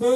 Hey 0.00 0.06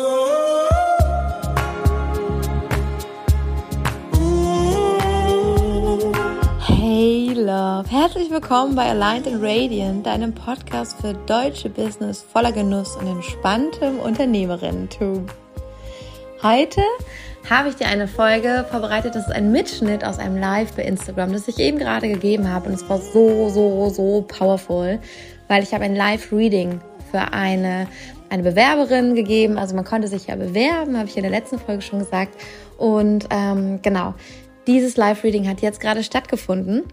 Love, 7.35 7.91
herzlich 7.91 8.31
willkommen 8.31 8.77
bei 8.77 8.91
Aligned 8.91 9.27
and 9.27 9.43
Radiant, 9.43 10.07
deinem 10.07 10.33
Podcast 10.33 10.99
für 11.01 11.15
deutsche 11.27 11.69
Business 11.69 12.23
voller 12.23 12.53
Genuss 12.53 12.95
und 12.95 13.09
entspanntem 13.09 13.99
Unternehmerinnentum. 13.99 15.27
Heute 16.45 16.83
habe 17.51 17.71
ich 17.71 17.75
dir 17.75 17.89
eine 17.89 18.07
Folge 18.07 18.65
vorbereitet. 18.71 19.17
Das 19.17 19.27
ist 19.27 19.35
ein 19.35 19.51
Mitschnitt 19.51 20.05
aus 20.05 20.21
einem 20.21 20.37
Live 20.37 20.75
bei 20.75 20.85
Instagram, 20.85 21.33
das 21.33 21.49
ich 21.49 21.59
eben 21.59 21.79
gerade 21.79 22.07
gegeben 22.07 22.49
habe. 22.49 22.69
Und 22.69 22.75
es 22.77 22.89
war 22.89 22.99
so, 22.99 23.49
so, 23.49 23.89
so 23.89 24.25
powerful, 24.29 25.01
weil 25.49 25.65
ich 25.65 25.75
habe 25.75 25.83
ein 25.83 25.97
Live-Reading 25.97 26.81
für 27.11 27.33
eine, 27.33 27.89
eine 28.33 28.43
Bewerberin 28.43 29.15
gegeben. 29.15 29.59
Also 29.59 29.75
man 29.75 29.85
konnte 29.85 30.09
sich 30.09 30.27
ja 30.27 30.37
bewerben, 30.37 30.97
habe 30.97 31.09
ich 31.09 31.17
in 31.17 31.23
der 31.23 31.31
letzten 31.31 31.59
Folge 31.59 31.83
schon 31.83 31.99
gesagt. 31.99 32.35
Und 32.79 33.29
ähm, 33.31 33.81
genau, 33.83 34.15
dieses 34.67 34.97
Live-Reading 34.97 35.49
hat 35.49 35.61
jetzt 35.61 35.81
gerade 35.81 36.03
stattgefunden. 36.03 36.85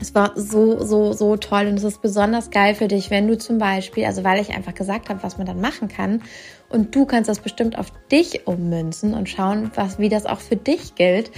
Es 0.00 0.14
war 0.14 0.32
so, 0.36 0.84
so, 0.84 1.12
so 1.12 1.36
toll 1.36 1.66
und 1.66 1.74
es 1.74 1.84
ist 1.84 2.02
besonders 2.02 2.50
geil 2.50 2.74
für 2.74 2.86
dich, 2.86 3.10
wenn 3.10 3.26
du 3.26 3.38
zum 3.38 3.58
Beispiel, 3.58 4.04
also 4.04 4.22
weil 4.22 4.40
ich 4.40 4.50
einfach 4.50 4.74
gesagt 4.74 5.08
habe, 5.08 5.22
was 5.22 5.38
man 5.38 5.46
dann 5.46 5.60
machen 5.60 5.88
kann 5.88 6.22
und 6.68 6.94
du 6.94 7.06
kannst 7.06 7.28
das 7.28 7.40
bestimmt 7.40 7.78
auf 7.78 7.90
dich 8.12 8.46
ummünzen 8.46 9.14
und 9.14 9.28
schauen, 9.28 9.72
was, 9.74 9.98
wie 9.98 10.10
das 10.10 10.26
auch 10.26 10.40
für 10.40 10.56
dich 10.56 10.94
gilt, 10.94 11.32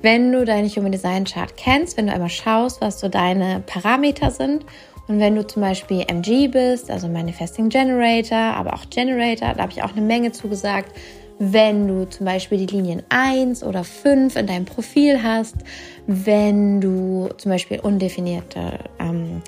wenn 0.00 0.32
du 0.32 0.44
deine 0.44 0.68
Human 0.68 0.92
Design 0.92 1.24
Chart 1.24 1.54
kennst, 1.56 1.96
wenn 1.96 2.06
du 2.06 2.12
einmal 2.12 2.30
schaust, 2.30 2.80
was 2.80 3.00
so 3.00 3.08
deine 3.08 3.62
Parameter 3.66 4.30
sind 4.30 4.64
und 5.08 5.20
wenn 5.20 5.36
du 5.36 5.46
zum 5.46 5.62
Beispiel 5.62 6.04
MG 6.06 6.48
bist, 6.48 6.90
also 6.90 7.08
Manifesting 7.08 7.68
Generator, 7.68 8.38
aber 8.38 8.74
auch 8.74 8.88
Generator, 8.90 9.54
da 9.54 9.62
habe 9.62 9.72
ich 9.72 9.82
auch 9.82 9.92
eine 9.92 10.00
Menge 10.00 10.32
zugesagt, 10.32 10.90
wenn 11.38 11.86
du 11.86 12.08
zum 12.08 12.26
Beispiel 12.26 12.58
die 12.58 12.74
Linien 12.74 13.02
1 13.10 13.62
oder 13.62 13.84
5 13.84 14.36
in 14.36 14.46
deinem 14.46 14.64
Profil 14.64 15.22
hast, 15.22 15.56
wenn 16.06 16.80
du 16.80 17.28
zum 17.36 17.52
Beispiel 17.52 17.78
undefinierte 17.80 18.78
ähm, 18.98 19.42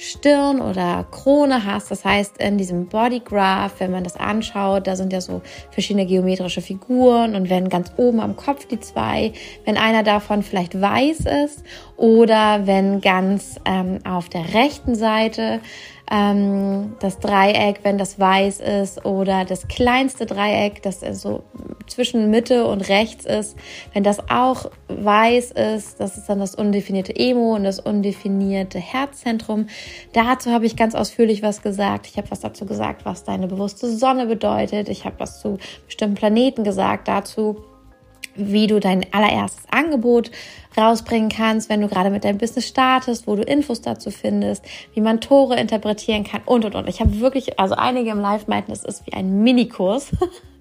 Stirn 0.00 0.62
oder 0.62 1.04
Krone 1.10 1.66
hast. 1.66 1.90
Das 1.90 2.06
heißt, 2.06 2.38
in 2.38 2.56
diesem 2.56 2.86
Body 2.86 3.20
Graph, 3.20 3.80
wenn 3.80 3.90
man 3.90 4.02
das 4.02 4.16
anschaut, 4.16 4.86
da 4.86 4.96
sind 4.96 5.12
ja 5.12 5.20
so 5.20 5.42
verschiedene 5.70 6.06
geometrische 6.06 6.62
Figuren 6.62 7.34
und 7.34 7.50
wenn 7.50 7.68
ganz 7.68 7.92
oben 7.98 8.20
am 8.20 8.34
Kopf 8.34 8.66
die 8.66 8.80
zwei, 8.80 9.34
wenn 9.66 9.76
einer 9.76 10.02
davon 10.02 10.42
vielleicht 10.42 10.80
weiß 10.80 11.20
ist 11.44 11.62
oder 11.98 12.66
wenn 12.66 13.02
ganz 13.02 13.60
ähm, 13.66 13.98
auf 14.04 14.30
der 14.30 14.54
rechten 14.54 14.94
Seite 14.94 15.60
ähm, 16.10 16.96
das 17.00 17.20
Dreieck, 17.20 17.80
wenn 17.82 17.96
das 17.96 18.18
weiß 18.18 18.60
ist, 18.60 19.04
oder 19.04 19.44
das 19.44 19.68
kleinste 19.68 20.26
Dreieck, 20.26 20.82
das 20.82 21.00
so 21.00 21.44
zwischen 21.86 22.30
Mitte 22.30 22.66
und 22.66 22.88
rechts 22.88 23.24
ist, 23.24 23.56
wenn 23.94 24.02
das 24.02 24.18
auch 24.28 24.70
weiß 24.88 25.52
ist, 25.52 26.00
das 26.00 26.16
ist 26.16 26.28
dann 26.28 26.40
das 26.40 26.54
undefinierte 26.54 27.14
Emo 27.14 27.54
und 27.54 27.64
das 27.64 27.78
undefinierte 27.78 28.78
Herzzentrum. 28.78 29.66
Dazu 30.12 30.50
habe 30.50 30.66
ich 30.66 30.76
ganz 30.76 30.94
ausführlich 30.94 31.42
was 31.42 31.62
gesagt. 31.62 32.06
Ich 32.06 32.16
habe 32.16 32.30
was 32.30 32.40
dazu 32.40 32.66
gesagt, 32.66 33.04
was 33.04 33.24
deine 33.24 33.46
bewusste 33.46 33.88
Sonne 33.88 34.26
bedeutet. 34.26 34.88
Ich 34.88 35.04
habe 35.04 35.16
was 35.18 35.40
zu 35.40 35.58
bestimmten 35.86 36.16
Planeten 36.16 36.64
gesagt 36.64 37.08
dazu 37.08 37.64
wie 38.36 38.66
du 38.66 38.80
dein 38.80 39.04
allererstes 39.12 39.64
Angebot 39.70 40.30
rausbringen 40.76 41.28
kannst, 41.28 41.68
wenn 41.68 41.80
du 41.80 41.88
gerade 41.88 42.10
mit 42.10 42.24
deinem 42.24 42.38
Business 42.38 42.66
startest, 42.66 43.26
wo 43.26 43.36
du 43.36 43.42
Infos 43.42 43.80
dazu 43.80 44.10
findest, 44.10 44.64
wie 44.94 45.00
man 45.00 45.20
Tore 45.20 45.58
interpretieren 45.58 46.24
kann 46.24 46.42
und 46.44 46.64
und 46.64 46.74
und. 46.74 46.88
Ich 46.88 47.00
habe 47.00 47.20
wirklich, 47.20 47.58
also 47.58 47.74
einige 47.74 48.10
im 48.10 48.20
Live 48.20 48.46
meinten, 48.46 48.72
es 48.72 48.84
ist 48.84 49.06
wie 49.06 49.12
ein 49.12 49.42
Minikurs. 49.42 50.10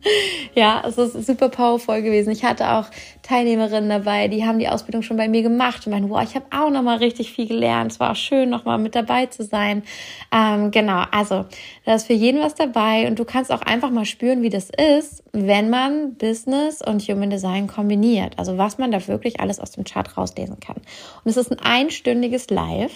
ja, 0.56 0.84
es 0.88 0.98
ist 0.98 1.26
super 1.26 1.50
powerful 1.50 2.02
gewesen. 2.02 2.32
Ich 2.32 2.44
hatte 2.44 2.70
auch 2.70 2.86
Teilnehmerinnen 3.22 3.90
dabei, 3.90 4.28
die 4.28 4.46
haben 4.46 4.60
die 4.60 4.68
Ausbildung 4.68 5.02
schon 5.02 5.18
bei 5.18 5.28
mir 5.28 5.44
gemacht 5.44 5.86
und 5.86 5.92
meinen, 5.92 6.10
wow, 6.10 6.24
ich 6.24 6.36
habe 6.36 6.46
auch 6.52 6.70
noch 6.70 6.82
mal 6.82 6.98
richtig 6.98 7.32
viel 7.32 7.48
gelernt. 7.48 7.92
Es 7.92 8.00
war 8.00 8.12
auch 8.12 8.16
schön, 8.16 8.50
noch 8.50 8.66
mal 8.66 8.78
mit 8.78 8.96
dabei 8.96 9.28
zu 9.28 9.44
sein. 9.44 9.84
Ähm, 10.32 10.72
genau, 10.72 11.04
also 11.12 11.46
da 11.86 11.96
ist 11.96 12.08
für 12.08 12.14
jeden 12.14 12.42
was 12.42 12.56
dabei 12.56 13.08
und 13.08 13.20
du 13.20 13.26
kannst 13.26 13.52
auch 13.52 13.62
einfach 13.62 13.92
mal 13.92 14.06
spüren, 14.06 14.42
wie 14.42 14.50
das 14.50 14.70
ist, 14.70 15.24
wenn 15.32 15.70
man 15.70 16.16
Business 16.16 16.82
und 16.82 17.02
Human 17.04 17.30
Design 17.30 17.68
kombiniert. 17.68 18.34
Also 18.38 18.58
was 18.58 18.78
man 18.78 18.92
da 18.92 19.08
wirklich 19.08 19.40
alles 19.40 19.60
aus 19.60 19.72
dem 19.72 19.84
Chart 19.84 20.18
rauslesen 20.18 20.60
kann. 20.60 20.78
Und 21.24 21.30
es 21.30 21.38
ist 21.38 21.52
ein 21.52 21.60
einstündiges 21.60 22.50
Live. 22.50 22.92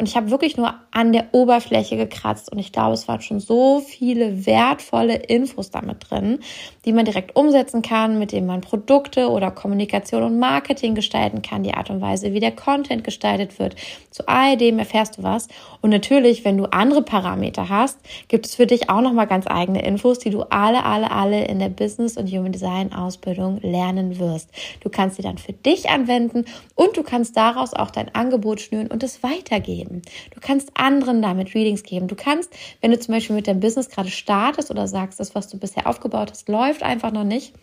Und 0.00 0.08
ich 0.08 0.16
habe 0.16 0.30
wirklich 0.30 0.56
nur 0.56 0.74
an 0.92 1.12
der 1.12 1.26
Oberfläche 1.32 1.96
gekratzt 1.96 2.52
und 2.52 2.58
ich 2.58 2.70
glaube, 2.70 2.94
es 2.94 3.08
waren 3.08 3.20
schon 3.20 3.40
so 3.40 3.80
viele 3.80 4.46
wertvolle 4.46 5.16
Infos 5.16 5.72
damit 5.72 6.08
drin, 6.08 6.38
die 6.84 6.92
man 6.92 7.04
direkt 7.04 7.34
umsetzen 7.34 7.82
kann, 7.82 8.16
mit 8.16 8.30
denen 8.30 8.46
man 8.46 8.60
Produkte 8.60 9.28
oder 9.28 9.50
Kommunikation 9.50 10.22
und 10.22 10.38
Marketing 10.38 10.94
gestalten 10.94 11.42
kann, 11.42 11.64
die 11.64 11.74
Art 11.74 11.90
und 11.90 12.00
Weise, 12.00 12.32
wie 12.32 12.38
der 12.38 12.54
Content 12.54 13.02
gestaltet 13.02 13.58
wird. 13.58 13.74
Zu 14.12 14.28
all 14.28 14.56
dem 14.56 14.78
erfährst 14.78 15.18
du 15.18 15.24
was. 15.24 15.48
Und 15.80 15.90
natürlich, 15.90 16.44
wenn 16.44 16.56
du 16.56 16.64
andere 16.66 17.02
Parameter 17.02 17.68
hast, 17.68 17.98
gibt 18.28 18.46
es 18.46 18.54
für 18.54 18.66
dich 18.66 18.90
auch 18.90 19.00
nochmal 19.00 19.26
ganz 19.26 19.46
eigene 19.46 19.84
Infos, 19.84 20.18
die 20.18 20.30
du 20.30 20.42
alle, 20.42 20.84
alle, 20.84 21.10
alle 21.10 21.44
in 21.44 21.58
der 21.58 21.68
Business 21.68 22.16
und 22.16 22.30
Human 22.30 22.52
Design 22.52 22.92
Ausbildung 22.92 23.60
lernen 23.62 24.18
wirst. 24.18 24.50
Du 24.80 24.88
kannst 24.88 25.16
sie 25.16 25.22
dann 25.22 25.38
für 25.38 25.52
dich 25.52 25.88
anwenden 25.88 26.44
und 26.74 26.96
du 26.96 27.02
kannst 27.02 27.36
daraus 27.36 27.74
auch 27.74 27.90
dein 27.90 28.14
Angebot 28.14 28.60
schnüren 28.60 28.88
und 28.88 29.02
es 29.02 29.22
weitergeben 29.22 29.68
geben. 29.78 30.02
Du 30.34 30.40
kannst 30.40 30.70
anderen 30.74 31.22
damit 31.22 31.54
Readings 31.54 31.82
geben. 31.82 32.08
Du 32.08 32.16
kannst, 32.16 32.50
wenn 32.80 32.90
du 32.90 32.98
zum 32.98 33.14
Beispiel 33.14 33.36
mit 33.36 33.46
deinem 33.46 33.60
Business 33.60 33.88
gerade 33.88 34.10
startest 34.10 34.70
oder 34.70 34.86
sagst, 34.86 35.20
das, 35.20 35.34
was 35.34 35.48
du 35.48 35.58
bisher 35.58 35.86
aufgebaut 35.86 36.30
hast, 36.30 36.48
läuft 36.48 36.82
einfach 36.82 37.12
noch 37.12 37.24
nicht, 37.24 37.54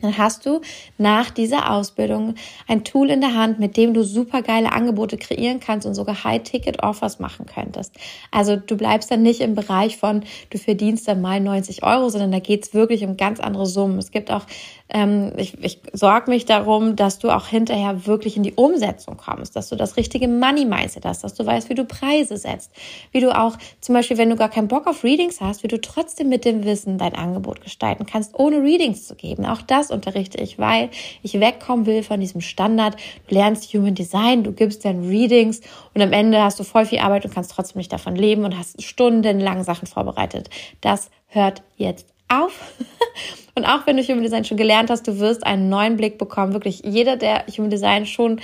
dann 0.00 0.18
hast 0.18 0.46
du 0.46 0.60
nach 0.98 1.30
dieser 1.30 1.70
Ausbildung 1.70 2.34
ein 2.68 2.84
Tool 2.84 3.10
in 3.10 3.20
der 3.20 3.34
Hand, 3.34 3.58
mit 3.58 3.76
dem 3.76 3.94
du 3.94 4.04
super 4.04 4.42
geile 4.42 4.72
Angebote 4.72 5.16
kreieren 5.16 5.60
kannst 5.60 5.86
und 5.86 5.94
sogar 5.94 6.24
High-Ticket-Offers 6.24 7.18
machen 7.18 7.46
könntest. 7.46 7.94
Also 8.30 8.56
du 8.56 8.76
bleibst 8.76 9.10
dann 9.10 9.22
nicht 9.22 9.40
im 9.40 9.54
Bereich 9.54 9.96
von, 9.96 10.22
du 10.50 10.58
verdienst 10.58 11.08
dann 11.08 11.20
mal 11.20 11.40
90 11.40 11.82
Euro, 11.82 12.08
sondern 12.08 12.32
da 12.32 12.38
geht's 12.38 12.74
wirklich 12.74 13.04
um 13.04 13.16
ganz 13.16 13.40
andere 13.40 13.66
Summen. 13.66 13.98
Es 13.98 14.10
gibt 14.10 14.30
auch 14.30 14.46
ähm, 14.88 15.32
ich, 15.36 15.62
ich 15.62 15.80
sorge 15.92 16.30
mich 16.30 16.44
darum, 16.44 16.94
dass 16.94 17.18
du 17.18 17.30
auch 17.30 17.48
hinterher 17.48 18.06
wirklich 18.06 18.36
in 18.36 18.44
die 18.44 18.54
Umsetzung 18.54 19.16
kommst, 19.16 19.56
dass 19.56 19.68
du 19.68 19.76
das 19.76 19.96
richtige 19.96 20.28
Money-Mindset 20.28 21.04
hast, 21.04 21.24
dass 21.24 21.34
du 21.34 21.44
weißt, 21.44 21.68
wie 21.68 21.74
du 21.74 21.84
Preise 21.84 22.36
setzt, 22.36 22.70
wie 23.10 23.20
du 23.20 23.36
auch 23.36 23.56
zum 23.80 23.94
Beispiel, 23.94 24.16
wenn 24.16 24.30
du 24.30 24.36
gar 24.36 24.48
keinen 24.48 24.68
Bock 24.68 24.86
auf 24.86 25.02
Readings 25.02 25.40
hast, 25.40 25.64
wie 25.64 25.68
du 25.68 25.80
trotzdem 25.80 26.28
mit 26.28 26.44
dem 26.44 26.64
Wissen 26.64 26.98
dein 26.98 27.14
Angebot 27.14 27.62
gestalten 27.62 28.06
kannst, 28.06 28.38
ohne 28.38 28.62
Readings 28.62 29.06
zu 29.06 29.16
geben. 29.16 29.44
Auch 29.44 29.62
das 29.62 29.90
unterrichte 29.90 30.38
ich, 30.38 30.58
weil 30.58 30.90
ich 31.22 31.40
wegkommen 31.40 31.86
will 31.86 32.02
von 32.02 32.20
diesem 32.20 32.40
Standard. 32.40 32.96
Du 33.26 33.34
lernst 33.34 33.72
Human 33.74 33.94
Design, 33.94 34.44
du 34.44 34.52
gibst 34.52 34.84
dann 34.84 35.08
Readings 35.08 35.62
und 35.94 36.02
am 36.02 36.12
Ende 36.12 36.42
hast 36.42 36.60
du 36.60 36.64
voll 36.64 36.86
viel 36.86 37.00
Arbeit 37.00 37.24
und 37.24 37.34
kannst 37.34 37.50
trotzdem 37.50 37.78
nicht 37.78 37.92
davon 37.92 38.14
leben 38.14 38.44
und 38.44 38.56
hast 38.56 38.80
stundenlang 38.82 39.64
Sachen 39.64 39.86
vorbereitet. 39.86 40.48
Das 40.80 41.10
hört 41.26 41.62
jetzt 41.76 42.06
auf. 42.28 42.52
Und 43.56 43.64
auch 43.64 43.86
wenn 43.86 43.96
du 43.96 44.02
Human 44.02 44.22
Design 44.22 44.44
schon 44.44 44.58
gelernt 44.58 44.90
hast, 44.90 45.08
du 45.08 45.18
wirst 45.18 45.44
einen 45.46 45.68
neuen 45.70 45.96
Blick 45.96 46.18
bekommen. 46.18 46.52
Wirklich 46.52 46.82
jeder, 46.84 47.16
der 47.16 47.46
Human 47.46 47.70
Design 47.70 48.04
schon 48.06 48.40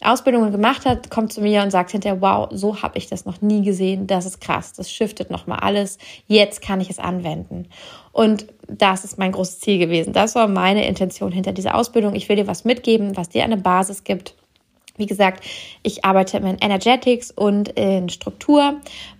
Ausbildungen 0.00 0.52
gemacht 0.52 0.84
hat, 0.84 1.10
kommt 1.10 1.32
zu 1.32 1.40
mir 1.40 1.62
und 1.62 1.70
sagt 1.70 1.90
hinterher, 1.90 2.20
wow, 2.20 2.48
so 2.52 2.82
habe 2.82 2.96
ich 2.98 3.08
das 3.08 3.24
noch 3.24 3.40
nie 3.40 3.62
gesehen. 3.62 4.06
Das 4.06 4.26
ist 4.26 4.40
krass. 4.40 4.72
Das 4.72 4.92
shiftet 4.92 5.30
nochmal 5.30 5.58
alles. 5.60 5.98
Jetzt 6.28 6.62
kann 6.62 6.80
ich 6.80 6.88
es 6.88 7.00
anwenden. 7.00 7.66
Und 8.12 8.46
das 8.68 9.04
ist 9.04 9.18
mein 9.18 9.32
großes 9.32 9.58
Ziel 9.58 9.78
gewesen. 9.78 10.12
Das 10.12 10.36
war 10.36 10.46
meine 10.46 10.86
Intention 10.86 11.32
hinter 11.32 11.52
dieser 11.52 11.74
Ausbildung. 11.74 12.14
Ich 12.14 12.28
will 12.28 12.36
dir 12.36 12.46
was 12.46 12.64
mitgeben, 12.64 13.16
was 13.16 13.30
dir 13.30 13.42
eine 13.42 13.56
Basis 13.56 14.04
gibt. 14.04 14.34
Wie 14.96 15.06
gesagt, 15.06 15.42
ich 15.82 16.04
arbeite 16.04 16.36
in 16.36 16.58
Energetics 16.60 17.32
und 17.32 17.70
in 17.70 18.08
Struktur. 18.08 18.74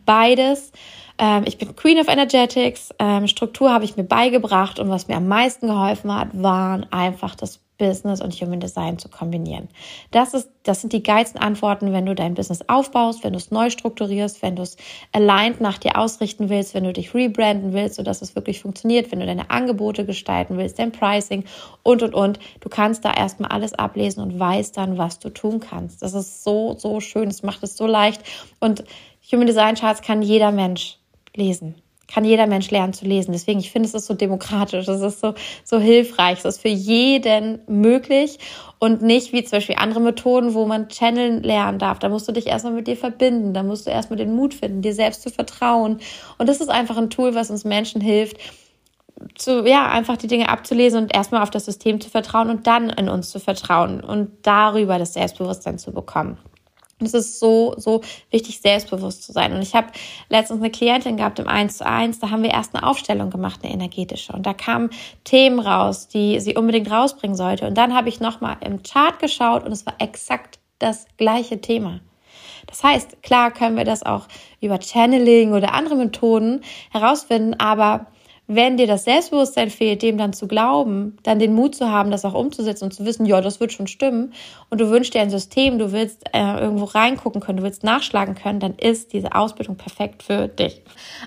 Beides. 0.07 0.71
Ähm, 1.19 1.45
ich 1.47 1.59
bin 1.59 1.77
Queen 1.77 1.99
of 1.99 2.09
Energetics. 2.09 2.91
Ähm, 2.99 3.27
Struktur 3.29 3.73
habe 3.73 3.85
ich 3.85 3.97
mir 3.97 4.05
beigebracht 4.05 4.79
und 4.79 4.89
was 4.89 5.09
mir 5.09 5.17
am 5.17 5.29
meisten 5.29 5.69
geholfen 5.69 6.15
hat, 6.15 6.29
waren 6.33 6.87
einfach 6.93 7.35
das 7.35 7.61
Business 7.77 8.21
und 8.21 8.33
Human 8.35 8.61
Design 8.61 8.99
zu 8.99 9.09
kombinieren. 9.09 9.69
Das 10.13 10.33
ist, 10.33 10.49
das 10.63 10.81
sind 10.81 10.93
die 10.93 11.03
geilsten 11.03 11.41
Antworten, 11.41 11.93
wenn 11.93 12.07
du 12.07 12.15
dein 12.15 12.35
Business 12.35 12.61
aufbaust, 12.69 13.25
wenn 13.25 13.33
du 13.33 13.39
es 13.39 13.51
neu 13.51 13.71
strukturierst, 13.71 14.43
wenn 14.43 14.55
du 14.55 14.63
es 14.63 14.77
aligned 15.13 15.61
nach 15.61 15.79
dir 15.79 15.99
ausrichten 15.99 16.49
willst, 16.49 16.75
wenn 16.75 16.85
du 16.85 16.93
dich 16.93 17.15
rebranden 17.15 17.73
willst, 17.73 17.97
sodass 17.97 18.23
es 18.23 18.37
wirklich 18.37 18.61
funktioniert, 18.61 19.11
wenn 19.11 19.21
du 19.21 19.27
deine 19.27 19.51
Angebote 19.51 20.05
gestalten 20.05 20.57
willst, 20.57 20.79
dein 20.79 20.93
Pricing 20.93 21.45
und, 21.83 22.03
und, 22.03 22.15
und. 22.15 22.39
Du 22.61 22.69
kannst 22.69 23.05
da 23.05 23.13
erstmal 23.13 23.51
alles 23.51 23.75
ablesen 23.75 24.23
und 24.23 24.39
weißt 24.39 24.77
dann, 24.77 24.97
was 24.97 25.19
du 25.19 25.31
tun 25.31 25.59
kannst. 25.59 26.03
Das 26.03 26.15
ist 26.15 26.45
so, 26.45 26.77
so 26.79 27.01
schön. 27.01 27.29
Es 27.29 27.43
macht 27.43 27.63
es 27.65 27.77
so 27.77 27.87
leicht. 27.87 28.23
Und 28.61 28.85
Human 29.33 29.47
Design 29.47 29.75
Charts 29.75 30.03
kann 30.03 30.23
jeder 30.23 30.53
Mensch 30.53 30.99
lesen. 31.35 31.77
Kann 32.07 32.25
jeder 32.25 32.47
Mensch 32.47 32.71
lernen 32.71 32.93
zu 32.93 33.07
lesen. 33.07 33.33
Deswegen, 33.33 33.61
ich 33.61 33.73
finde, 33.73 33.89
es 33.89 33.95
ist 33.95 34.07
so 34.07 34.15
demokratisch, 34.15 34.87
es 34.87 35.01
ist 35.01 35.21
so, 35.21 35.35
so 35.65 35.79
hilfreich, 35.79 36.39
es 36.39 36.45
ist 36.45 36.61
für 36.61 36.69
jeden 36.69 37.61
möglich 37.67 38.39
und 38.79 39.01
nicht 39.01 39.33
wie 39.33 39.43
zum 39.43 39.57
Beispiel 39.57 39.77
andere 39.79 40.01
Methoden, 40.01 40.53
wo 40.53 40.67
man 40.67 40.89
channeln 40.89 41.43
lernen 41.43 41.79
darf. 41.79 41.99
Da 41.99 42.11
musst 42.11 42.29
du 42.29 42.33
dich 42.33 42.47
erstmal 42.47 42.75
mit 42.75 42.87
dir 42.87 42.97
verbinden, 42.97 43.55
da 43.55 43.63
musst 43.63 43.87
du 43.87 43.91
erstmal 43.91 44.19
den 44.19 44.35
Mut 44.35 44.53
finden, 44.53 44.83
dir 44.83 44.95
selbst 44.95 45.23
zu 45.23 45.31
vertrauen. 45.31 45.99
Und 46.37 46.49
das 46.49 46.61
ist 46.61 46.69
einfach 46.69 46.99
ein 46.99 47.11
Tool, 47.11 47.35
was 47.35 47.51
uns 47.51 47.65
Menschen 47.65 48.03
hilft, 48.03 48.37
zu, 49.37 49.65
ja, 49.67 49.89
einfach 49.89 50.17
die 50.17 50.27
Dinge 50.27 50.49
abzulesen 50.49 51.05
und 51.05 51.15
erstmal 51.15 51.43
auf 51.43 51.51
das 51.51 51.65
System 51.65 52.01
zu 52.01 52.11
vertrauen 52.11 52.51
und 52.51 52.67
dann 52.67 52.91
in 52.91 53.09
uns 53.09 53.31
zu 53.31 53.41
vertrauen 53.41 54.01
und 54.01 54.31
darüber 54.43 54.99
das 54.99 55.15
Selbstbewusstsein 55.15 55.79
zu 55.79 55.93
bekommen. 55.93 56.39
Und 57.05 57.09
es 57.09 57.15
ist 57.15 57.39
so, 57.39 57.75
so 57.77 58.01
wichtig, 58.31 58.61
selbstbewusst 58.61 59.23
zu 59.23 59.33
sein. 59.33 59.53
Und 59.53 59.61
ich 59.61 59.75
habe 59.75 59.89
letztens 60.31 60.61
eine 60.61 60.71
Klientin 60.71 61.19
gehabt 61.19 61.39
im 61.39 61.47
1 61.47 61.77
zu 61.77 61.87
1, 61.87 62.19
da 62.19 62.31
haben 62.31 62.43
wir 62.43 62.51
erst 62.51 62.75
eine 62.75 62.87
Aufstellung 62.87 63.29
gemacht, 63.29 63.61
eine 63.63 63.75
energetische. 63.75 64.33
Und 64.33 64.47
da 64.47 64.55
kamen 64.55 64.89
Themen 65.25 65.61
raus, 65.61 66.09
die 66.09 66.41
sie 66.41 66.57
unbedingt 66.57 66.91
rausbringen 66.91 67.37
sollte. 67.37 67.67
Und 67.67 67.77
dann 67.77 67.95
habe 67.95 68.09
ich 68.09 68.21
nochmal 68.21 68.57
im 68.61 68.83
Chart 68.83 69.19
geschaut 69.19 69.65
und 69.65 69.73
es 69.73 69.85
war 69.85 69.95
exakt 69.99 70.59
das 70.79 71.07
gleiche 71.19 71.61
Thema. 71.61 72.01
Das 72.67 72.83
heißt, 72.83 73.23
klar 73.23 73.51
können 73.51 73.77
wir 73.77 73.85
das 73.85 74.03
auch 74.03 74.27
über 74.63 74.81
Channeling 74.81 75.53
oder 75.53 75.75
andere 75.75 75.97
Methoden 75.97 76.63
herausfinden, 76.91 77.55
aber 77.61 78.07
wenn 78.47 78.77
dir 78.77 78.87
das 78.87 79.05
Selbstbewusstsein 79.05 79.71
fehlt, 79.71 80.03
dem 80.03 80.19
dann 80.19 80.35
zu 80.35 80.47
glauben, 80.47 81.17
dann 81.23 81.39
den 81.39 81.55
Mut 81.55 81.75
zu 81.75 81.91
haben, 81.91 82.11
das 82.11 82.25
auch 82.25 82.35
umzusetzen 82.35 82.85
und 82.85 82.93
zu 82.93 83.07
wissen, 83.07 83.25
ja, 83.25 83.41
das 83.41 83.61
wird 83.61 83.73
schon 83.73 83.87
stimmen, 83.87 84.35
und 84.71 84.81
du 84.81 84.91
wünschst 84.91 85.15
dir 85.15 85.23
ein 85.23 85.31
System, 85.31 85.79
du 85.79 85.93
willst 85.93 86.25
äh, 86.33 86.61
irgendwo 86.61 86.85
reingucken 86.85 87.41
können, 87.41 87.59
du 87.59 87.65
willst 87.65 87.85
nachschlagen 87.85 88.35
können, 88.35 88.61
dann 88.61 88.75
ist 88.75 89.13
diese 89.13 89.35
Ausbildung 89.35 89.77
perfekt 89.77 90.23
für 90.23 90.49
dich. 90.49 90.83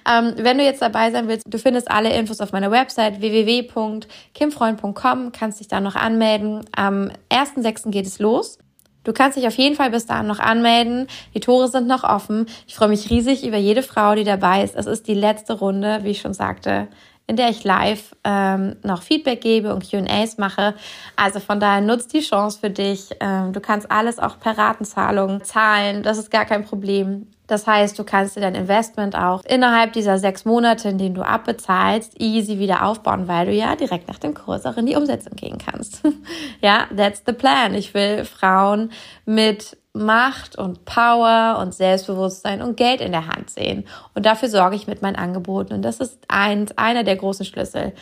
Ähm, 0.10 0.34
wenn 0.38 0.58
du 0.58 0.64
jetzt 0.64 0.82
dabei 0.82 1.12
sein 1.12 1.28
willst, 1.28 1.46
du 1.48 1.58
findest 1.58 1.90
alle 1.90 2.14
Infos 2.14 2.42
auf 2.42 2.52
meiner 2.52 2.72
Website 2.72 3.22
www.kimfreund.com, 3.22 5.32
kannst 5.32 5.60
dich 5.60 5.68
da 5.68 5.80
noch 5.80 5.96
anmelden. 5.96 6.66
Am 6.76 7.12
1.6. 7.32 7.90
geht 7.90 8.06
es 8.06 8.20
los. 8.20 8.60
Du 9.08 9.14
kannst 9.14 9.38
dich 9.38 9.48
auf 9.48 9.58
jeden 9.58 9.78
Fall 9.78 9.90
bis 9.90 10.06
dahin 10.06 10.28
noch 10.28 10.40
anmelden. 10.40 11.08
Die 11.34 11.40
Tore 11.40 11.70
sind 11.70 11.88
noch 11.88 12.04
offen. 12.04 12.46
Ich 12.68 12.76
freue 12.76 12.90
mich 12.90 13.10
riesig 13.10 13.48
über 13.48 13.56
jede 13.56 13.82
Frau, 13.82 14.16
die 14.16 14.26
dabei 14.26 14.66
ist. 14.66 14.76
Es 14.76 14.86
ist 14.86 15.08
die 15.08 15.14
letzte 15.14 15.54
Runde, 15.54 16.00
wie 16.04 16.10
ich 16.10 16.20
schon 16.20 16.34
sagte, 16.34 16.90
in 17.28 17.36
der 17.36 17.50
ich 17.50 17.64
live 17.64 18.16
ähm, 18.24 18.78
noch 18.84 19.02
Feedback 19.02 19.42
gebe 19.42 19.74
und 19.74 19.90
QAs 19.90 20.38
mache. 20.38 20.74
Also 21.16 21.40
von 21.40 21.60
daher 21.60 21.82
nutzt 21.82 22.14
die 22.14 22.22
Chance 22.22 22.60
für 22.60 22.70
dich. 22.70 23.10
Ähm, 23.20 23.52
du 23.52 23.60
kannst 23.60 23.92
alles 23.92 24.18
auch 24.18 24.40
per 24.40 24.58
Ratenzahlung 24.58 25.44
zahlen. 25.44 26.04
Das 26.04 26.18
ist 26.18 26.32
gar 26.32 26.46
kein 26.46 26.64
Problem. 26.64 27.28
Das 27.48 27.66
heißt, 27.66 27.98
du 27.98 28.04
kannst 28.04 28.36
dir 28.36 28.42
dein 28.42 28.56
Investment 28.56 29.16
auch 29.16 29.44
innerhalb 29.46 29.94
dieser 29.94 30.20
sechs 30.20 30.44
Monate, 30.44 30.90
in 30.90 30.98
denen 30.98 31.16
du 31.16 31.26
abbezahlst, 31.26 32.20
easy 32.20 32.60
wieder 32.60 32.86
aufbauen, 32.86 33.28
weil 33.28 33.46
du 33.46 33.54
ja 33.54 33.76
direkt 33.76 34.08
nach 34.10 34.20
dem 34.20 34.34
Kurs 34.34 34.66
auch 34.66 34.76
in 34.76 34.86
die 34.86 34.96
Umsetzung 34.96 35.34
gehen 35.36 35.58
kannst. 35.58 36.04
ja, 36.62 36.88
that's 36.96 37.24
the 37.26 37.32
plan. 37.34 37.74
Ich 37.74 37.94
will 37.94 38.26
Frauen 38.26 38.92
mit 39.26 39.78
Macht 39.98 40.58
und 40.58 40.86
Power 40.86 41.60
und 41.62 41.74
Selbstbewusstsein 41.74 42.62
und 42.62 42.78
Geld 42.78 43.02
in 43.02 43.12
der 43.12 43.28
Hand 43.28 43.50
sehen. 43.50 43.86
Und 44.14 44.26
dafür 44.26 44.50
sorge 44.50 44.76
ich 44.76 44.88
mit 44.88 45.02
meinen 45.02 45.16
Angeboten. 45.16 45.74
Und 45.74 45.82
das 45.82 46.00
ist 46.00 46.20
eins, 46.28 46.78
einer 46.78 47.04
der 47.04 47.16
großen 47.16 47.46
Schlüssel, 47.46 47.94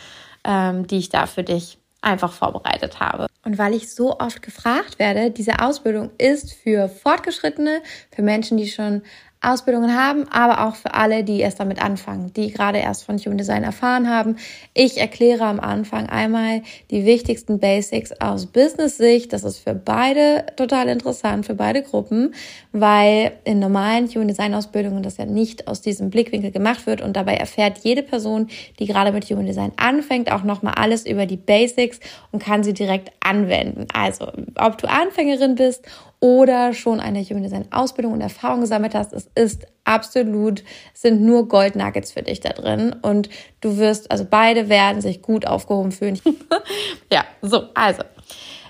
ähm, 0.44 0.86
die 0.86 0.98
ich 0.98 1.08
da 1.08 1.26
für 1.26 1.42
dich 1.42 1.78
einfach 2.00 2.32
vorbereitet 2.32 3.00
habe. 3.00 3.26
Und 3.44 3.58
weil 3.58 3.74
ich 3.74 3.92
so 3.92 4.18
oft 4.18 4.42
gefragt 4.42 4.98
werde, 4.98 5.30
diese 5.30 5.60
Ausbildung 5.60 6.10
ist 6.18 6.52
für 6.52 6.88
Fortgeschrittene, 6.88 7.82
für 8.14 8.22
Menschen, 8.22 8.56
die 8.56 8.68
schon 8.68 9.02
Ausbildungen 9.42 9.94
haben, 9.94 10.26
aber 10.30 10.66
auch 10.66 10.76
für 10.76 10.94
alle, 10.94 11.22
die 11.22 11.40
erst 11.40 11.60
damit 11.60 11.80
anfangen, 11.80 12.32
die 12.32 12.50
gerade 12.50 12.78
erst 12.78 13.04
von 13.04 13.18
Human 13.18 13.38
Design 13.38 13.64
erfahren 13.64 14.08
haben. 14.08 14.36
Ich 14.74 14.98
erkläre 14.98 15.44
am 15.44 15.60
Anfang 15.60 16.06
einmal 16.06 16.62
die 16.90 17.04
wichtigsten 17.04 17.60
Basics 17.60 18.12
aus 18.20 18.46
Business-Sicht. 18.46 19.32
Das 19.32 19.44
ist 19.44 19.58
für 19.58 19.74
beide 19.74 20.46
total 20.56 20.88
interessant, 20.88 21.46
für 21.46 21.54
beide 21.54 21.82
Gruppen, 21.82 22.34
weil 22.72 23.32
in 23.44 23.58
normalen 23.58 24.08
Human 24.08 24.28
Design 24.28 24.54
Ausbildungen 24.54 25.02
das 25.02 25.18
ja 25.18 25.26
nicht 25.26 25.68
aus 25.68 25.80
diesem 25.80 26.10
Blickwinkel 26.10 26.50
gemacht 26.50 26.86
wird 26.86 27.00
und 27.00 27.14
dabei 27.14 27.34
erfährt 27.34 27.78
jede 27.78 28.02
Person, 28.02 28.48
die 28.78 28.86
gerade 28.86 29.12
mit 29.12 29.24
Human 29.26 29.46
Design 29.46 29.72
anfängt, 29.76 30.32
auch 30.32 30.42
nochmal 30.42 30.74
alles 30.74 31.06
über 31.06 31.26
die 31.26 31.36
Basics 31.36 32.00
und 32.32 32.42
kann 32.42 32.64
sie 32.64 32.72
direkt 32.72 33.12
anwenden. 33.20 33.86
Also, 33.92 34.32
ob 34.56 34.78
du 34.78 34.88
Anfängerin 34.88 35.54
bist 35.54 35.84
oder 36.26 36.74
schon 36.74 36.98
eine 36.98 37.22
Human 37.22 37.44
Design 37.44 37.66
Ausbildung 37.70 38.12
und 38.12 38.20
Erfahrung 38.20 38.60
gesammelt 38.60 38.96
hast, 38.96 39.12
es 39.12 39.30
ist 39.36 39.64
absolut, 39.84 40.64
sind 40.92 41.22
nur 41.22 41.46
Gold 41.46 41.76
Nuggets 41.76 42.10
für 42.10 42.22
dich 42.22 42.40
da 42.40 42.48
drin 42.48 42.96
und 43.00 43.30
du 43.60 43.76
wirst, 43.76 44.10
also 44.10 44.26
beide 44.28 44.68
werden 44.68 45.00
sich 45.00 45.22
gut 45.22 45.46
aufgehoben 45.46 45.92
fühlen. 45.92 46.20
ja, 47.12 47.24
so, 47.42 47.66
also, 47.74 48.02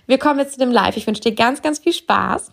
wir 0.07 0.19
kommen 0.19 0.39
jetzt 0.39 0.53
zu 0.53 0.59
dem 0.59 0.71
Live. 0.71 0.99
Ich 0.99 1.07
wünsche 1.07 1.23
dir 1.23 1.35
ganz, 1.35 1.63
ganz 1.63 1.79
viel 1.79 1.95
Spaß. 1.95 2.53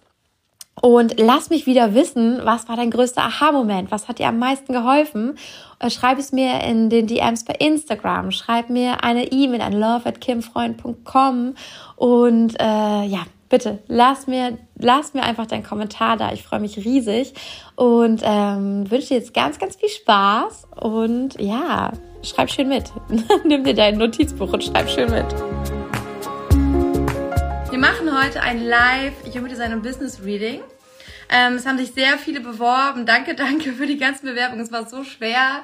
Und 0.81 1.19
lass 1.19 1.50
mich 1.50 1.65
wieder 1.65 1.94
wissen, 1.94 2.39
was 2.45 2.69
war 2.69 2.77
dein 2.77 2.89
größter 2.89 3.23
Aha-Moment? 3.23 3.91
Was 3.91 4.07
hat 4.07 4.19
dir 4.19 4.29
am 4.29 4.39
meisten 4.39 4.71
geholfen? 4.71 5.38
Äh, 5.79 5.89
schreib 5.89 6.17
es 6.17 6.31
mir 6.31 6.61
in 6.61 6.89
den 6.89 7.07
DMs 7.07 7.44
bei 7.44 7.55
Instagram. 7.55 8.31
Schreib 8.31 8.69
mir 8.69 9.03
eine 9.03 9.33
E-Mail 9.33 9.61
an 9.61 9.73
love@kimfreund.com 9.73 11.55
und 11.97 12.55
äh, 12.57 13.03
ja, 13.03 13.25
bitte 13.53 13.83
lass 13.88 14.25
mir, 14.25 14.57
lass 14.79 15.13
mir 15.13 15.21
einfach 15.21 15.45
deinen 15.45 15.61
Kommentar 15.61 16.17
da. 16.17 16.33
Ich 16.33 16.41
freue 16.41 16.59
mich 16.59 16.75
riesig 16.77 17.35
und 17.75 18.21
ähm, 18.23 18.89
wünsche 18.89 19.09
dir 19.09 19.17
jetzt 19.17 19.31
ganz, 19.31 19.59
ganz 19.59 19.75
viel 19.75 19.89
Spaß 19.89 20.69
und 20.81 21.39
ja, 21.39 21.91
schreib 22.23 22.50
schön 22.50 22.67
mit. 22.67 22.85
Nimm 23.45 23.63
dir 23.63 23.75
dein 23.75 24.00
Notizbuch 24.00 24.51
und 24.51 24.63
schreib 24.63 24.89
schön 24.89 25.11
mit. 25.11 25.27
Wir 27.69 27.77
machen 27.77 28.09
heute 28.19 28.41
ein 28.41 28.65
Live 28.65 29.13
Human 29.35 29.50
Design 29.50 29.73
und 29.73 29.83
Business 29.83 30.23
Reading. 30.23 30.61
Ähm, 31.29 31.53
es 31.53 31.67
haben 31.67 31.77
sich 31.77 31.91
sehr 31.91 32.17
viele 32.17 32.39
beworben. 32.39 33.05
Danke, 33.05 33.35
danke 33.35 33.73
für 33.73 33.85
die 33.85 33.97
ganzen 33.97 34.25
Bewerbungen. 34.25 34.65
Es 34.65 34.71
war 34.71 34.89
so 34.89 35.03
schwer 35.03 35.61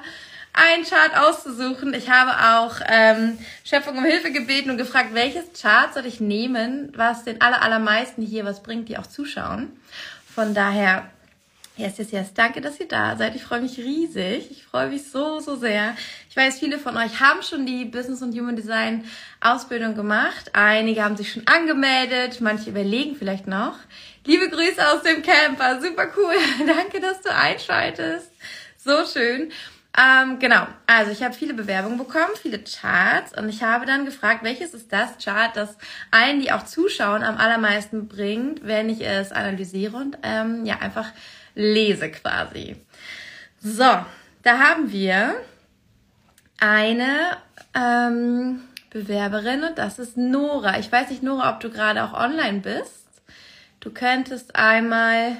einen 0.52 0.84
Chart 0.84 1.16
auszusuchen. 1.16 1.94
Ich 1.94 2.10
habe 2.10 2.58
auch 2.58 2.80
ähm, 2.86 3.38
Schöpfung 3.64 3.98
um 3.98 4.04
Hilfe 4.04 4.32
gebeten 4.32 4.70
und 4.70 4.78
gefragt, 4.78 5.10
welches 5.12 5.44
Chart 5.60 5.94
soll 5.94 6.06
ich 6.06 6.20
nehmen, 6.20 6.92
was 6.96 7.24
den 7.24 7.40
aller, 7.40 7.62
allermeisten 7.62 8.22
hier 8.22 8.44
was 8.44 8.62
bringt, 8.62 8.88
die 8.88 8.98
auch 8.98 9.06
zuschauen. 9.06 9.70
Von 10.34 10.54
daher, 10.54 11.08
yes, 11.76 11.98
yes, 11.98 12.10
yes, 12.10 12.34
danke, 12.34 12.60
dass 12.60 12.80
ihr 12.80 12.88
da 12.88 13.16
seid. 13.16 13.34
Ich 13.36 13.44
freue 13.44 13.60
mich 13.60 13.78
riesig. 13.78 14.50
Ich 14.50 14.64
freue 14.64 14.88
mich 14.88 15.10
so, 15.10 15.40
so 15.40 15.56
sehr. 15.56 15.96
Ich 16.28 16.36
weiß, 16.36 16.58
viele 16.58 16.78
von 16.78 16.96
euch 16.96 17.20
haben 17.20 17.42
schon 17.42 17.66
die 17.66 17.84
Business 17.84 18.22
und 18.22 18.34
Human 18.34 18.56
Design 18.56 19.04
Ausbildung 19.40 19.94
gemacht. 19.94 20.50
Einige 20.52 21.04
haben 21.04 21.16
sich 21.16 21.32
schon 21.32 21.46
angemeldet, 21.46 22.40
manche 22.40 22.70
überlegen 22.70 23.16
vielleicht 23.16 23.46
noch. 23.46 23.76
Liebe 24.24 24.48
Grüße 24.48 24.86
aus 24.92 25.02
dem 25.02 25.22
Camper, 25.22 25.80
super 25.80 26.08
cool. 26.16 26.34
danke, 26.66 27.00
dass 27.00 27.22
du 27.22 27.34
einschaltest. 27.34 28.30
So 28.76 29.04
schön. 29.06 29.50
Ähm, 29.98 30.38
genau, 30.38 30.66
also 30.86 31.10
ich 31.10 31.22
habe 31.22 31.34
viele 31.34 31.52
Bewerbungen 31.52 31.98
bekommen, 31.98 32.30
viele 32.40 32.60
Charts 32.62 33.36
und 33.36 33.48
ich 33.48 33.62
habe 33.62 33.86
dann 33.86 34.04
gefragt, 34.04 34.44
welches 34.44 34.72
ist 34.72 34.92
das 34.92 35.18
Chart, 35.22 35.54
das 35.56 35.76
allen, 36.12 36.40
die 36.40 36.52
auch 36.52 36.64
zuschauen, 36.64 37.24
am 37.24 37.38
allermeisten 37.38 38.06
bringt, 38.06 38.64
wenn 38.64 38.88
ich 38.88 39.04
es 39.04 39.32
analysiere 39.32 39.96
und 39.96 40.16
ähm, 40.22 40.64
ja 40.64 40.78
einfach 40.78 41.06
lese 41.56 42.10
quasi. 42.10 42.76
So, 43.60 43.84
da 44.42 44.58
haben 44.58 44.92
wir 44.92 45.34
eine 46.60 47.36
ähm, 47.74 48.60
Bewerberin 48.90 49.64
und 49.64 49.76
das 49.76 49.98
ist 49.98 50.16
Nora. 50.16 50.78
Ich 50.78 50.90
weiß 50.90 51.10
nicht, 51.10 51.22
Nora, 51.22 51.52
ob 51.52 51.60
du 51.60 51.70
gerade 51.70 52.04
auch 52.04 52.12
online 52.12 52.60
bist. 52.60 53.06
Du 53.80 53.90
könntest 53.90 54.56
einmal 54.56 55.36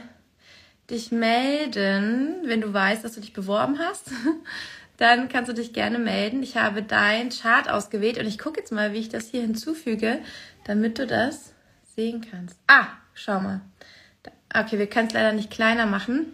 dich 0.90 1.12
melden, 1.12 2.36
wenn 2.44 2.60
du 2.60 2.72
weißt, 2.72 3.04
dass 3.04 3.14
du 3.14 3.20
dich 3.20 3.32
beworben 3.32 3.78
hast. 3.78 4.10
Dann 4.96 5.28
kannst 5.28 5.48
du 5.48 5.54
dich 5.54 5.72
gerne 5.72 5.98
melden. 5.98 6.42
Ich 6.42 6.56
habe 6.56 6.82
dein 6.82 7.30
Chart 7.30 7.70
ausgewählt 7.70 8.18
und 8.18 8.26
ich 8.26 8.38
gucke 8.38 8.60
jetzt 8.60 8.70
mal, 8.70 8.92
wie 8.92 8.98
ich 8.98 9.08
das 9.08 9.28
hier 9.30 9.40
hinzufüge, 9.40 10.18
damit 10.64 10.98
du 10.98 11.06
das 11.06 11.54
sehen 11.96 12.26
kannst. 12.30 12.58
Ah, 12.66 12.88
schau 13.14 13.40
mal. 13.40 13.62
Okay, 14.52 14.78
wir 14.78 14.88
können 14.88 15.08
es 15.08 15.14
leider 15.14 15.32
nicht 15.32 15.50
kleiner 15.50 15.86
machen. 15.86 16.32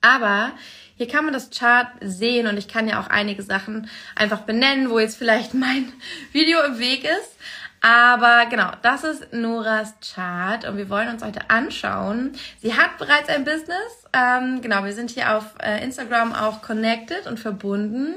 Aber 0.00 0.52
hier 0.96 1.08
kann 1.08 1.24
man 1.24 1.34
das 1.34 1.50
Chart 1.50 1.88
sehen 2.00 2.46
und 2.46 2.56
ich 2.56 2.68
kann 2.68 2.88
ja 2.88 3.00
auch 3.00 3.08
einige 3.08 3.42
Sachen 3.42 3.88
einfach 4.14 4.40
benennen, 4.40 4.90
wo 4.90 4.98
jetzt 4.98 5.16
vielleicht 5.16 5.54
mein 5.54 5.92
Video 6.32 6.62
im 6.64 6.78
Weg 6.78 7.04
ist. 7.04 7.36
Aber 7.80 8.46
genau, 8.50 8.70
das 8.82 9.04
ist 9.04 9.32
Noras 9.32 9.94
Chart 10.00 10.64
und 10.66 10.76
wir 10.76 10.90
wollen 10.90 11.08
uns 11.08 11.22
heute 11.22 11.48
anschauen. 11.48 12.32
Sie 12.60 12.74
hat 12.74 12.98
bereits 12.98 13.28
ein 13.28 13.44
Business. 13.44 14.04
Ähm, 14.12 14.60
genau, 14.62 14.84
wir 14.84 14.92
sind 14.92 15.10
hier 15.10 15.36
auf 15.36 15.44
äh, 15.62 15.82
Instagram 15.84 16.34
auch 16.34 16.60
connected 16.60 17.26
und 17.26 17.38
verbunden. 17.38 18.14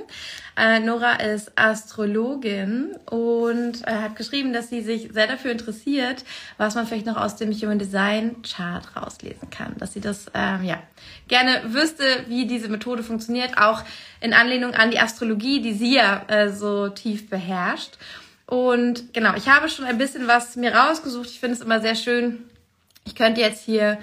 Äh, 0.58 0.80
Nora 0.80 1.13
ist 1.13 1.58
Astrologin 1.58 2.96
und 3.10 3.88
äh, 3.88 3.91
hat 3.91 4.15
geschrieben, 4.15 4.51
dass 4.51 4.70
sie 4.70 4.82
sich 4.82 5.10
sehr 5.13 5.27
dafür 5.27 5.51
interessiert, 5.51 6.25
was 6.58 6.75
man 6.75 6.88
vielleicht 6.88 7.06
noch 7.06 7.18
aus 7.18 7.36
dem 7.36 7.51
Human 7.51 7.80
Design 7.80 8.41
Chart 8.41 8.84
rauslesen 8.96 9.50
kann. 9.50 9.75
Dass 9.77 9.94
sie 9.94 10.01
das 10.01 10.25
ähm, 10.34 10.63
ja 10.63 10.82
gerne 11.27 11.62
wüsste, 11.74 12.03
wie 12.27 12.48
diese 12.48 12.68
Methode 12.68 13.03
funktioniert, 13.03 13.58
auch 13.58 13.84
in 14.20 14.34
Anlehnung 14.34 14.74
an 14.74 14.91
die 14.91 15.00
Astrologie, 15.00 15.62
die 15.62 15.74
sie 15.74 15.96
ja 15.96 16.24
äh, 16.27 16.50
so 16.50 16.89
tief 16.89 17.30
beherrscht. 17.30 17.98
Und 18.51 19.13
genau, 19.13 19.34
ich 19.38 19.48
habe 19.48 19.70
schon 19.70 19.86
ein 19.86 19.98
bisschen 19.98 20.27
was 20.27 20.58
mir 20.58 20.75
rausgesucht. 20.75 21.29
Ich 21.29 21.39
finde 21.39 21.55
es 21.55 21.62
immer 21.62 21.79
sehr 21.79 21.96
schön. 21.96 22.43
Ich 23.05 23.15
könnte 23.15 23.39
jetzt 23.39 23.63
hier 23.63 23.98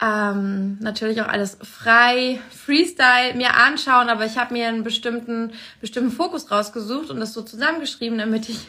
ähm, 0.00 0.78
natürlich 0.78 1.20
auch 1.20 1.26
alles 1.26 1.58
frei, 1.60 2.38
Freestyle 2.50 3.34
mir 3.34 3.56
anschauen, 3.56 4.08
aber 4.08 4.26
ich 4.26 4.38
habe 4.38 4.54
mir 4.54 4.68
einen 4.68 4.84
bestimmten, 4.84 5.54
bestimmten 5.80 6.12
Fokus 6.12 6.52
rausgesucht 6.52 7.10
und 7.10 7.18
das 7.18 7.32
so 7.32 7.42
zusammengeschrieben, 7.42 8.18
damit 8.18 8.48
ich 8.48 8.60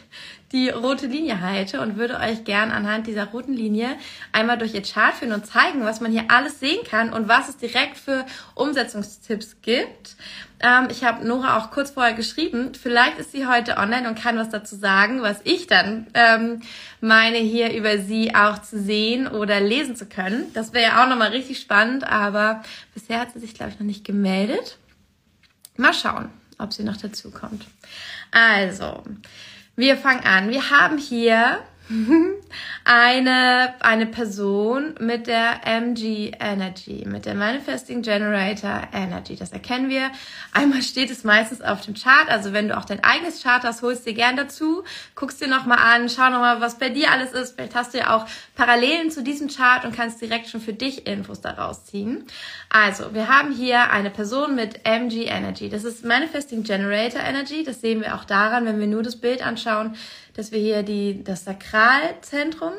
die 0.52 0.70
rote 0.70 1.08
Linie 1.08 1.42
halte 1.42 1.82
und 1.82 1.98
würde 1.98 2.20
euch 2.20 2.44
gern 2.44 2.72
anhand 2.72 3.08
dieser 3.08 3.26
roten 3.26 3.54
Linie 3.54 3.96
einmal 4.32 4.58
durch 4.58 4.74
ihr 4.74 4.82
Chart 4.82 5.14
führen 5.14 5.32
und 5.32 5.46
zeigen, 5.46 5.84
was 5.86 6.02
man 6.02 6.12
hier 6.12 6.26
alles 6.28 6.60
sehen 6.60 6.84
kann 6.90 7.14
und 7.14 7.28
was 7.28 7.50
es 7.50 7.58
direkt 7.58 7.98
für 7.98 8.26
Umsetzungstipps 8.56 9.58
gibt. 9.62 10.16
Ähm, 10.60 10.88
ich 10.92 11.04
habe 11.04 11.26
Nora 11.28 11.58
auch 11.58 11.72
kurz 11.72 11.92
vorher 11.92 12.14
geschrieben. 12.14 12.74
Vielleicht 12.74 13.18
ist 13.18 13.32
sie 13.32 13.48
heute 13.48 13.78
online 13.78 14.08
und 14.08 14.20
kann 14.20 14.38
was 14.38 14.50
dazu 14.50 14.76
sagen, 14.76 15.22
was 15.22 15.40
ich 15.44 15.68
dann 15.68 16.08
ähm, 16.14 16.62
meine, 17.00 17.38
hier 17.38 17.74
über 17.74 17.98
sie 17.98 18.36
auch 18.36 18.62
zu 18.62 18.80
sehen 18.80 19.28
oder 19.28 19.60
lesen 19.60 19.96
zu 19.96 20.06
können. 20.06 20.54
Das 20.54 20.74
wäre 20.74 20.92
ja 20.92 21.04
auch 21.04 21.10
nochmal 21.10 21.30
richtig 21.30 21.60
spannend, 21.60 22.04
aber 22.04 22.64
bisher 22.94 23.20
hat 23.20 23.32
sie 23.34 23.40
sich, 23.40 23.54
glaube 23.54 23.72
ich, 23.72 23.80
noch 23.80 23.88
nicht 23.88 24.06
gemeldet. 24.06 24.78
Mal 25.78 25.94
schauen, 25.94 26.30
ob 26.58 26.74
sie 26.74 26.84
noch 26.84 26.98
dazu 26.98 27.32
kommt. 27.32 27.66
Also, 28.32 29.04
wir 29.76 29.98
fangen 29.98 30.24
an. 30.24 30.50
Wir 30.50 30.70
haben 30.70 30.98
hier 30.98 31.60
eine, 32.86 33.74
eine 33.80 34.06
Person 34.06 34.96
mit 35.00 35.28
der 35.28 35.66
MG 35.66 36.32
Energy, 36.40 37.04
mit 37.06 37.26
der 37.26 37.36
Manifesting 37.36 38.02
Generator 38.02 38.84
Energy. 38.94 39.36
Das 39.36 39.52
erkennen 39.52 39.90
wir. 39.90 40.12
Einmal 40.54 40.82
steht 40.82 41.12
es 41.12 41.24
meistens 41.24 41.62
auf 41.62 41.82
dem 41.82 41.96
Chart. 41.96 42.30
Also 42.30 42.54
wenn 42.54 42.70
du 42.70 42.78
auch 42.78 42.86
dein 42.86 43.04
eigenes 43.04 43.44
Chart 43.44 43.64
hast, 43.64 43.82
holst 43.82 44.06
dir 44.06 44.14
gern 44.14 44.38
dazu, 44.38 44.84
guckst 45.16 45.42
dir 45.42 45.48
nochmal 45.48 45.80
an, 45.80 46.10
schau 46.10 46.30
nochmal, 46.30 46.62
was 46.62 46.78
bei 46.78 46.90
dir 46.90 47.12
alles 47.12 47.34
ist. 47.34 47.56
Vielleicht 47.56 47.76
hast 47.76 47.94
du 47.94 48.00
ja 48.00 48.16
auch 48.16 48.26
Parallelen 48.56 49.12
zu 49.12 49.24
diesem 49.24 49.48
Chart 49.48 49.86
und 49.86 49.96
kannst 49.96 50.22
direkt 50.22 50.48
schon 50.48 50.62
für 50.62 50.74
dich 50.74 51.08
Infos 51.08 51.42
daraus 51.42 51.86
ziehen. 51.86 52.26
Also, 52.70 53.14
wir 53.14 53.28
haben 53.28 53.52
hier 53.52 53.92
eine 53.92 54.10
Person 54.10 54.56
mit 54.56 54.86
MG 54.86 55.26
Energy. 55.26 55.70
Das 55.70 55.84
ist 55.84 56.06
Manifesting 56.06 56.64
Generator 56.64 57.22
Energy. 57.22 57.64
Das 57.64 57.82
sehen 57.82 58.02
wir 58.02 58.16
auch 58.16 58.24
daran, 58.24 58.66
wenn 58.66 58.80
wir 58.80 58.88
nur 58.88 59.04
das 59.04 59.18
Bild 59.18 59.46
anschauen, 59.46 59.96
dass 60.36 60.52
wir 60.52 60.60
hier 60.60 60.84
die, 60.84 61.24
das 61.24 61.44
Sakralzentrum, 61.72 62.74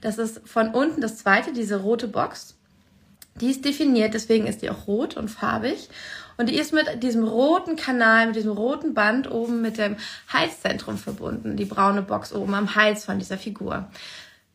das 0.00 0.18
ist 0.18 0.40
von 0.46 0.70
unten 0.70 1.00
das 1.00 1.18
zweite, 1.18 1.52
diese 1.52 1.80
rote 1.80 2.08
Box. 2.08 2.56
Die 3.36 3.50
ist 3.50 3.64
definiert, 3.64 4.14
deswegen 4.14 4.46
ist 4.46 4.62
die 4.62 4.70
auch 4.70 4.86
rot 4.86 5.16
und 5.16 5.28
farbig. 5.28 5.88
Und 6.36 6.48
die 6.48 6.56
ist 6.56 6.72
mit 6.72 7.02
diesem 7.02 7.24
roten 7.24 7.76
Kanal, 7.76 8.26
mit 8.26 8.36
diesem 8.36 8.52
roten 8.52 8.94
Band 8.94 9.30
oben 9.30 9.62
mit 9.62 9.78
dem 9.78 9.96
Halszentrum 10.28 10.98
verbunden. 10.98 11.56
Die 11.56 11.64
braune 11.64 12.02
Box 12.02 12.32
oben 12.32 12.54
am 12.54 12.74
Hals 12.74 13.04
von 13.04 13.18
dieser 13.18 13.38
Figur. 13.38 13.88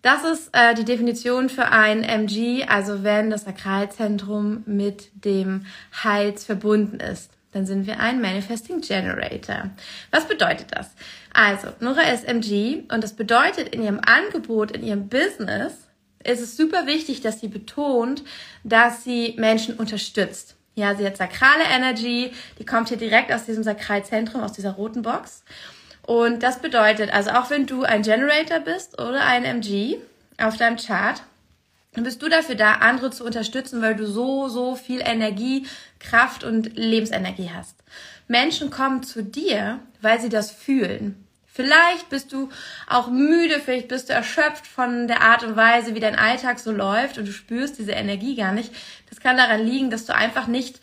Das 0.02 0.24
ist 0.24 0.50
äh, 0.54 0.76
die 0.76 0.86
Definition 0.86 1.50
für 1.50 1.66
ein 1.66 2.04
MG, 2.04 2.66
also 2.68 3.04
wenn 3.04 3.30
das 3.30 3.46
Sakralzentrum 3.46 4.64
mit 4.66 5.10
dem 5.24 5.66
Hals 6.04 6.46
verbunden 6.46 7.00
ist 7.00 7.32
dann 7.58 7.66
sind 7.66 7.88
wir 7.88 8.00
ein 8.00 8.22
Manifesting 8.22 8.82
Generator. 8.82 9.72
Was 10.12 10.28
bedeutet 10.28 10.68
das? 10.72 10.92
Also, 11.40 11.68
Nora 11.80 12.02
ist 12.02 12.28
MG 12.28 12.82
und 12.92 13.04
das 13.04 13.14
bedeutet 13.14 13.70
in 13.70 13.84
ihrem 13.84 14.02
Angebot, 14.04 14.72
in 14.72 14.82
ihrem 14.82 15.08
Business, 15.08 15.72
ist 16.24 16.42
es 16.42 16.58
super 16.58 16.88
wichtig, 16.88 17.22
dass 17.22 17.40
sie 17.40 17.48
betont, 17.48 18.24
dass 18.64 19.04
sie 19.04 19.36
Menschen 19.38 19.76
unterstützt. 19.76 20.56
Ja, 20.74 20.96
sie 20.96 21.06
hat 21.06 21.16
sakrale 21.16 21.64
Energy, 21.72 22.32
die 22.58 22.66
kommt 22.66 22.90
hier 22.90 22.98
direkt 22.98 23.32
aus 23.32 23.46
diesem 23.46 23.62
Sakralzentrum, 23.62 24.42
aus 24.42 24.54
dieser 24.54 24.72
roten 24.72 25.04
Box. 25.04 25.44
Und 26.02 26.42
das 26.42 26.58
bedeutet, 26.58 27.14
also 27.14 27.30
auch 27.30 27.52
wenn 27.52 27.68
du 27.68 27.84
ein 27.84 28.02
Generator 28.02 28.60
bist 28.60 29.00
oder 29.00 29.24
ein 29.24 29.46
MG 29.46 29.98
auf 30.40 30.58
deinem 30.58 30.78
Chart, 30.78 31.22
dann 31.94 32.04
bist 32.04 32.20
du 32.24 32.30
dafür 32.30 32.56
da, 32.56 32.78
andere 32.78 33.12
zu 33.12 33.24
unterstützen, 33.24 33.84
weil 33.84 33.96
du 33.96 34.08
so, 34.08 34.48
so 34.48 34.76
viel 34.76 35.02
Energie, 35.02 35.68
Kraft 36.00 36.44
und 36.44 36.76
Lebensenergie 36.76 37.52
hast. 37.54 37.76
Menschen 38.28 38.72
kommen 38.72 39.04
zu 39.04 39.22
dir, 39.22 39.82
weil 40.02 40.20
sie 40.20 40.30
das 40.30 40.50
fühlen. 40.50 41.27
Vielleicht 41.58 42.10
bist 42.10 42.34
du 42.34 42.50
auch 42.86 43.08
müde, 43.08 43.60
vielleicht 43.60 43.88
bist 43.88 44.10
du 44.10 44.14
erschöpft 44.14 44.68
von 44.68 45.08
der 45.08 45.24
Art 45.24 45.42
und 45.42 45.56
Weise, 45.56 45.96
wie 45.96 46.00
dein 46.00 46.16
Alltag 46.16 46.60
so 46.60 46.72
läuft 46.72 47.18
und 47.18 47.28
du 47.28 47.32
spürst 47.32 47.80
diese 47.80 47.94
Energie 47.94 48.36
gar 48.36 48.52
nicht. 48.52 48.72
Das 49.10 49.20
kann 49.20 49.38
daran 49.38 49.66
liegen, 49.66 49.90
dass 49.90 50.06
du 50.06 50.14
einfach 50.14 50.46
nicht 50.46 50.80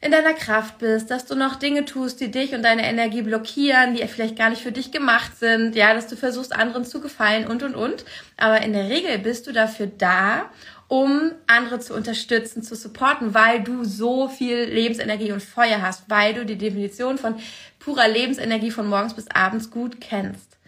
in 0.00 0.10
deiner 0.10 0.34
Kraft 0.34 0.78
bist, 0.78 1.12
dass 1.12 1.26
du 1.26 1.36
noch 1.36 1.54
Dinge 1.54 1.84
tust, 1.84 2.20
die 2.20 2.32
dich 2.32 2.54
und 2.54 2.64
deine 2.64 2.88
Energie 2.88 3.22
blockieren, 3.22 3.94
die 3.94 4.04
vielleicht 4.08 4.34
gar 4.34 4.50
nicht 4.50 4.62
für 4.62 4.72
dich 4.72 4.90
gemacht 4.90 5.38
sind, 5.38 5.76
ja, 5.76 5.94
dass 5.94 6.08
du 6.08 6.16
versuchst, 6.16 6.56
anderen 6.56 6.84
zu 6.84 7.00
gefallen 7.00 7.46
und, 7.46 7.62
und, 7.62 7.76
und. 7.76 8.04
Aber 8.36 8.62
in 8.62 8.72
der 8.72 8.88
Regel 8.88 9.16
bist 9.20 9.46
du 9.46 9.52
dafür 9.52 9.86
da, 9.86 10.50
um 10.90 11.30
andere 11.46 11.78
zu 11.78 11.94
unterstützen, 11.94 12.64
zu 12.64 12.74
supporten, 12.74 13.32
weil 13.32 13.62
du 13.62 13.84
so 13.84 14.28
viel 14.28 14.64
Lebensenergie 14.64 15.30
und 15.30 15.40
Feuer 15.40 15.80
hast, 15.80 16.10
weil 16.10 16.34
du 16.34 16.44
die 16.44 16.58
Definition 16.58 17.16
von 17.16 17.36
purer 17.78 18.08
Lebensenergie 18.08 18.72
von 18.72 18.88
morgens 18.88 19.14
bis 19.14 19.30
abends 19.32 19.70
gut 19.70 20.00
kennst. 20.00 20.58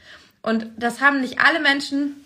Und 0.41 0.69
das 0.77 1.01
haben 1.01 1.21
nicht 1.21 1.41
alle 1.41 1.59
Menschen, 1.59 2.25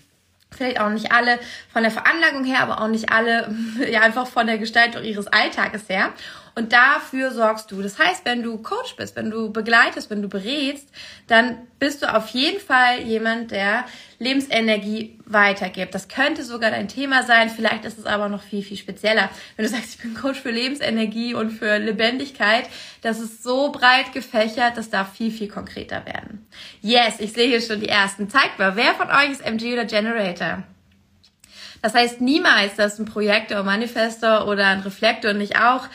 vielleicht 0.51 0.79
auch 0.79 0.91
nicht 0.91 1.11
alle 1.11 1.39
von 1.73 1.85
der 1.85 1.91
Veranlagung 1.91 2.45
her, 2.45 2.61
aber 2.61 2.83
auch 2.83 2.89
nicht 2.89 3.11
alle 3.11 3.57
ja 3.91 4.03
einfach 4.03 4.27
von 4.27 4.47
der 4.47 4.59
Gestaltung 4.59 5.03
ihres 5.03 5.27
Alltages 5.27 5.89
her. 5.89 6.13
Und 6.59 6.73
dafür 6.73 7.33
sorgst 7.33 7.71
du. 7.71 7.83
Das 7.83 7.99
heißt, 7.99 8.25
wenn 8.25 8.43
du 8.43 8.57
Coach 8.57 8.97
bist, 8.97 9.15
wenn 9.15 9.31
du 9.31 9.53
begleitest, 9.53 10.09
wenn 10.09 10.23
du 10.23 10.29
berätst, 10.29 10.89
dann 11.27 11.59
bist 11.79 12.03
du 12.03 12.11
auf 12.13 12.29
jeden 12.29 12.61
Fall 12.61 13.03
jemand, 13.03 13.51
der 13.51 13.85
Lebensenergie 14.19 15.19
weitergibt. 15.27 15.95
Das 15.95 16.09
könnte 16.09 16.45
sogar 16.45 16.71
dein 16.71 16.89
Thema 16.89 17.25
sein. 17.25 17.51
Vielleicht 17.51 17.85
ist 17.85 17.99
es 17.99 18.07
aber 18.07 18.31
noch 18.31 18.43
viel, 18.43 18.63
viel 18.63 18.79
spezieller. 18.79 19.29
Wenn 19.57 19.67
du 19.67 19.71
sagst, 19.71 19.97
ich 19.97 19.99
bin 20.01 20.15
Coach 20.15 20.41
für 20.41 20.51
Lebensenergie 20.51 21.35
und 21.35 21.51
für 21.51 21.77
Lebendigkeit, 21.77 22.71
das 23.03 23.21
ist 23.21 23.43
so 23.43 23.71
breit 23.71 24.15
gefächert, 24.15 24.79
das 24.79 24.89
darf 24.89 25.13
viel, 25.13 25.31
viel 25.31 25.49
konkreter 25.49 26.07
werden. 26.07 26.47
Yes, 26.81 27.17
ich 27.19 27.35
sehe 27.35 27.49
hier 27.49 27.61
schon 27.61 27.81
die 27.81 27.91
ersten. 27.91 28.31
Zeigt 28.31 28.59
mal, 28.59 28.77
wer 28.77 28.95
von 28.95 29.11
euch 29.11 29.31
ist 29.31 29.45
MG 29.45 29.75
oder 29.75 29.85
Generator? 29.85 30.63
Das 31.83 31.93
heißt 31.93 32.23
niemals, 32.23 32.77
dass 32.77 32.99
ein 32.99 33.05
Projektor, 33.05 33.63
Manifestor 33.63 34.49
oder 34.49 34.69
ein 34.69 34.81
Reflektor 34.81 35.35
nicht 35.35 35.61
auch 35.61 35.87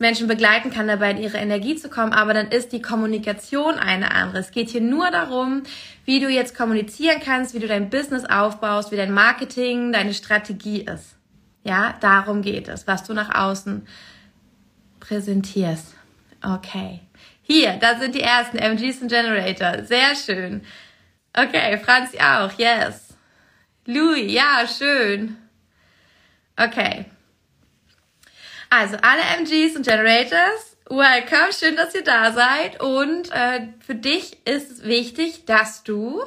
Menschen 0.00 0.26
begleiten 0.26 0.70
kann, 0.70 0.88
dabei 0.88 1.10
in 1.10 1.18
ihre 1.18 1.36
Energie 1.36 1.76
zu 1.76 1.90
kommen, 1.90 2.12
aber 2.12 2.32
dann 2.32 2.48
ist 2.48 2.72
die 2.72 2.80
Kommunikation 2.80 3.74
eine 3.74 4.12
andere. 4.12 4.38
Es 4.38 4.50
geht 4.50 4.70
hier 4.70 4.80
nur 4.80 5.10
darum, 5.10 5.62
wie 6.06 6.20
du 6.20 6.28
jetzt 6.28 6.56
kommunizieren 6.56 7.20
kannst, 7.22 7.54
wie 7.54 7.58
du 7.58 7.68
dein 7.68 7.90
Business 7.90 8.24
aufbaust, 8.24 8.92
wie 8.92 8.96
dein 8.96 9.12
Marketing, 9.12 9.92
deine 9.92 10.14
Strategie 10.14 10.80
ist. 10.80 11.16
Ja, 11.64 11.94
darum 12.00 12.40
geht 12.40 12.68
es, 12.68 12.86
was 12.86 13.04
du 13.04 13.12
nach 13.12 13.34
außen 13.34 13.86
präsentierst. 15.00 15.94
Okay. 16.42 17.00
Hier, 17.42 17.74
da 17.74 17.98
sind 17.98 18.14
die 18.14 18.22
ersten 18.22 18.56
MGs 18.56 19.02
und 19.02 19.08
Generator. 19.08 19.84
Sehr 19.84 20.16
schön. 20.16 20.62
Okay, 21.34 21.78
Franzi 21.78 22.18
auch. 22.18 22.58
Yes. 22.58 23.14
Louis, 23.84 24.32
ja, 24.32 24.66
schön. 24.66 25.36
Okay. 26.56 27.04
Also 28.72 28.96
alle 29.02 29.22
MGs 29.40 29.74
und 29.74 29.84
Generators, 29.84 30.76
welcome, 30.88 31.52
schön, 31.52 31.74
dass 31.74 31.92
ihr 31.92 32.04
da 32.04 32.30
seid. 32.30 32.80
Und 32.80 33.28
äh, 33.32 33.66
für 33.84 33.96
dich 33.96 34.46
ist 34.46 34.70
es 34.70 34.84
wichtig, 34.84 35.44
dass 35.44 35.82
du 35.82 36.22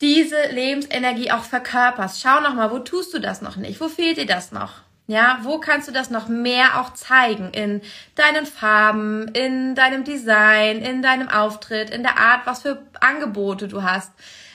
diese 0.00 0.46
Lebensenergie 0.50 1.30
auch 1.30 1.44
verkörperst. 1.44 2.22
Schau 2.22 2.40
nochmal, 2.40 2.70
wo 2.70 2.78
tust 2.78 3.12
du 3.12 3.18
das 3.18 3.42
noch 3.42 3.56
nicht? 3.56 3.82
Wo 3.82 3.88
fehlt 3.88 4.16
dir 4.16 4.24
das 4.24 4.50
noch? 4.50 4.80
Ja, 5.08 5.40
wo 5.42 5.58
kannst 5.58 5.88
du 5.88 5.92
das 5.92 6.08
noch 6.08 6.26
mehr 6.28 6.80
auch 6.80 6.94
zeigen? 6.94 7.50
In 7.52 7.82
deinen 8.14 8.46
Farben, 8.46 9.28
in 9.28 9.74
deinem 9.74 10.04
Design, 10.04 10.78
in 10.78 11.02
deinem 11.02 11.28
Auftritt, 11.28 11.90
in 11.90 12.02
der 12.02 12.16
Art, 12.16 12.46
was 12.46 12.62
für 12.62 12.82
Angebote 13.00 13.68
du 13.68 13.82
hast, 13.82 14.10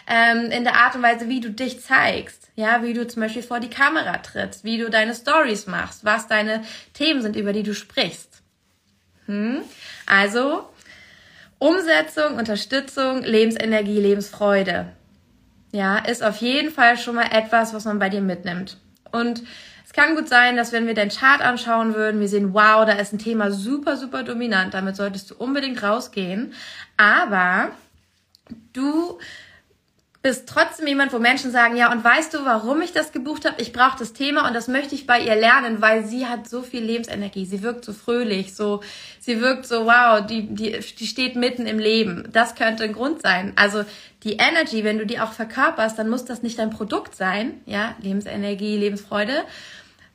ähm, 0.08 0.50
in 0.50 0.64
der 0.64 0.78
Art 0.78 0.96
und 0.96 1.04
Weise, 1.04 1.30
wie 1.30 1.42
du 1.42 1.52
dich 1.52 1.80
zeigst. 1.82 2.41
Ja, 2.56 2.84
wie 2.84 2.94
du 2.94 3.08
zum 3.08 3.22
Beispiel 3.22 3.44
vor 3.44 3.60
die 3.60 3.70
Kamera 3.70 4.18
trittst, 4.18 4.64
wie 4.64 4.78
du 4.78 4.90
deine 4.90 5.16
Stories 5.16 5.68
machst, 5.68 6.04
was 6.04 6.28
deine 6.28 6.64
Themen 6.94 7.22
sind, 7.22 7.36
über 7.36 7.54
die 7.54 7.64
du 7.64 7.74
sprichst. 7.74 8.42
Hm? 9.26 9.62
Also 10.06 10.68
Umsetzung, 11.60 12.36
Unterstützung, 12.36 13.24
Lebensenergie, 13.24 14.00
Lebensfreude. 14.00 14.92
Ja, 15.72 16.00
ist 16.00 16.24
auf 16.24 16.38
jeden 16.38 16.72
Fall 16.72 16.98
schon 16.98 17.16
mal 17.16 17.32
etwas, 17.32 17.74
was 17.74 17.86
man 17.86 18.00
bei 18.00 18.10
dir 18.10 18.22
mitnimmt. 18.22 18.78
Und 19.12 19.44
es 19.86 19.94
kann 19.94 20.16
gut 20.16 20.28
sein, 20.28 20.56
dass 20.56 20.72
wenn 20.72 20.88
wir 20.88 20.94
deinen 20.94 21.12
Chart 21.12 21.42
anschauen 21.42 21.96
würden, 21.96 22.20
wir 22.20 22.30
sehen, 22.30 22.54
wow, 22.54 22.86
da 22.86 22.94
ist 22.94 23.14
ein 23.14 23.20
Thema 23.20 23.52
super, 23.52 23.98
super 23.98 24.24
dominant. 24.24 24.74
Damit 24.74 24.96
solltest 24.96 25.32
du 25.32 25.36
unbedingt 25.36 25.84
rausgehen. 25.84 26.54
Aber 26.98 27.72
du 28.74 29.20
bist 30.22 30.48
trotzdem 30.48 30.86
jemand, 30.86 31.14
wo 31.14 31.20
Menschen 31.20 31.52
sagen, 31.52 31.76
ja, 31.76 31.92
und 31.92 32.04
weißt 32.04 32.34
du, 32.34 32.46
warum 32.46 32.82
ich 32.82 32.94
das 32.94 33.12
gebucht 33.12 33.46
habe? 33.46 33.60
Ich 33.60 33.74
brauche 33.74 33.98
das 33.98 34.14
Thema 34.14 34.48
und 34.48 34.54
das 34.54 34.68
möchte 34.68 34.94
ich 34.94 35.08
bei 35.08 35.20
ihr 35.20 35.36
lernen, 35.36 35.82
weil 35.82 36.06
sie 36.06 36.28
hat 36.28 36.48
so 36.48 36.62
viel 36.62 36.84
Lebensenergie. 36.84 37.46
Sie 37.46 37.64
wirkt 37.64 37.84
so 37.84 37.94
fröhlich, 37.94 38.56
so, 38.56 38.82
sie 39.20 39.42
wirkt 39.42 39.66
so, 39.66 39.88
wow, 39.88 40.24
die, 40.26 40.48
die, 40.48 40.80
die 40.80 41.08
steht 41.08 41.36
mitten 41.36 41.66
im 41.66 41.80
Leben. 41.80 42.30
Das 42.32 42.54
könnte 42.54 42.84
ein 42.84 42.94
Grund 42.94 43.22
sein. 43.24 43.54
Also 43.56 43.84
die 44.24 44.34
Energy, 44.34 44.84
wenn 44.84 45.00
du 45.00 45.08
die 45.08 45.20
auch 45.20 45.32
verkörperst, 45.32 45.98
dann 45.98 46.10
muss 46.10 46.24
das 46.24 46.44
nicht 46.44 46.60
dein 46.60 46.70
Produkt 46.70 47.16
sein, 47.16 47.62
ja, 47.66 47.96
Lebensenergie, 48.02 48.78
Lebensfreude, 48.78 49.44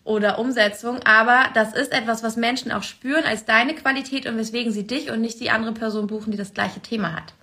oder 0.04 0.38
Umsetzung, 0.38 1.00
aber 1.04 1.50
das 1.54 1.74
ist 1.74 1.92
etwas, 1.92 2.22
was 2.22 2.36
Menschen 2.36 2.70
auch 2.70 2.84
spüren 2.84 3.24
als 3.24 3.44
deine 3.44 3.74
Qualität 3.74 4.26
und 4.26 4.38
weswegen 4.38 4.70
sie 4.72 4.86
dich 4.86 5.10
und 5.10 5.20
nicht 5.20 5.40
die 5.40 5.50
andere 5.50 5.72
Person 5.72 6.06
buchen, 6.06 6.30
die 6.30 6.36
das 6.36 6.54
gleiche 6.54 6.78
Thema 6.78 7.12
hat. 7.16 7.34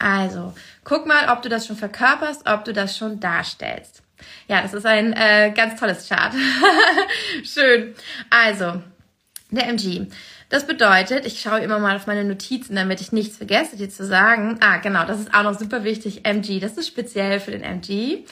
Also, 0.00 0.54
guck 0.82 1.06
mal, 1.06 1.28
ob 1.28 1.42
du 1.42 1.50
das 1.50 1.66
schon 1.66 1.76
verkörperst, 1.76 2.48
ob 2.48 2.64
du 2.64 2.72
das 2.72 2.96
schon 2.96 3.20
darstellst. 3.20 4.02
Ja, 4.48 4.62
das 4.62 4.72
ist 4.72 4.86
ein 4.86 5.12
äh, 5.12 5.52
ganz 5.54 5.78
tolles 5.78 6.08
Chart. 6.08 6.32
Schön. 7.44 7.94
Also, 8.30 8.82
der 9.50 9.68
MG. 9.68 10.06
Das 10.48 10.66
bedeutet, 10.66 11.26
ich 11.26 11.40
schaue 11.40 11.60
immer 11.60 11.78
mal 11.78 11.96
auf 11.96 12.06
meine 12.06 12.24
Notizen, 12.24 12.74
damit 12.74 13.00
ich 13.00 13.12
nichts 13.12 13.36
vergesse, 13.36 13.76
dir 13.76 13.90
zu 13.90 14.04
sagen. 14.04 14.58
Ah, 14.60 14.78
genau, 14.78 15.04
das 15.04 15.20
ist 15.20 15.34
auch 15.34 15.42
noch 15.42 15.58
super 15.58 15.84
wichtig. 15.84 16.24
MG, 16.24 16.60
das 16.60 16.78
ist 16.78 16.88
speziell 16.88 17.38
für 17.38 17.50
den 17.50 17.62
MG. 17.62 18.24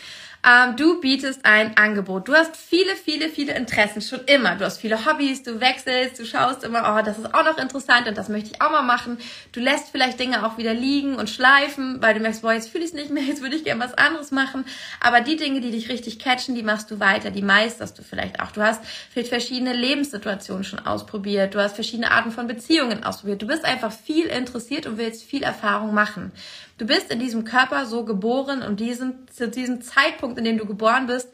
Ähm, 0.46 0.76
du 0.76 1.00
bietest 1.00 1.44
ein 1.44 1.76
Angebot. 1.76 2.28
Du 2.28 2.34
hast 2.34 2.56
viele, 2.56 2.94
viele, 2.94 3.28
viele 3.28 3.56
Interessen 3.56 4.00
schon 4.00 4.20
immer. 4.26 4.54
Du 4.54 4.64
hast 4.64 4.78
viele 4.78 5.04
Hobbys, 5.04 5.42
du 5.42 5.60
wechselst, 5.60 6.18
du 6.18 6.24
schaust 6.24 6.62
immer, 6.62 6.96
oh, 6.96 7.04
das 7.04 7.18
ist 7.18 7.34
auch 7.34 7.44
noch 7.44 7.58
interessant 7.58 8.06
und 8.06 8.16
das 8.16 8.28
möchte 8.28 8.50
ich 8.52 8.62
auch 8.62 8.70
mal 8.70 8.82
machen. 8.82 9.18
Du 9.50 9.58
lässt 9.58 9.90
vielleicht 9.90 10.20
Dinge 10.20 10.46
auch 10.46 10.56
wieder 10.56 10.74
liegen 10.74 11.16
und 11.16 11.28
schleifen, 11.28 12.00
weil 12.00 12.14
du 12.14 12.20
merkst, 12.20 12.42
boah, 12.42 12.52
jetzt 12.52 12.70
fühle 12.70 12.84
ich 12.84 12.90
es 12.90 12.94
nicht 12.94 13.10
mehr, 13.10 13.22
jetzt 13.26 13.42
würde 13.42 13.56
ich 13.56 13.64
gerne 13.64 13.82
was 13.82 13.94
anderes 13.94 14.30
machen. 14.30 14.64
Aber 15.00 15.20
die 15.20 15.36
Dinge, 15.36 15.60
die 15.60 15.72
dich 15.72 15.88
richtig 15.88 16.20
catchen, 16.20 16.54
die 16.54 16.62
machst 16.62 16.90
du 16.92 17.00
weiter, 17.00 17.32
die 17.32 17.42
meisterst 17.42 17.98
du 17.98 18.02
vielleicht 18.02 18.40
auch. 18.40 18.52
Du 18.52 18.62
hast 18.62 18.82
vielleicht 19.10 19.30
verschiedene 19.30 19.72
Lebenssituationen 19.72 20.62
schon 20.62 20.78
ausprobiert, 20.78 21.54
du 21.54 21.60
hast 21.60 21.74
verschiedene 21.74 22.12
Arten 22.12 22.30
von 22.30 22.46
Beziehungen 22.46 23.02
ausprobiert. 23.02 23.42
Du 23.42 23.46
bist 23.48 23.64
einfach 23.64 23.90
viel 23.90 24.26
interessiert 24.26 24.86
und 24.86 24.98
willst 24.98 25.24
viel 25.24 25.42
Erfahrung 25.42 25.92
machen. 25.92 26.30
Du 26.78 26.86
bist 26.86 27.10
in 27.10 27.18
diesem 27.18 27.44
Körper 27.44 27.86
so 27.86 28.04
geboren, 28.04 28.62
um 28.62 28.76
diesen, 28.76 29.26
zu 29.32 29.48
diesem 29.48 29.82
Zeitpunkt, 29.82 30.27
in 30.36 30.44
dem 30.44 30.58
du 30.58 30.66
geboren 30.66 31.06
bist, 31.06 31.28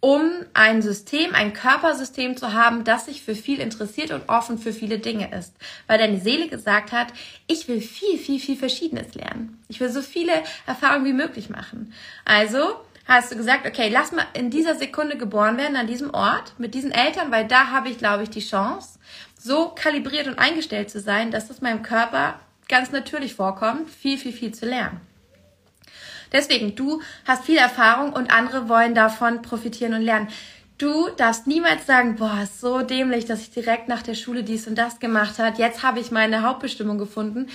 um 0.00 0.30
ein 0.54 0.82
System, 0.82 1.34
ein 1.34 1.52
Körpersystem 1.52 2.36
zu 2.36 2.52
haben, 2.52 2.84
das 2.84 3.06
sich 3.06 3.22
für 3.22 3.34
viel 3.34 3.60
interessiert 3.60 4.10
und 4.10 4.28
offen 4.28 4.58
für 4.58 4.72
viele 4.72 4.98
Dinge 4.98 5.34
ist. 5.36 5.54
Weil 5.86 5.98
deine 5.98 6.20
Seele 6.20 6.48
gesagt 6.48 6.92
hat, 6.92 7.08
ich 7.46 7.66
will 7.66 7.80
viel, 7.80 8.18
viel, 8.18 8.38
viel 8.38 8.56
Verschiedenes 8.56 9.14
lernen. 9.14 9.60
Ich 9.68 9.80
will 9.80 9.88
so 9.88 10.02
viele 10.02 10.32
Erfahrungen 10.66 11.06
wie 11.06 11.12
möglich 11.12 11.50
machen. 11.50 11.92
Also 12.24 12.76
hast 13.06 13.32
du 13.32 13.36
gesagt, 13.36 13.66
okay, 13.66 13.88
lass 13.88 14.12
mal 14.12 14.26
in 14.34 14.50
dieser 14.50 14.74
Sekunde 14.74 15.16
geboren 15.16 15.56
werden, 15.56 15.76
an 15.76 15.86
diesem 15.86 16.12
Ort, 16.12 16.54
mit 16.58 16.74
diesen 16.74 16.92
Eltern, 16.92 17.30
weil 17.30 17.46
da 17.46 17.70
habe 17.70 17.88
ich, 17.88 17.98
glaube 17.98 18.22
ich, 18.22 18.30
die 18.30 18.46
Chance, 18.46 18.98
so 19.38 19.70
kalibriert 19.70 20.26
und 20.26 20.38
eingestellt 20.38 20.90
zu 20.90 21.00
sein, 21.00 21.30
dass 21.30 21.50
es 21.50 21.62
meinem 21.62 21.82
Körper 21.82 22.38
ganz 22.68 22.92
natürlich 22.92 23.34
vorkommt, 23.34 23.90
viel, 23.90 24.18
viel, 24.18 24.32
viel 24.32 24.52
zu 24.52 24.66
lernen. 24.66 25.00
Deswegen, 26.32 26.74
du 26.74 27.02
hast 27.26 27.44
viel 27.44 27.58
Erfahrung 27.58 28.12
und 28.12 28.30
andere 28.30 28.68
wollen 28.68 28.94
davon 28.94 29.42
profitieren 29.42 29.94
und 29.94 30.02
lernen. 30.02 30.28
Du 30.78 31.08
darfst 31.16 31.46
niemals 31.46 31.86
sagen, 31.86 32.16
boah, 32.16 32.40
ist 32.42 32.60
so 32.60 32.82
dämlich, 32.82 33.24
dass 33.24 33.40
ich 33.40 33.50
direkt 33.50 33.88
nach 33.88 34.02
der 34.02 34.14
Schule 34.14 34.42
dies 34.42 34.66
und 34.66 34.76
das 34.76 35.00
gemacht 35.00 35.38
hat. 35.38 35.58
Jetzt 35.58 35.82
habe 35.82 36.00
ich 36.00 36.10
meine 36.10 36.42
Hauptbestimmung 36.42 36.98
gefunden. 36.98 37.48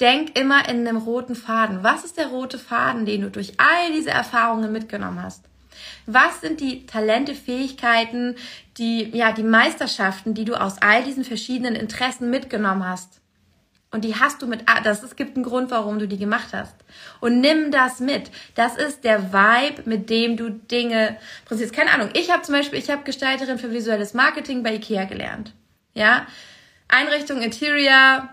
Denk 0.00 0.38
immer 0.38 0.68
in 0.68 0.86
einem 0.86 0.98
roten 0.98 1.34
Faden. 1.34 1.82
Was 1.82 2.04
ist 2.04 2.18
der 2.18 2.26
rote 2.26 2.58
Faden, 2.58 3.06
den 3.06 3.22
du 3.22 3.30
durch 3.30 3.54
all 3.56 3.92
diese 3.92 4.10
Erfahrungen 4.10 4.70
mitgenommen 4.70 5.22
hast? 5.22 5.44
Was 6.06 6.40
sind 6.40 6.60
die 6.60 6.86
Talente, 6.86 7.34
Fähigkeiten, 7.34 8.36
die, 8.76 9.16
ja, 9.16 9.32
die 9.32 9.42
Meisterschaften, 9.42 10.34
die 10.34 10.44
du 10.44 10.54
aus 10.54 10.76
all 10.80 11.02
diesen 11.04 11.24
verschiedenen 11.24 11.74
Interessen 11.74 12.30
mitgenommen 12.30 12.86
hast? 12.86 13.20
Und 13.90 14.04
die 14.04 14.16
hast 14.16 14.42
du 14.42 14.46
mit, 14.46 14.64
das, 14.84 15.02
es 15.02 15.16
gibt 15.16 15.36
einen 15.36 15.44
Grund, 15.44 15.70
warum 15.70 15.98
du 15.98 16.06
die 16.06 16.18
gemacht 16.18 16.48
hast. 16.52 16.74
Und 17.20 17.40
nimm 17.40 17.70
das 17.70 18.00
mit. 18.00 18.30
Das 18.54 18.76
ist 18.76 19.02
der 19.02 19.32
Vibe, 19.32 19.88
mit 19.88 20.10
dem 20.10 20.36
du 20.36 20.50
Dinge 20.50 21.16
präsentierst. 21.46 21.74
Keine 21.74 21.92
Ahnung. 21.92 22.10
Ich 22.12 22.30
habe 22.30 22.42
zum 22.42 22.54
Beispiel, 22.54 22.78
ich 22.78 22.90
habe 22.90 23.04
Gestalterin 23.04 23.58
für 23.58 23.72
visuelles 23.72 24.12
Marketing 24.12 24.62
bei 24.62 24.74
Ikea 24.74 25.04
gelernt. 25.04 25.54
Ja. 25.94 26.26
Einrichtung, 26.88 27.40
Interior, 27.40 28.28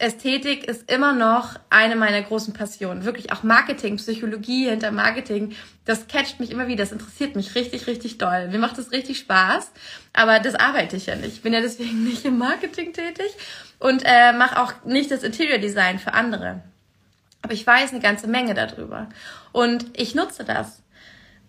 Ästhetik 0.00 0.64
ist 0.64 0.90
immer 0.90 1.12
noch 1.12 1.56
eine 1.68 1.94
meiner 1.94 2.22
großen 2.22 2.54
Passionen. 2.54 3.04
Wirklich 3.04 3.32
auch 3.32 3.42
Marketing, 3.42 3.96
Psychologie 3.96 4.70
hinter 4.70 4.92
Marketing. 4.92 5.54
Das 5.84 6.08
catcht 6.08 6.40
mich 6.40 6.50
immer 6.50 6.68
wieder. 6.68 6.84
Das 6.84 6.92
interessiert 6.92 7.36
mich 7.36 7.54
richtig, 7.54 7.86
richtig 7.86 8.16
doll. 8.16 8.48
Mir 8.48 8.58
macht 8.58 8.78
es 8.78 8.92
richtig 8.92 9.18
Spaß. 9.18 9.70
Aber 10.14 10.38
das 10.38 10.54
arbeite 10.54 10.96
ich 10.96 11.04
ja 11.04 11.16
nicht. 11.16 11.34
Ich 11.34 11.42
bin 11.42 11.52
ja 11.52 11.60
deswegen 11.60 12.02
nicht 12.08 12.24
im 12.24 12.38
Marketing 12.38 12.94
tätig 12.94 13.30
und 13.78 14.02
äh, 14.06 14.32
mache 14.32 14.62
auch 14.62 14.72
nicht 14.86 15.10
das 15.10 15.22
Interior 15.22 15.58
Design 15.58 15.98
für 15.98 16.14
andere. 16.14 16.62
Aber 17.42 17.52
ich 17.52 17.66
weiß 17.66 17.90
eine 17.90 18.00
ganze 18.00 18.26
Menge 18.26 18.54
darüber. 18.54 19.10
Und 19.52 19.86
ich 19.92 20.14
nutze 20.14 20.44
das. 20.44 20.79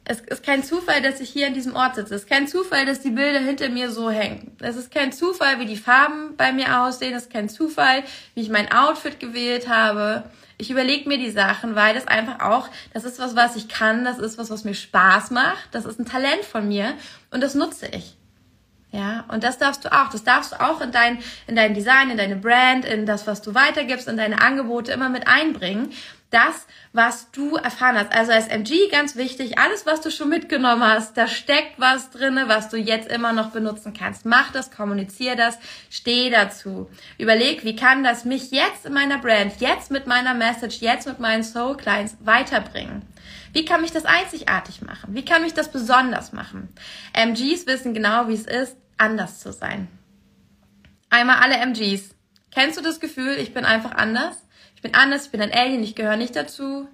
Es 0.04 0.20
ist 0.20 0.44
kein 0.44 0.64
Zufall, 0.64 1.02
dass 1.02 1.20
ich 1.20 1.30
hier 1.30 1.48
an 1.48 1.54
diesem 1.54 1.76
Ort 1.76 1.96
sitze. 1.96 2.16
Es 2.16 2.24
ist 2.24 2.30
kein 2.30 2.48
Zufall, 2.48 2.86
dass 2.86 3.02
die 3.02 3.12
Bilder 3.12 3.40
hinter 3.40 3.70
mir 3.70 3.92
so 3.92 4.10
hängen. 4.10 4.56
Es 4.60 4.76
ist 4.76 4.92
kein 4.92 5.12
Zufall, 5.12 5.60
wie 5.60 5.66
die 5.66 5.78
Farben 5.78 6.36
bei 6.38 6.52
mir 6.52 6.82
aussehen. 6.82 7.14
Es 7.14 7.24
ist 7.24 7.32
kein 7.34 7.50
Zufall, 7.50 8.04
wie 8.34 8.42
ich 8.42 8.50
mein 8.50 8.72
Outfit 8.72 9.20
gewählt 9.20 9.70
habe. 9.70 10.24
Ich 10.58 10.72
überlege 10.72 11.08
mir 11.08 11.18
die 11.18 11.30
Sachen, 11.30 11.76
weil 11.76 11.94
das 11.94 12.08
einfach 12.08 12.40
auch, 12.40 12.68
das 12.94 13.04
ist 13.04 13.20
was, 13.20 13.36
was 13.36 13.56
ich 13.56 13.68
kann. 13.68 14.04
Das 14.04 14.18
ist 14.18 14.38
was, 14.38 14.50
was 14.50 14.64
mir 14.64 14.74
Spaß 14.74 15.32
macht. 15.32 15.70
Das 15.72 15.86
ist 15.86 16.00
ein 16.00 16.06
Talent 16.06 16.46
von 16.46 16.68
mir 16.68 16.94
und 17.30 17.42
das 17.42 17.54
nutze 17.54 17.88
ich. 17.88 18.18
Ja, 18.92 19.24
und 19.30 19.44
das 19.44 19.58
darfst 19.58 19.86
du 19.86 19.92
auch. 19.92 20.10
Das 20.10 20.24
darfst 20.24 20.52
du 20.52 20.60
auch 20.60 20.82
in 20.82 20.92
dein, 20.92 21.20
in 21.48 21.56
dein 21.56 21.74
Design, 21.74 22.10
in 22.10 22.18
deine 22.18 22.36
Brand, 22.36 22.86
in 22.86 23.06
das, 23.06 23.26
was 23.26 23.42
du 23.42 23.56
weitergibst, 23.56 24.08
in 24.08 24.18
deine 24.18 24.42
Angebote 24.42 24.92
immer 24.92 25.10
mit 25.10 25.28
einbringen. 25.28 25.94
Das, 26.32 26.66
was 26.94 27.30
du 27.32 27.58
erfahren 27.58 27.98
hast. 27.98 28.14
Also 28.14 28.32
als 28.32 28.48
MG 28.48 28.88
ganz 28.90 29.18
wichtig, 29.18 29.60
alles, 29.60 29.86
was 29.86 30.00
du 30.00 30.10
schon 30.10 30.30
mitgenommen 30.30 30.82
hast, 30.82 31.18
da 31.18 31.28
steckt 31.28 31.78
was 31.78 32.10
drinne, 32.10 32.48
was 32.48 32.70
du 32.70 32.78
jetzt 32.78 33.12
immer 33.12 33.34
noch 33.34 33.52
benutzen 33.52 33.94
kannst. 33.94 34.26
Mach 34.26 34.50
das, 34.52 34.72
kommunizier 34.72 35.36
das, 35.36 35.60
steh 35.90 36.30
dazu. 36.30 36.90
Überleg, 37.18 37.66
wie 37.66 37.76
kann 37.76 38.06
das 38.06 38.24
mich 38.24 38.50
jetzt 38.52 38.86
in 38.86 38.94
meiner 38.94 39.18
Brand, 39.18 39.60
jetzt 39.60 39.92
mit 39.92 40.08
meiner 40.08 40.34
Message, 40.34 40.80
jetzt 40.80 41.06
mit 41.06 41.20
meinen 41.20 41.44
Soul 41.44 41.76
Clients 41.76 42.16
weiterbringen? 42.22 43.02
Wie 43.52 43.66
kann 43.66 43.82
mich 43.82 43.92
das 43.92 44.06
einzigartig 44.06 44.82
machen? 44.82 45.14
Wie 45.14 45.26
kann 45.26 45.42
mich 45.42 45.54
das 45.54 45.70
besonders 45.70 46.32
machen? 46.32 46.70
MGs 47.12 47.68
wissen 47.68 47.94
genau, 47.94 48.30
wie 48.30 48.36
es 48.36 48.46
ist, 48.46 48.78
anders 48.98 49.40
zu 49.40 49.52
sein. 49.52 49.90
Einmal 51.10 51.40
alle 51.40 51.58
MGs. 51.58 52.16
Kennst 52.52 52.78
du 52.78 52.82
das 52.82 53.02
Gefühl, 53.02 53.36
ich 53.38 53.54
bin 53.54 53.66
einfach 53.66 53.92
anders? 53.92 54.38
Ich 54.82 54.90
bin 54.90 54.96
anders, 54.96 55.26
ich 55.26 55.32
bin 55.32 55.42
ein 55.44 55.52
Alien, 55.52 55.84
ich 55.84 55.94
gehöre 55.94 56.18
nicht 56.18 56.36
dazu. 56.36 56.90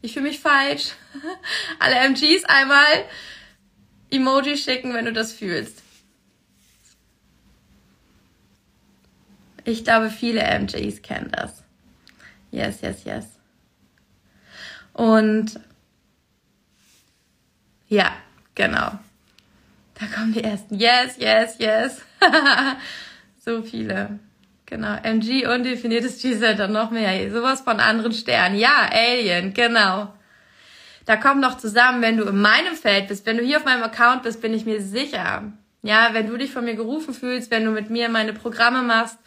Ich 0.00 0.12
fühle 0.12 0.28
mich 0.28 0.38
falsch. 0.38 0.92
alle 1.80 1.96
MGs 1.96 2.44
einmal 2.44 3.04
Emoji 4.12 4.56
schicken, 4.56 4.94
wenn 4.94 5.06
du 5.06 5.12
das 5.12 5.32
fühlst. 5.32 5.82
Ich 9.64 9.82
glaube, 9.82 10.10
viele 10.10 10.42
MGs 10.42 11.02
kennen 11.02 11.32
das. 11.32 11.64
Yes, 12.52 12.80
yes, 12.80 13.02
yes. 13.02 13.26
Und 14.92 15.58
ja, 17.88 18.12
genau. 18.54 19.00
Da 19.94 20.06
kommen 20.14 20.32
die 20.32 20.44
ersten. 20.44 20.76
Yes, 20.76 21.16
yes, 21.18 21.56
yes. 21.58 22.02
so 23.44 23.64
viele. 23.64 24.20
Genau. 24.72 24.96
MG 25.02 25.46
undefiniertes 25.46 26.22
G-Center, 26.22 26.66
noch 26.66 26.90
mehr. 26.90 27.30
Sowas 27.30 27.60
von 27.60 27.78
anderen 27.78 28.14
Sternen. 28.14 28.58
Ja, 28.58 28.88
Alien, 28.90 29.52
genau. 29.52 30.10
Da 31.04 31.16
kommt 31.16 31.42
noch 31.42 31.58
zusammen, 31.58 32.00
wenn 32.00 32.16
du 32.16 32.24
in 32.24 32.40
meinem 32.40 32.74
Feld 32.74 33.08
bist, 33.08 33.26
wenn 33.26 33.36
du 33.36 33.42
hier 33.42 33.58
auf 33.58 33.66
meinem 33.66 33.82
Account 33.82 34.22
bist, 34.22 34.40
bin 34.40 34.54
ich 34.54 34.64
mir 34.64 34.80
sicher. 34.80 35.52
Ja, 35.82 36.14
wenn 36.14 36.26
du 36.26 36.38
dich 36.38 36.52
von 36.52 36.64
mir 36.64 36.74
gerufen 36.74 37.12
fühlst, 37.12 37.50
wenn 37.50 37.66
du 37.66 37.70
mit 37.70 37.90
mir 37.90 38.08
meine 38.08 38.32
Programme 38.32 38.80
machst, 38.80 39.18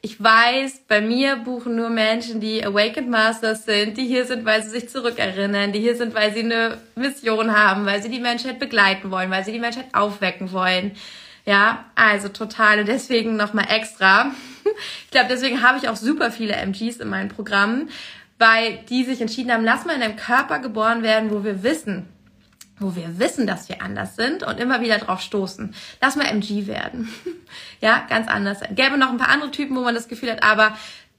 ich 0.00 0.22
weiß, 0.22 0.84
bei 0.88 1.02
mir 1.02 1.36
buchen 1.36 1.76
nur 1.76 1.90
Menschen, 1.90 2.40
die 2.40 2.64
Awakened 2.64 3.10
Masters 3.10 3.66
sind, 3.66 3.98
die 3.98 4.06
hier 4.06 4.24
sind, 4.24 4.46
weil 4.46 4.62
sie 4.62 4.70
sich 4.70 4.88
zurückerinnern, 4.88 5.72
die 5.72 5.80
hier 5.80 5.96
sind, 5.96 6.14
weil 6.14 6.32
sie 6.32 6.40
eine 6.40 6.78
Mission 6.94 7.54
haben, 7.54 7.84
weil 7.84 8.02
sie 8.02 8.08
die 8.08 8.20
Menschheit 8.20 8.58
begleiten 8.58 9.10
wollen, 9.10 9.30
weil 9.30 9.44
sie 9.44 9.52
die 9.52 9.60
Menschheit 9.60 9.88
aufwecken 9.92 10.52
wollen. 10.52 10.92
Ja, 11.46 11.84
also 11.94 12.28
total. 12.28 12.80
Und 12.80 12.88
deswegen 12.88 13.36
nochmal 13.36 13.66
extra. 13.70 14.32
Ich 15.04 15.12
glaube, 15.12 15.28
deswegen 15.30 15.62
habe 15.62 15.78
ich 15.78 15.88
auch 15.88 15.94
super 15.94 16.32
viele 16.32 16.54
MGs 16.54 16.96
in 16.96 17.08
meinen 17.08 17.28
Programmen, 17.28 17.88
weil 18.36 18.78
die 18.90 19.04
sich 19.04 19.20
entschieden 19.20 19.52
haben, 19.52 19.64
lass 19.64 19.84
mal 19.84 19.94
in 19.94 20.02
einem 20.02 20.16
Körper 20.16 20.58
geboren 20.58 21.04
werden, 21.04 21.30
wo 21.30 21.44
wir 21.44 21.62
wissen, 21.62 22.08
wo 22.80 22.96
wir 22.96 23.20
wissen, 23.20 23.46
dass 23.46 23.68
wir 23.68 23.80
anders 23.80 24.16
sind 24.16 24.42
und 24.42 24.58
immer 24.58 24.80
wieder 24.80 24.98
drauf 24.98 25.20
stoßen. 25.20 25.72
Lass 26.02 26.16
mal 26.16 26.26
MG 26.26 26.66
werden. 26.66 27.08
ja, 27.80 28.04
ganz 28.10 28.26
anders 28.28 28.58
sein. 28.58 28.74
Gäbe 28.74 28.98
noch 28.98 29.10
ein 29.10 29.18
paar 29.18 29.30
andere 29.30 29.52
Typen, 29.52 29.76
wo 29.76 29.82
man 29.82 29.94
das 29.94 30.08
Gefühl 30.08 30.32
hat, 30.32 30.42
aber 30.42 30.76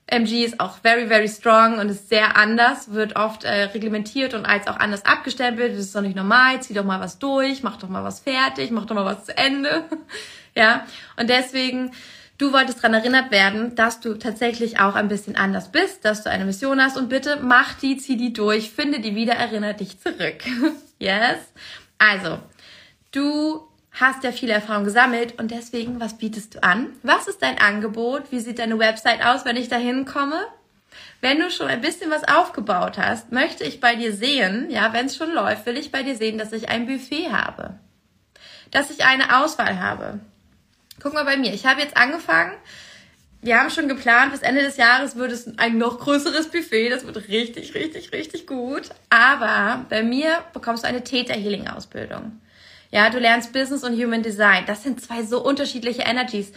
MG 0.07 0.45
ist 0.45 0.59
auch 0.59 0.77
very, 0.77 1.07
very 1.07 1.27
strong 1.27 1.79
und 1.79 1.89
ist 1.89 2.07
sehr 2.07 2.37
anders, 2.37 2.93
wird 2.93 3.17
oft 3.17 3.43
äh, 3.43 3.63
reglementiert 3.63 4.33
und 4.33 4.45
als 4.45 4.67
auch 4.67 4.77
anders 4.77 5.05
abgestempelt. 5.05 5.73
Das 5.73 5.79
ist 5.79 5.95
doch 5.95 6.01
nicht 6.01 6.15
normal, 6.15 6.61
zieh 6.61 6.73
doch 6.73 6.85
mal 6.85 7.01
was 7.01 7.19
durch, 7.19 7.61
mach 7.61 7.77
doch 7.77 7.89
mal 7.89 8.03
was 8.03 8.21
fertig, 8.21 8.71
mach 8.71 8.85
doch 8.85 8.95
mal 8.95 9.05
was 9.05 9.25
zu 9.25 9.37
Ende. 9.37 9.83
ja, 10.55 10.85
und 11.17 11.29
deswegen 11.29 11.91
Du 12.39 12.53
wolltest 12.53 12.83
daran 12.83 12.93
erinnert 12.93 13.31
werden, 13.31 13.73
dass 13.73 13.99
du 13.99 14.13
tatsächlich 14.13 14.79
auch 14.79 14.93
ein 14.93 15.07
bisschen 15.07 15.35
anders 15.35 15.71
bist, 15.71 16.05
dass 16.05 16.23
du 16.23 16.29
eine 16.29 16.45
Mission 16.45 16.79
hast 16.79 16.95
und 16.95 17.09
bitte 17.09 17.39
mach 17.41 17.73
die, 17.73 17.97
zieh 17.97 18.15
die 18.15 18.31
durch, 18.31 18.69
finde 18.69 18.99
die 18.99 19.15
wieder, 19.15 19.33
erinnere 19.33 19.73
dich 19.73 19.99
zurück. 19.99 20.43
yes? 20.99 21.39
Also, 21.97 22.37
du 23.11 23.66
hast 23.99 24.23
ja 24.23 24.31
viel 24.31 24.49
Erfahrung 24.49 24.83
gesammelt 24.83 25.39
und 25.39 25.51
deswegen, 25.51 25.99
was 25.99 26.17
bietest 26.17 26.55
du 26.55 26.63
an? 26.63 26.87
Was 27.03 27.27
ist 27.27 27.41
dein 27.41 27.59
Angebot? 27.59 28.31
Wie 28.31 28.39
sieht 28.39 28.59
deine 28.59 28.79
Website 28.79 29.25
aus, 29.25 29.45
wenn 29.45 29.55
ich 29.55 29.69
da 29.69 29.77
hinkomme? 29.77 30.39
Wenn 31.19 31.39
du 31.39 31.49
schon 31.49 31.67
ein 31.67 31.81
bisschen 31.81 32.11
was 32.11 32.23
aufgebaut 32.23 32.97
hast, 32.97 33.31
möchte 33.31 33.63
ich 33.63 33.79
bei 33.79 33.95
dir 33.95 34.13
sehen, 34.13 34.69
ja, 34.69 34.93
wenn 34.93 35.07
es 35.07 35.15
schon 35.15 35.33
läuft, 35.33 35.65
will 35.65 35.77
ich 35.77 35.91
bei 35.91 36.03
dir 36.03 36.15
sehen, 36.15 36.37
dass 36.37 36.53
ich 36.53 36.69
ein 36.69 36.85
Buffet 36.85 37.31
habe. 37.31 37.79
Dass 38.71 38.91
ich 38.91 39.05
eine 39.05 39.41
Auswahl 39.41 39.79
habe. 39.79 40.19
Guck 41.01 41.13
mal 41.13 41.25
bei 41.25 41.37
mir. 41.37 41.53
Ich 41.53 41.65
habe 41.65 41.81
jetzt 41.81 41.97
angefangen. 41.97 42.53
Wir 43.41 43.59
haben 43.59 43.69
schon 43.69 43.87
geplant, 43.87 44.31
bis 44.31 44.41
Ende 44.41 44.61
des 44.61 44.77
Jahres 44.77 45.15
wird 45.15 45.31
es 45.31 45.57
ein 45.57 45.77
noch 45.77 45.99
größeres 45.99 46.49
Buffet. 46.49 46.89
Das 46.89 47.05
wird 47.05 47.27
richtig, 47.29 47.75
richtig, 47.75 48.11
richtig 48.11 48.47
gut. 48.47 48.89
Aber 49.09 49.85
bei 49.89 50.03
mir 50.03 50.43
bekommst 50.53 50.83
du 50.83 50.87
eine 50.87 51.03
Theta 51.03 51.33
Healing 51.33 51.67
Ausbildung. 51.67 52.39
Ja, 52.91 53.09
du 53.09 53.19
lernst 53.19 53.53
Business 53.53 53.83
und 53.83 53.93
Human 53.93 54.23
Design. 54.23 54.63
Das 54.65 54.83
sind 54.83 55.01
zwei 55.01 55.23
so 55.23 55.43
unterschiedliche 55.43 56.03
Energies. 56.03 56.51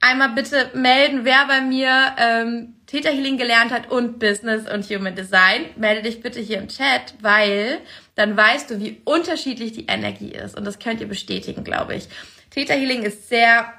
Einmal 0.00 0.30
bitte 0.30 0.70
melden, 0.74 1.24
wer 1.24 1.46
bei 1.46 1.60
mir 1.60 2.14
ähm, 2.18 2.74
Theta 2.86 3.10
Healing 3.10 3.38
gelernt 3.38 3.72
hat 3.72 3.90
und 3.90 4.18
Business 4.18 4.70
und 4.70 4.84
Human 4.90 5.14
Design. 5.14 5.66
Melde 5.76 6.02
dich 6.02 6.20
bitte 6.20 6.40
hier 6.40 6.58
im 6.58 6.68
Chat, 6.68 7.14
weil 7.20 7.78
dann 8.14 8.36
weißt 8.36 8.70
du, 8.70 8.80
wie 8.80 9.00
unterschiedlich 9.04 9.72
die 9.72 9.86
Energie 9.86 10.32
ist. 10.32 10.56
Und 10.56 10.64
das 10.64 10.78
könnt 10.78 11.00
ihr 11.00 11.08
bestätigen, 11.08 11.64
glaube 11.64 11.94
ich. 11.94 12.08
Theta 12.50 12.74
Healing 12.74 13.02
ist 13.02 13.28
sehr 13.28 13.72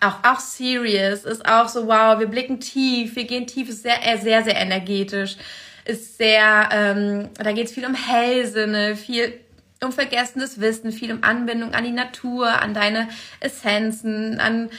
auch, 0.00 0.24
auch 0.24 0.40
serious, 0.40 1.24
ist 1.24 1.46
auch 1.46 1.68
so, 1.68 1.86
wow, 1.86 2.18
wir 2.18 2.26
blicken 2.26 2.60
tief, 2.60 3.16
wir 3.16 3.24
gehen 3.24 3.46
tief, 3.46 3.68
ist 3.68 3.82
sehr, 3.82 4.06
äh, 4.06 4.18
sehr, 4.18 4.42
sehr 4.42 4.56
energetisch, 4.56 5.36
ist 5.84 6.16
sehr, 6.16 6.68
ähm, 6.72 7.28
da 7.34 7.52
geht 7.52 7.66
es 7.66 7.72
viel 7.72 7.84
um 7.84 7.94
Hellsinne, 7.94 8.96
viel 8.96 9.40
um 9.82 9.92
vergessenes 9.92 10.60
Wissen, 10.60 10.92
viel 10.92 11.12
um 11.12 11.22
Anbindung 11.22 11.74
an 11.74 11.84
die 11.84 11.92
Natur, 11.92 12.60
an 12.60 12.74
deine 12.74 13.08
Essenzen, 13.40 14.38
an, 14.40 14.70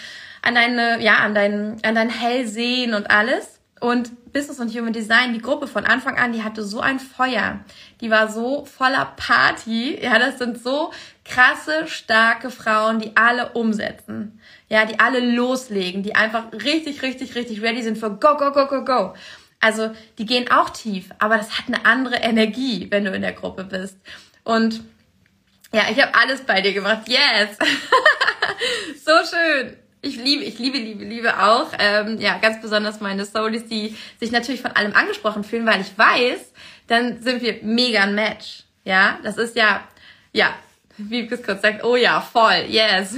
an 0.42 0.56
deine, 0.56 1.02
ja, 1.02 1.18
an 1.18 1.34
dein, 1.34 1.78
an 1.84 1.96
dein 1.96 2.10
Hellsehen 2.10 2.94
und 2.94 3.10
alles. 3.10 3.60
Und 3.80 4.32
Business 4.32 4.60
und 4.60 4.70
Human 4.76 4.94
Design, 4.94 5.34
die 5.34 5.42
Gruppe 5.42 5.66
von 5.66 5.86
Anfang 5.86 6.18
an, 6.18 6.34
die 6.34 6.44
hatte 6.44 6.64
so 6.64 6.82
ein 6.82 7.00
Feuer. 7.00 7.62
Die 8.00 8.12
war 8.12 8.32
so 8.32 8.64
voller 8.66 9.14
Party. 9.18 10.00
Ja, 10.00 10.20
das 10.20 10.38
sind 10.38 10.62
so 10.62 10.92
krasse, 11.26 11.88
starke 11.88 12.52
Frauen, 12.52 13.00
die 13.00 13.18
alle 13.18 13.54
umsetzen. 13.54 14.40
Ja, 14.70 14.86
die 14.86 15.00
alle 15.00 15.20
loslegen, 15.20 16.04
die 16.04 16.14
einfach 16.14 16.54
richtig, 16.54 17.02
richtig, 17.02 17.34
richtig 17.34 17.64
ready 17.64 17.82
sind 17.82 17.98
für 17.98 18.12
go, 18.12 18.38
go, 18.38 18.52
go, 18.52 18.68
go, 18.68 18.86
go. 18.86 19.14
Also, 19.60 19.92
die 20.20 20.26
gehen 20.26 20.50
auch 20.52 20.70
tief, 20.70 21.10
aber 21.18 21.38
das 21.38 21.58
hat 21.58 21.68
eine 21.68 21.86
andere 21.86 22.18
Energie, 22.18 22.88
wenn 22.90 23.06
du 23.06 23.12
in 23.12 23.22
der 23.22 23.34
Gruppe 23.34 23.64
bist. 23.64 23.98
Und 24.44 24.84
ja, 25.74 25.84
ich 25.90 26.02
habe 26.02 26.14
alles 26.16 26.42
bei 26.42 26.62
dir 26.62 26.74
gemacht. 26.74 27.08
Yes. 27.08 27.58
so 29.06 29.12
schön. 29.30 29.78
Ich 30.02 30.18
liebe, 30.18 30.44
ich 30.44 30.58
liebe, 30.58 30.78
liebe, 30.78 31.04
liebe 31.04 31.42
auch. 31.42 31.72
Ähm, 31.80 32.20
ja, 32.20 32.38
ganz 32.40 32.60
besonders 32.62 33.00
meine 33.00 33.24
Soulies, 33.26 33.68
die 33.68 33.96
sich 34.20 34.32
natürlich 34.32 34.62
von 34.62 34.72
allem 34.72 34.96
angesprochen 34.96 35.44
fühlen, 35.44 35.66
weil 35.66 35.82
ich 35.82 35.98
weiß, 35.98 36.52
dann 36.88 37.22
sind 37.22 37.42
wir 37.42 37.60
mega 37.62 38.02
ein 38.02 38.16
Match. 38.16 38.64
Ja, 38.84 39.20
das 39.24 39.38
ist 39.38 39.56
ja, 39.56 39.88
ja, 40.34 40.56
wie 40.98 41.28
es 41.30 41.44
kurz 41.44 41.62
sagt, 41.62 41.84
oh 41.84 41.96
ja, 41.96 42.20
voll, 42.20 42.66
yes. 42.68 43.16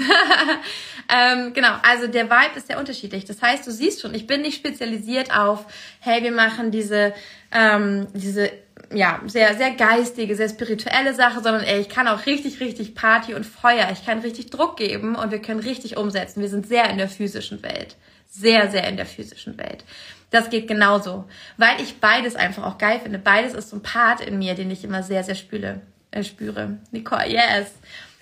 ähm, 1.09 1.53
genau, 1.53 1.75
also 1.83 2.07
der 2.07 2.29
Vibe 2.29 2.57
ist 2.57 2.67
sehr 2.67 2.77
unterschiedlich. 2.77 3.25
Das 3.25 3.41
heißt, 3.41 3.65
du 3.65 3.71
siehst 3.71 4.01
schon, 4.01 4.13
ich 4.13 4.27
bin 4.27 4.41
nicht 4.41 4.57
spezialisiert 4.57 5.35
auf, 5.35 5.65
hey, 6.01 6.21
wir 6.21 6.33
machen 6.33 6.69
diese, 6.69 7.13
ähm, 7.51 8.07
diese 8.13 8.51
ja, 8.91 9.21
sehr, 9.25 9.55
sehr 9.55 9.71
geistige, 9.71 10.35
sehr 10.35 10.49
spirituelle 10.49 11.13
Sache, 11.13 11.41
sondern 11.41 11.63
ey, 11.63 11.81
ich 11.81 11.89
kann 11.89 12.07
auch 12.07 12.25
richtig, 12.25 12.59
richtig 12.59 12.95
Party 12.95 13.33
und 13.33 13.45
Feuer. 13.45 13.89
Ich 13.91 14.05
kann 14.05 14.19
richtig 14.19 14.49
Druck 14.49 14.77
geben 14.77 15.15
und 15.15 15.31
wir 15.31 15.41
können 15.41 15.59
richtig 15.59 15.97
umsetzen. 15.97 16.41
Wir 16.41 16.49
sind 16.49 16.67
sehr 16.67 16.89
in 16.89 16.97
der 16.97 17.09
physischen 17.09 17.63
Welt. 17.63 17.95
Sehr, 18.29 18.69
sehr 18.69 18.87
in 18.87 18.97
der 18.97 19.05
physischen 19.05 19.57
Welt. 19.57 19.83
Das 20.31 20.49
geht 20.49 20.67
genauso. 20.67 21.25
Weil 21.57 21.79
ich 21.81 21.99
beides 21.99 22.35
einfach 22.35 22.63
auch 22.63 22.77
geil 22.77 22.99
finde. 23.01 23.19
Beides 23.19 23.53
ist 23.53 23.69
so 23.69 23.77
ein 23.77 23.83
Part 23.83 24.21
in 24.21 24.39
mir, 24.39 24.55
den 24.55 24.71
ich 24.71 24.83
immer 24.83 25.03
sehr, 25.03 25.23
sehr 25.23 25.35
spüle, 25.35 25.81
äh, 26.11 26.23
spüre. 26.23 26.77
Nicole, 26.91 27.29
yes. 27.29 27.71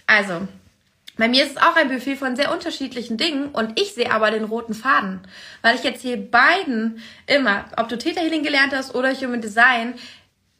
Also, 0.07 0.47
bei 1.17 1.27
mir 1.27 1.43
ist 1.43 1.51
es 1.51 1.57
auch 1.57 1.75
ein 1.75 1.89
Buffet 1.89 2.15
von 2.15 2.35
sehr 2.35 2.51
unterschiedlichen 2.51 3.17
Dingen 3.17 3.49
und 3.49 3.79
ich 3.79 3.93
sehe 3.93 4.11
aber 4.11 4.31
den 4.31 4.45
roten 4.45 4.73
Faden, 4.73 5.19
weil 5.61 5.75
ich 5.75 5.83
jetzt 5.83 6.01
hier 6.01 6.17
beiden 6.17 7.01
immer, 7.27 7.65
ob 7.77 7.89
du 7.89 7.97
Theta 7.97 8.21
Healing 8.21 8.43
gelernt 8.43 8.73
hast 8.73 8.95
oder 8.95 9.13
Human 9.13 9.39
Design, 9.39 9.93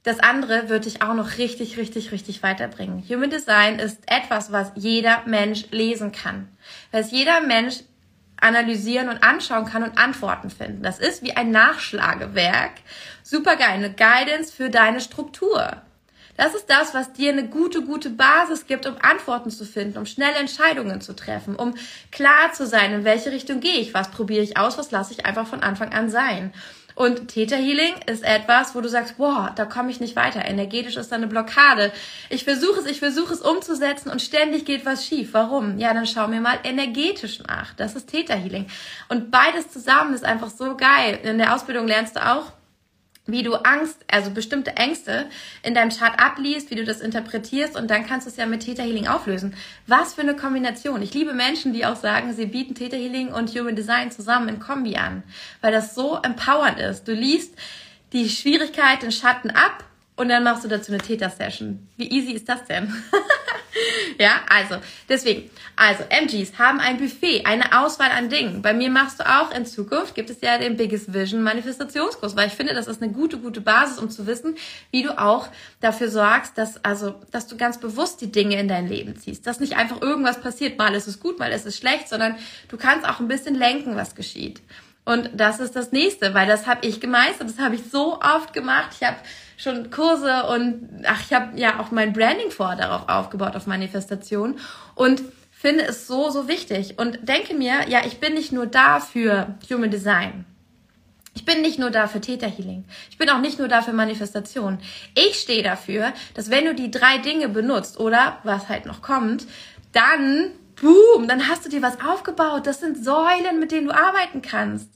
das 0.03 0.19
andere 0.19 0.69
wird 0.69 0.85
dich 0.85 1.01
auch 1.03 1.13
noch 1.13 1.37
richtig, 1.37 1.77
richtig, 1.77 2.11
richtig 2.11 2.41
weiterbringen. 2.41 3.03
Human 3.07 3.29
Design 3.29 3.77
ist 3.77 3.99
etwas, 4.07 4.51
was 4.51 4.71
jeder 4.75 5.23
Mensch 5.27 5.65
lesen 5.69 6.11
kann. 6.11 6.49
Was 6.91 7.11
jeder 7.11 7.41
Mensch 7.41 7.81
analysieren 8.37 9.09
und 9.09 9.21
anschauen 9.23 9.65
kann 9.65 9.83
und 9.83 9.99
Antworten 9.99 10.49
finden. 10.49 10.81
Das 10.81 10.99
ist 10.99 11.21
wie 11.21 11.33
ein 11.33 11.51
Nachschlagewerk. 11.51 12.71
Super 13.21 13.55
geil. 13.55 13.73
Eine 13.73 13.93
Guidance 13.93 14.51
für 14.51 14.71
deine 14.71 14.99
Struktur. 14.99 15.83
Das 16.37 16.55
ist 16.55 16.67
das, 16.67 16.95
was 16.95 17.13
dir 17.13 17.31
eine 17.31 17.47
gute, 17.47 17.83
gute 17.83 18.09
Basis 18.09 18.65
gibt, 18.65 18.87
um 18.87 18.95
Antworten 18.99 19.51
zu 19.51 19.63
finden, 19.63 19.99
um 19.99 20.07
schnelle 20.07 20.37
Entscheidungen 20.37 21.01
zu 21.01 21.13
treffen, 21.13 21.55
um 21.55 21.75
klar 22.11 22.51
zu 22.53 22.65
sein, 22.65 22.93
in 22.93 23.03
welche 23.03 23.31
Richtung 23.31 23.59
gehe 23.59 23.77
ich, 23.77 23.93
was 23.93 24.09
probiere 24.09 24.41
ich 24.41 24.57
aus, 24.57 24.77
was 24.79 24.89
lasse 24.89 25.13
ich 25.13 25.25
einfach 25.27 25.45
von 25.45 25.61
Anfang 25.61 25.93
an 25.93 26.09
sein. 26.09 26.51
Und 26.95 27.29
Theta 27.29 27.55
Healing 27.55 27.93
ist 28.05 28.23
etwas, 28.23 28.75
wo 28.75 28.81
du 28.81 28.89
sagst, 28.89 29.17
boah, 29.17 29.51
da 29.55 29.65
komme 29.65 29.91
ich 29.91 29.99
nicht 29.99 30.15
weiter. 30.15 30.45
Energetisch 30.45 30.97
ist 30.97 31.11
da 31.11 31.15
eine 31.15 31.27
Blockade. 31.27 31.91
Ich 32.29 32.43
versuche 32.43 32.79
es, 32.79 32.85
ich 32.85 32.99
versuche 32.99 33.33
es 33.33 33.41
umzusetzen 33.41 34.09
und 34.09 34.21
ständig 34.21 34.65
geht 34.65 34.85
was 34.85 35.05
schief. 35.05 35.33
Warum? 35.33 35.77
Ja, 35.77 35.93
dann 35.93 36.05
schau 36.05 36.27
mir 36.27 36.41
mal 36.41 36.59
energetisch 36.63 37.39
nach. 37.47 37.73
Das 37.73 37.95
ist 37.95 38.07
Theta 38.07 38.33
Healing. 38.33 38.67
Und 39.09 39.31
beides 39.31 39.69
zusammen 39.69 40.13
ist 40.13 40.25
einfach 40.25 40.49
so 40.49 40.75
geil. 40.75 41.19
In 41.23 41.37
der 41.37 41.55
Ausbildung 41.55 41.87
lernst 41.87 42.15
du 42.15 42.25
auch, 42.25 42.51
wie 43.27 43.43
du 43.43 43.53
Angst, 43.53 44.03
also 44.09 44.31
bestimmte 44.31 44.77
Ängste 44.77 45.27
in 45.63 45.73
deinem 45.73 45.91
Chart 45.91 46.19
abliest, 46.19 46.71
wie 46.71 46.75
du 46.75 46.83
das 46.83 47.01
interpretierst 47.01 47.75
und 47.75 47.89
dann 47.89 48.05
kannst 48.05 48.25
du 48.25 48.31
es 48.31 48.37
ja 48.37 48.45
mit 48.45 48.61
Theta 48.61 48.83
Healing 48.83 49.07
auflösen. 49.07 49.53
Was 49.87 50.15
für 50.15 50.21
eine 50.21 50.35
Kombination. 50.35 51.01
Ich 51.01 51.13
liebe 51.13 51.33
Menschen, 51.33 51.73
die 51.73 51.85
auch 51.85 51.95
sagen, 51.95 52.33
sie 52.33 52.47
bieten 52.47 52.75
Theta 52.75 52.97
Healing 52.97 53.29
und 53.29 53.49
Human 53.51 53.75
Design 53.75 54.11
zusammen 54.11 54.49
in 54.49 54.59
Kombi 54.59 54.97
an, 54.97 55.23
weil 55.61 55.71
das 55.71 55.93
so 55.93 56.17
empowernd 56.21 56.79
ist. 56.79 57.07
Du 57.07 57.13
liest 57.13 57.53
die 58.11 58.29
Schwierigkeit, 58.29 59.03
den 59.03 59.11
Schatten 59.11 59.51
ab 59.51 59.85
und 60.21 60.29
dann 60.29 60.43
machst 60.43 60.63
du 60.63 60.67
dazu 60.67 60.91
eine 60.91 61.01
Theta-Session. 61.01 61.79
Wie 61.97 62.07
easy 62.07 62.33
ist 62.33 62.47
das 62.47 62.63
denn? 62.65 62.93
ja, 64.19 64.41
also, 64.47 64.75
deswegen. 65.09 65.49
Also, 65.75 66.03
MGs 66.09 66.59
haben 66.59 66.79
ein 66.79 66.97
Buffet, 66.97 67.43
eine 67.45 67.81
Auswahl 67.81 68.11
an 68.11 68.29
Dingen. 68.29 68.61
Bei 68.61 68.71
mir 68.71 68.91
machst 68.91 69.19
du 69.19 69.27
auch 69.27 69.49
in 69.49 69.65
Zukunft, 69.65 70.13
gibt 70.13 70.29
es 70.29 70.39
ja 70.41 70.59
den 70.59 70.77
Biggest 70.77 71.11
Vision 71.11 71.41
Manifestationskurs, 71.41 72.35
weil 72.35 72.49
ich 72.49 72.53
finde, 72.53 72.75
das 72.75 72.85
ist 72.85 73.01
eine 73.01 73.11
gute, 73.11 73.39
gute 73.39 73.61
Basis, 73.61 73.97
um 73.97 74.11
zu 74.11 74.27
wissen, 74.27 74.57
wie 74.91 75.01
du 75.01 75.17
auch 75.17 75.47
dafür 75.79 76.07
sorgst, 76.11 76.55
dass, 76.55 76.85
also, 76.85 77.15
dass 77.31 77.47
du 77.47 77.57
ganz 77.57 77.79
bewusst 77.79 78.21
die 78.21 78.31
Dinge 78.31 78.59
in 78.59 78.67
dein 78.67 78.87
Leben 78.87 79.15
ziehst. 79.15 79.47
Dass 79.47 79.59
nicht 79.59 79.75
einfach 79.75 80.03
irgendwas 80.03 80.39
passiert, 80.39 80.77
mal 80.77 80.93
ist 80.93 81.07
es 81.07 81.19
gut, 81.19 81.39
mal 81.39 81.51
ist 81.51 81.65
es 81.65 81.75
schlecht, 81.75 82.09
sondern 82.09 82.35
du 82.67 82.77
kannst 82.77 83.09
auch 83.09 83.19
ein 83.19 83.27
bisschen 83.27 83.55
lenken, 83.55 83.95
was 83.95 84.13
geschieht. 84.13 84.61
Und 85.03 85.31
das 85.33 85.59
ist 85.59 85.75
das 85.75 85.91
nächste, 85.91 86.35
weil 86.35 86.45
das 86.45 86.67
habe 86.67 86.85
ich 86.85 87.01
gemeistert, 87.01 87.49
das 87.49 87.57
habe 87.57 87.73
ich 87.73 87.81
so 87.91 88.19
oft 88.21 88.53
gemacht. 88.53 88.91
Ich 88.99 89.07
habe 89.07 89.17
schon 89.61 89.91
Kurse 89.91 90.43
und 90.47 91.03
ach, 91.05 91.21
ich 91.21 91.33
habe 91.33 91.59
ja 91.59 91.79
auch 91.79 91.91
mein 91.91 92.13
Branding 92.13 92.51
vor 92.51 92.75
darauf 92.75 93.07
aufgebaut, 93.07 93.55
auf 93.55 93.67
Manifestation 93.67 94.59
und 94.95 95.21
finde 95.51 95.85
es 95.85 96.07
so, 96.07 96.29
so 96.29 96.47
wichtig 96.47 96.97
und 96.97 97.27
denke 97.27 97.53
mir, 97.53 97.87
ja, 97.87 98.01
ich 98.05 98.19
bin 98.19 98.33
nicht 98.33 98.51
nur 98.51 98.65
da 98.65 98.99
für 98.99 99.55
Human 99.69 99.91
Design. 99.91 100.45
Ich 101.33 101.45
bin 101.45 101.61
nicht 101.61 101.79
nur 101.79 101.91
da 101.91 102.07
für 102.07 102.19
Theta 102.19 102.47
Healing. 102.47 102.83
Ich 103.09 103.17
bin 103.17 103.29
auch 103.29 103.39
nicht 103.39 103.57
nur 103.57 103.67
da 103.67 103.81
für 103.81 103.93
Manifestation. 103.93 104.79
Ich 105.15 105.35
stehe 105.35 105.63
dafür, 105.63 106.11
dass 106.33 106.49
wenn 106.49 106.65
du 106.65 106.75
die 106.75 106.91
drei 106.91 107.19
Dinge 107.19 107.47
benutzt 107.47 107.99
oder 107.99 108.39
was 108.43 108.67
halt 108.67 108.85
noch 108.85 109.01
kommt, 109.01 109.45
dann 109.93 110.51
boom, 110.81 111.27
dann 111.27 111.47
hast 111.47 111.65
du 111.65 111.69
dir 111.69 111.81
was 111.81 112.01
aufgebaut. 112.01 112.67
Das 112.67 112.79
sind 112.79 113.01
Säulen, 113.01 113.59
mit 113.59 113.71
denen 113.71 113.87
du 113.87 113.93
arbeiten 113.93 114.41
kannst. 114.41 114.89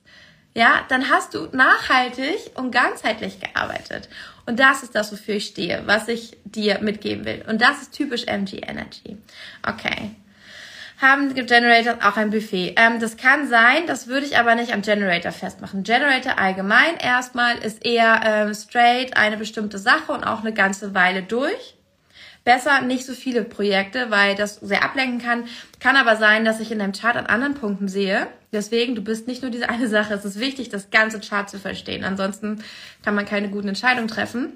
Ja, 0.58 0.86
dann 0.88 1.10
hast 1.10 1.34
du 1.34 1.50
nachhaltig 1.52 2.52
und 2.56 2.72
ganzheitlich 2.72 3.42
gearbeitet. 3.42 4.08
Und 4.46 4.58
das 4.58 4.84
ist 4.84 4.96
das, 4.96 5.12
wofür 5.12 5.36
ich 5.36 5.48
stehe, 5.48 5.84
was 5.86 6.08
ich 6.08 6.38
dir 6.46 6.80
mitgeben 6.80 7.26
will. 7.26 7.44
Und 7.50 7.62
das 7.62 7.82
ist 7.82 7.92
typisch 7.92 8.24
MG 8.26 8.60
Energy. 8.60 9.18
Okay. 9.68 10.12
Haben 11.02 11.34
Generators 11.36 12.02
auch 12.02 12.16
ein 12.16 12.30
Buffet? 12.30 12.76
Ähm, 12.78 13.02
das 13.02 13.18
kann 13.18 13.50
sein, 13.50 13.86
das 13.86 14.08
würde 14.08 14.26
ich 14.26 14.38
aber 14.38 14.56
nicht 14.56 14.74
am 14.74 14.82
Generator 14.82 15.34
festmachen. 15.34 15.84
Generator 15.84 16.40
allgemein 16.40 16.96
erstmal 17.00 17.58
ist 17.58 17.86
eher 17.86 18.22
ähm, 18.24 18.54
straight 18.54 19.18
eine 19.18 19.36
bestimmte 19.36 19.78
Sache 19.78 20.14
und 20.14 20.24
auch 20.24 20.40
eine 20.40 20.54
ganze 20.54 20.96
Weile 20.96 21.22
durch. 21.22 21.76
Besser 22.46 22.80
nicht 22.80 23.06
so 23.06 23.14
viele 23.14 23.44
Projekte, 23.44 24.10
weil 24.10 24.36
das 24.36 24.56
sehr 24.58 24.86
ablenken 24.86 25.20
kann. 25.20 25.46
Kann 25.82 25.98
aber 25.98 26.16
sein, 26.16 26.46
dass 26.46 26.62
ich 26.62 26.72
in 26.72 26.80
deinem 26.80 26.94
Chart 26.94 27.18
an 27.18 27.26
anderen 27.26 27.56
Punkten 27.56 27.90
sehe. 27.90 28.28
Deswegen, 28.56 28.96
du 28.96 29.02
bist 29.02 29.28
nicht 29.28 29.42
nur 29.42 29.52
diese 29.52 29.68
eine 29.68 29.90
Sache. 29.90 30.14
Es 30.14 30.24
ist 30.24 30.40
wichtig, 30.40 30.70
das 30.70 30.90
ganze 30.90 31.20
Chart 31.20 31.50
zu 31.50 31.60
verstehen. 31.60 32.06
Ansonsten 32.06 32.64
kann 33.04 33.14
man 33.14 33.26
keine 33.26 33.50
guten 33.50 33.68
Entscheidungen 33.68 34.08
treffen. 34.08 34.54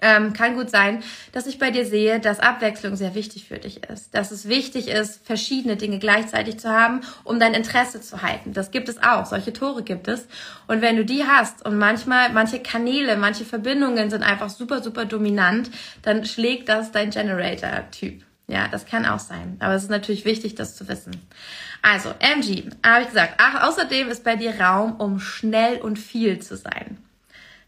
ähm, 0.00 0.32
kann 0.32 0.54
gut 0.54 0.70
sein, 0.70 1.02
dass 1.32 1.46
ich 1.46 1.58
bei 1.58 1.70
dir 1.70 1.84
sehe, 1.84 2.20
dass 2.20 2.40
Abwechslung 2.40 2.96
sehr 2.96 3.14
wichtig 3.14 3.46
für 3.48 3.58
dich 3.58 3.84
ist. 3.84 4.14
Dass 4.14 4.30
es 4.30 4.48
wichtig 4.48 4.88
ist, 4.88 5.26
verschiedene 5.26 5.76
Dinge 5.76 5.98
gleichzeitig 5.98 6.58
zu 6.58 6.70
haben, 6.70 7.00
um 7.24 7.40
dein 7.40 7.54
Interesse 7.54 8.00
zu 8.00 8.22
halten. 8.22 8.52
Das 8.52 8.70
gibt 8.70 8.88
es 8.88 9.02
auch. 9.02 9.26
Solche 9.26 9.52
Tore 9.52 9.82
gibt 9.82 10.08
es. 10.08 10.26
Und 10.68 10.82
wenn 10.82 10.96
du 10.96 11.04
die 11.04 11.24
hast 11.24 11.64
und 11.66 11.76
manchmal, 11.78 12.30
manche 12.32 12.60
Kanäle, 12.60 13.16
manche 13.16 13.44
Verbindungen 13.44 14.08
sind 14.10 14.22
einfach 14.22 14.50
super, 14.50 14.82
super 14.82 15.04
dominant, 15.04 15.70
dann 16.02 16.24
schlägt 16.24 16.68
das 16.68 16.92
dein 16.92 17.10
Generator-Typ. 17.10 18.22
Ja, 18.46 18.66
das 18.68 18.86
kann 18.86 19.04
auch 19.04 19.18
sein. 19.18 19.56
Aber 19.60 19.74
es 19.74 19.82
ist 19.82 19.90
natürlich 19.90 20.24
wichtig, 20.24 20.54
das 20.54 20.74
zu 20.74 20.88
wissen. 20.88 21.12
Also, 21.82 22.14
MG, 22.18 22.64
habe 22.84 23.02
ich 23.02 23.08
gesagt. 23.08 23.34
Ach, 23.38 23.68
außerdem 23.68 24.08
ist 24.08 24.24
bei 24.24 24.36
dir 24.36 24.60
Raum, 24.60 24.96
um 24.96 25.20
schnell 25.20 25.78
und 25.78 25.98
viel 25.98 26.40
zu 26.40 26.56
sein. 26.56 26.98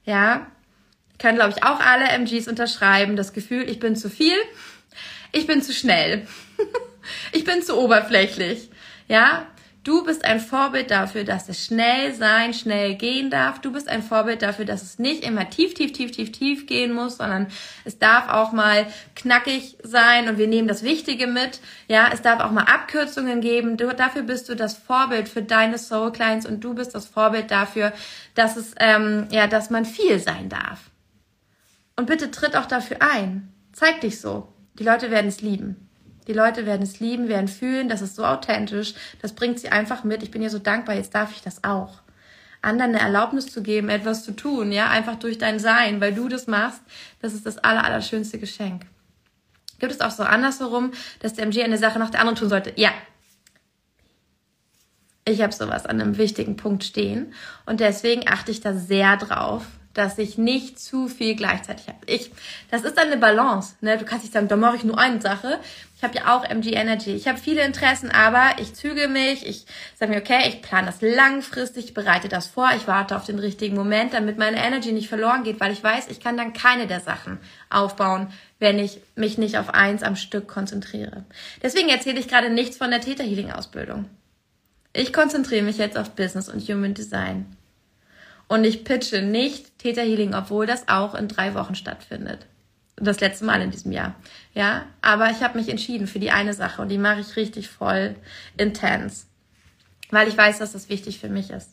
Ja, 0.05 0.46
können, 1.18 1.37
glaube 1.37 1.55
ich, 1.57 1.62
auch 1.62 1.81
alle 1.81 2.09
MGs 2.09 2.49
unterschreiben. 2.49 3.16
Das 3.16 3.33
Gefühl, 3.33 3.68
ich 3.68 3.79
bin 3.79 3.94
zu 3.94 4.11
viel, 4.11 4.37
ich 5.33 5.46
bin 5.46 5.62
zu 5.62 5.73
schnell, 5.73 6.27
ich 7.33 7.44
bin 7.44 7.62
zu 7.62 7.79
oberflächlich. 7.79 8.70
Ja, 9.07 9.46
Du 9.83 10.05
bist 10.05 10.27
ein 10.27 10.40
Vorbild 10.40 10.90
dafür, 10.90 11.25
dass 11.25 11.49
es 11.49 11.64
schnell 11.64 12.14
sein, 12.14 12.53
schnell 12.53 12.97
gehen 12.97 13.31
darf. 13.31 13.62
Du 13.62 13.73
bist 13.73 13.88
ein 13.88 14.03
Vorbild 14.03 14.43
dafür, 14.43 14.66
dass 14.66 14.83
es 14.83 14.99
nicht 14.99 15.25
immer 15.25 15.49
tief, 15.49 15.73
tief, 15.73 15.93
tief, 15.93 16.11
tief, 16.11 16.33
tief 16.33 16.66
gehen 16.66 16.93
muss, 16.93 17.16
sondern 17.16 17.47
es 17.87 17.99
darf 17.99 18.29
auch 18.29 18.53
mal 18.53 18.87
knackig 19.16 19.79
sein 19.83 20.29
und 20.29 20.37
wir 20.37 20.49
nehmen 20.49 20.69
das 20.69 20.83
Wichtige 20.83 21.27
mit. 21.27 21.61
Ja, 21.88 22.11
es 22.12 22.21
darf 22.21 22.40
auch 22.40 22.51
mal 22.51 22.64
Abkürzungen 22.64 23.40
geben. 23.40 23.79
Du, 23.79 23.95
dafür 23.95 24.23
bist 24.23 24.51
du 24.51 24.55
das 24.55 24.75
Vorbild 24.75 25.31
für 25.31 25.43
deine 25.43 25.79
Soul 25.79 26.12
Clients 26.12 26.45
und 26.45 26.61
du 26.61 26.75
bist 26.75 26.95
das 26.95 27.07
Vorbild 27.07 27.51
dafür, 27.51 27.95
dass 28.35 28.57
es, 28.57 28.75
ähm, 28.79 29.29
ja, 29.31 29.47
dass 29.47 29.71
man 29.71 29.87
viel 29.87 30.19
sein 30.19 30.51
darf. 30.51 30.90
Und 31.97 32.05
bitte 32.05 32.31
tritt 32.31 32.55
auch 32.55 32.66
dafür 32.66 32.99
ein. 33.01 33.55
Zeig 33.73 34.03
dich 34.03 34.21
so. 34.21 34.53
Die 34.79 34.85
Leute 34.85 35.11
werden 35.11 35.29
es 35.29 35.40
lieben. 35.40 35.89
Die 36.26 36.33
Leute 36.33 36.66
werden 36.66 36.83
es 36.83 37.00
lieben, 37.00 37.28
werden 37.28 37.48
fühlen, 37.48 37.88
das 37.88 38.02
ist 38.02 38.16
so 38.16 38.24
authentisch, 38.24 38.94
das 39.22 39.33
bringt 39.33 39.59
sie 39.59 39.70
einfach 39.70 40.04
mit. 40.04 40.22
Ich 40.22 40.30
bin 40.30 40.42
ihr 40.42 40.50
so 40.50 40.59
dankbar, 40.59 40.94
jetzt 40.94 41.14
darf 41.14 41.33
ich 41.33 41.42
das 41.42 41.64
auch. 41.64 42.00
Anderen 42.62 42.94
eine 42.94 43.00
Erlaubnis 43.00 43.46
zu 43.46 43.62
geben, 43.62 43.88
etwas 43.88 44.24
zu 44.24 44.33
tun, 44.33 44.70
ja, 44.70 44.90
einfach 44.90 45.16
durch 45.16 45.38
dein 45.38 45.59
Sein, 45.59 46.00
weil 46.00 46.12
du 46.12 46.28
das 46.28 46.46
machst, 46.46 46.83
das 47.22 47.33
ist 47.33 47.46
das 47.46 47.59
aller, 47.59 47.85
allerschönste 47.85 48.38
Geschenk. 48.38 48.83
Gibt 49.78 49.92
es 49.92 50.00
auch 50.02 50.11
so 50.11 50.22
andersherum, 50.22 50.92
dass 51.20 51.35
der 51.35 51.44
MG 51.44 51.64
eine 51.64 51.78
Sache 51.78 51.98
nach 51.98 52.11
der 52.11 52.20
anderen 52.20 52.37
tun 52.37 52.50
sollte? 52.50 52.72
Ja. 52.76 52.90
Ich 55.24 55.40
habe 55.42 55.52
sowas 55.52 55.87
an 55.87 56.00
einem 56.00 56.18
wichtigen 56.18 56.56
Punkt 56.56 56.85
stehen 56.85 57.33
und 57.64 57.80
deswegen 57.80 58.28
achte 58.28 58.50
ich 58.50 58.61
da 58.61 58.74
sehr 58.74 59.16
drauf, 59.16 59.64
dass 59.94 60.18
ich 60.18 60.38
nicht 60.38 60.78
zu 60.78 61.09
viel 61.09 61.35
gleichzeitig 61.35 61.88
habe. 61.88 61.98
Ich, 62.06 62.30
das 62.70 62.83
ist 62.83 62.96
dann 62.96 63.09
eine 63.09 63.16
Balance. 63.16 63.74
Ne? 63.80 63.98
Du 63.98 64.04
kannst 64.04 64.24
nicht 64.24 64.35
sagen, 64.35 64.48
da 64.48 64.56
mache 64.56 64.76
ich 64.76 64.85
nur 64.85 64.98
eine 64.98 65.20
Sache. 65.20 65.59
Ich 66.01 66.05
habe 66.05 66.17
ja 66.17 66.35
auch 66.35 66.45
MG 66.49 66.73
Energy. 66.73 67.11
Ich 67.11 67.29
habe 67.29 67.37
viele 67.37 67.63
Interessen, 67.63 68.11
aber 68.11 68.59
ich 68.59 68.73
züge 68.73 69.07
mich. 69.07 69.47
Ich 69.47 69.67
sage 69.99 70.13
mir, 70.13 70.21
okay, 70.21 70.49
ich 70.49 70.63
plane 70.63 70.87
das 70.87 71.03
langfristig, 71.03 71.85
ich 71.85 71.95
bereite 71.95 72.31
das 72.31 72.47
vor, 72.47 72.71
ich 72.75 72.87
warte 72.87 73.15
auf 73.15 73.27
den 73.27 73.39
richtigen 73.39 73.77
Moment, 73.77 74.15
damit 74.15 74.39
meine 74.39 74.65
Energy 74.65 74.93
nicht 74.93 75.11
verloren 75.11 75.43
geht, 75.43 75.61
weil 75.61 75.75
ich 75.75 75.85
weiß, 75.85 76.09
ich 76.09 76.19
kann 76.19 76.39
dann 76.39 76.55
keine 76.55 76.87
der 76.87 77.01
Sachen 77.01 77.37
aufbauen, 77.69 78.33
wenn 78.59 78.79
ich 78.79 79.03
mich 79.15 79.37
nicht 79.37 79.59
auf 79.59 79.75
eins 79.75 80.03
am 80.03 80.17
Stück 80.17 80.49
konzentriere. 80.49 81.27
Deswegen 81.63 81.91
erzähle 81.91 82.19
ich 82.19 82.29
gerade 82.29 82.49
nichts 82.49 82.79
von 82.79 82.91
der 82.91 83.03
Theta 83.03 83.23
Healing 83.23 83.51
Ausbildung. 83.51 84.09
Ich 84.95 85.13
konzentriere 85.13 85.65
mich 85.65 85.77
jetzt 85.77 85.99
auf 85.99 86.13
Business 86.13 86.49
und 86.49 86.63
Human 86.63 86.95
Design. 86.95 87.45
Und 88.49 88.65
ich 88.65 88.85
pitche 88.85 89.21
nicht 89.21 89.79
Theta 89.79 90.01
Healing, 90.01 90.33
obwohl 90.33 90.65
das 90.65 90.89
auch 90.89 91.15
in 91.15 91.29
drei 91.29 91.53
Wochen 91.53 91.75
stattfindet. 91.75 92.47
Das 92.96 93.20
letzte 93.20 93.44
Mal 93.44 93.62
in 93.62 93.70
diesem 93.70 93.92
Jahr. 93.92 94.14
Ja, 94.55 94.87
aber 95.00 95.31
ich 95.31 95.42
habe 95.42 95.59
mich 95.59 95.68
entschieden 95.68 96.07
für 96.07 96.18
die 96.18 96.31
eine 96.31 96.53
Sache 96.53 96.83
und 96.83 96.88
die 96.88 96.98
mache 96.98 97.20
ich 97.20 97.37
richtig 97.37 97.68
voll 97.68 98.16
intens. 98.57 99.26
Weil 100.11 100.29
ich 100.29 100.37
weiß, 100.37 100.59
dass 100.59 100.72
das 100.72 100.88
wichtig 100.88 101.18
für 101.18 101.29
mich 101.29 101.50
ist. 101.50 101.70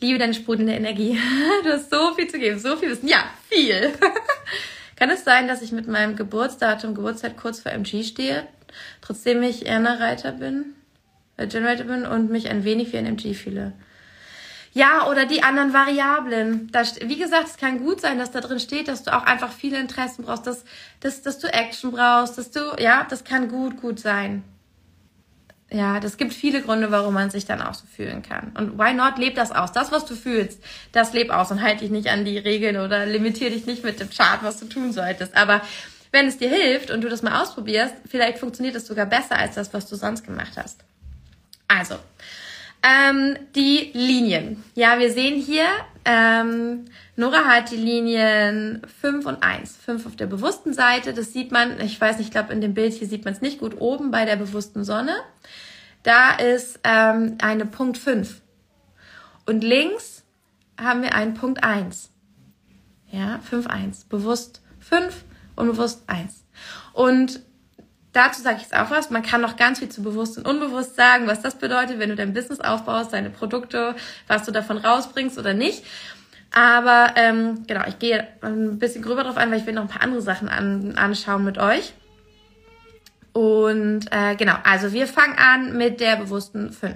Liebe 0.00 0.18
deine 0.18 0.34
sprudelnde 0.34 0.74
Energie. 0.74 1.18
Du 1.64 1.70
hast 1.70 1.90
so 1.90 2.14
viel 2.14 2.28
zu 2.28 2.38
geben, 2.38 2.58
so 2.58 2.76
viel 2.76 2.90
Wissen. 2.90 3.08
Ja, 3.08 3.24
viel. 3.48 3.92
Kann 4.96 5.10
es 5.10 5.24
sein, 5.24 5.48
dass 5.48 5.62
ich 5.62 5.72
mit 5.72 5.88
meinem 5.88 6.16
Geburtsdatum, 6.16 6.94
Geburtszeit 6.94 7.36
kurz 7.36 7.60
vor 7.60 7.72
MG 7.72 8.02
stehe, 8.02 8.46
trotzdem 9.00 9.42
ich 9.42 9.68
eine 9.68 10.00
Reiter 10.00 10.32
bin, 10.32 10.74
äh, 11.36 11.46
Generator 11.46 11.86
bin 11.86 12.04
und 12.04 12.30
mich 12.30 12.50
ein 12.50 12.64
wenig 12.64 12.92
wie 12.92 12.98
ein 12.98 13.06
MG 13.06 13.34
fühle? 13.34 13.72
Ja, 14.74 15.06
oder 15.08 15.26
die 15.26 15.42
anderen 15.42 15.74
Variablen. 15.74 16.70
Da, 16.72 16.82
wie 17.02 17.18
gesagt, 17.18 17.48
es 17.48 17.56
kann 17.58 17.78
gut 17.78 18.00
sein, 18.00 18.18
dass 18.18 18.30
da 18.30 18.40
drin 18.40 18.58
steht, 18.58 18.88
dass 18.88 19.02
du 19.02 19.14
auch 19.14 19.24
einfach 19.24 19.52
viele 19.52 19.78
Interessen 19.78 20.24
brauchst, 20.24 20.46
dass, 20.46 20.64
dass, 21.00 21.20
dass 21.20 21.38
du 21.38 21.52
Action 21.52 21.92
brauchst, 21.92 22.38
dass 22.38 22.50
du, 22.50 22.60
ja, 22.78 23.06
das 23.08 23.24
kann 23.24 23.48
gut, 23.48 23.80
gut 23.80 24.00
sein. 24.00 24.42
Ja, 25.70 26.00
das 26.00 26.16
gibt 26.18 26.34
viele 26.34 26.60
Gründe, 26.62 26.90
warum 26.90 27.14
man 27.14 27.30
sich 27.30 27.46
dann 27.46 27.62
auch 27.62 27.74
so 27.74 27.86
fühlen 27.86 28.22
kann. 28.22 28.52
Und 28.58 28.78
why 28.78 28.92
not? 28.92 29.18
Leb 29.18 29.34
das 29.34 29.52
aus. 29.52 29.72
Das, 29.72 29.90
was 29.90 30.04
du 30.04 30.14
fühlst, 30.14 30.62
das 30.92 31.12
leb 31.12 31.30
aus 31.30 31.50
und 31.50 31.62
halt 31.62 31.80
dich 31.80 31.90
nicht 31.90 32.08
an 32.08 32.24
die 32.24 32.38
Regeln 32.38 32.76
oder 32.76 33.06
limitier 33.06 33.50
dich 33.50 33.64
nicht 33.66 33.82
mit 33.84 34.00
dem 34.00 34.10
Chart, 34.10 34.42
was 34.42 34.58
du 34.58 34.66
tun 34.66 34.92
solltest. 34.92 35.34
Aber 35.34 35.62
wenn 36.12 36.26
es 36.26 36.36
dir 36.38 36.50
hilft 36.50 36.90
und 36.90 37.00
du 37.02 37.08
das 37.08 37.22
mal 37.22 37.40
ausprobierst, 37.42 37.94
vielleicht 38.06 38.38
funktioniert 38.38 38.76
es 38.76 38.86
sogar 38.86 39.06
besser 39.06 39.36
als 39.36 39.54
das, 39.54 39.72
was 39.72 39.86
du 39.86 39.96
sonst 39.96 40.24
gemacht 40.24 40.52
hast. 40.56 40.80
Also, 41.68 41.96
ähm, 42.82 43.36
die 43.54 43.90
Linien. 43.94 44.62
Ja, 44.74 44.98
wir 44.98 45.12
sehen 45.12 45.40
hier, 45.40 45.66
ähm, 46.04 46.86
Nora 47.16 47.44
hat 47.44 47.70
die 47.70 47.76
Linien 47.76 48.82
5 49.00 49.26
und 49.26 49.42
1. 49.42 49.76
5 49.76 50.06
auf 50.06 50.16
der 50.16 50.26
bewussten 50.26 50.74
Seite, 50.74 51.12
das 51.14 51.32
sieht 51.32 51.52
man, 51.52 51.80
ich 51.80 52.00
weiß 52.00 52.18
nicht, 52.18 52.28
ich 52.28 52.32
glaube 52.32 52.52
in 52.52 52.60
dem 52.60 52.74
Bild 52.74 52.92
hier 52.92 53.06
sieht 53.06 53.24
man 53.24 53.34
es 53.34 53.40
nicht 53.40 53.60
gut, 53.60 53.80
oben 53.80 54.10
bei 54.10 54.24
der 54.24 54.36
bewussten 54.36 54.84
Sonne. 54.84 55.14
Da 56.02 56.34
ist 56.34 56.80
ähm, 56.82 57.38
eine 57.40 57.66
Punkt 57.66 57.98
5. 57.98 58.40
Und 59.46 59.62
links 59.62 60.24
haben 60.80 61.02
wir 61.02 61.14
einen 61.14 61.34
Punkt 61.34 61.62
1. 61.62 62.10
Ja, 63.10 63.38
5, 63.38 63.66
1. 63.66 64.04
Bewusst 64.04 64.62
5 64.80 65.24
und 65.54 65.66
bewusst 65.68 66.02
1. 66.08 66.44
Und 66.92 67.40
Dazu 68.12 68.42
sage 68.42 68.56
ich 68.56 68.62
jetzt 68.62 68.76
auch 68.76 68.90
was. 68.90 69.10
Man 69.10 69.22
kann 69.22 69.40
noch 69.40 69.56
ganz 69.56 69.78
viel 69.78 69.88
zu 69.88 70.02
bewusst 70.02 70.36
und 70.36 70.46
unbewusst 70.46 70.96
sagen, 70.96 71.26
was 71.26 71.40
das 71.40 71.54
bedeutet, 71.54 71.98
wenn 71.98 72.10
du 72.10 72.16
dein 72.16 72.34
Business 72.34 72.60
aufbaust, 72.60 73.12
deine 73.12 73.30
Produkte, 73.30 73.94
was 74.26 74.44
du 74.44 74.52
davon 74.52 74.76
rausbringst 74.78 75.38
oder 75.38 75.54
nicht. 75.54 75.84
Aber 76.54 77.14
ähm, 77.16 77.64
genau, 77.66 77.86
ich 77.86 77.98
gehe 77.98 78.28
ein 78.42 78.78
bisschen 78.78 79.02
gröber 79.02 79.24
drauf 79.24 79.38
ein, 79.38 79.50
weil 79.50 79.60
ich 79.60 79.66
will 79.66 79.72
noch 79.72 79.82
ein 79.82 79.88
paar 79.88 80.02
andere 80.02 80.20
Sachen 80.20 80.50
an, 80.50 80.96
anschauen 80.96 81.44
mit 81.44 81.56
euch. 81.56 81.94
Und 83.32 84.02
äh, 84.10 84.36
genau, 84.36 84.56
also 84.62 84.92
wir 84.92 85.06
fangen 85.06 85.38
an 85.38 85.78
mit 85.78 86.00
der 86.00 86.16
bewussten 86.16 86.70
5. 86.70 86.94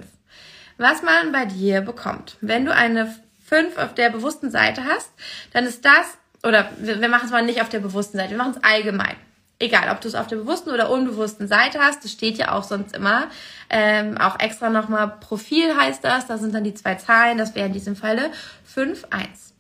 Was 0.77 1.03
man 1.03 1.33
bei 1.33 1.47
dir 1.47 1.81
bekommt. 1.81 2.37
Wenn 2.43 2.67
du 2.67 2.75
eine 2.75 3.15
5 3.47 3.79
auf 3.79 3.95
der 3.95 4.11
bewussten 4.11 4.51
Seite 4.51 4.85
hast, 4.85 5.11
dann 5.55 5.65
ist 5.65 5.83
das, 5.87 6.19
oder 6.43 6.69
wir, 6.77 7.01
wir 7.01 7.09
machen 7.09 7.25
es 7.25 7.33
mal 7.33 7.43
nicht 7.43 7.63
auf 7.63 7.71
der 7.71 7.79
bewussten 7.79 8.19
Seite, 8.19 8.33
wir 8.33 8.37
machen 8.37 8.57
es 8.57 8.63
allgemein 8.63 9.17
egal, 9.59 9.91
ob 9.91 10.01
du 10.01 10.09
es 10.09 10.15
auf 10.15 10.27
der 10.27 10.37
bewussten 10.37 10.71
oder 10.71 10.91
unbewussten 10.91 11.49
Seite 11.49 11.79
hast, 11.81 12.05
das 12.05 12.13
steht 12.13 12.39
ja 12.39 12.53
auch 12.53 12.65
sonst 12.65 12.95
immer. 12.95 13.29
Ähm, 13.71 14.19
auch 14.19 14.39
extra 14.39 14.71
nochmal 14.71 15.17
Profil 15.21 15.77
heißt 15.77 16.05
das, 16.05 16.27
da 16.27 16.39
sind 16.39 16.55
dann 16.55 16.65
die 16.65 16.75
zwei 16.75 16.97
Zahlen, 16.97 17.39
das 17.39 17.55
wäre 17.55 17.67
in 17.67 17.73
diesem 17.73 17.97
Falle 17.97 18.31
5, 18.65 19.07
1. 19.11 19.55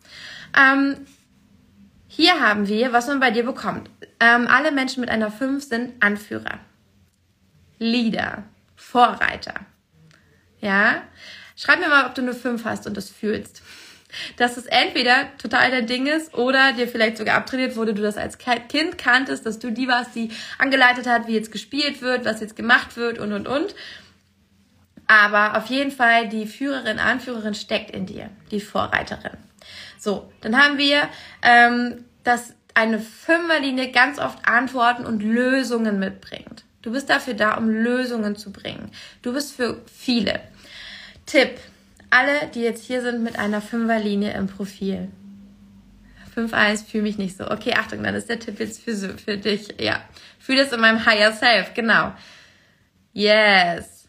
Ähm, 0.56 1.06
hier 2.08 2.40
haben 2.40 2.68
wir, 2.68 2.92
was 2.92 3.08
man 3.08 3.20
bei 3.20 3.30
dir 3.30 3.44
bekommt. 3.44 3.90
Ähm, 4.20 4.46
alle 4.48 4.72
Menschen 4.72 5.00
mit 5.00 5.10
einer 5.10 5.30
5 5.30 5.64
sind 5.64 6.02
Anführer, 6.02 6.58
Leader, 7.78 8.44
Vorreiter. 8.74 9.54
Ja? 10.60 11.02
Schreib 11.56 11.80
mir 11.80 11.88
mal, 11.88 12.06
ob 12.06 12.14
du 12.14 12.22
eine 12.22 12.34
5 12.34 12.64
hast 12.64 12.86
und 12.86 12.96
das 12.96 13.08
fühlst 13.08 13.62
dass 14.36 14.56
es 14.56 14.66
entweder 14.66 15.28
total 15.38 15.70
dein 15.70 15.86
Ding 15.86 16.06
ist 16.06 16.34
oder 16.34 16.72
dir 16.72 16.88
vielleicht 16.88 17.16
sogar 17.16 17.36
abtrainiert 17.36 17.76
wurde, 17.76 17.94
du 17.94 18.02
das 18.02 18.16
als 18.16 18.38
Kind 18.38 18.98
kanntest, 18.98 19.46
dass 19.46 19.58
du 19.58 19.70
die 19.70 19.88
warst, 19.88 20.14
die 20.14 20.30
angeleitet 20.58 21.06
hat, 21.06 21.26
wie 21.26 21.34
jetzt 21.34 21.52
gespielt 21.52 22.02
wird, 22.02 22.24
was 22.24 22.40
jetzt 22.40 22.56
gemacht 22.56 22.96
wird 22.96 23.18
und 23.18 23.32
und 23.32 23.46
und. 23.46 23.74
Aber 25.06 25.56
auf 25.56 25.66
jeden 25.66 25.92
Fall 25.92 26.28
die 26.28 26.46
Führerin, 26.46 26.98
Anführerin 26.98 27.54
steckt 27.54 27.90
in 27.90 28.06
dir, 28.06 28.30
die 28.50 28.60
Vorreiterin. 28.60 29.36
So, 29.98 30.30
dann 30.40 30.56
haben 30.56 30.78
wir, 30.78 31.08
ähm, 31.42 32.04
dass 32.24 32.54
eine 32.74 32.98
Fünferlinie 32.98 33.90
ganz 33.90 34.18
oft 34.18 34.46
Antworten 34.46 35.06
und 35.06 35.22
Lösungen 35.22 35.98
mitbringt. 35.98 36.64
Du 36.82 36.92
bist 36.92 37.08
dafür 37.08 37.34
da, 37.34 37.56
um 37.56 37.68
Lösungen 37.68 38.36
zu 38.36 38.52
bringen. 38.52 38.90
Du 39.22 39.32
bist 39.32 39.56
für 39.56 39.82
viele. 39.92 40.40
Tipp, 41.24 41.58
alle, 42.10 42.48
die 42.54 42.60
jetzt 42.60 42.84
hier 42.84 43.02
sind 43.02 43.22
mit 43.22 43.38
einer 43.38 43.60
Fünferlinie 43.60 44.32
im 44.34 44.46
Profil. 44.46 45.08
5-1 46.36 46.84
fühle 46.86 47.04
mich 47.04 47.18
nicht 47.18 47.36
so. 47.36 47.50
Okay, 47.50 47.74
Achtung, 47.74 48.02
dann 48.02 48.14
ist 48.14 48.28
der 48.28 48.38
Tipp 48.38 48.60
jetzt 48.60 48.82
für, 48.82 48.94
für 48.94 49.38
dich. 49.38 49.74
Ja, 49.80 50.02
fühle 50.38 50.62
es 50.62 50.72
in 50.72 50.80
meinem 50.80 51.04
Higher 51.06 51.32
Self, 51.32 51.72
genau. 51.74 52.12
Yes. 53.12 54.08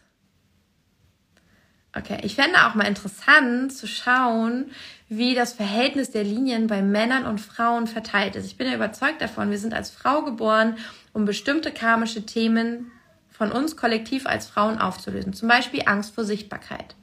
Okay, 1.96 2.18
ich 2.22 2.34
fände 2.34 2.66
auch 2.66 2.74
mal 2.74 2.86
interessant 2.86 3.72
zu 3.72 3.86
schauen, 3.86 4.70
wie 5.08 5.34
das 5.34 5.54
Verhältnis 5.54 6.10
der 6.10 6.22
Linien 6.22 6.66
bei 6.66 6.82
Männern 6.82 7.24
und 7.24 7.40
Frauen 7.40 7.86
verteilt 7.86 8.36
ist. 8.36 8.44
Ich 8.44 8.58
bin 8.58 8.68
ja 8.68 8.74
überzeugt 8.74 9.22
davon, 9.22 9.50
wir 9.50 9.58
sind 9.58 9.72
als 9.72 9.90
Frau 9.90 10.22
geboren, 10.22 10.76
um 11.14 11.24
bestimmte 11.24 11.72
karmische 11.72 12.26
Themen 12.26 12.92
von 13.30 13.50
uns 13.50 13.76
kollektiv 13.76 14.26
als 14.26 14.46
Frauen 14.46 14.78
aufzulösen. 14.78 15.32
Zum 15.32 15.48
Beispiel 15.48 15.82
Angst 15.86 16.14
vor 16.14 16.24
Sichtbarkeit. 16.24 16.94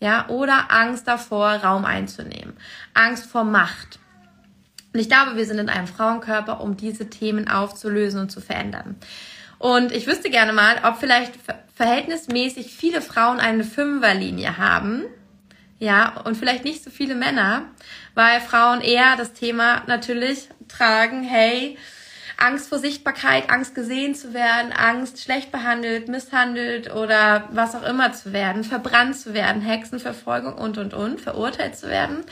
Ja, 0.00 0.28
oder 0.28 0.70
Angst 0.70 1.08
davor, 1.08 1.48
Raum 1.48 1.84
einzunehmen. 1.84 2.56
Angst 2.94 3.26
vor 3.26 3.44
Macht. 3.44 3.98
Und 4.92 5.00
ich 5.00 5.08
glaube, 5.08 5.36
wir 5.36 5.46
sind 5.46 5.58
in 5.58 5.68
einem 5.68 5.86
Frauenkörper, 5.86 6.60
um 6.60 6.76
diese 6.76 7.10
Themen 7.10 7.48
aufzulösen 7.48 8.20
und 8.20 8.30
zu 8.30 8.40
verändern. 8.40 8.96
Und 9.58 9.92
ich 9.92 10.06
wüsste 10.06 10.30
gerne 10.30 10.52
mal, 10.52 10.80
ob 10.84 10.98
vielleicht 10.98 11.34
verhältnismäßig 11.74 12.74
viele 12.74 13.00
Frauen 13.00 13.40
eine 13.40 13.64
Fünferlinie 13.64 14.58
haben. 14.58 15.04
Ja, 15.78 16.20
und 16.22 16.36
vielleicht 16.36 16.64
nicht 16.64 16.82
so 16.82 16.90
viele 16.90 17.14
Männer, 17.14 17.66
weil 18.14 18.40
Frauen 18.40 18.80
eher 18.80 19.16
das 19.16 19.34
Thema 19.34 19.82
natürlich 19.86 20.48
tragen, 20.68 21.22
hey, 21.22 21.76
Angst 22.38 22.68
vor 22.68 22.78
Sichtbarkeit, 22.78 23.50
Angst 23.50 23.74
gesehen 23.74 24.14
zu 24.14 24.34
werden, 24.34 24.72
Angst 24.72 25.22
schlecht 25.22 25.50
behandelt, 25.50 26.08
misshandelt 26.08 26.92
oder 26.92 27.48
was 27.52 27.74
auch 27.74 27.82
immer 27.82 28.12
zu 28.12 28.32
werden, 28.32 28.62
verbrannt 28.62 29.16
zu 29.16 29.32
werden, 29.32 29.62
Hexenverfolgung 29.62 30.54
und 30.54 30.76
und 30.76 30.92
und, 30.92 31.20
verurteilt 31.20 31.76
zu 31.76 31.88
werden. 31.88 32.24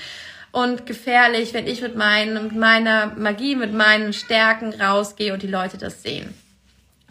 Und 0.53 0.87
gefährlich, 0.87 1.53
wenn 1.53 1.67
ich 1.67 1.81
mit, 1.81 1.97
meinen, 1.97 2.35
mit 2.45 2.57
meiner 2.57 3.07
Magie, 3.17 3.57
mit 3.57 3.73
meinen 3.73 4.13
Stärken 4.13 4.73
rausgehe 4.73 5.33
und 5.33 5.43
die 5.43 5.49
Leute 5.49 5.79
das 5.79 6.03
sehen. 6.03 6.33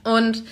Und 0.04 0.44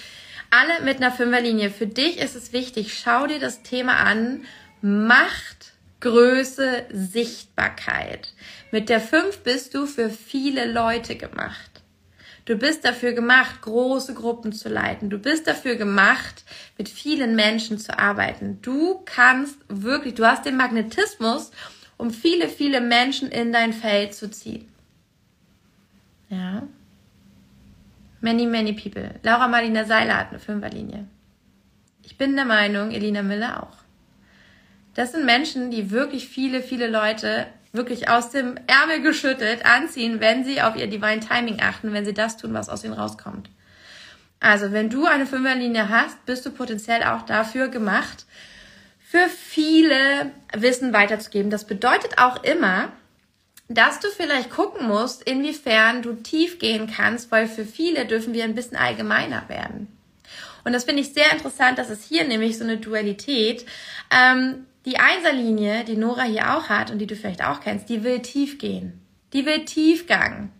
alle 0.52 0.84
mit 0.84 0.98
einer 0.98 1.12
Fünferlinie. 1.12 1.70
Für 1.70 1.88
dich 1.88 2.20
ist 2.20 2.36
es 2.36 2.52
wichtig, 2.52 3.00
schau 3.00 3.26
dir 3.26 3.40
das 3.40 3.64
Thema 3.64 3.98
an. 3.98 4.46
Macht, 4.82 5.74
Größe, 6.02 6.86
Sichtbarkeit. 6.92 8.34
Mit 8.72 8.90
der 8.90 9.00
Fünf 9.00 9.40
bist 9.40 9.74
du 9.74 9.86
für 9.86 10.10
viele 10.10 10.70
Leute 10.70 11.16
gemacht. 11.16 11.71
Du 12.46 12.56
bist 12.56 12.84
dafür 12.86 13.14
gemacht, 13.14 13.62
große 13.62 14.14
Gruppen 14.14 14.52
zu 14.52 14.68
leiten. 14.68 15.10
Du 15.10 15.20
bist 15.20 15.48
dafür 15.48 15.76
gemacht, 15.76 16.44
mit 16.78 16.90
vielen 16.90 17.36
Menschen 17.36 17.78
zu 17.78 17.98
arbeiten. 17.98 18.60
Du 18.62 19.02
kannst 19.06 19.58
wirklich, 19.68 20.16
du 20.16 20.26
hast 20.26 20.46
den 20.46 20.58
Magnetismus, 20.58 21.52
um 21.98 22.12
viele, 22.12 22.48
viele 22.48 22.82
Menschen 22.82 23.30
in 23.30 23.54
dein 23.54 23.74
Feld 23.74 24.16
zu 24.16 24.32
ziehen. 24.32 24.68
Ja. 26.30 26.64
Many, 28.22 28.46
many 28.46 28.74
people. 28.74 29.14
Laura 29.24 29.48
Marlina 29.48 29.84
Seiler 29.86 30.18
hat 30.18 30.30
eine 30.30 30.40
Fünferlinie. 30.40 31.08
Ich 32.04 32.18
bin 32.18 32.36
der 32.36 32.46
Meinung, 32.46 32.92
Elina 32.92 33.22
Miller 33.22 33.64
auch. 33.64 33.78
Das 34.96 35.12
sind 35.12 35.26
Menschen, 35.26 35.72
die 35.72 35.92
wirklich 35.92 36.28
viele, 36.28 36.62
viele 36.62 36.88
Leute 36.88 37.48
wirklich 37.72 38.10
aus 38.10 38.30
dem 38.30 38.58
Ärmel 38.68 39.02
geschüttelt 39.02 39.66
anziehen, 39.66 40.20
wenn 40.20 40.44
sie 40.44 40.62
auf 40.62 40.76
ihr 40.76 40.88
Divine 40.88 41.22
Timing 41.22 41.62
achten, 41.62 41.94
wenn 41.94 42.06
sie 42.06 42.14
das 42.14 42.38
tun, 42.38 42.54
was 42.54 42.70
aus 42.70 42.84
ihnen 42.84 42.94
rauskommt. 42.94 43.50
Also, 44.40 44.72
wenn 44.72 44.90
du 44.90 45.06
eine 45.06 45.26
Fünferlinie 45.26 45.90
hast, 45.90 46.26
bist 46.26 46.46
du 46.46 46.52
potenziell 46.52 47.04
auch 47.04 47.22
dafür 47.22 47.68
gemacht, 47.68 48.26
für 49.00 49.28
viele 49.28 50.32
Wissen 50.54 50.94
weiterzugeben. 50.94 51.52
Das 51.52 51.68
bedeutet 51.68 52.18
auch 52.18 52.44
immer, 52.44 52.92
dass 53.68 54.00
du 54.00 54.08
vielleicht 54.10 54.50
gucken 54.50 54.88
musst, 54.88 55.24
inwiefern 55.24 56.02
du 56.02 56.14
tief 56.14 56.60
gehen 56.60 56.92
kannst, 56.94 57.32
weil 57.32 57.48
für 57.48 57.66
viele 57.66 58.06
dürfen 58.06 58.34
wir 58.34 58.44
ein 58.44 58.56
bisschen 58.56 58.78
allgemeiner 58.78 59.48
werden. 59.48 59.88
Und 60.64 60.74
das 60.74 60.86
finde 60.86 61.02
ich 61.02 61.14
sehr 61.14 61.32
interessant, 61.32 61.78
dass 61.78 61.90
es 61.90 62.04
hier 62.04 62.24
nämlich 62.24 62.58
so 62.58 62.64
eine 62.64 62.78
Dualität, 62.78 63.66
ähm, 64.12 64.66
die 64.86 64.98
Einserlinie, 64.98 65.84
die 65.84 65.98
Nora 65.98 66.24
hier 66.24 66.56
auch 66.56 66.70
hat 66.70 66.92
und 66.92 67.00
die 67.00 67.08
du 67.08 67.16
vielleicht 67.16 67.44
auch 67.44 67.62
kennst, 67.62 67.90
die 67.90 68.04
will 68.04 68.22
tief 68.22 68.58
gehen. 68.58 69.06
Die 69.34 69.46
will 69.46 69.66
Tiefgang. 69.66 70.52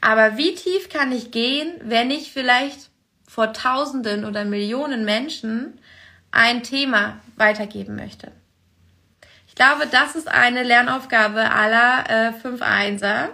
Aber 0.00 0.36
wie 0.36 0.54
tief 0.54 0.88
kann 0.88 1.12
ich 1.12 1.30
gehen, 1.30 1.72
wenn 1.82 2.10
ich 2.10 2.32
vielleicht 2.32 2.90
vor 3.26 3.52
Tausenden 3.52 4.24
oder 4.24 4.44
Millionen 4.44 5.04
Menschen 5.04 5.78
ein 6.32 6.62
Thema 6.62 7.20
weitergeben 7.36 7.94
möchte? 7.94 8.32
Ich 9.46 9.54
glaube, 9.54 9.86
das 9.86 10.16
ist 10.16 10.28
eine 10.28 10.62
Lernaufgabe 10.62 11.50
aller 11.50 12.10
äh, 12.10 12.32
fünf 12.32 12.62
Einser. 12.62 13.28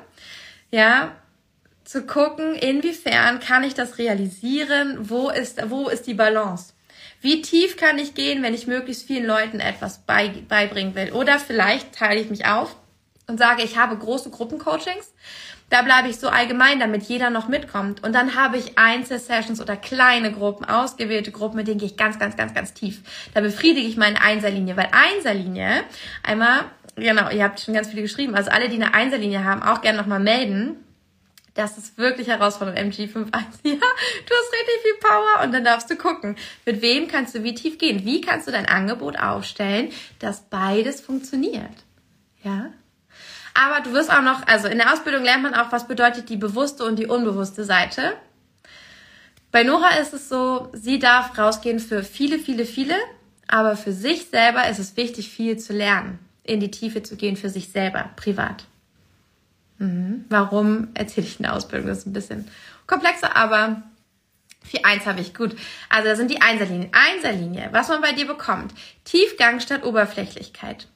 Ja, 0.71 1.13
zu 1.85 2.03
gucken, 2.03 2.55
inwiefern 2.55 3.41
kann 3.41 3.65
ich 3.65 3.73
das 3.73 3.97
realisieren? 3.97 5.09
Wo 5.09 5.31
ist, 5.31 5.71
wo 5.71 5.89
ist 5.89 6.07
die 6.07 6.15
Balance? 6.15 6.75
Wie 7.21 7.43
tief 7.43 7.77
kann 7.77 7.99
ich 7.99 8.15
gehen, 8.15 8.43
wenn 8.43 8.55
ich 8.55 8.67
möglichst 8.67 9.07
vielen 9.07 9.27
Leuten 9.27 9.61
etwas 9.61 9.99
bei, 10.07 10.29
beibringen 10.49 10.95
will? 10.95 11.13
Oder 11.13 11.39
vielleicht 11.39 11.93
teile 11.95 12.21
ich 12.21 12.31
mich 12.31 12.47
auf 12.47 12.77
und 13.27 13.39
sage, 13.39 13.63
ich 13.63 13.77
habe 13.77 13.97
große 13.97 14.31
Gruppencoachings. 14.31 15.13
Da 15.71 15.83
bleibe 15.83 16.09
ich 16.09 16.17
so 16.17 16.29
allgemein, 16.29 16.81
damit 16.81 17.03
jeder 17.03 17.29
noch 17.29 17.49
mitkommt. 17.49 18.03
Und 18.03 18.15
dann 18.15 18.35
habe 18.35 18.57
ich 18.57 18.79
Einzelsessions 18.79 19.61
oder 19.61 19.77
kleine 19.77 20.33
Gruppen, 20.33 20.65
ausgewählte 20.65 21.31
Gruppen, 21.31 21.57
mit 21.57 21.69
denen 21.69 21.79
gehe 21.79 21.89
ich 21.89 21.97
ganz, 21.97 22.19
ganz, 22.19 22.37
ganz, 22.37 22.55
ganz 22.55 22.73
tief. 22.73 23.03
Da 23.35 23.41
befriedige 23.41 23.87
ich 23.87 23.99
meine 23.99 24.21
Einserlinie, 24.23 24.77
weil 24.79 24.89
Einserlinie, 24.93 25.85
einmal, 26.23 26.65
genau, 26.97 27.29
ihr 27.31 27.45
habt 27.45 27.61
schon 27.61 27.75
ganz 27.75 27.89
viele 27.89 28.03
geschrieben, 28.03 28.35
also 28.35 28.51
alle, 28.51 28.71
die 28.71 28.77
eine 28.77 28.95
Einserlinie 28.95 29.45
haben, 29.45 29.63
auch 29.63 29.83
gerne 29.83 29.99
nochmal 29.99 30.21
melden. 30.21 30.77
Das 31.59 31.77
ist 31.77 31.99
wirklich 31.99 32.29
herausfordernd, 32.29 32.79
MG51. 32.79 33.33
Ja, 33.65 33.75
du 33.75 34.35
hast 34.35 34.53
richtig 34.53 34.81
viel 34.83 34.95
Power 35.01 35.43
und 35.43 35.53
dann 35.53 35.65
darfst 35.65 35.91
du 35.91 35.97
gucken, 35.97 36.37
mit 36.65 36.83
wem 36.83 37.09
kannst 37.09 37.35
du 37.35 37.43
wie 37.43 37.53
tief 37.53 37.79
gehen? 37.79 38.05
Wie 38.05 38.21
kannst 38.21 38.47
du 38.47 38.53
dein 38.53 38.67
Angebot 38.67 39.19
aufstellen, 39.19 39.91
dass 40.21 40.43
beides 40.43 41.01
funktioniert? 41.01 41.73
Ja? 42.45 42.71
Aber 43.55 43.81
du 43.81 43.93
wirst 43.93 44.09
auch 44.09 44.23
noch, 44.23 44.47
also 44.47 44.69
in 44.69 44.79
der 44.79 44.93
Ausbildung 44.93 45.25
lernt 45.25 45.43
man 45.43 45.55
auch, 45.55 45.73
was 45.73 45.89
bedeutet 45.89 46.29
die 46.29 46.37
bewusste 46.37 46.85
und 46.85 46.97
die 46.97 47.09
unbewusste 47.09 47.65
Seite. 47.65 48.13
Bei 49.51 49.65
Nora 49.65 49.97
ist 50.01 50.15
es 50.15 50.29
so, 50.29 50.69
sie 50.75 51.01
darf 51.01 51.37
rausgehen 51.37 51.81
für 51.81 52.05
viele, 52.05 52.39
viele, 52.39 52.67
viele, 52.67 52.95
aber 53.49 53.77
für 53.77 53.93
sich 53.93 54.29
selber 54.29 54.69
ist 54.69 54.79
es 54.79 54.97
wichtig, 54.97 55.29
viel 55.29 55.59
zu 55.59 55.73
lernen, 55.73 56.21
in 56.45 56.61
die 56.61 56.71
Tiefe 56.71 57.03
zu 57.03 57.17
gehen 57.17 57.37
für 57.37 57.49
sich 57.49 57.71
selber, 57.71 58.11
privat. 58.15 58.65
Warum 60.29 60.89
erzähle 60.95 61.27
ich 61.27 61.39
in 61.39 61.45
der 61.45 61.55
Ausbildung? 61.55 61.89
Das 61.89 61.99
ist 61.99 62.07
ein 62.07 62.13
bisschen 62.13 62.49
komplexer, 62.87 63.37
aber 63.37 63.83
für 64.65 64.85
eins 64.85 65.07
habe 65.07 65.21
ich 65.21 65.35
gut. 65.35 65.57
Also 65.89 66.09
da 66.09 66.17
sind 66.17 66.31
die 66.31 66.41
Einserlinien. 66.41 66.91
Einserlinie, 66.93 67.69
was 67.73 67.89
man 67.89 68.01
bei 68.01 68.13
dir 68.13 68.27
bekommt. 68.27 68.73
Tiefgang 69.05 69.61
statt 69.61 69.85
Oberflächlichkeit. 69.85 70.89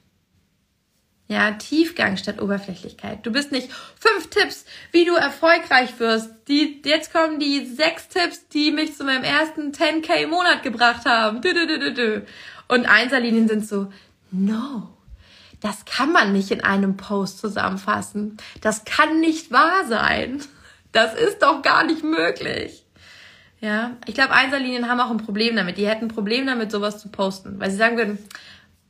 Ja, 1.27 1.51
Tiefgang 1.51 2.17
statt 2.17 2.41
Oberflächlichkeit. 2.41 3.25
Du 3.25 3.31
bist 3.31 3.51
nicht 3.51 3.69
fünf 3.99 4.29
Tipps, 4.29 4.65
wie 4.91 5.05
du 5.05 5.15
erfolgreich 5.15 5.97
wirst. 5.99 6.29
Die, 6.47 6.81
jetzt 6.85 7.13
kommen 7.13 7.39
die 7.39 7.65
sechs 7.65 8.09
Tipps, 8.09 8.47
die 8.49 8.71
mich 8.71 8.95
zu 8.95 9.03
meinem 9.03 9.23
ersten 9.23 9.71
10k 9.71 10.27
Monat 10.27 10.63
gebracht 10.63 11.05
haben. 11.05 11.41
Und 12.67 12.85
Einserlinien 12.85 13.47
sind 13.47 13.67
so, 13.67 13.91
no, 14.31 14.89
das 15.63 15.85
kann 15.85 16.11
man 16.11 16.33
nicht 16.33 16.51
in 16.51 16.61
einem 16.61 16.97
Post 16.97 17.39
zusammenfassen. 17.39 18.35
Das 18.59 18.83
kann 18.83 19.21
nicht 19.21 19.49
wahr 19.49 19.85
sein. 19.87 20.43
Das 20.91 21.15
ist 21.15 21.41
doch 21.41 21.61
gar 21.61 21.85
nicht 21.85 22.03
möglich. 22.03 22.83
Ja, 23.61 23.91
ich 24.05 24.13
glaube, 24.13 24.33
Einserlinien 24.33 24.89
haben 24.89 24.99
auch 24.99 25.09
ein 25.09 25.23
Problem 25.23 25.55
damit. 25.55 25.77
Die 25.77 25.87
hätten 25.87 26.05
ein 26.05 26.13
Problem 26.13 26.45
damit, 26.45 26.69
sowas 26.69 26.99
zu 26.99 27.07
posten, 27.07 27.61
weil 27.61 27.71
sie 27.71 27.77
sagen 27.77 27.95
würden, 27.95 28.19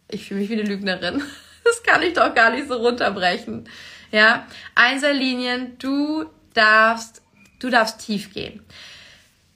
ich 0.09 0.27
fühle 0.27 0.39
mich 0.39 0.49
wie 0.49 0.59
eine 0.59 0.63
Lügnerin. 0.63 1.23
Das 1.65 1.81
kann 1.81 2.01
ich 2.01 2.11
doch 2.11 2.35
gar 2.35 2.49
nicht 2.49 2.67
so 2.67 2.73
runterbrechen. 2.73 3.69
Ja, 4.11 4.45
Einserlinien, 4.75 5.77
du 5.79 6.25
darfst, 6.53 7.21
du 7.59 7.69
darfst 7.69 8.05
tief 8.05 8.33
gehen. 8.33 8.61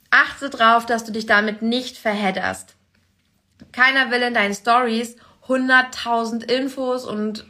Achte 0.08 0.48
drauf, 0.48 0.86
dass 0.86 1.04
du 1.04 1.12
dich 1.12 1.26
damit 1.26 1.60
nicht 1.60 1.98
verhedderst. 1.98 2.76
Keiner 3.72 4.10
will 4.10 4.22
in 4.22 4.32
deinen 4.32 4.54
Stories 4.54 5.16
100.000 5.48 6.44
Infos 6.44 7.04
und 7.04 7.44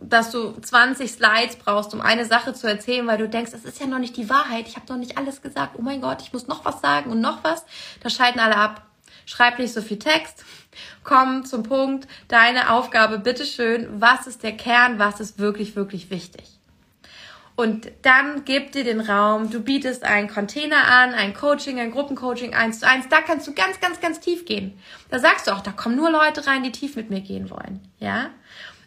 dass 0.00 0.30
du 0.30 0.52
20 0.52 1.10
Slides 1.10 1.56
brauchst, 1.56 1.94
um 1.94 2.00
eine 2.00 2.24
Sache 2.24 2.52
zu 2.52 2.66
erzählen, 2.66 3.06
weil 3.06 3.18
du 3.18 3.28
denkst, 3.28 3.52
das 3.52 3.64
ist 3.64 3.80
ja 3.80 3.86
noch 3.86 3.98
nicht 3.98 4.16
die 4.16 4.28
Wahrheit, 4.28 4.68
ich 4.68 4.76
habe 4.76 4.86
noch 4.88 4.98
nicht 4.98 5.16
alles 5.16 5.42
gesagt, 5.42 5.76
oh 5.78 5.82
mein 5.82 6.00
Gott, 6.00 6.20
ich 6.22 6.32
muss 6.32 6.46
noch 6.46 6.64
was 6.64 6.80
sagen 6.80 7.10
und 7.10 7.20
noch 7.20 7.42
was, 7.42 7.64
da 8.02 8.10
schalten 8.10 8.40
alle 8.40 8.56
ab. 8.56 8.82
Schreib 9.26 9.58
nicht 9.58 9.72
so 9.72 9.80
viel 9.80 9.98
Text, 9.98 10.44
komm 11.02 11.46
zum 11.46 11.62
Punkt, 11.62 12.06
deine 12.28 12.70
Aufgabe, 12.70 13.18
bitteschön, 13.18 13.88
was 13.98 14.26
ist 14.26 14.42
der 14.42 14.54
Kern, 14.54 14.98
was 14.98 15.18
ist 15.18 15.38
wirklich, 15.38 15.76
wirklich 15.76 16.10
wichtig. 16.10 16.53
Und 17.56 17.92
dann 18.02 18.44
gib 18.44 18.72
dir 18.72 18.82
den 18.82 19.00
Raum, 19.00 19.48
du 19.48 19.60
bietest 19.60 20.02
einen 20.02 20.28
Container 20.28 20.88
an, 20.88 21.14
ein 21.14 21.34
Coaching, 21.34 21.78
ein 21.78 21.92
Gruppencoaching 21.92 22.52
eins 22.52 22.80
zu 22.80 22.88
eins, 22.88 23.08
da 23.08 23.20
kannst 23.20 23.46
du 23.46 23.54
ganz, 23.54 23.78
ganz, 23.80 24.00
ganz 24.00 24.18
tief 24.18 24.44
gehen. 24.44 24.76
Da 25.08 25.20
sagst 25.20 25.46
du 25.46 25.52
auch, 25.52 25.60
da 25.60 25.70
kommen 25.70 25.94
nur 25.94 26.10
Leute 26.10 26.46
rein, 26.48 26.64
die 26.64 26.72
tief 26.72 26.96
mit 26.96 27.10
mir 27.10 27.20
gehen 27.20 27.50
wollen, 27.50 27.80
ja? 28.00 28.30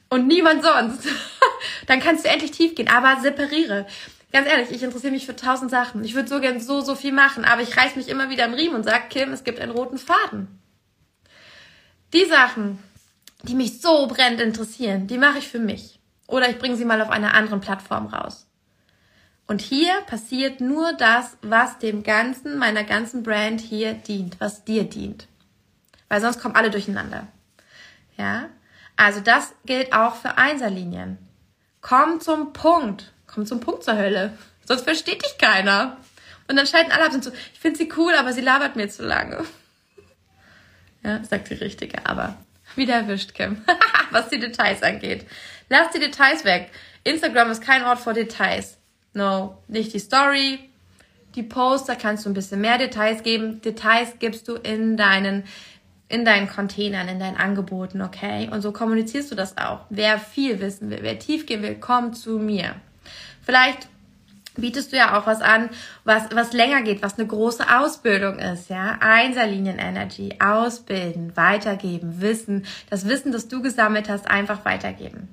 Und 0.10 0.28
niemand 0.28 0.64
sonst. 0.64 1.08
dann 1.88 2.02
kannst 2.02 2.26
du 2.26 2.30
endlich 2.30 2.52
tief 2.52 2.76
gehen, 2.76 2.90
aber 2.90 3.22
separiere. 3.22 3.88
Ganz 4.34 4.48
ehrlich, 4.50 4.72
ich 4.72 4.84
interessiere 4.84 5.14
mich 5.14 5.26
für 5.26 5.36
tausend 5.36 5.72
Sachen. 5.72 6.04
Ich 6.04 6.14
würde 6.14 6.28
so 6.28 6.42
gern 6.42 6.60
so, 6.60 6.82
so 6.82 6.96
viel 6.96 7.14
machen, 7.14 7.46
aber 7.46 7.62
ich 7.62 7.78
reiß 7.78 7.96
mich 7.96 8.10
immer 8.10 8.30
wieder 8.30 8.46
im 8.46 8.54
Riemen 8.54 8.76
und 8.76 8.84
sag, 8.84 9.10
Kim, 9.10 9.32
es 9.32 9.46
gibt 9.46 9.60
einen 9.62 9.72
roten 9.72 9.98
Faden. 9.98 10.60
Die 12.14 12.26
Sachen, 12.26 12.80
die 13.44 13.56
mich 13.56 13.82
so 13.82 14.08
brennend 14.08 14.42
interessieren, 14.42 15.08
die 15.08 15.18
mache 15.18 15.38
ich 15.38 15.48
für 15.48 15.60
mich. 15.60 16.00
Oder 16.28 16.50
ich 16.50 16.58
bringe 16.58 16.76
sie 16.76 16.86
mal 16.86 17.02
auf 17.02 17.10
einer 17.10 17.34
anderen 17.34 17.62
Plattform 17.62 18.08
raus. 18.08 18.47
Und 19.48 19.62
hier 19.62 20.02
passiert 20.02 20.60
nur 20.60 20.94
das, 20.94 21.38
was 21.42 21.80
dem 21.80 22.04
ganzen, 22.04 22.58
meiner 22.58 22.84
ganzen 22.84 23.24
Brand 23.24 23.62
hier 23.62 23.94
dient, 23.94 24.40
was 24.40 24.66
dir 24.66 24.84
dient. 24.84 25.28
Weil 26.10 26.22
sonst 26.22 26.42
kommen 26.42 26.56
alle 26.56 26.70
durcheinander. 26.70 27.28
Ja? 28.18 28.50
Also 28.98 29.22
das 29.22 29.54
gilt 29.66 29.94
auch 29.94 30.16
für 30.16 30.38
Einserlinien. 30.38 31.18
Komm 31.82 32.20
zum 32.20 32.52
Punkt. 32.52 33.14
Komm 33.26 33.46
zum 33.46 33.62
Punkt 33.62 33.84
zur 33.84 33.96
Hölle. 33.96 34.38
Sonst 34.66 34.84
versteht 34.84 35.24
dich 35.24 35.38
keiner. 35.38 35.98
Und 36.50 36.58
dann 36.58 36.68
schalten 36.68 36.92
alle 36.92 37.06
ab 37.06 37.14
und 37.14 37.24
so, 37.24 37.32
ich 37.54 37.60
finde 37.60 37.78
sie 37.78 37.90
cool, 37.98 38.14
aber 38.16 38.34
sie 38.34 38.42
labert 38.42 38.76
mir 38.76 38.90
zu 38.90 39.04
lange. 39.04 39.44
Ja, 41.04 41.24
sagt 41.24 41.52
die 41.52 41.54
Richtige, 41.54 42.06
aber 42.06 42.36
wieder 42.76 42.96
erwischt, 42.96 43.34
Kim. 43.34 43.64
Was 44.12 44.30
die 44.30 44.40
Details 44.40 44.82
angeht. 44.84 45.26
Lass 45.70 45.92
die 45.92 46.00
Details 46.00 46.44
weg. 46.44 46.72
Instagram 47.04 47.52
ist 47.52 47.62
kein 47.62 47.84
Ort 47.84 48.00
für 48.00 48.14
Details. 48.14 48.77
No, 49.18 49.58
nicht 49.68 49.96
die 49.96 50.00
Story, 50.00 50.60
die 51.34 51.42
Post, 51.42 51.90
da 51.90 51.96
kannst 51.96 52.24
du 52.24 52.30
ein 52.30 52.36
bisschen 52.36 52.62
mehr 52.62 52.78
Details 52.78 53.24
geben. 53.24 53.62
Details 53.62 54.20
gibst 54.20 54.48
du 54.48 54.54
in 54.54 54.96
deinen 54.96 55.44
in 56.08 56.24
deinen 56.24 56.48
Containern, 56.48 57.10
in 57.10 57.20
deinen 57.20 57.36
Angeboten, 57.36 58.02
okay? 58.02 58.48
Und 58.50 58.62
so 58.62 58.72
kommunizierst 58.72 59.32
du 59.32 59.36
das 59.36 59.58
auch. 59.58 59.82
Wer 59.90 60.20
viel 60.20 60.62
wissen 60.62 60.90
will, 60.90 61.00
wer 61.02 61.20
tief 61.20 61.48
gehen 61.48 61.64
will, 61.64 61.76
kommt 61.76 62.16
zu 62.16 62.38
mir. 62.38 62.76
Vielleicht 63.42 63.90
bietest 64.56 64.94
du 64.94 64.98
ja 64.98 65.18
auch 65.20 65.26
was 65.26 65.42
an, 65.42 65.70
was, 66.06 66.30
was 66.32 66.54
länger 66.54 66.84
geht, 66.84 67.02
was 67.02 67.18
eine 67.18 67.28
große 67.28 67.66
Ausbildung 67.78 68.38
ist, 68.38 68.70
ja. 68.70 69.00
Einserlinien 69.02 69.80
Energy, 69.80 70.36
ausbilden, 70.40 71.36
weitergeben, 71.36 72.22
Wissen, 72.22 72.66
das 72.90 73.08
Wissen, 73.10 73.32
das 73.32 73.48
du 73.48 73.62
gesammelt 73.64 74.10
hast, 74.10 74.30
einfach 74.30 74.64
weitergeben. 74.64 75.28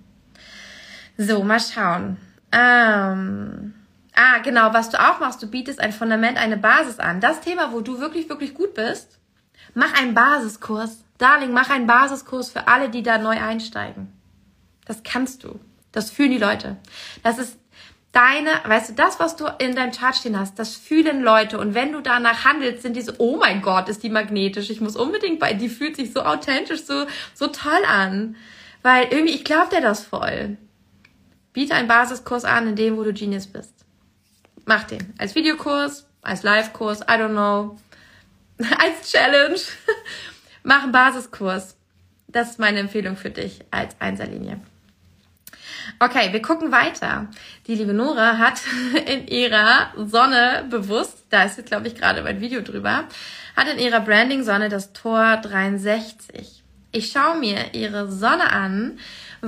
So, 1.19 1.45
mal 1.45 1.61
schauen. 1.61 2.17
Ähm, 2.57 3.75
ah, 4.15 4.39
genau, 4.39 4.73
was 4.73 4.91
du 4.91 5.01
auch 5.01 5.19
machst, 5.19 5.43
du 5.43 5.49
bietest 5.49 5.81
ein 5.81 5.93
Fundament, 5.93 6.39
eine 6.39 6.57
Basis 6.57 7.01
an. 7.01 7.21
Das 7.21 7.41
Thema, 7.41 7.73
wo 7.73 7.81
du 7.81 7.99
wirklich, 7.99 8.29
wirklich 8.29 8.55
gut 8.55 8.75
bist, 8.75 9.19
mach 9.75 9.93
einen 10.01 10.15
Basiskurs. 10.15 11.05
Darling, 11.19 11.53
mach 11.53 11.71
einen 11.71 11.87
Basiskurs 11.87 12.51
für 12.51 12.69
alle, 12.69 12.89
die 12.89 13.03
da 13.03 13.19
neu 13.19 13.41
einsteigen. 13.41 14.13
Das 14.85 15.03
kannst 15.03 15.43
du. 15.43 15.59
Das 15.91 16.11
fühlen 16.11 16.31
die 16.31 16.39
Leute. 16.39 16.77
Das 17.23 17.39
ist 17.39 17.59
deine, 18.13 18.51
weißt 18.65 18.91
du, 18.91 18.93
das, 18.95 19.19
was 19.19 19.35
du 19.37 19.47
in 19.59 19.75
deinem 19.75 19.93
Chart 19.93 20.15
stehen 20.15 20.39
hast, 20.39 20.59
das 20.59 20.77
fühlen 20.77 21.23
Leute. 21.23 21.59
Und 21.59 21.75
wenn 21.75 21.93
du 21.93 22.01
danach 22.01 22.45
handelst, 22.45 22.83
sind 22.83 22.95
die 22.95 23.03
so, 23.03 23.13
oh 23.19 23.37
mein 23.37 23.63
Gott, 23.63 23.89
ist 23.89 24.03
die 24.03 24.11
magnetisch. 24.11 24.71
Ich 24.71 24.81
muss 24.81 24.97
unbedingt 24.97 25.41
bei, 25.41 25.55
die 25.55 25.69
fühlt 25.69 25.97
sich 25.97 26.13
so 26.13 26.23
authentisch, 26.23 26.85
so, 26.85 27.07
so 27.35 27.49
toll 27.49 27.85
an. 27.89 28.37
Weil 28.83 29.09
irgendwie, 29.11 29.35
ich 29.35 29.45
glaube 29.45 29.75
dir 29.75 29.81
das 29.81 30.05
voll. 30.05 30.57
Biete 31.55 31.75
einen 31.75 31.89
Basiskurs 31.89 32.45
an, 32.45 32.69
in 32.69 32.77
dem, 32.77 32.97
wo 32.99 33.05
du 33.05 33.15
Genius 33.15 33.47
bist. 33.47 33.73
Mach 34.67 34.85
den. 34.85 35.15
Als 35.19 35.35
Videokurs, 35.35 36.07
als 36.21 36.43
Live-Kurs, 36.43 37.01
I 37.03 37.13
don't 37.13 37.31
know. 37.31 37.79
als 38.59 39.11
Challenge. 39.11 39.61
Mach 40.63 40.83
einen 40.83 40.93
Basiskurs. 40.93 41.77
Das 42.27 42.51
ist 42.51 42.59
meine 42.59 42.81
Empfehlung 42.81 43.17
für 43.17 43.31
dich 43.31 43.61
als 43.71 43.95
Einserlinie. 44.01 44.61
Okay, 46.01 46.33
wir 46.33 46.43
gucken 46.43 46.73
weiter. 46.73 47.29
Die 47.67 47.77
liebe 47.77 47.93
Nora 47.93 48.39
hat 48.39 48.61
in 49.07 49.29
ihrer 49.29 49.93
Sonne 49.97 50.67
bewusst, 50.69 51.25
da 51.31 51.45
ist 51.45 51.59
jetzt 51.59 51.69
glaube 51.69 51.87
ich 51.87 51.95
gerade 51.95 52.23
mein 52.23 52.41
Video 52.41 52.63
drüber, 52.63 53.05
hat 53.55 53.69
in 53.69 53.79
ihrer 53.79 54.01
Branding-Sonne 54.01 54.69
das 54.69 54.93
Tor 54.93 55.37
63. 55.37 56.65
Ich 56.91 57.11
schaue 57.11 57.39
mir 57.39 57.75
ihre 57.75 58.11
Sonne 58.11 58.51
an, 58.51 58.99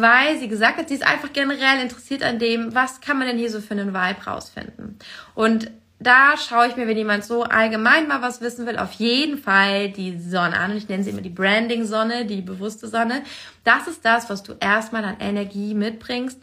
weil 0.00 0.38
sie 0.38 0.48
gesagt 0.48 0.78
hat, 0.78 0.88
sie 0.88 0.94
ist 0.94 1.06
einfach 1.06 1.32
generell 1.32 1.80
interessiert 1.80 2.22
an 2.22 2.38
dem, 2.38 2.74
was 2.74 3.00
kann 3.00 3.18
man 3.18 3.26
denn 3.26 3.38
hier 3.38 3.50
so 3.50 3.60
für 3.60 3.72
einen 3.72 3.94
Vibe 3.94 4.24
rausfinden. 4.26 4.98
Und 5.34 5.70
da 5.98 6.36
schaue 6.36 6.68
ich 6.68 6.76
mir, 6.76 6.86
wenn 6.86 6.96
jemand 6.96 7.24
so 7.24 7.44
allgemein 7.44 8.06
mal 8.06 8.20
was 8.20 8.42
wissen 8.42 8.66
will, 8.66 8.76
auf 8.76 8.92
jeden 8.92 9.38
Fall 9.38 9.88
die 9.90 10.18
Sonne 10.18 10.58
an. 10.58 10.72
Und 10.72 10.76
ich 10.76 10.88
nenne 10.88 11.02
sie 11.02 11.10
immer 11.10 11.22
die 11.22 11.30
Branding-Sonne, 11.30 12.26
die 12.26 12.42
bewusste 12.42 12.86
Sonne. 12.86 13.22
Das 13.64 13.88
ist 13.88 14.04
das, 14.04 14.28
was 14.28 14.42
du 14.42 14.54
erstmal 14.60 15.04
an 15.04 15.16
Energie 15.20 15.72
mitbringst. 15.72 16.38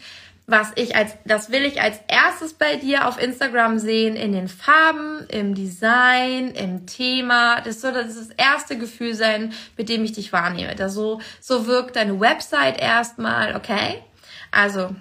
Was 0.45 0.73
ich 0.75 0.95
als, 0.95 1.13
das 1.23 1.51
will 1.51 1.63
ich 1.63 1.81
als 1.81 1.99
erstes 2.07 2.53
bei 2.53 2.75
dir 2.75 3.07
auf 3.07 3.21
Instagram 3.21 3.79
sehen, 3.79 4.15
in 4.17 4.33
den 4.33 4.49
Farben, 4.49 5.25
im 5.29 5.55
Design, 5.55 6.51
im 6.51 6.85
Thema. 6.85 7.61
Das 7.61 7.79
soll 7.79 7.93
das, 7.93 8.15
das 8.15 8.29
erste 8.31 8.77
Gefühl 8.77 9.13
sein, 9.13 9.53
mit 9.77 9.87
dem 9.87 10.03
ich 10.03 10.11
dich 10.11 10.33
wahrnehme. 10.33 10.75
Das 10.75 10.93
so, 10.93 11.21
so 11.39 11.65
wirkt 11.65 11.95
deine 11.95 12.19
Website 12.19 12.77
erstmal, 12.79 13.55
okay? 13.55 14.03
Also, 14.51 14.93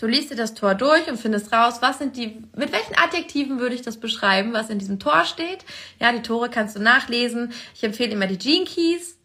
Du 0.00 0.06
liest 0.06 0.30
dir 0.30 0.36
das 0.36 0.54
Tor 0.54 0.74
durch 0.74 1.10
und 1.10 1.18
findest 1.18 1.52
raus, 1.52 1.82
was 1.82 1.98
sind 1.98 2.16
die, 2.16 2.42
mit 2.56 2.72
welchen 2.72 2.96
Adjektiven 2.96 3.60
würde 3.60 3.74
ich 3.74 3.82
das 3.82 3.98
beschreiben, 3.98 4.54
was 4.54 4.70
in 4.70 4.78
diesem 4.78 4.98
Tor 4.98 5.26
steht. 5.26 5.66
Ja, 6.00 6.10
die 6.10 6.22
Tore 6.22 6.48
kannst 6.48 6.74
du 6.74 6.80
nachlesen. 6.80 7.52
Ich 7.74 7.84
empfehle 7.84 8.12
immer 8.12 8.26
die 8.26 8.38
Gene 8.38 8.64
Keys. 8.64 9.18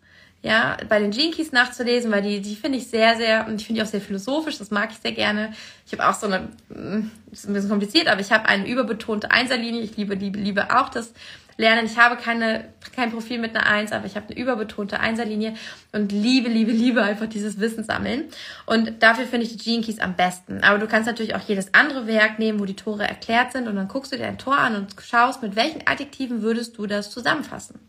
Ja, 0.46 0.78
bei 0.88 1.00
den 1.00 1.10
Keys 1.10 1.52
nachzulesen, 1.54 2.12
weil 2.12 2.22
die, 2.22 2.40
die 2.40 2.56
finde 2.56 2.78
ich 2.78 2.86
sehr, 2.86 3.18
sehr, 3.18 3.48
und 3.48 3.60
ich 3.60 3.66
finde 3.66 3.82
die 3.82 3.88
auch 3.88 3.90
sehr 3.90 4.00
philosophisch, 4.00 4.60
das 4.60 4.70
mag 4.70 4.92
ich 4.92 5.00
sehr 5.00 5.14
gerne. 5.14 5.56
Ich 5.88 5.94
habe 5.94 6.08
auch 6.08 6.14
so 6.14 6.28
eine, 6.28 6.50
mm, 6.70 7.10
ist 7.32 7.50
ein 7.50 7.54
bisschen 7.54 7.72
kompliziert, 7.72 8.08
aber 8.08 8.22
ich 8.22 8.32
habe 8.32 8.48
eine 8.48 8.68
überbetonte 8.68 9.32
Einserlinie. 9.32 9.82
Ich 9.82 9.98
liebe, 9.98 10.14
liebe, 10.14 10.38
liebe 10.38 10.70
auch 10.70 10.90
das 10.90 11.14
lernen. 11.58 11.88
Ich 11.88 11.98
habe 11.98 12.16
keine, 12.16 12.66
kein 12.96 13.12
Profil 13.12 13.40
mit 13.40 13.56
einer 13.56 13.66
Eins, 13.66 13.92
aber 13.92 14.06
ich 14.06 14.16
habe 14.16 14.28
eine 14.28 14.38
überbetonte 14.38 15.00
Einserlinie 15.00 15.56
und 15.94 16.12
liebe, 16.12 16.48
liebe, 16.48 16.72
liebe 16.72 17.02
einfach 17.02 17.26
dieses 17.26 17.60
Wissen 17.60 17.84
sammeln. 17.84 18.26
Und 18.68 19.02
dafür 19.02 19.26
finde 19.26 19.48
ich 19.48 19.58
die 19.58 19.82
Gene 19.82 20.00
am 20.04 20.16
besten. 20.16 20.64
Aber 20.64 20.78
du 20.78 20.86
kannst 20.86 21.08
natürlich 21.08 21.34
auch 21.34 21.42
jedes 21.42 21.74
andere 21.74 22.06
Werk 22.06 22.38
nehmen, 22.38 22.60
wo 22.60 22.66
die 22.66 22.76
Tore 22.76 23.08
erklärt 23.08 23.52
sind 23.52 23.68
und 23.68 23.76
dann 23.78 23.88
guckst 23.88 24.12
du 24.12 24.18
dir 24.18 24.28
ein 24.28 24.38
Tor 24.38 24.60
an 24.60 24.76
und 24.76 24.94
schaust, 25.02 25.42
mit 25.42 25.56
welchen 25.56 25.88
Adjektiven 25.88 26.44
würdest 26.44 26.78
du 26.78 26.86
das 26.86 27.10
zusammenfassen. 27.10 27.80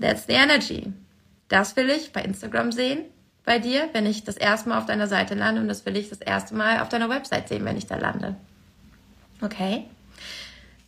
That's 0.00 0.26
the 0.26 0.32
energy. 0.32 0.92
Das 1.48 1.76
will 1.76 1.90
ich 1.90 2.12
bei 2.12 2.22
Instagram 2.22 2.72
sehen 2.72 3.04
bei 3.44 3.58
dir, 3.58 3.88
wenn 3.92 4.06
ich 4.06 4.24
das 4.24 4.36
erste 4.36 4.68
Mal 4.68 4.78
auf 4.78 4.86
deiner 4.86 5.06
Seite 5.06 5.34
lande 5.34 5.60
und 5.60 5.68
das 5.68 5.84
will 5.84 5.96
ich 5.96 6.08
das 6.08 6.20
erste 6.20 6.54
Mal 6.54 6.80
auf 6.80 6.88
deiner 6.88 7.08
Website 7.08 7.48
sehen, 7.48 7.64
wenn 7.64 7.76
ich 7.76 7.86
da 7.86 7.96
lande. 7.96 8.36
Okay? 9.40 9.86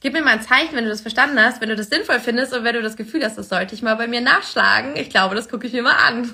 Gib 0.00 0.12
mir 0.12 0.22
mal 0.22 0.34
ein 0.34 0.42
Zeichen, 0.42 0.74
wenn 0.74 0.84
du 0.84 0.90
das 0.90 1.00
verstanden 1.00 1.38
hast, 1.38 1.60
wenn 1.60 1.68
du 1.68 1.76
das 1.76 1.88
sinnvoll 1.88 2.20
findest 2.20 2.52
und 2.54 2.64
wenn 2.64 2.74
du 2.74 2.82
das 2.82 2.96
Gefühl 2.96 3.24
hast, 3.24 3.38
das 3.38 3.48
sollte 3.48 3.74
ich 3.74 3.82
mal 3.82 3.96
bei 3.96 4.06
mir 4.06 4.20
nachschlagen. 4.20 4.96
Ich 4.96 5.10
glaube, 5.10 5.34
das 5.34 5.48
gucke 5.48 5.66
ich 5.66 5.72
mir 5.72 5.82
mal 5.82 5.96
an. 5.96 6.30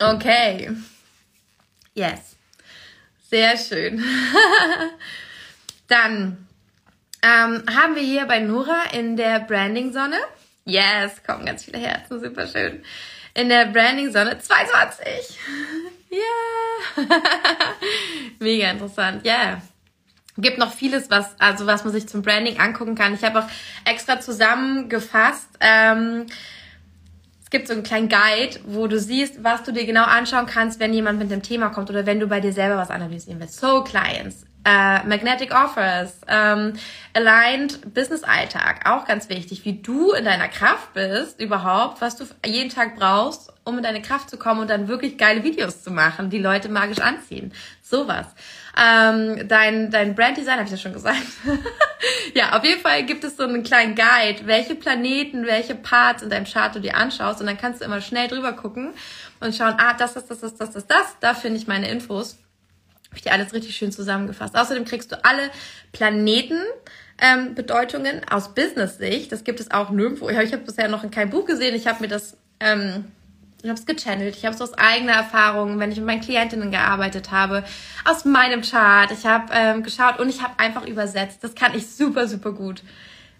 okay. 0.14 0.70
Yes. 1.94 2.33
Sehr 3.34 3.56
schön. 3.56 4.04
Dann 5.88 6.46
ähm, 7.20 7.64
haben 7.68 7.96
wir 7.96 8.02
hier 8.02 8.26
bei 8.26 8.38
Nora 8.38 8.84
in 8.92 9.16
der 9.16 9.40
Branding-Sonne. 9.40 10.18
Yes, 10.64 11.20
kommen 11.26 11.44
ganz 11.44 11.64
viele 11.64 11.78
Herzen, 11.78 12.22
super 12.22 12.46
schön 12.46 12.84
in 13.34 13.48
der 13.48 13.66
Branding-Sonne 13.66 14.38
22. 14.38 15.38
Yeah. 16.14 17.08
Mega 18.38 18.70
interessant. 18.70 19.26
Yeah. 19.26 19.62
Gibt 20.38 20.58
noch 20.58 20.72
vieles, 20.72 21.10
was, 21.10 21.34
also 21.40 21.66
was 21.66 21.82
man 21.82 21.92
sich 21.92 22.08
zum 22.08 22.22
Branding 22.22 22.60
angucken 22.60 22.94
kann. 22.94 23.14
Ich 23.14 23.24
habe 23.24 23.40
auch 23.40 23.48
extra 23.84 24.20
zusammengefasst. 24.20 25.48
Ähm, 25.58 26.26
gibt 27.54 27.68
so 27.68 27.72
einen 27.72 27.84
kleinen 27.84 28.08
Guide, 28.08 28.58
wo 28.66 28.88
du 28.88 28.98
siehst, 28.98 29.44
was 29.44 29.62
du 29.62 29.70
dir 29.70 29.86
genau 29.86 30.02
anschauen 30.02 30.46
kannst, 30.46 30.80
wenn 30.80 30.92
jemand 30.92 31.20
mit 31.20 31.30
dem 31.30 31.40
Thema 31.40 31.68
kommt 31.68 31.88
oder 31.88 32.04
wenn 32.04 32.18
du 32.18 32.26
bei 32.26 32.40
dir 32.40 32.52
selber 32.52 32.76
was 32.76 32.90
analysieren 32.90 33.38
willst. 33.38 33.60
Soul 33.60 33.84
Clients, 33.84 34.44
äh, 34.64 35.06
Magnetic 35.06 35.54
Offers, 35.54 36.16
ähm, 36.26 36.72
Aligned 37.12 37.94
Business 37.94 38.24
Alltag, 38.24 38.90
auch 38.90 39.04
ganz 39.06 39.28
wichtig, 39.28 39.64
wie 39.64 39.80
du 39.80 40.10
in 40.14 40.24
deiner 40.24 40.48
Kraft 40.48 40.94
bist 40.94 41.40
überhaupt, 41.40 42.00
was 42.00 42.16
du 42.16 42.24
jeden 42.44 42.70
Tag 42.70 42.96
brauchst, 42.96 43.52
um 43.62 43.76
in 43.76 43.84
deine 43.84 44.02
Kraft 44.02 44.30
zu 44.30 44.36
kommen 44.36 44.62
und 44.62 44.68
dann 44.68 44.88
wirklich 44.88 45.16
geile 45.16 45.44
Videos 45.44 45.84
zu 45.84 45.92
machen, 45.92 46.30
die 46.30 46.40
Leute 46.40 46.68
magisch 46.68 46.98
anziehen. 46.98 47.52
Sowas. 47.82 48.26
Ähm, 48.76 49.46
dein, 49.46 49.90
dein 49.90 50.14
Branddesign, 50.14 50.54
habe 50.54 50.64
ich 50.64 50.72
ja 50.72 50.76
schon 50.76 50.92
gesagt. 50.92 51.22
ja, 52.34 52.56
auf 52.56 52.64
jeden 52.64 52.80
Fall 52.80 53.04
gibt 53.04 53.22
es 53.22 53.36
so 53.36 53.44
einen 53.44 53.62
kleinen 53.62 53.94
Guide, 53.94 54.46
welche 54.46 54.74
Planeten, 54.74 55.46
welche 55.46 55.76
Parts 55.76 56.22
in 56.22 56.30
deinem 56.30 56.44
Chart 56.44 56.74
du 56.74 56.80
dir 56.80 56.96
anschaust 56.96 57.40
und 57.40 57.46
dann 57.46 57.56
kannst 57.56 57.80
du 57.80 57.84
immer 57.84 58.00
schnell 58.00 58.26
drüber 58.26 58.52
gucken 58.52 58.92
und 59.38 59.54
schauen, 59.54 59.74
ah, 59.78 59.94
das, 59.94 60.14
das, 60.14 60.26
das, 60.26 60.40
das, 60.40 60.56
das, 60.56 60.72
das, 60.72 60.86
das, 60.86 61.16
da 61.20 61.34
finde 61.34 61.58
ich 61.58 61.68
meine 61.68 61.88
Infos. 61.88 62.36
Habe 63.10 63.18
ich 63.18 63.22
dir 63.22 63.32
alles 63.32 63.52
richtig 63.52 63.76
schön 63.76 63.92
zusammengefasst. 63.92 64.56
Außerdem 64.56 64.84
kriegst 64.84 65.12
du 65.12 65.24
alle 65.24 65.50
Planeten, 65.92 66.58
ähm, 67.18 67.54
Bedeutungen 67.54 68.22
aus 68.28 68.54
Business-Sicht. 68.56 69.30
Das 69.30 69.44
gibt 69.44 69.60
es 69.60 69.70
auch 69.70 69.90
nirgendwo. 69.90 70.28
Ich 70.30 70.36
habe 70.36 70.64
bisher 70.64 70.88
noch 70.88 71.04
in 71.04 71.12
keinem 71.12 71.30
Buch 71.30 71.46
gesehen. 71.46 71.76
Ich 71.76 71.86
habe 71.86 72.00
mir 72.00 72.08
das, 72.08 72.36
ähm, 72.58 73.04
ich 73.64 73.70
habe 73.70 73.80
es 73.80 73.86
gechannelt. 73.86 74.36
Ich 74.36 74.44
habe 74.44 74.54
es 74.54 74.60
aus 74.60 74.74
eigener 74.74 75.14
Erfahrung, 75.14 75.80
wenn 75.80 75.90
ich 75.90 75.96
mit 75.96 76.06
meinen 76.06 76.20
Klientinnen 76.20 76.70
gearbeitet 76.70 77.30
habe, 77.30 77.64
aus 78.04 78.26
meinem 78.26 78.60
Chart. 78.60 79.10
Ich 79.10 79.24
habe 79.24 79.46
ähm, 79.54 79.82
geschaut 79.82 80.18
und 80.18 80.28
ich 80.28 80.42
habe 80.42 80.58
einfach 80.58 80.86
übersetzt. 80.86 81.42
Das 81.42 81.54
kann 81.54 81.74
ich 81.74 81.88
super, 81.88 82.28
super 82.28 82.52
gut. 82.52 82.82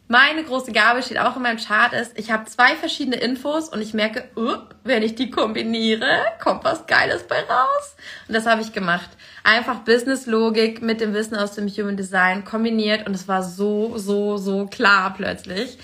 meine 0.08 0.44
große 0.44 0.72
Gabe 0.72 1.02
steht 1.02 1.18
auch 1.18 1.36
in 1.36 1.42
meinem 1.42 1.58
Chart 1.58 1.92
ist, 1.92 2.18
ich 2.18 2.30
habe 2.30 2.44
zwei 2.44 2.74
verschiedene 2.76 3.16
Infos 3.16 3.68
und 3.68 3.80
ich 3.80 3.94
merke, 3.94 4.24
uh, 4.36 4.56
wenn 4.82 5.02
ich 5.02 5.14
die 5.14 5.30
kombiniere, 5.30 6.08
kommt 6.42 6.64
was 6.64 6.86
Geiles 6.86 7.24
bei 7.24 7.40
raus. 7.40 7.96
Und 8.28 8.34
das 8.34 8.46
habe 8.46 8.62
ich 8.62 8.72
gemacht. 8.72 9.10
Einfach 9.44 9.80
Business-Logik 9.80 10.82
mit 10.82 11.00
dem 11.00 11.14
Wissen 11.14 11.36
aus 11.36 11.52
dem 11.52 11.68
Human 11.68 11.96
Design 11.96 12.44
kombiniert 12.44 13.06
und 13.06 13.14
es 13.14 13.28
war 13.28 13.42
so, 13.42 13.96
so, 13.98 14.36
so 14.36 14.66
klar 14.66 15.14
plötzlich. 15.14 15.78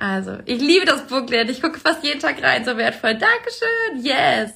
Also, 0.00 0.38
ich 0.46 0.60
liebe 0.60 0.86
das 0.86 1.06
Booklet. 1.06 1.50
Ich 1.50 1.60
gucke 1.60 1.78
fast 1.78 2.02
jeden 2.02 2.20
Tag 2.20 2.42
rein, 2.42 2.64
so 2.64 2.76
wertvoll. 2.78 3.16
Dankeschön. 3.16 4.02
Yes. 4.02 4.52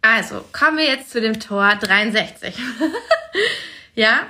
Also, 0.00 0.44
kommen 0.52 0.78
wir 0.78 0.86
jetzt 0.86 1.10
zu 1.10 1.20
dem 1.20 1.38
Tor 1.40 1.76
63. 1.76 2.56
ja, 3.94 4.26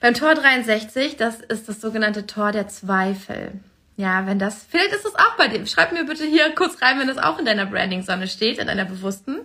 beim 0.00 0.14
Tor 0.14 0.34
63, 0.34 1.16
das 1.16 1.40
ist 1.40 1.68
das 1.68 1.82
sogenannte 1.82 2.26
Tor 2.26 2.52
der 2.52 2.68
Zweifel. 2.68 3.52
Ja, 3.96 4.26
wenn 4.26 4.40
das, 4.40 4.66
vielleicht 4.68 4.92
ist 4.92 5.06
es 5.06 5.14
auch 5.14 5.36
bei 5.36 5.46
dir. 5.46 5.64
Schreib 5.66 5.92
mir 5.92 6.04
bitte 6.04 6.24
hier 6.24 6.52
kurz 6.56 6.82
rein, 6.82 6.98
wenn 6.98 7.06
das 7.06 7.18
auch 7.18 7.38
in 7.38 7.44
deiner 7.44 7.66
Branding-Sonne 7.66 8.26
steht, 8.26 8.58
in 8.58 8.66
deiner 8.66 8.86
bewussten. 8.86 9.36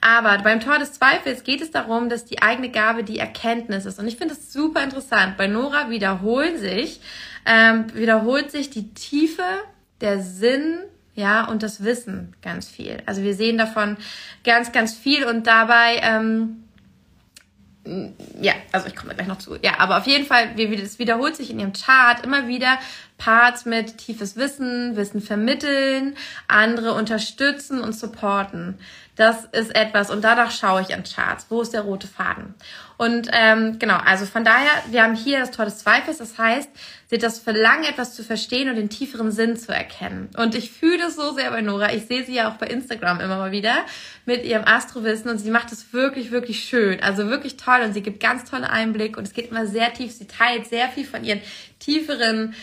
Aber 0.00 0.38
beim 0.38 0.60
Tor 0.60 0.78
des 0.78 0.92
Zweifels 0.92 1.42
geht 1.42 1.60
es 1.60 1.72
darum, 1.72 2.08
dass 2.08 2.24
die 2.24 2.40
eigene 2.40 2.70
Gabe 2.70 3.02
die 3.02 3.18
Erkenntnis 3.18 3.86
ist. 3.86 3.98
Und 3.98 4.06
ich 4.06 4.16
finde 4.16 4.34
es 4.34 4.52
super 4.52 4.84
interessant. 4.84 5.36
Bei 5.36 5.48
Nora 5.48 5.90
wiederholen 5.90 6.58
sich, 6.58 7.00
ähm, 7.44 7.86
wiederholt 7.92 8.52
sich 8.52 8.70
die 8.70 8.94
Tiefe, 8.94 9.42
der 10.00 10.20
Sinn, 10.20 10.78
ja, 11.16 11.48
und 11.48 11.64
das 11.64 11.82
Wissen 11.82 12.36
ganz 12.42 12.68
viel. 12.68 13.02
Also 13.04 13.24
wir 13.24 13.34
sehen 13.34 13.58
davon 13.58 13.96
ganz, 14.44 14.70
ganz 14.70 14.94
viel 14.96 15.24
und 15.24 15.48
dabei, 15.48 15.96
ähm, 16.02 16.62
ja, 18.40 18.52
also 18.70 18.86
ich 18.86 18.94
komme 18.94 19.14
gleich 19.14 19.26
noch 19.26 19.38
zu. 19.38 19.56
Ja, 19.62 19.78
aber 19.78 19.98
auf 19.98 20.06
jeden 20.06 20.26
Fall, 20.26 20.50
es 20.56 20.98
wiederholt 21.00 21.34
sich 21.34 21.50
in 21.50 21.58
ihrem 21.58 21.72
Chart 21.72 22.24
immer 22.24 22.46
wieder 22.46 22.78
Parts 23.18 23.66
mit 23.66 23.98
tiefes 23.98 24.36
Wissen, 24.36 24.96
Wissen 24.96 25.20
vermitteln, 25.20 26.16
andere 26.46 26.94
unterstützen 26.94 27.80
und 27.80 27.92
supporten. 27.92 28.78
Das 29.16 29.44
ist 29.46 29.74
etwas 29.74 30.10
und 30.10 30.22
danach 30.22 30.52
schaue 30.52 30.80
ich 30.80 30.94
an 30.94 31.02
Charts. 31.02 31.46
Wo 31.48 31.60
ist 31.60 31.74
der 31.74 31.82
rote 31.82 32.06
Faden? 32.06 32.54
Und 32.96 33.28
ähm, 33.32 33.78
genau, 33.80 33.96
also 33.96 34.26
von 34.26 34.44
daher, 34.44 34.70
wir 34.90 35.02
haben 35.02 35.16
hier 35.16 35.40
das 35.40 35.50
Tor 35.50 35.64
des 35.64 35.78
Zweifels. 35.78 36.18
Das 36.18 36.38
heißt, 36.38 36.70
sie 37.08 37.16
hat 37.16 37.22
das 37.22 37.38
Verlangen, 37.38 37.84
etwas 37.84 38.14
zu 38.14 38.22
verstehen 38.22 38.68
und 38.68 38.76
den 38.76 38.90
tieferen 38.90 39.32
Sinn 39.32 39.56
zu 39.56 39.72
erkennen. 39.72 40.28
Und 40.36 40.54
ich 40.54 40.70
fühle 40.70 40.98
das 40.98 41.16
so 41.16 41.32
sehr 41.32 41.50
bei 41.50 41.62
Nora. 41.62 41.92
Ich 41.94 42.06
sehe 42.06 42.24
sie 42.24 42.34
ja 42.34 42.50
auch 42.50 42.56
bei 42.56 42.66
Instagram 42.66 43.20
immer 43.20 43.38
mal 43.38 43.50
wieder 43.50 43.84
mit 44.26 44.44
ihrem 44.44 44.64
Astrowissen 44.64 45.30
und 45.30 45.38
sie 45.38 45.50
macht 45.50 45.72
es 45.72 45.92
wirklich, 45.92 46.30
wirklich 46.30 46.64
schön. 46.64 47.02
Also 47.02 47.28
wirklich 47.28 47.56
toll 47.56 47.80
und 47.82 47.94
sie 47.94 48.02
gibt 48.02 48.20
ganz 48.20 48.48
tolle 48.48 48.70
Einblicke 48.70 49.18
und 49.18 49.26
es 49.26 49.32
geht 49.32 49.50
immer 49.50 49.66
sehr 49.66 49.92
tief. 49.92 50.12
Sie 50.12 50.26
teilt 50.26 50.66
sehr 50.66 50.88
viel 50.88 51.06
von 51.06 51.24
ihren 51.24 51.40
tieferen 51.78 52.54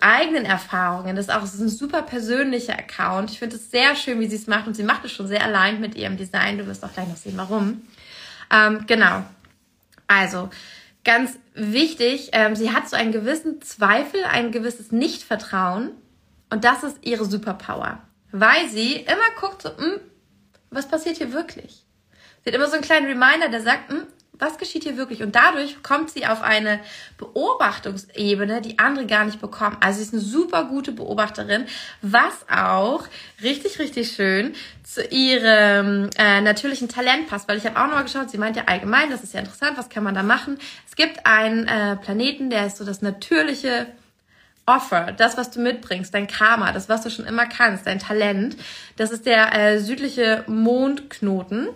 eigenen 0.00 0.44
Erfahrungen. 0.44 1.16
Das 1.16 1.26
ist 1.26 1.34
auch 1.34 1.40
das 1.40 1.54
ist 1.54 1.60
ein 1.60 1.68
super 1.68 2.02
persönlicher 2.02 2.78
Account. 2.78 3.30
Ich 3.30 3.38
finde 3.38 3.56
es 3.56 3.70
sehr 3.70 3.96
schön, 3.96 4.20
wie 4.20 4.26
sie 4.26 4.36
es 4.36 4.46
macht 4.46 4.66
und 4.66 4.74
sie 4.74 4.84
macht 4.84 5.04
es 5.04 5.12
schon 5.12 5.26
sehr 5.26 5.44
allein 5.44 5.80
mit 5.80 5.94
ihrem 5.94 6.16
Design. 6.16 6.58
Du 6.58 6.66
wirst 6.66 6.84
auch 6.84 6.92
gleich 6.92 7.08
noch 7.08 7.16
sehen, 7.16 7.36
warum. 7.36 7.82
Ähm, 8.52 8.84
genau. 8.86 9.24
Also, 10.06 10.50
ganz 11.04 11.38
wichtig, 11.54 12.30
ähm, 12.32 12.56
sie 12.56 12.72
hat 12.72 12.88
so 12.88 12.96
einen 12.96 13.12
gewissen 13.12 13.60
Zweifel, 13.60 14.24
ein 14.24 14.52
gewisses 14.52 14.92
Nichtvertrauen 14.92 15.92
und 16.50 16.64
das 16.64 16.82
ist 16.82 16.98
ihre 17.02 17.24
Superpower. 17.24 18.02
Weil 18.30 18.68
sie 18.68 18.96
immer 18.96 19.40
guckt, 19.40 19.62
so, 19.62 19.76
hm, 19.76 20.00
was 20.70 20.88
passiert 20.88 21.18
hier 21.18 21.32
wirklich? 21.32 21.84
Sie 22.42 22.50
hat 22.50 22.54
immer 22.54 22.66
so 22.66 22.74
einen 22.74 22.82
kleinen 22.82 23.06
Reminder, 23.06 23.48
der 23.48 23.62
sagt, 23.62 23.90
hm, 23.90 24.06
was 24.42 24.58
geschieht 24.58 24.82
hier 24.82 24.96
wirklich? 24.96 25.22
Und 25.22 25.36
dadurch 25.36 25.82
kommt 25.82 26.10
sie 26.10 26.26
auf 26.26 26.42
eine 26.42 26.80
Beobachtungsebene, 27.16 28.60
die 28.60 28.78
andere 28.78 29.06
gar 29.06 29.24
nicht 29.24 29.40
bekommen. 29.40 29.76
Also 29.80 29.98
sie 29.98 30.04
ist 30.04 30.12
eine 30.12 30.22
super 30.22 30.64
gute 30.64 30.92
Beobachterin, 30.92 31.66
was 32.02 32.34
auch 32.50 33.04
richtig, 33.42 33.78
richtig 33.78 34.12
schön 34.12 34.54
zu 34.82 35.04
ihrem 35.06 36.10
äh, 36.18 36.40
natürlichen 36.40 36.88
Talent 36.88 37.28
passt. 37.28 37.48
Weil 37.48 37.58
ich 37.58 37.64
habe 37.64 37.78
auch 37.80 37.86
nochmal 37.86 38.02
geschaut, 38.02 38.30
sie 38.30 38.38
meint 38.38 38.56
ja 38.56 38.64
allgemein, 38.66 39.10
das 39.10 39.22
ist 39.22 39.32
ja 39.32 39.40
interessant, 39.40 39.78
was 39.78 39.88
kann 39.88 40.02
man 40.02 40.14
da 40.14 40.24
machen? 40.24 40.58
Es 40.88 40.96
gibt 40.96 41.24
einen 41.24 41.68
äh, 41.68 41.96
Planeten, 41.96 42.50
der 42.50 42.66
ist 42.66 42.78
so 42.78 42.84
das 42.84 43.00
natürliche 43.00 43.86
Offer, 44.66 45.12
das, 45.12 45.36
was 45.36 45.50
du 45.50 45.60
mitbringst, 45.60 46.14
dein 46.14 46.26
Karma, 46.26 46.72
das, 46.72 46.88
was 46.88 47.02
du 47.02 47.10
schon 47.10 47.26
immer 47.26 47.46
kannst, 47.46 47.86
dein 47.86 47.98
Talent, 47.98 48.56
das 48.96 49.10
ist 49.10 49.26
der 49.26 49.54
äh, 49.54 49.78
südliche 49.80 50.44
Mondknoten. 50.46 51.68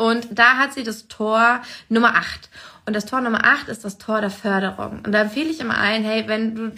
Und 0.00 0.28
da 0.30 0.56
hat 0.56 0.72
sie 0.72 0.82
das 0.82 1.08
Tor 1.08 1.60
Nummer 1.90 2.14
8. 2.14 2.48
Und 2.86 2.96
das 2.96 3.04
Tor 3.04 3.20
Nummer 3.20 3.44
8 3.44 3.68
ist 3.68 3.84
das 3.84 3.98
Tor 3.98 4.22
der 4.22 4.30
Förderung. 4.30 5.02
Und 5.04 5.12
da 5.12 5.20
empfehle 5.20 5.50
ich 5.50 5.60
immer 5.60 5.76
ein, 5.76 6.02
hey, 6.04 6.26
wenn 6.26 6.54
du 6.54 6.72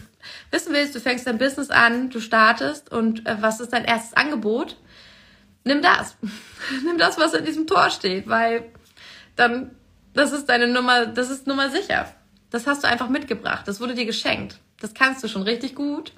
wissen 0.51 0.73
willst, 0.73 0.97
du 0.97 0.99
fängst 0.99 1.29
dein 1.29 1.39
Business 1.39 1.71
an, 1.71 2.11
du 2.11 2.19
startest 2.19 2.91
und 2.91 3.25
äh, 3.25 3.37
was 3.41 3.61
ist 3.61 3.73
dein 3.73 3.85
erstes 3.85 4.15
Angebot? 4.15 4.77
Nimm 5.63 5.83
das. 5.83 6.17
Nimm 6.85 6.99
das, 6.99 7.17
was 7.17 7.33
in 7.35 7.45
diesem 7.45 7.69
Tor 7.69 7.91
steht, 7.91 8.29
weil 8.29 8.73
dann, 9.37 9.71
das 10.15 10.33
ist 10.33 10.49
deine 10.49 10.67
Nummer, 10.67 11.07
das 11.07 11.31
ist 11.31 11.47
Nummer 11.47 11.71
sicher. 11.71 12.13
Das 12.51 12.67
hast 12.67 12.83
du 12.83 12.89
einfach 12.89 13.09
mitgebracht. 13.09 13.69
Das 13.69 13.79
wurde 13.79 13.95
dir 13.95 14.05
geschenkt. 14.05 14.59
Das 14.81 14.95
kannst 14.95 15.23
du 15.23 15.29
schon 15.29 15.43
richtig 15.43 15.77
gut. 15.77 16.13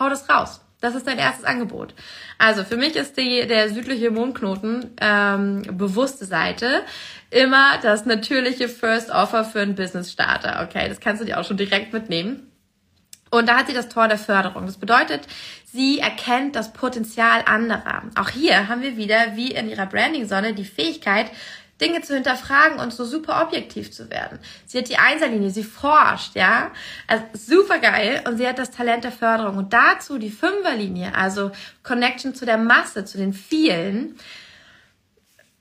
Hau 0.00 0.08
das 0.08 0.26
raus. 0.30 0.62
Das 0.84 0.94
ist 0.94 1.06
dein 1.06 1.18
erstes 1.18 1.46
Angebot. 1.46 1.94
Also 2.36 2.62
für 2.62 2.76
mich 2.76 2.94
ist 2.94 3.16
die, 3.16 3.46
der 3.46 3.70
südliche 3.70 4.10
Mondknoten 4.10 4.90
ähm, 5.00 5.62
bewusste 5.78 6.26
Seite 6.26 6.82
immer 7.30 7.78
das 7.80 8.04
natürliche 8.04 8.68
First 8.68 9.10
Offer 9.10 9.44
für 9.44 9.60
einen 9.60 9.76
Business 9.76 10.12
Starter. 10.12 10.62
Okay, 10.62 10.86
das 10.90 11.00
kannst 11.00 11.22
du 11.22 11.24
dir 11.24 11.40
auch 11.40 11.44
schon 11.46 11.56
direkt 11.56 11.94
mitnehmen. 11.94 12.50
Und 13.30 13.48
da 13.48 13.56
hat 13.56 13.68
sie 13.68 13.72
das 13.72 13.88
Tor 13.88 14.08
der 14.08 14.18
Förderung. 14.18 14.66
Das 14.66 14.76
bedeutet, 14.76 15.22
sie 15.64 16.00
erkennt 16.00 16.54
das 16.54 16.74
Potenzial 16.74 17.40
anderer. 17.46 18.02
Auch 18.14 18.28
hier 18.28 18.68
haben 18.68 18.82
wir 18.82 18.98
wieder, 18.98 19.36
wie 19.36 19.52
in 19.52 19.70
ihrer 19.70 19.86
Branding-Sonne, 19.86 20.52
die 20.52 20.66
Fähigkeit, 20.66 21.30
Dinge 21.80 22.02
zu 22.02 22.14
hinterfragen 22.14 22.78
und 22.78 22.92
so 22.92 23.04
super 23.04 23.42
objektiv 23.42 23.90
zu 23.90 24.08
werden. 24.10 24.38
Sie 24.66 24.78
hat 24.78 24.88
die 24.88 24.96
Einserlinie, 24.96 25.50
sie 25.50 25.64
forscht, 25.64 26.36
ja. 26.36 26.70
Also 27.06 27.24
super 27.32 27.78
geil 27.78 28.22
und 28.26 28.38
sie 28.38 28.46
hat 28.46 28.58
das 28.58 28.70
Talent 28.70 29.04
der 29.04 29.12
Förderung 29.12 29.56
und 29.58 29.72
dazu 29.72 30.18
die 30.18 30.30
Fünferlinie, 30.30 31.14
also 31.14 31.50
Connection 31.82 32.34
zu 32.34 32.46
der 32.46 32.58
Masse, 32.58 33.04
zu 33.04 33.18
den 33.18 33.32
vielen. 33.32 34.16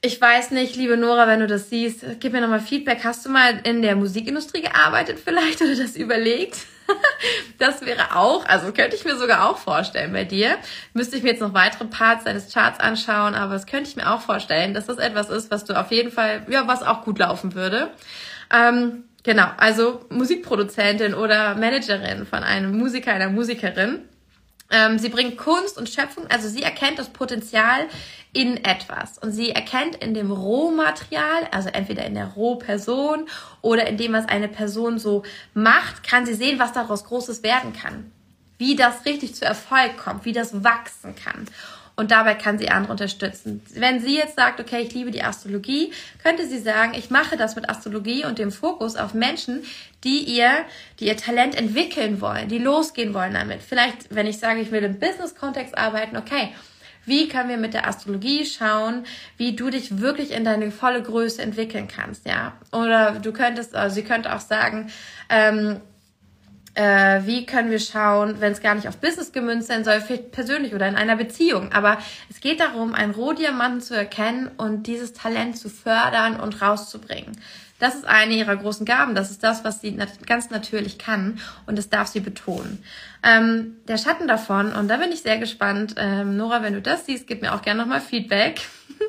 Ich 0.01 0.19
weiß 0.19 0.51
nicht, 0.51 0.75
liebe 0.75 0.97
Nora, 0.97 1.27
wenn 1.27 1.39
du 1.39 1.47
das 1.47 1.69
siehst, 1.69 2.05
gib 2.19 2.33
mir 2.33 2.41
nochmal 2.41 2.59
Feedback. 2.59 3.03
Hast 3.03 3.25
du 3.25 3.29
mal 3.29 3.61
in 3.63 3.81
der 3.81 3.95
Musikindustrie 3.95 4.61
gearbeitet 4.61 5.19
vielleicht 5.23 5.61
oder 5.63 5.75
das 5.75 5.95
überlegt? 5.95 6.57
das 7.57 7.85
wäre 7.85 8.15
auch, 8.15 8.45
also 8.45 8.71
könnte 8.71 8.95
ich 8.95 9.05
mir 9.05 9.15
sogar 9.15 9.49
auch 9.49 9.57
vorstellen 9.57 10.13
bei 10.13 10.23
dir. 10.23 10.57
Müsste 10.93 11.15
ich 11.15 11.23
mir 11.23 11.29
jetzt 11.29 11.41
noch 11.41 11.53
weitere 11.53 11.85
Parts 11.85 12.25
deines 12.25 12.53
Charts 12.53 12.79
anschauen, 12.79 13.35
aber 13.35 13.53
das 13.53 13.65
könnte 13.65 13.89
ich 13.89 13.95
mir 13.95 14.11
auch 14.11 14.21
vorstellen, 14.21 14.73
dass 14.73 14.85
das 14.85 14.97
etwas 14.97 15.29
ist, 15.29 15.51
was 15.51 15.65
du 15.65 15.79
auf 15.79 15.91
jeden 15.91 16.11
Fall, 16.11 16.45
ja, 16.49 16.67
was 16.67 16.83
auch 16.83 17.03
gut 17.03 17.19
laufen 17.19 17.55
würde. 17.55 17.91
Ähm, 18.53 19.05
genau, 19.23 19.47
also 19.57 20.05
Musikproduzentin 20.09 21.13
oder 21.13 21.55
Managerin 21.55 22.25
von 22.25 22.43
einem 22.43 22.77
Musiker, 22.77 23.13
einer 23.13 23.29
Musikerin. 23.29 24.01
Ähm, 24.73 24.97
sie 24.97 25.09
bringt 25.09 25.37
Kunst 25.37 25.77
und 25.77 25.87
Schöpfung, 25.87 26.25
also 26.27 26.49
sie 26.49 26.63
erkennt 26.63 26.97
das 26.97 27.09
Potenzial 27.09 27.87
in 28.33 28.57
etwas. 28.65 29.19
Und 29.19 29.31
sie 29.31 29.51
erkennt 29.51 29.95
in 29.97 30.15
dem 30.15 30.31
Rohmaterial, 30.31 31.47
also 31.51 31.69
entweder 31.69 32.03
in 32.05 32.15
der 32.15 32.33
Rohperson 32.33 33.27
oder 33.61 33.85
in 33.87 33.97
dem, 33.97 34.13
was 34.13 34.27
eine 34.27 34.47
Person 34.47 34.97
so 34.97 35.21
macht, 35.53 36.03
kann 36.03 36.25
sie 36.25 36.33
sehen, 36.33 36.57
was 36.57 36.73
daraus 36.73 37.05
Großes 37.05 37.43
werden 37.43 37.73
kann. 37.73 38.11
Wie 38.57 38.75
das 38.75 39.05
richtig 39.05 39.35
zu 39.35 39.45
Erfolg 39.45 39.97
kommt, 39.97 40.25
wie 40.25 40.31
das 40.31 40.63
wachsen 40.63 41.15
kann. 41.15 41.47
Und 41.95 42.09
dabei 42.09 42.33
kann 42.33 42.57
sie 42.57 42.69
andere 42.69 42.91
unterstützen. 42.91 43.61
Wenn 43.75 43.99
sie 43.99 44.15
jetzt 44.17 44.35
sagt, 44.35 44.59
okay, 44.59 44.81
ich 44.81 44.93
liebe 44.93 45.11
die 45.11 45.21
Astrologie, 45.21 45.91
könnte 46.23 46.47
sie 46.47 46.57
sagen, 46.57 46.93
ich 46.95 47.11
mache 47.11 47.37
das 47.37 47.55
mit 47.55 47.69
Astrologie 47.69 48.25
und 48.25 48.39
dem 48.39 48.51
Fokus 48.51 48.95
auf 48.95 49.13
Menschen, 49.13 49.63
die 50.03 50.19
ihr, 50.23 50.49
die 50.99 51.05
ihr 51.05 51.17
Talent 51.17 51.55
entwickeln 51.55 52.19
wollen, 52.19 52.49
die 52.49 52.57
losgehen 52.57 53.13
wollen 53.13 53.33
damit. 53.33 53.61
Vielleicht, 53.61 54.13
wenn 54.13 54.25
ich 54.25 54.39
sage, 54.39 54.61
ich 54.61 54.71
will 54.71 54.83
im 54.83 54.99
Business-Kontext 54.99 55.77
arbeiten, 55.77 56.17
okay, 56.17 56.49
wie 57.05 57.27
können 57.27 57.49
wir 57.49 57.57
mit 57.57 57.73
der 57.73 57.87
Astrologie 57.87 58.45
schauen, 58.45 59.05
wie 59.37 59.55
du 59.55 59.69
dich 59.69 59.99
wirklich 59.99 60.31
in 60.31 60.45
deine 60.45 60.71
volle 60.71 61.03
Größe 61.03 61.41
entwickeln 61.41 61.87
kannst, 61.87 62.25
ja? 62.25 62.53
Oder 62.71 63.19
du 63.19 63.33
könntest, 63.33 63.75
also 63.75 63.93
sie 63.93 64.03
könnte 64.03 64.33
auch 64.33 64.39
sagen, 64.39 64.89
ähm, 65.29 65.81
äh, 66.75 67.21
wie 67.25 67.45
können 67.45 67.69
wir 67.69 67.79
schauen, 67.79 68.39
wenn 68.39 68.51
es 68.51 68.61
gar 68.61 68.75
nicht 68.75 68.87
auf 68.87 68.97
Business 68.97 69.31
gemünzt 69.31 69.67
sein 69.67 69.83
soll, 69.83 70.01
vielleicht 70.01 70.31
persönlich 70.31 70.73
oder 70.73 70.87
in 70.87 70.95
einer 70.95 71.15
Beziehung. 71.15 71.71
Aber 71.71 71.97
es 72.29 72.39
geht 72.39 72.59
darum, 72.59 72.95
einen 72.95 73.13
Rohdiamanten 73.13 73.81
zu 73.81 73.95
erkennen 73.95 74.49
und 74.57 74.87
dieses 74.87 75.13
Talent 75.13 75.57
zu 75.57 75.69
fördern 75.69 76.39
und 76.39 76.61
rauszubringen. 76.61 77.37
Das 77.79 77.95
ist 77.95 78.05
eine 78.05 78.33
ihrer 78.33 78.55
großen 78.55 78.85
Gaben. 78.85 79.13
Das 79.13 79.29
ist 79.29 79.43
das, 79.43 79.63
was 79.63 79.81
sie 79.81 79.97
ganz 80.25 80.49
natürlich 80.49 80.97
kann 80.97 81.39
und 81.65 81.77
das 81.77 81.89
darf 81.89 82.07
sie 82.07 82.21
betonen. 82.21 82.83
Ähm, 83.23 83.77
der 83.87 83.97
Schatten 83.97 84.27
davon, 84.27 84.71
und 84.71 84.87
da 84.87 84.97
bin 84.97 85.11
ich 85.11 85.21
sehr 85.21 85.37
gespannt, 85.37 85.95
ähm, 85.97 86.37
Nora, 86.37 86.63
wenn 86.63 86.73
du 86.73 86.81
das 86.81 87.05
siehst, 87.05 87.27
gib 87.27 87.41
mir 87.41 87.53
auch 87.53 87.61
gerne 87.61 87.81
nochmal 87.81 88.01
Feedback. 88.01 88.61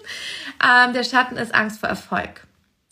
ähm, 0.63 0.93
der 0.93 1.05
Schatten 1.05 1.37
ist 1.37 1.55
Angst 1.55 1.81
vor 1.81 1.89
Erfolg. 1.89 2.47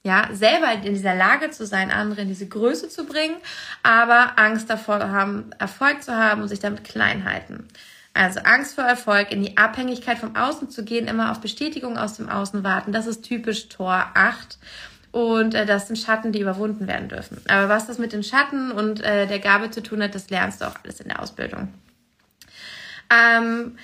Ja, 0.04 0.28
selber 0.32 0.72
in 0.72 0.94
dieser 0.94 1.14
Lage 1.14 1.50
zu 1.50 1.64
sein, 1.64 1.92
andere 1.92 2.22
in 2.22 2.28
diese 2.28 2.48
Größe 2.48 2.88
zu 2.88 3.06
bringen, 3.06 3.36
aber 3.84 4.32
Angst 4.36 4.68
davor 4.68 4.98
haben, 4.98 5.52
Erfolg 5.60 6.02
zu 6.02 6.16
haben 6.16 6.42
und 6.42 6.48
sich 6.48 6.58
damit 6.58 6.82
klein 6.82 7.24
halten. 7.24 7.68
Also 8.14 8.40
Angst 8.40 8.74
vor 8.74 8.84
Erfolg, 8.84 9.30
in 9.30 9.42
die 9.42 9.56
Abhängigkeit 9.56 10.18
vom 10.18 10.36
Außen 10.36 10.70
zu 10.70 10.84
gehen, 10.84 11.06
immer 11.06 11.30
auf 11.30 11.40
Bestätigung 11.40 11.96
aus 11.96 12.16
dem 12.16 12.28
Außen 12.28 12.64
warten. 12.64 12.92
Das 12.92 13.06
ist 13.06 13.22
typisch 13.22 13.68
Tor 13.68 14.10
8. 14.14 14.58
Und 15.12 15.54
äh, 15.54 15.66
das 15.66 15.86
sind 15.86 15.96
Schatten, 15.96 16.32
die 16.32 16.40
überwunden 16.40 16.88
werden 16.88 17.08
dürfen. 17.08 17.40
Aber 17.48 17.68
was 17.68 17.86
das 17.86 17.98
mit 17.98 18.12
den 18.12 18.24
Schatten 18.24 18.72
und 18.72 19.02
äh, 19.02 19.26
der 19.26 19.38
Gabe 19.38 19.70
zu 19.70 19.82
tun 19.82 20.02
hat, 20.02 20.14
das 20.14 20.30
lernst 20.30 20.60
du 20.60 20.66
auch 20.66 20.76
alles 20.82 21.00
in 21.00 21.08
der 21.08 21.20
Ausbildung. 21.20 21.72
Ähm, 23.10 23.76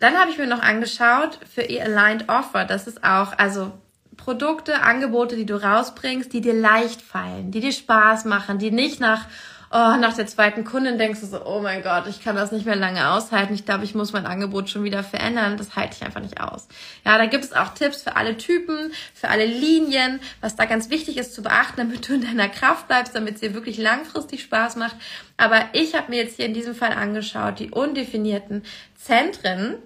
dann 0.00 0.14
habe 0.16 0.30
ich 0.30 0.38
mir 0.38 0.46
noch 0.46 0.62
angeschaut 0.62 1.38
für 1.52 1.62
ihr 1.62 1.84
Aligned 1.84 2.28
Offer. 2.28 2.64
Das 2.64 2.86
ist 2.86 3.02
auch, 3.04 3.38
also 3.38 3.72
Produkte, 4.16 4.82
Angebote, 4.82 5.36
die 5.36 5.46
du 5.46 5.62
rausbringst, 5.62 6.32
die 6.32 6.40
dir 6.40 6.54
leicht 6.54 7.02
fallen, 7.02 7.50
die 7.50 7.60
dir 7.60 7.72
Spaß 7.72 8.24
machen, 8.24 8.58
die 8.58 8.70
nicht 8.70 9.00
nach 9.00 9.26
oh, 9.70 9.96
nach 9.96 10.14
der 10.14 10.26
zweiten 10.26 10.64
Kundin 10.64 10.98
denkst 10.98 11.20
du 11.20 11.26
so, 11.26 11.44
oh 11.44 11.60
mein 11.60 11.82
Gott, 11.82 12.06
ich 12.06 12.22
kann 12.22 12.36
das 12.36 12.52
nicht 12.52 12.66
mehr 12.66 12.76
lange 12.76 13.10
aushalten. 13.10 13.54
Ich 13.54 13.64
glaube, 13.64 13.84
ich 13.84 13.94
muss 13.94 14.12
mein 14.12 14.26
Angebot 14.26 14.68
schon 14.70 14.84
wieder 14.84 15.02
verändern. 15.02 15.56
Das 15.56 15.76
halte 15.76 15.96
ich 15.96 16.04
einfach 16.04 16.20
nicht 16.20 16.40
aus. 16.40 16.68
Ja, 17.04 17.18
da 17.18 17.26
gibt 17.26 17.44
es 17.44 17.52
auch 17.52 17.74
Tipps 17.74 18.02
für 18.02 18.16
alle 18.16 18.36
Typen, 18.36 18.92
für 19.14 19.28
alle 19.28 19.46
Linien, 19.46 20.20
was 20.40 20.56
da 20.56 20.64
ganz 20.64 20.90
wichtig 20.90 21.16
ist 21.16 21.34
zu 21.34 21.42
beachten, 21.42 21.76
damit 21.76 22.08
du 22.08 22.14
in 22.14 22.22
deiner 22.22 22.48
Kraft 22.48 22.88
bleibst, 22.88 23.14
damit 23.14 23.34
es 23.34 23.40
dir 23.40 23.54
wirklich 23.54 23.78
langfristig 23.78 24.42
Spaß 24.42 24.76
macht. 24.76 24.96
Aber 25.36 25.60
ich 25.72 25.94
habe 25.94 26.10
mir 26.10 26.22
jetzt 26.22 26.36
hier 26.36 26.46
in 26.46 26.54
diesem 26.54 26.74
Fall 26.74 26.92
angeschaut, 26.92 27.58
die 27.58 27.70
undefinierten 27.70 28.62
Zentren. 28.94 29.76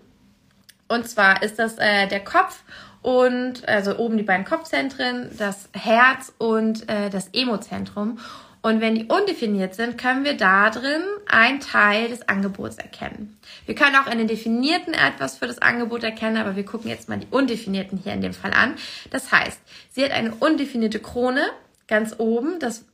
Und 0.89 1.09
zwar 1.09 1.43
ist 1.43 1.59
das 1.59 1.79
äh, 1.79 2.09
der 2.09 2.21
Kopf 2.21 2.63
und 3.03 3.67
also 3.69 3.97
oben 3.97 4.17
die 4.17 4.23
beiden 4.23 4.45
Kopfzentren, 4.45 5.31
das 5.37 5.69
Herz 5.73 6.33
und 6.39 6.89
äh, 6.89 7.11
das 7.11 7.29
Emozentrum. 7.33 8.19
Und 8.63 8.83
wenn 8.83 8.95
die 8.95 9.07
undefiniert 9.07 9.75
sind, 9.75 9.97
können 9.97 10.25
wir 10.25 10.37
da 10.37 10.69
drin 10.69 11.03
einen 11.27 11.61
Teil 11.61 12.09
des 12.09 12.29
Angebots 12.29 12.77
erkennen. 12.77 13.39
Wir 13.65 13.75
können 13.75 13.97
auch 13.97 14.07
in 14.07 14.19
den 14.19 14.29
definierten 14.29 14.93
etwas 14.93 15.39
für 15.39 15.47
das 15.47 15.63
Angebot 15.63 16.05
erkennen, 16.05 16.37
aber 16.37 16.57
wir 16.57 16.65
gucken 16.67 16.91
jetzt 16.91 17.09
mal 17.09 17.19
die 17.19 17.27
undefinierten 17.31 17.99
hier 17.99 18.13
in 18.13 18.21
dem 18.21 18.35
Fall 18.35 18.53
an. 18.53 18.75
Das 19.11 19.33
heißt, 19.33 19.59
sie 19.93 20.05
hat 20.05 20.11
eine 20.11 20.35
undefinierte 20.35 21.01
Krone 21.01 21.43
ganz 21.89 22.17
oben, 22.19 22.59
das 22.59 22.85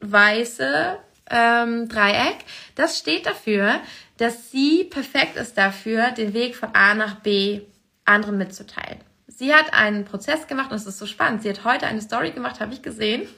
weiße 0.00 0.98
ähm, 1.30 1.88
Dreieck. 1.88 2.38
Das 2.74 2.98
steht 2.98 3.26
dafür, 3.26 3.80
dass 4.16 4.50
sie 4.50 4.84
perfekt 4.84 5.36
ist 5.36 5.56
dafür, 5.56 6.10
den 6.10 6.34
Weg 6.34 6.56
von 6.56 6.70
A 6.74 6.94
nach 6.94 7.20
B 7.20 7.60
anderen 8.04 8.38
mitzuteilen. 8.38 9.05
Sie 9.36 9.54
hat 9.54 9.74
einen 9.74 10.04
Prozess 10.04 10.46
gemacht 10.46 10.70
und 10.70 10.76
es 10.76 10.86
ist 10.86 10.98
so 10.98 11.06
spannend. 11.06 11.42
Sie 11.42 11.48
hat 11.50 11.64
heute 11.64 11.86
eine 11.86 12.00
Story 12.00 12.30
gemacht, 12.32 12.60
habe 12.60 12.72
ich 12.72 12.82
gesehen 12.82 13.28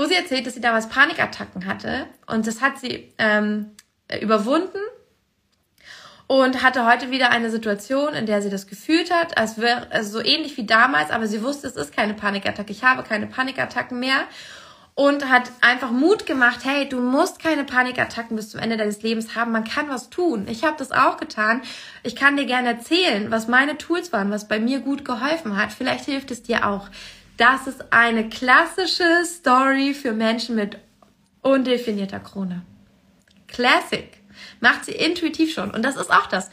wo 0.00 0.06
sie 0.06 0.14
erzählt, 0.14 0.46
dass 0.46 0.54
sie 0.54 0.62
damals 0.62 0.88
Panikattacken 0.88 1.66
hatte 1.66 2.06
und 2.26 2.46
das 2.46 2.62
hat 2.62 2.78
sie 2.78 3.12
ähm, 3.18 3.72
überwunden 4.22 4.78
und 6.26 6.62
hatte 6.62 6.86
heute 6.86 7.10
wieder 7.10 7.30
eine 7.30 7.50
Situation, 7.50 8.14
in 8.14 8.24
der 8.24 8.40
sie 8.40 8.48
das 8.48 8.66
gefühlt 8.66 9.12
hat, 9.12 9.36
als 9.36 9.58
wäre 9.58 9.92
also 9.92 10.18
so 10.18 10.24
ähnlich 10.24 10.56
wie 10.56 10.64
damals, 10.64 11.10
aber 11.10 11.26
sie 11.26 11.42
wusste, 11.42 11.66
es 11.66 11.76
ist 11.76 11.94
keine 11.94 12.14
Panikattacke, 12.14 12.72
ich 12.72 12.82
habe 12.82 13.02
keine 13.02 13.26
Panikattacken 13.26 14.00
mehr 14.00 14.24
und 15.00 15.30
hat 15.30 15.50
einfach 15.62 15.92
Mut 15.92 16.26
gemacht, 16.26 16.60
hey, 16.64 16.86
du 16.86 17.00
musst 17.00 17.38
keine 17.38 17.64
Panikattacken 17.64 18.36
bis 18.36 18.50
zum 18.50 18.60
Ende 18.60 18.76
deines 18.76 19.00
Lebens 19.00 19.34
haben, 19.34 19.50
man 19.50 19.64
kann 19.64 19.88
was 19.88 20.10
tun. 20.10 20.46
Ich 20.46 20.62
habe 20.62 20.76
das 20.76 20.92
auch 20.92 21.16
getan. 21.16 21.62
Ich 22.02 22.14
kann 22.14 22.36
dir 22.36 22.44
gerne 22.44 22.68
erzählen, 22.68 23.30
was 23.30 23.48
meine 23.48 23.78
Tools 23.78 24.12
waren, 24.12 24.30
was 24.30 24.46
bei 24.46 24.60
mir 24.60 24.80
gut 24.80 25.06
geholfen 25.06 25.56
hat. 25.56 25.72
Vielleicht 25.72 26.04
hilft 26.04 26.30
es 26.30 26.42
dir 26.42 26.66
auch. 26.66 26.90
Das 27.38 27.66
ist 27.66 27.94
eine 27.94 28.28
klassische 28.28 29.24
Story 29.24 29.94
für 29.94 30.12
Menschen 30.12 30.54
mit 30.54 30.76
undefinierter 31.40 32.20
Krone. 32.20 32.60
Classic. 33.48 34.18
Macht 34.60 34.84
sie 34.84 34.92
intuitiv 34.92 35.54
schon. 35.54 35.70
Und 35.70 35.82
das 35.82 35.96
ist 35.96 36.10
auch 36.10 36.26
das. 36.26 36.50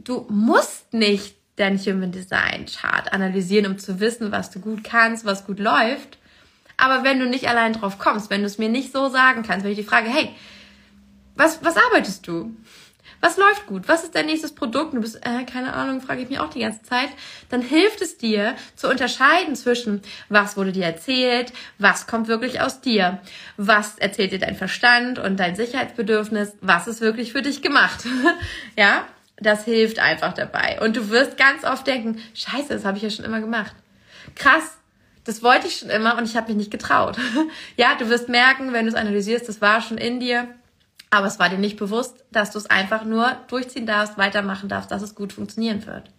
Du 0.00 0.26
musst 0.28 0.92
nicht 0.92 1.34
dein 1.56 1.78
Human 1.78 2.12
Design 2.12 2.66
Chart 2.66 3.10
analysieren, 3.10 3.72
um 3.72 3.78
zu 3.78 4.00
wissen, 4.00 4.32
was 4.32 4.50
du 4.50 4.60
gut 4.60 4.84
kannst, 4.84 5.24
was 5.24 5.46
gut 5.46 5.60
läuft. 5.60 6.18
Aber 6.76 7.04
wenn 7.04 7.18
du 7.18 7.26
nicht 7.26 7.48
allein 7.48 7.72
drauf 7.72 7.98
kommst, 7.98 8.30
wenn 8.30 8.40
du 8.40 8.46
es 8.46 8.58
mir 8.58 8.68
nicht 8.68 8.92
so 8.92 9.08
sagen 9.08 9.42
kannst, 9.42 9.64
wenn 9.64 9.72
ich 9.72 9.78
die 9.78 9.84
Frage, 9.84 10.08
hey, 10.08 10.34
was, 11.36 11.64
was 11.64 11.76
arbeitest 11.76 12.26
du? 12.26 12.54
Was 13.20 13.38
läuft 13.38 13.66
gut? 13.66 13.88
Was 13.88 14.04
ist 14.04 14.14
dein 14.14 14.26
nächstes 14.26 14.54
Produkt? 14.54 14.92
Du 14.92 15.00
bist, 15.00 15.16
äh, 15.24 15.44
keine 15.44 15.72
Ahnung, 15.72 16.02
frage 16.02 16.20
ich 16.20 16.28
mich 16.28 16.38
auch 16.40 16.50
die 16.50 16.60
ganze 16.60 16.82
Zeit. 16.82 17.08
Dann 17.48 17.62
hilft 17.62 18.02
es 18.02 18.18
dir 18.18 18.54
zu 18.76 18.86
unterscheiden 18.86 19.56
zwischen, 19.56 20.02
was 20.28 20.58
wurde 20.58 20.72
dir 20.72 20.84
erzählt, 20.84 21.52
was 21.78 22.06
kommt 22.06 22.28
wirklich 22.28 22.60
aus 22.60 22.82
dir, 22.82 23.20
was 23.56 23.98
erzählt 23.98 24.32
dir 24.32 24.38
dein 24.38 24.56
Verstand 24.56 25.18
und 25.18 25.38
dein 25.38 25.56
Sicherheitsbedürfnis, 25.56 26.52
was 26.60 26.86
ist 26.86 27.00
wirklich 27.00 27.32
für 27.32 27.40
dich 27.40 27.62
gemacht. 27.62 28.04
ja, 28.76 29.06
das 29.38 29.64
hilft 29.64 30.00
einfach 30.00 30.34
dabei. 30.34 30.78
Und 30.82 30.94
du 30.94 31.08
wirst 31.08 31.38
ganz 31.38 31.64
oft 31.64 31.86
denken, 31.86 32.20
scheiße, 32.34 32.68
das 32.68 32.84
habe 32.84 32.98
ich 32.98 33.04
ja 33.04 33.10
schon 33.10 33.24
immer 33.24 33.40
gemacht. 33.40 33.74
Krass, 34.34 34.76
das 35.24 35.42
wollte 35.42 35.66
ich 35.66 35.76
schon 35.76 35.90
immer 35.90 36.16
und 36.18 36.24
ich 36.24 36.36
habe 36.36 36.48
mich 36.48 36.56
nicht 36.56 36.70
getraut. 36.70 37.16
ja, 37.76 37.94
du 37.96 38.08
wirst 38.08 38.28
merken, 38.28 38.72
wenn 38.72 38.86
du 38.86 38.92
es 38.92 38.98
analysierst, 38.98 39.48
das 39.48 39.60
war 39.60 39.80
schon 39.80 39.98
in 39.98 40.20
dir 40.20 40.48
aber 41.14 41.28
es 41.28 41.38
war 41.38 41.48
dir 41.48 41.58
nicht 41.58 41.76
bewusst, 41.76 42.24
dass 42.32 42.50
du 42.50 42.58
es 42.58 42.66
einfach 42.66 43.04
nur 43.04 43.36
durchziehen 43.46 43.86
darfst, 43.86 44.18
weitermachen 44.18 44.68
darfst, 44.68 44.90
dass 44.90 45.00
es 45.00 45.14
gut 45.14 45.32
funktionieren 45.32 45.86
wird. 45.86 46.10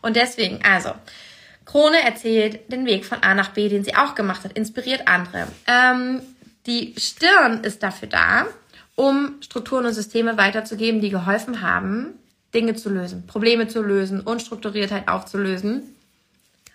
Und 0.00 0.16
deswegen, 0.16 0.60
also, 0.64 0.92
Krone 1.66 2.02
erzählt 2.02 2.72
den 2.72 2.86
Weg 2.86 3.04
von 3.04 3.22
A 3.22 3.34
nach 3.34 3.50
B, 3.50 3.68
den 3.68 3.84
sie 3.84 3.94
auch 3.94 4.14
gemacht 4.14 4.42
hat, 4.44 4.52
inspiriert 4.54 5.06
andere. 5.06 5.48
Ähm, 5.66 6.22
die 6.66 6.94
Stirn 6.96 7.62
ist 7.62 7.82
dafür 7.82 8.08
da, 8.08 8.46
um 8.94 9.36
Strukturen 9.42 9.84
und 9.84 9.92
Systeme 9.92 10.38
weiterzugeben, 10.38 11.02
die 11.02 11.10
geholfen 11.10 11.60
haben, 11.60 12.14
Dinge 12.54 12.74
zu 12.74 12.88
lösen, 12.88 13.26
Probleme 13.26 13.68
zu 13.68 13.82
lösen, 13.82 14.20
Unstrukturiertheit 14.22 15.08
aufzulösen, 15.08 15.94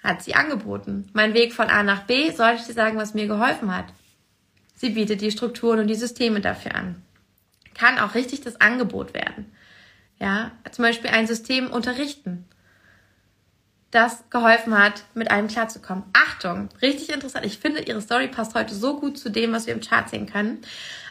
hat 0.04 0.22
sie 0.22 0.36
angeboten. 0.36 1.10
Mein 1.14 1.34
Weg 1.34 1.54
von 1.54 1.70
A 1.70 1.84
nach 1.84 2.04
B, 2.04 2.32
soll 2.32 2.54
ich 2.56 2.64
dir 2.64 2.74
sagen, 2.74 2.98
was 2.98 3.14
mir 3.14 3.28
geholfen 3.28 3.76
hat? 3.76 3.86
Sie 4.76 4.92
bietet 4.92 5.22
die 5.22 5.32
Strukturen 5.32 5.80
und 5.80 5.88
die 5.88 5.96
Systeme 5.96 6.40
dafür 6.40 6.76
an 6.76 7.04
kann 7.78 8.00
auch 8.00 8.16
richtig 8.16 8.42
das 8.42 8.60
Angebot 8.60 9.14
werden. 9.14 9.52
Ja, 10.20 10.52
zum 10.72 10.84
Beispiel 10.84 11.12
ein 11.12 11.28
System 11.28 11.70
unterrichten, 11.70 12.46
das 13.92 14.24
geholfen 14.30 14.78
hat, 14.78 15.04
mit 15.14 15.30
einem 15.30 15.48
klarzukommen. 15.48 16.04
Achtung, 16.12 16.70
richtig 16.82 17.10
interessant. 17.14 17.46
Ich 17.46 17.60
finde, 17.60 17.82
ihre 17.82 18.02
Story 18.02 18.28
passt 18.28 18.56
heute 18.56 18.74
so 18.74 19.00
gut 19.00 19.18
zu 19.18 19.30
dem, 19.30 19.54
was 19.54 19.68
wir 19.68 19.74
im 19.74 19.82
Chart 19.82 20.10
sehen 20.10 20.26
können. 20.26 20.60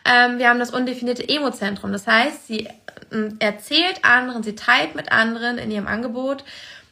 Ähm, 0.05 0.39
wir 0.39 0.49
haben 0.51 0.59
das 0.59 0.72
undefinierte 0.72 1.26
Emozentrum. 1.26 1.93
Das 1.93 2.07
heißt, 2.07 2.49
sie 2.49 2.66
äh, 2.66 3.30
erzählt 3.39 4.05
anderen, 4.05 4.43
sie 4.43 4.57
teilt 4.57 4.97
mit 4.97 5.12
anderen 5.12 5.57
in 5.59 5.70
ihrem 5.70 5.87
Angebot 5.87 6.45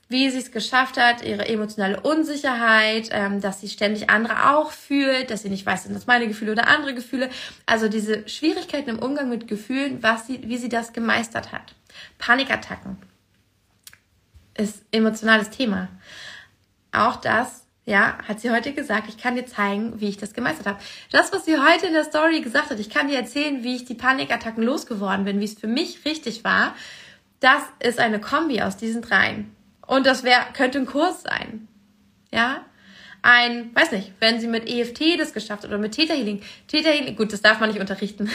wie 0.09 0.31
sie 0.31 0.39
es 0.39 0.53
geschafft 0.53 0.97
hat, 0.97 1.25
ihre 1.25 1.49
emotionale 1.49 2.01
Unsicherheit, 2.01 3.09
ähm, 3.13 3.41
dass 3.41 3.61
sie 3.61 3.69
ständig 3.69 4.11
andere 4.11 4.55
auch 4.55 4.71
fühlt, 4.71 5.31
dass 5.31 5.43
sie 5.43 5.49
nicht 5.49 5.65
weiß, 5.65 5.85
sind 5.85 5.95
das 5.95 6.07
meine 6.07 6.29
Gefühle 6.29 6.53
oder 6.53 6.69
andere 6.69 6.95
Gefühle. 6.95 7.31
Also 7.67 7.89
diese 7.89 8.29
Schwierigkeiten 8.29 8.91
im 8.91 8.99
Umgang 8.99 9.29
mit 9.29 9.49
Gefühlen, 9.49 10.03
was 10.03 10.27
sie, 10.27 10.41
wie 10.45 10.59
sie 10.59 10.69
das 10.69 10.93
gemeistert 10.93 11.53
hat. 11.53 11.75
Panikattacken 12.19 12.99
ist 14.57 14.85
emotionales 14.93 15.51
Thema. 15.51 15.89
Auch 16.93 17.17
das, 17.17 17.65
ja, 17.87 18.19
hat 18.27 18.41
sie 18.41 18.51
heute 18.51 18.73
gesagt. 18.73 19.09
Ich 19.09 19.19
kann 19.19 19.35
dir 19.35 19.47
zeigen, 19.47 20.01
wie 20.01 20.09
ich 20.09 20.17
das 20.17 20.33
gemeistert 20.33 20.67
habe. 20.67 20.79
Das, 21.11 21.33
was 21.33 21.45
sie 21.45 21.59
heute 21.59 21.87
in 21.87 21.93
der 21.93 22.05
Story 22.05 22.41
gesagt 22.41 22.71
hat, 22.71 22.79
ich 22.79 22.91
kann 22.91 23.09
dir 23.09 23.19
erzählen, 23.19 23.63
wie 23.65 23.77
ich 23.77 23.85
die 23.85 23.95
Panikattacken 23.95 24.63
losgeworden 24.63 25.25
bin, 25.25 25.41
wie 25.41 25.45
es 25.45 25.59
für 25.59 25.67
mich 25.67 26.05
richtig 26.05 26.45
war. 26.45 26.75
Das 27.41 27.63
ist 27.81 27.99
eine 27.99 28.21
Kombi 28.21 28.63
aus 28.63 28.77
diesen 28.77 29.03
dreien. 29.03 29.54
Und 29.87 30.07
das 30.07 30.25
wäre, 30.25 30.41
könnte 30.55 30.79
ein 30.79 30.87
Kurs 30.87 31.23
sein. 31.23 31.69
Ja? 32.33 32.65
Ein, 33.23 33.75
weiß 33.75 33.93
nicht, 33.93 34.13
wenn 34.21 34.41
sie 34.41 34.47
mit 34.47 34.69
EFT 34.69 35.19
das 35.19 35.33
geschafft 35.33 35.63
hat 35.63 35.71
oder 35.71 35.79
mit 35.79 35.93
Theta 35.93 36.15
Healing. 36.15 36.43
Theta 36.69 36.91
Healing, 36.91 37.17
gut, 37.17 37.33
das 37.33 37.43
darf 37.43 37.59
man 37.61 37.71
nicht 37.71 37.81
unterrichten, 37.81 38.31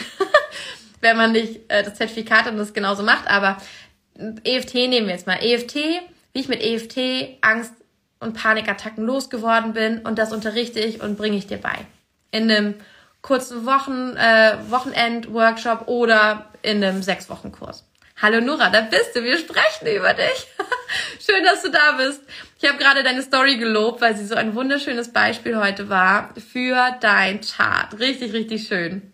wenn 1.00 1.16
man 1.16 1.32
nicht 1.32 1.60
äh, 1.68 1.82
das 1.84 1.94
Zertifikat 1.94 2.48
und 2.48 2.56
das 2.56 2.72
genauso 2.72 3.02
macht, 3.02 3.28
aber 3.28 3.58
EFT 4.44 4.74
nehmen 4.74 5.06
wir 5.06 5.14
jetzt 5.14 5.26
mal. 5.26 5.38
EFT, 5.42 5.76
wie 6.32 6.40
ich 6.40 6.48
mit 6.48 6.60
EFT 6.60 7.38
Angst 7.40 7.72
und 8.18 8.34
Panikattacken 8.34 9.04
losgeworden 9.04 9.72
bin 9.72 10.00
und 10.00 10.18
das 10.18 10.32
unterrichte 10.32 10.80
ich 10.80 11.00
und 11.00 11.16
bringe 11.16 11.36
ich 11.36 11.46
dir 11.46 11.58
bei. 11.58 11.74
In 12.30 12.50
einem 12.50 12.74
kurzen 13.22 13.66
Wochen, 13.66 14.16
äh, 14.16 14.56
Wochenend-Workshop 14.68 15.88
oder 15.88 16.50
in 16.62 16.82
einem 16.82 17.02
Sechs-Wochen-Kurs. 17.02 17.84
Hallo 18.22 18.42
Nora, 18.42 18.68
da 18.68 18.82
bist 18.82 19.16
du. 19.16 19.24
Wir 19.24 19.38
sprechen 19.38 19.86
über 19.96 20.12
dich. 20.12 20.46
Schön, 21.26 21.42
dass 21.42 21.62
du 21.62 21.70
da 21.70 21.92
bist. 21.92 22.20
Ich 22.60 22.68
habe 22.68 22.76
gerade 22.76 23.02
deine 23.02 23.22
Story 23.22 23.56
gelobt, 23.56 24.02
weil 24.02 24.14
sie 24.14 24.26
so 24.26 24.34
ein 24.34 24.54
wunderschönes 24.54 25.10
Beispiel 25.10 25.56
heute 25.56 25.88
war 25.88 26.34
für 26.52 26.98
dein 27.00 27.40
Chart. 27.40 27.98
Richtig, 27.98 28.34
richtig 28.34 28.68
schön. 28.68 29.10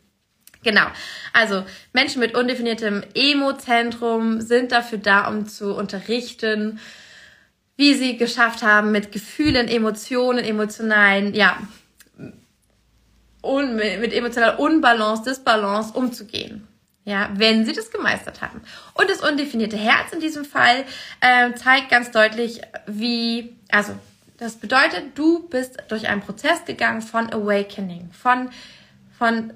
Genau. 0.64 0.86
Also 1.32 1.64
Menschen 1.92 2.18
mit 2.18 2.34
undefiniertem 2.34 3.04
Emozentrum 3.14 4.40
sind 4.40 4.72
dafür 4.72 4.98
da, 4.98 5.28
um 5.28 5.46
zu 5.46 5.76
unterrichten, 5.76 6.80
wie 7.76 7.94
sie 7.94 8.16
geschafft 8.16 8.64
haben, 8.64 8.90
mit 8.90 9.12
Gefühlen, 9.12 9.68
Emotionen, 9.68 10.44
emotionalen, 10.44 11.32
ja, 11.32 11.58
un, 13.40 13.76
mit 13.76 14.12
emotionaler 14.12 14.58
Unbalance, 14.58 15.22
Disbalance 15.22 15.92
umzugehen. 15.92 16.66
Ja, 17.06 17.30
wenn 17.34 17.64
sie 17.64 17.72
das 17.72 17.92
gemeistert 17.92 18.42
haben. 18.42 18.60
Und 18.94 19.08
das 19.08 19.20
undefinierte 19.20 19.76
Herz 19.76 20.12
in 20.12 20.18
diesem 20.18 20.44
Fall 20.44 20.84
äh, 21.20 21.54
zeigt 21.54 21.88
ganz 21.88 22.10
deutlich, 22.10 22.60
wie, 22.88 23.56
also 23.70 23.92
das 24.38 24.56
bedeutet, 24.56 25.16
du 25.16 25.48
bist 25.48 25.78
durch 25.88 26.08
einen 26.08 26.20
Prozess 26.20 26.64
gegangen 26.64 27.02
von 27.02 27.32
Awakening, 27.32 28.10
von 28.12 28.50
von 29.18 29.54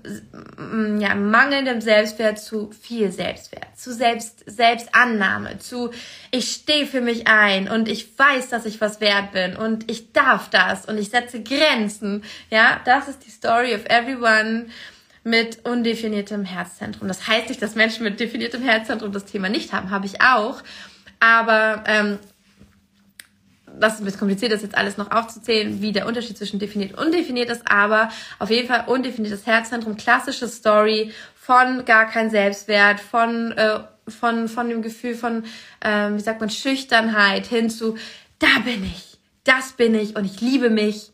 mm, 0.57 1.01
ja, 1.01 1.14
mangelndem 1.14 1.80
Selbstwert 1.82 2.38
zu 2.38 2.70
viel 2.70 3.12
Selbstwert, 3.12 3.76
zu 3.76 3.92
Selbst, 3.92 4.42
Selbstannahme, 4.46 5.59
zu 5.59 5.90
ich 6.30 6.53
stehe 6.53 6.86
für 6.86 7.03
mich 7.03 7.26
ein 7.26 7.68
und 7.68 7.88
ich 7.88 8.18
weiß, 8.18 8.48
dass 8.48 8.64
ich 8.64 8.80
was 8.80 9.01
wert 9.01 9.32
bin 9.32 9.57
und 9.57 9.90
ich 9.90 10.12
darf 10.12 10.48
das 10.48 10.86
und 10.86 10.96
ich 10.96 11.11
setze 11.11 11.42
Grenzen. 11.42 12.24
Ja, 12.48 12.80
das 12.86 13.09
ist 13.09 13.26
die 13.26 13.30
Story 13.30 13.74
of 13.74 13.84
everyone 13.86 14.68
mit 15.22 15.64
undefiniertem 15.66 16.44
Herzzentrum. 16.44 17.08
Das 17.08 17.26
heißt 17.26 17.48
nicht, 17.48 17.60
dass 17.60 17.74
Menschen 17.74 18.04
mit 18.04 18.20
definiertem 18.20 18.62
Herzzentrum 18.62 19.12
das 19.12 19.26
Thema 19.26 19.48
nicht 19.48 19.72
haben, 19.72 19.90
habe 19.90 20.06
ich 20.06 20.20
auch. 20.22 20.62
Aber 21.20 21.84
ähm, 21.86 22.18
das 23.78 23.94
ist 23.94 24.00
ein 24.00 24.04
bisschen 24.04 24.20
kompliziert, 24.20 24.52
das 24.52 24.62
jetzt 24.62 24.76
alles 24.76 24.96
noch 24.96 25.10
aufzuzählen, 25.10 25.80
wie 25.80 25.92
der 25.92 26.06
Unterschied 26.06 26.36
zwischen 26.36 26.58
definiert 26.58 26.92
und 26.92 27.06
undefiniert 27.06 27.50
ist, 27.50 27.70
aber 27.70 28.10
auf 28.38 28.50
jeden 28.50 28.68
Fall 28.68 28.84
undefiniertes 28.86 29.46
Herzzentrum, 29.46 29.96
klassische 29.96 30.48
Story 30.48 31.12
von 31.34 31.84
gar 31.84 32.06
kein 32.06 32.30
Selbstwert, 32.30 33.00
von, 33.00 33.52
äh, 33.52 33.80
von, 34.08 34.48
von 34.48 34.68
dem 34.68 34.82
Gefühl 34.82 35.14
von, 35.14 35.44
ähm, 35.82 36.16
wie 36.16 36.20
sagt 36.20 36.40
man, 36.40 36.50
Schüchternheit 36.50 37.46
hin 37.46 37.70
zu, 37.70 37.96
da 38.38 38.60
bin 38.64 38.84
ich, 38.84 39.18
das 39.44 39.72
bin 39.72 39.94
ich 39.94 40.16
und 40.16 40.24
ich 40.24 40.40
liebe 40.40 40.70
mich 40.70 41.12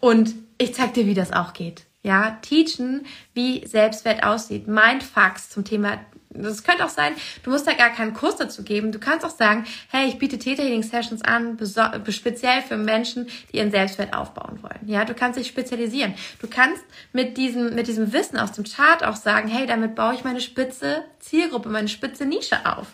und 0.00 0.34
ich 0.58 0.74
zeig 0.74 0.94
dir, 0.94 1.06
wie 1.06 1.14
das 1.14 1.32
auch 1.32 1.52
geht. 1.52 1.84
Ja, 2.06 2.38
teachen, 2.40 3.04
wie 3.34 3.66
Selbstwert 3.66 4.22
aussieht. 4.22 4.68
Mindfucks 4.68 5.50
zum 5.50 5.64
Thema 5.64 5.98
das 6.30 6.62
könnte 6.62 6.84
auch 6.84 6.90
sein, 6.90 7.14
du 7.42 7.50
musst 7.50 7.66
da 7.66 7.72
gar 7.72 7.90
keinen 7.90 8.14
Kurs 8.14 8.36
dazu 8.36 8.62
geben. 8.62 8.92
Du 8.92 9.00
kannst 9.00 9.24
auch 9.24 9.30
sagen, 9.30 9.64
hey, 9.90 10.06
ich 10.06 10.18
biete 10.18 10.38
Theta 10.38 10.62
Healing 10.62 10.84
Sessions 10.84 11.22
an, 11.22 11.58
speziell 12.10 12.62
für 12.62 12.76
Menschen, 12.76 13.26
die 13.50 13.56
ihren 13.56 13.72
Selbstwert 13.72 14.14
aufbauen 14.14 14.62
wollen. 14.62 14.86
Ja, 14.86 15.04
du 15.04 15.14
kannst 15.14 15.36
dich 15.36 15.48
spezialisieren. 15.48 16.14
Du 16.38 16.46
kannst 16.46 16.84
mit 17.12 17.38
diesem, 17.38 17.74
mit 17.74 17.88
diesem 17.88 18.12
Wissen 18.12 18.38
aus 18.38 18.52
dem 18.52 18.64
Chart 18.64 19.02
auch 19.02 19.16
sagen, 19.16 19.48
hey, 19.48 19.66
damit 19.66 19.96
baue 19.96 20.14
ich 20.14 20.22
meine 20.22 20.40
spitze 20.40 21.02
Zielgruppe, 21.18 21.70
meine 21.70 21.88
spitze 21.88 22.24
Nische 22.24 22.66
auf. 22.66 22.88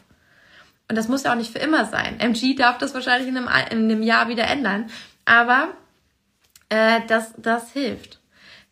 Und 0.89 0.97
das 0.97 1.09
muss 1.09 1.25
ja 1.25 1.33
auch 1.33 1.37
nicht 1.37 1.53
für 1.53 1.59
immer 1.59 1.85
sein. 1.85 2.19
MG 2.19 2.55
darf 2.55 2.79
das 2.79 2.95
wahrscheinlich 2.95 3.29
in 3.29 3.37
einem, 3.37 3.49
in 3.71 3.91
einem 3.91 4.03
Jahr 4.03 4.29
wieder 4.29 4.47
ändern. 4.47 4.89
Aber 5.25 5.69
äh, 6.71 7.01
das, 7.09 7.35
das 7.37 7.73
hilft. 7.73 8.22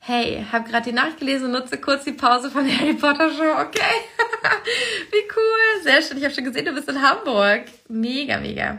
Hey, 0.02 0.46
hab 0.50 0.66
gerade 0.66 0.88
die 0.88 0.94
Nachricht 0.94 1.18
gelesen, 1.18 1.52
nutze 1.52 1.76
kurz 1.76 2.04
die 2.04 2.12
Pause 2.12 2.50
von 2.50 2.64
der 2.66 2.78
Harry 2.78 2.94
Potter 2.94 3.30
Show, 3.30 3.60
okay? 3.60 3.80
Wie 5.10 5.28
cool, 5.36 5.82
sehr 5.82 6.00
schön. 6.00 6.16
Ich 6.16 6.24
habe 6.24 6.34
schon 6.34 6.44
gesehen, 6.44 6.64
du 6.64 6.72
bist 6.72 6.88
in 6.88 7.02
Hamburg. 7.02 7.64
Mega, 7.88 8.38
mega. 8.38 8.78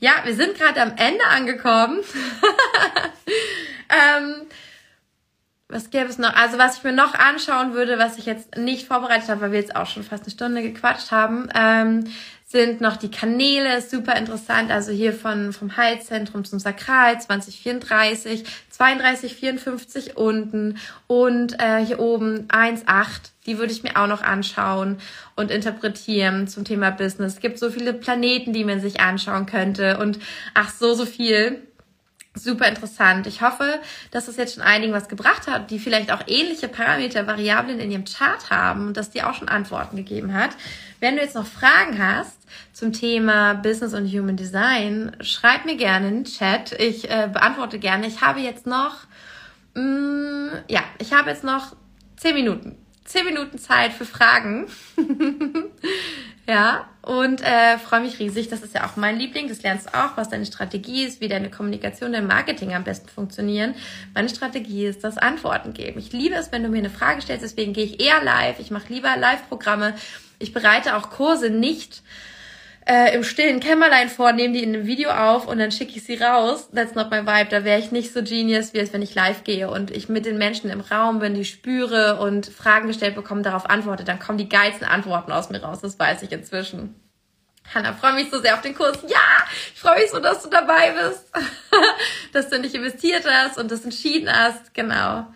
Ja, 0.00 0.14
wir 0.24 0.34
sind 0.34 0.58
gerade 0.58 0.82
am 0.82 0.94
Ende 0.96 1.24
angekommen. 1.24 2.00
ähm, 3.88 4.46
was 5.68 5.90
gäbe 5.90 6.08
es 6.08 6.18
noch? 6.18 6.34
Also 6.34 6.58
was 6.58 6.78
ich 6.78 6.84
mir 6.84 6.92
noch 6.92 7.14
anschauen 7.14 7.74
würde, 7.74 8.00
was 8.00 8.18
ich 8.18 8.26
jetzt 8.26 8.56
nicht 8.56 8.88
vorbereitet 8.88 9.28
habe, 9.28 9.42
weil 9.42 9.52
wir 9.52 9.60
jetzt 9.60 9.76
auch 9.76 9.86
schon 9.86 10.02
fast 10.02 10.24
eine 10.24 10.32
Stunde 10.32 10.62
gequatscht 10.62 11.12
haben, 11.12 11.48
ähm, 11.54 12.12
sind 12.50 12.80
noch 12.80 12.96
die 12.96 13.10
Kanäle, 13.10 13.82
super 13.82 14.16
interessant. 14.16 14.70
Also 14.70 14.90
hier 14.90 15.12
von, 15.12 15.52
vom 15.52 15.76
Heilzentrum 15.76 16.46
zum 16.46 16.58
Sakral 16.58 17.20
2034, 17.20 18.42
32, 18.70 19.34
54 19.34 20.16
unten 20.16 20.78
und 21.06 21.60
äh, 21.60 21.84
hier 21.84 22.00
oben 22.00 22.48
1,8. 22.48 23.32
Die 23.44 23.58
würde 23.58 23.72
ich 23.72 23.82
mir 23.82 23.96
auch 23.96 24.06
noch 24.06 24.22
anschauen 24.22 24.96
und 25.36 25.50
interpretieren 25.50 26.48
zum 26.48 26.64
Thema 26.64 26.90
Business. 26.90 27.34
Es 27.34 27.40
gibt 27.40 27.58
so 27.58 27.70
viele 27.70 27.92
Planeten, 27.92 28.54
die 28.54 28.64
man 28.64 28.80
sich 28.80 29.00
anschauen 29.00 29.44
könnte 29.44 29.98
und 29.98 30.18
ach, 30.54 30.70
so, 30.70 30.94
so 30.94 31.04
viel. 31.04 31.67
Super 32.38 32.68
interessant. 32.68 33.26
Ich 33.26 33.42
hoffe, 33.42 33.80
dass 34.10 34.28
es 34.28 34.36
jetzt 34.36 34.54
schon 34.54 34.62
einigen 34.62 34.92
was 34.92 35.08
gebracht 35.08 35.46
hat, 35.46 35.70
die 35.70 35.78
vielleicht 35.78 36.12
auch 36.12 36.22
ähnliche 36.26 36.68
Parameter, 36.68 37.26
Variablen 37.26 37.80
in 37.80 37.90
ihrem 37.90 38.04
Chart 38.04 38.50
haben 38.50 38.88
und 38.88 38.96
dass 38.96 39.10
die 39.10 39.22
auch 39.22 39.34
schon 39.34 39.48
Antworten 39.48 39.96
gegeben 39.96 40.34
hat. 40.34 40.50
Wenn 41.00 41.16
du 41.16 41.22
jetzt 41.22 41.34
noch 41.34 41.46
Fragen 41.46 41.98
hast 41.98 42.38
zum 42.72 42.92
Thema 42.92 43.54
Business 43.54 43.94
und 43.94 44.06
Human 44.06 44.36
Design, 44.36 45.16
schreib 45.20 45.64
mir 45.64 45.76
gerne 45.76 46.08
in 46.08 46.14
den 46.22 46.24
Chat. 46.24 46.72
Ich 46.72 47.10
äh, 47.10 47.28
beantworte 47.32 47.78
gerne. 47.78 48.06
Ich 48.06 48.20
habe 48.20 48.40
jetzt 48.40 48.66
noch, 48.66 48.96
mh, 49.74 49.82
mm, 49.82 50.50
ja, 50.68 50.82
ich 50.98 51.12
habe 51.12 51.30
jetzt 51.30 51.44
noch 51.44 51.76
zehn 52.16 52.34
Minuten. 52.34 52.76
Zehn 53.04 53.24
Minuten 53.24 53.58
Zeit 53.58 53.92
für 53.92 54.04
Fragen. 54.04 54.66
Ja, 56.48 56.88
und 57.02 57.42
äh, 57.42 57.76
freue 57.76 58.00
mich 58.00 58.18
riesig. 58.18 58.48
Das 58.48 58.62
ist 58.62 58.74
ja 58.74 58.86
auch 58.86 58.96
mein 58.96 59.18
Liebling. 59.18 59.48
Das 59.48 59.62
lernst 59.62 59.88
du 59.88 59.94
auch, 59.94 60.16
was 60.16 60.30
deine 60.30 60.46
Strategie 60.46 61.04
ist, 61.04 61.20
wie 61.20 61.28
deine 61.28 61.50
Kommunikation, 61.50 62.14
dein 62.14 62.26
Marketing 62.26 62.72
am 62.72 62.84
besten 62.84 63.10
funktionieren. 63.10 63.74
Meine 64.14 64.30
Strategie 64.30 64.86
ist 64.86 65.04
das 65.04 65.18
Antworten 65.18 65.74
geben. 65.74 65.98
Ich 65.98 66.10
liebe 66.12 66.36
es, 66.36 66.50
wenn 66.50 66.62
du 66.62 66.70
mir 66.70 66.78
eine 66.78 66.88
Frage 66.88 67.20
stellst. 67.20 67.44
Deswegen 67.44 67.74
gehe 67.74 67.84
ich 67.84 68.00
eher 68.00 68.24
live. 68.24 68.60
Ich 68.60 68.70
mache 68.70 68.90
lieber 68.90 69.14
Live-Programme. 69.14 69.92
Ich 70.38 70.54
bereite 70.54 70.96
auch 70.96 71.10
Kurse 71.10 71.50
nicht 71.50 72.02
äh, 72.88 73.14
im 73.14 73.22
stillen 73.22 73.60
Kämmerlein 73.60 74.08
vor, 74.08 74.32
nehme 74.32 74.54
die 74.54 74.62
in 74.62 74.74
einem 74.74 74.86
Video 74.86 75.10
auf 75.10 75.46
und 75.46 75.58
dann 75.58 75.70
schicke 75.70 75.96
ich 75.96 76.04
sie 76.04 76.16
raus. 76.16 76.70
That's 76.74 76.94
not 76.94 77.10
my 77.10 77.26
vibe. 77.26 77.50
Da 77.50 77.62
wäre 77.62 77.78
ich 77.78 77.92
nicht 77.92 78.14
so 78.14 78.22
genius, 78.22 78.72
wie 78.72 78.78
es, 78.78 78.94
wenn 78.94 79.02
ich 79.02 79.14
live 79.14 79.44
gehe 79.44 79.70
und 79.70 79.90
ich 79.90 80.08
mit 80.08 80.24
den 80.24 80.38
Menschen 80.38 80.70
im 80.70 80.80
Raum 80.80 81.18
bin, 81.18 81.34
die 81.34 81.44
spüre 81.44 82.18
und 82.18 82.46
Fragen 82.46 82.88
gestellt 82.88 83.14
bekomme, 83.14 83.42
darauf 83.42 83.68
antworte. 83.68 84.04
Dann 84.04 84.18
kommen 84.18 84.38
die 84.38 84.48
geilsten 84.48 84.88
Antworten 84.88 85.32
aus 85.32 85.50
mir 85.50 85.62
raus. 85.62 85.80
Das 85.82 85.98
weiß 85.98 86.22
ich 86.22 86.32
inzwischen. 86.32 86.94
Hanna, 87.74 87.92
freue 87.92 88.14
mich 88.14 88.30
so 88.30 88.40
sehr 88.40 88.54
auf 88.54 88.62
den 88.62 88.74
Kurs. 88.74 88.98
Ja, 89.06 89.44
ich 89.74 89.78
freue 89.78 90.00
mich 90.00 90.10
so, 90.10 90.18
dass 90.18 90.42
du 90.42 90.48
dabei 90.48 90.92
bist, 90.92 91.30
dass 92.32 92.48
du 92.48 92.58
nicht 92.58 92.74
investiert 92.74 93.26
hast 93.30 93.58
und 93.58 93.70
das 93.70 93.84
entschieden 93.84 94.32
hast. 94.32 94.72
Genau. 94.72 95.26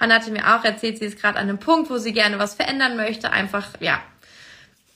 Hanna 0.00 0.14
hatte 0.14 0.30
mir 0.30 0.56
auch 0.56 0.64
erzählt, 0.64 0.98
sie 0.98 1.04
ist 1.04 1.20
gerade 1.20 1.38
an 1.38 1.48
einem 1.50 1.58
Punkt, 1.58 1.90
wo 1.90 1.98
sie 1.98 2.14
gerne 2.14 2.38
was 2.38 2.54
verändern 2.54 2.96
möchte. 2.96 3.30
Einfach, 3.30 3.68
ja, 3.80 4.00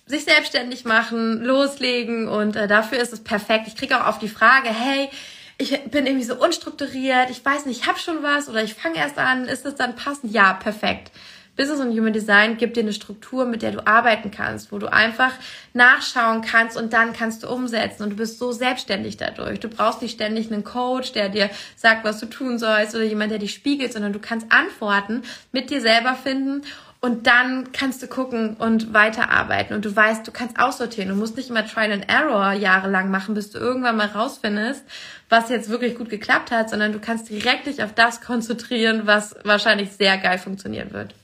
sich 0.06 0.24
selbstständig 0.24 0.84
machen, 0.84 1.42
loslegen 1.42 2.28
und 2.28 2.56
äh, 2.56 2.68
dafür 2.68 2.98
ist 2.98 3.12
es 3.12 3.20
perfekt. 3.20 3.66
Ich 3.66 3.76
kriege 3.76 4.00
auch 4.00 4.06
auf 4.06 4.18
die 4.18 4.28
Frage, 4.28 4.68
hey, 4.68 5.10
ich 5.58 5.78
bin 5.84 6.06
irgendwie 6.06 6.24
so 6.24 6.36
unstrukturiert, 6.36 7.30
ich 7.30 7.44
weiß 7.44 7.66
nicht, 7.66 7.80
ich 7.80 7.86
habe 7.86 7.98
schon 7.98 8.22
was 8.22 8.48
oder 8.48 8.62
ich 8.62 8.74
fange 8.74 8.98
erst 8.98 9.18
an, 9.18 9.46
ist 9.46 9.64
das 9.64 9.74
dann 9.74 9.96
passend? 9.96 10.32
Ja, 10.32 10.52
perfekt. 10.52 11.10
Business 11.56 11.80
und 11.80 11.90
Human 11.92 12.12
Design 12.12 12.58
gibt 12.58 12.76
dir 12.76 12.80
eine 12.80 12.92
Struktur, 12.92 13.46
mit 13.46 13.62
der 13.62 13.72
du 13.72 13.86
arbeiten 13.86 14.30
kannst, 14.30 14.72
wo 14.72 14.78
du 14.78 14.92
einfach 14.92 15.32
nachschauen 15.72 16.42
kannst 16.42 16.76
und 16.76 16.92
dann 16.92 17.14
kannst 17.14 17.42
du 17.42 17.48
umsetzen 17.48 18.02
und 18.02 18.10
du 18.10 18.16
bist 18.16 18.38
so 18.38 18.52
selbstständig 18.52 19.16
dadurch. 19.16 19.58
Du 19.58 19.68
brauchst 19.68 20.02
nicht 20.02 20.12
ständig 20.12 20.52
einen 20.52 20.64
Coach, 20.64 21.12
der 21.12 21.30
dir 21.30 21.48
sagt, 21.74 22.04
was 22.04 22.20
du 22.20 22.26
tun 22.26 22.58
sollst 22.58 22.94
oder 22.94 23.04
jemand, 23.04 23.32
der 23.32 23.38
dich 23.38 23.54
spiegelt, 23.54 23.94
sondern 23.94 24.12
du 24.12 24.18
kannst 24.18 24.52
Antworten 24.52 25.22
mit 25.50 25.70
dir 25.70 25.80
selber 25.80 26.14
finden 26.14 26.62
und 27.06 27.28
dann 27.28 27.70
kannst 27.70 28.02
du 28.02 28.08
gucken 28.08 28.56
und 28.56 28.92
weiterarbeiten. 28.92 29.76
Und 29.76 29.84
du 29.84 29.94
weißt, 29.94 30.26
du 30.26 30.32
kannst 30.32 30.58
aussortieren. 30.58 31.08
Du 31.10 31.14
musst 31.14 31.36
nicht 31.36 31.50
immer 31.50 31.64
Trial 31.64 31.92
and 31.92 32.10
Error 32.10 32.52
jahrelang 32.52 33.12
machen, 33.12 33.36
bis 33.36 33.52
du 33.52 33.60
irgendwann 33.60 33.96
mal 33.96 34.08
rausfindest, 34.08 34.82
was 35.28 35.48
jetzt 35.48 35.68
wirklich 35.68 35.94
gut 35.94 36.10
geklappt 36.10 36.50
hat, 36.50 36.68
sondern 36.68 36.92
du 36.92 36.98
kannst 36.98 37.28
direkt 37.28 37.66
dich 37.66 37.84
auf 37.84 37.94
das 37.94 38.20
konzentrieren, 38.20 39.02
was 39.04 39.36
wahrscheinlich 39.44 39.92
sehr 39.92 40.18
geil 40.18 40.38
funktionieren 40.38 40.92
wird. 40.92 41.14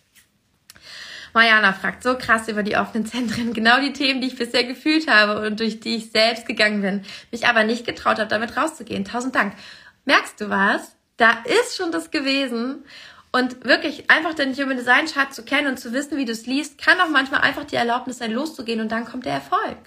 Mariana 1.34 1.72
fragt 1.72 2.04
so 2.04 2.16
krass 2.16 2.46
über 2.46 2.62
die 2.62 2.76
offenen 2.76 3.04
Zentren. 3.04 3.52
Genau 3.52 3.80
die 3.80 3.92
Themen, 3.92 4.20
die 4.20 4.28
ich 4.28 4.38
bisher 4.38 4.62
gefühlt 4.62 5.10
habe 5.10 5.44
und 5.44 5.58
durch 5.58 5.80
die 5.80 5.96
ich 5.96 6.12
selbst 6.12 6.46
gegangen 6.46 6.80
bin, 6.82 7.02
mich 7.32 7.48
aber 7.48 7.64
nicht 7.64 7.84
getraut 7.84 8.20
habe, 8.20 8.28
damit 8.28 8.56
rauszugehen. 8.56 9.04
Tausend 9.04 9.34
Dank. 9.34 9.54
Merkst 10.04 10.40
du 10.40 10.48
was? 10.48 10.94
Da 11.16 11.38
ist 11.44 11.76
schon 11.76 11.90
das 11.90 12.12
gewesen. 12.12 12.84
Und 13.34 13.64
wirklich 13.64 14.10
einfach 14.10 14.34
den 14.34 14.54
Human 14.54 14.76
Design 14.76 15.06
Chart 15.06 15.32
zu 15.32 15.42
kennen 15.42 15.68
und 15.68 15.80
zu 15.80 15.92
wissen, 15.92 16.18
wie 16.18 16.26
du 16.26 16.32
es 16.32 16.46
liest, 16.46 16.78
kann 16.78 17.00
auch 17.00 17.08
manchmal 17.08 17.40
einfach 17.40 17.64
die 17.64 17.76
Erlaubnis 17.76 18.18
sein, 18.18 18.30
loszugehen 18.30 18.80
und 18.80 18.92
dann 18.92 19.06
kommt 19.06 19.24
der 19.24 19.32
Erfolg. 19.32 19.78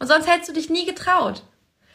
Und 0.00 0.08
sonst 0.08 0.28
hättest 0.28 0.48
du 0.48 0.52
dich 0.54 0.70
nie 0.70 0.84
getraut. 0.84 1.44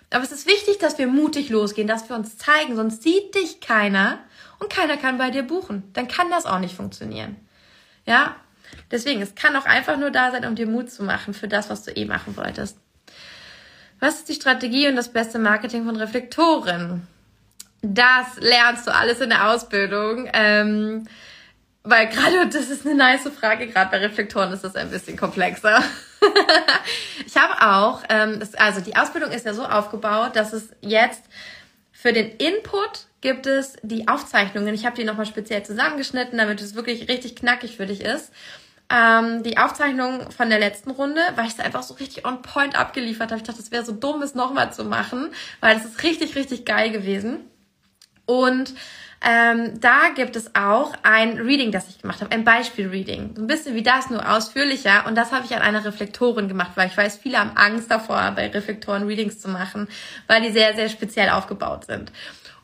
Aber 0.10 0.24
es 0.24 0.32
ist 0.32 0.48
wichtig, 0.48 0.80
dass 0.80 0.98
wir 0.98 1.08
mutig 1.08 1.50
losgehen, 1.50 1.88
dass 1.88 2.10
wir 2.10 2.16
uns 2.16 2.38
zeigen, 2.38 2.76
sonst 2.76 3.04
sieht 3.04 3.36
dich 3.36 3.60
keiner 3.60 4.20
und 4.58 4.72
keiner 4.72 4.98
kann 4.98 5.18
bei 5.18 5.30
dir 5.30 5.44
buchen. 5.44 5.84
Dann 5.94 6.08
kann 6.08 6.32
das 6.32 6.46
auch 6.46 6.60
nicht 6.60 6.76
funktionieren. 6.76 7.36
Ja? 8.06 8.36
Deswegen, 8.90 9.22
es 9.22 9.36
kann 9.36 9.56
auch 9.56 9.66
einfach 9.66 9.98
nur 9.98 10.12
da 10.12 10.32
sein, 10.32 10.46
um 10.46 10.56
dir 10.56 10.66
Mut 10.66 10.90
zu 10.90 11.04
machen 11.04 11.34
für 11.34 11.48
das, 11.48 11.70
was 11.70 11.84
du 11.84 11.92
eh 11.92 12.06
machen 12.06 12.38
wolltest. 12.38 12.78
Was 14.00 14.16
ist 14.16 14.30
die 14.30 14.34
Strategie 14.34 14.88
und 14.88 14.96
das 14.96 15.12
beste 15.12 15.40
Marketing 15.40 15.86
von 15.86 15.96
Reflektoren? 15.96 17.06
Das 17.82 18.38
lernst 18.40 18.88
du 18.88 18.94
alles 18.94 19.22
in 19.22 19.30
der 19.30 19.50
Ausbildung. 19.50 20.30
Ähm, 20.34 21.08
weil 21.84 22.08
gerade, 22.08 22.48
das 22.48 22.70
ist 22.70 22.86
eine 22.86 22.96
nice 22.96 23.30
Frage, 23.30 23.68
gerade 23.68 23.90
bei 23.90 23.98
Reflektoren 23.98 24.52
ist 24.52 24.64
das 24.64 24.76
ein 24.76 24.92
bisschen 24.92 25.18
komplexer. 25.18 25.82
ich 27.26 27.38
habe 27.38 27.62
auch, 27.66 28.04
ähm, 28.10 28.42
also 28.58 28.82
die 28.82 28.96
Ausbildung 28.96 29.32
ist 29.32 29.46
ja 29.46 29.54
so 29.54 29.64
aufgebaut, 29.64 30.36
dass 30.36 30.54
es 30.54 30.70
jetzt 30.82 31.24
für 31.92 32.14
den 32.14 32.32
Input 32.38 33.08
gibt 33.22 33.48
es 33.48 33.76
die 33.82 34.08
Aufzeichnungen. 34.08 34.74
Ich 34.74 34.86
habe 34.86 34.96
die 34.96 35.04
nochmal 35.04 35.26
speziell 35.26 35.64
zusammengeschnitten, 35.64 36.38
damit 36.38 36.62
es 36.62 36.76
wirklich 36.76 37.10
richtig 37.10 37.36
knackig 37.36 37.78
für 37.78 37.86
dich 37.86 38.02
ist. 38.02 38.32
Ähm, 38.90 39.44
die 39.44 39.58
Aufzeichnung 39.58 40.32
von 40.32 40.50
der 40.50 40.60
letzten 40.60 40.92
Runde, 40.92 41.22
weil 41.36 41.46
ich 41.46 41.54
es 41.54 41.60
einfach 41.60 41.84
so 41.84 41.94
richtig 41.96 42.26
on 42.26 42.42
point 42.42 42.78
abgeliefert 42.78 43.32
habe. 43.32 43.38
Ich 43.38 43.48
dachte, 43.48 43.60
das 43.60 43.72
wäre 43.72 43.86
so 43.86 43.92
dumm, 43.92 44.22
es 44.22 44.36
nochmal 44.36 44.74
zu 44.74 44.84
machen, 44.84 45.30
weil 45.60 45.78
es 45.78 45.86
ist 45.86 46.04
richtig, 46.04 46.36
richtig 46.36 46.66
geil 46.66 46.90
gewesen. 46.92 47.42
Und 48.30 48.76
ähm, 49.22 49.82
da 49.82 50.10
gibt 50.16 50.36
es 50.36 50.56
auch 50.56 50.94
ein 51.02 51.40
Reading, 51.40 51.72
das 51.72 51.90
ich 51.90 52.00
gemacht 52.00 52.22
habe, 52.22 52.32
ein 52.32 52.44
Beispiel-Reading. 52.44 53.32
So 53.36 53.42
ein 53.42 53.48
bisschen 53.48 53.74
wie 53.74 53.82
das, 53.82 54.12
nur 54.12 54.30
ausführlicher. 54.30 55.08
Und 55.08 55.16
das 55.16 55.32
habe 55.32 55.46
ich 55.46 55.56
an 55.56 55.64
einer 55.64 55.84
Reflektorin 55.84 56.48
gemacht, 56.48 56.72
weil 56.76 56.88
ich 56.88 56.96
weiß, 56.96 57.18
viele 57.18 57.40
haben 57.40 57.58
Angst 57.58 57.90
davor, 57.90 58.32
bei 58.36 58.48
Reflektoren 58.48 59.08
Readings 59.08 59.40
zu 59.40 59.50
machen, 59.50 59.88
weil 60.28 60.44
die 60.44 60.52
sehr, 60.52 60.76
sehr 60.76 60.90
speziell 60.90 61.30
aufgebaut 61.30 61.86
sind. 61.86 62.12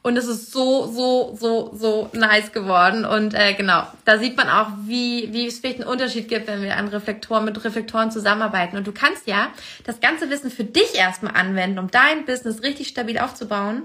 Und 0.03 0.17
es 0.17 0.27
ist 0.27 0.51
so, 0.51 0.85
so, 0.85 1.35
so, 1.35 1.71
so 1.73 2.11
nice 2.13 2.51
geworden. 2.51 3.05
Und 3.05 3.33
äh, 3.33 3.55
genau, 3.55 3.87
da 4.05 4.19
sieht 4.19 4.37
man 4.37 4.47
auch, 4.47 4.67
wie, 4.85 5.33
wie 5.33 5.47
es 5.47 5.59
vielleicht 5.59 5.81
einen 5.81 5.89
Unterschied 5.89 6.29
gibt, 6.29 6.45
wenn 6.45 6.61
wir 6.61 6.77
an 6.77 6.89
Reflektoren 6.89 7.43
mit 7.43 7.61
Reflektoren 7.65 8.11
zusammenarbeiten. 8.11 8.77
Und 8.77 8.85
du 8.85 8.91
kannst 8.91 9.25
ja 9.25 9.47
das 9.83 9.99
ganze 9.99 10.29
Wissen 10.29 10.51
für 10.51 10.63
dich 10.63 10.93
erstmal 10.93 11.35
anwenden, 11.35 11.79
um 11.79 11.89
dein 11.89 12.23
Business 12.25 12.61
richtig 12.61 12.89
stabil 12.89 13.17
aufzubauen. 13.17 13.81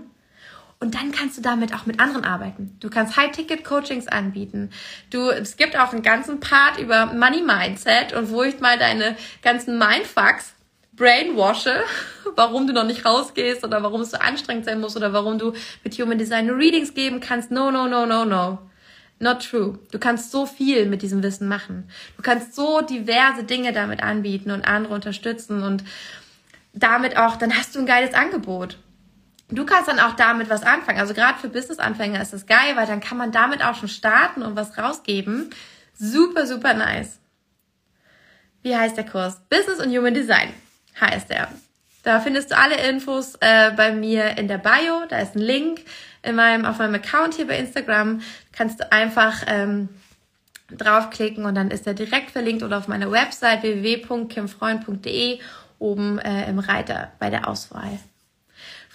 Und 0.83 0.95
dann 0.95 1.12
kannst 1.12 1.37
du 1.37 1.43
damit 1.43 1.74
auch 1.74 1.85
mit 1.85 2.01
anderen 2.01 2.24
arbeiten. 2.24 2.74
Du 2.81 2.89
kannst 2.89 3.14
High-Ticket-Coachings 3.18 4.09
anbieten. 4.09 4.70
Du, 5.11 5.28
es 5.28 5.59
gibt 5.59 5.78
auch 5.78 5.93
einen 5.93 6.03
ganzen 6.03 6.41
Part 6.41 6.78
über 6.78 7.07
Money 7.07 7.43
Mindset 7.43 8.14
und 8.14 8.31
wo 8.31 8.43
ich 8.43 8.61
mal 8.61 8.78
deine 8.78 9.14
ganzen 9.43 9.78
Mindfucks 9.78 10.55
brainwashe, 10.97 11.83
warum 12.35 12.66
du 12.66 12.72
noch 12.72 12.87
nicht 12.87 13.05
rausgehst 13.05 13.62
oder 13.62 13.83
warum 13.83 14.01
es 14.01 14.12
so 14.12 14.16
anstrengend 14.16 14.64
sein 14.64 14.81
muss 14.81 14.97
oder 14.97 15.12
warum 15.12 15.39
du 15.39 15.53
mit 15.85 15.99
Human 15.99 16.16
Design 16.16 16.49
Readings 16.49 16.95
geben 16.95 17.20
kannst. 17.20 17.51
No, 17.51 17.70
no, 17.70 17.87
no, 17.87 18.07
no, 18.07 18.24
no. 18.24 18.59
Not 19.18 19.51
true. 19.51 19.78
Du 19.93 19.99
kannst 19.99 20.31
so 20.31 20.47
viel 20.47 20.87
mit 20.87 21.03
diesem 21.03 21.22
Wissen 21.22 21.47
machen. 21.47 21.91
Du 22.16 22.22
kannst 22.22 22.55
so 22.55 22.81
diverse 22.81 23.45
Dinge 23.45 23.74
damit 23.74 24.03
anbieten 24.03 24.51
und 24.51 24.66
andere 24.66 24.95
unterstützen 24.95 25.62
und 25.62 25.85
damit 26.72 27.18
auch, 27.18 27.37
dann 27.37 27.55
hast 27.55 27.74
du 27.74 27.81
ein 27.81 27.87
geiles 27.87 28.14
Angebot. 28.14 28.78
Du 29.51 29.66
kannst 29.66 29.88
dann 29.88 29.98
auch 29.98 30.14
damit 30.14 30.48
was 30.48 30.62
anfangen. 30.62 31.01
Also 31.01 31.14
gerade 31.14 31.38
für 31.38 31.48
Business-Anfänger 31.48 32.22
ist 32.22 32.32
das 32.32 32.46
geil, 32.46 32.76
weil 32.76 32.86
dann 32.86 33.01
kann 33.01 33.18
man 33.18 33.32
damit 33.32 33.64
auch 33.64 33.74
schon 33.74 33.88
starten 33.88 34.42
und 34.42 34.57
was 34.57 34.78
rausgeben. 34.78 35.51
Super, 35.94 36.46
super 36.46 36.74
nice. 36.74 37.18
Wie 38.62 38.76
heißt 38.76 38.96
der 38.96 39.05
Kurs? 39.05 39.40
Business 39.48 39.80
und 39.80 39.90
Human 39.90 40.14
Design 40.14 40.53
heißt 41.01 41.30
er. 41.30 41.48
Da 42.03 42.20
findest 42.20 42.51
du 42.51 42.57
alle 42.57 42.76
Infos 42.88 43.34
äh, 43.40 43.72
bei 43.72 43.92
mir 43.92 44.38
in 44.38 44.48
der 44.48 44.59
Bio. 44.59 45.05
Da 45.09 45.18
ist 45.18 45.34
ein 45.34 45.40
Link 45.40 45.80
in 46.22 46.34
meinem, 46.34 46.64
auf 46.64 46.78
meinem 46.78 46.94
Account 46.94 47.34
hier 47.34 47.46
bei 47.46 47.59
Instagram. 47.59 48.22
Kannst 48.53 48.80
du 48.80 48.92
einfach 48.92 49.42
ähm, 49.46 49.88
draufklicken 50.70 51.44
und 51.44 51.55
dann 51.55 51.70
ist 51.70 51.86
er 51.86 51.94
direkt 51.94 52.30
verlinkt 52.30 52.62
oder 52.62 52.78
auf 52.78 52.88
meiner 52.88 53.11
Website 53.11 53.62
www.kimfreund.de 53.62 55.40
oben 55.78 56.18
äh, 56.18 56.48
im 56.48 56.59
Reiter 56.59 57.12
bei 57.18 57.30
der 57.30 57.48
Auswahl 57.48 57.98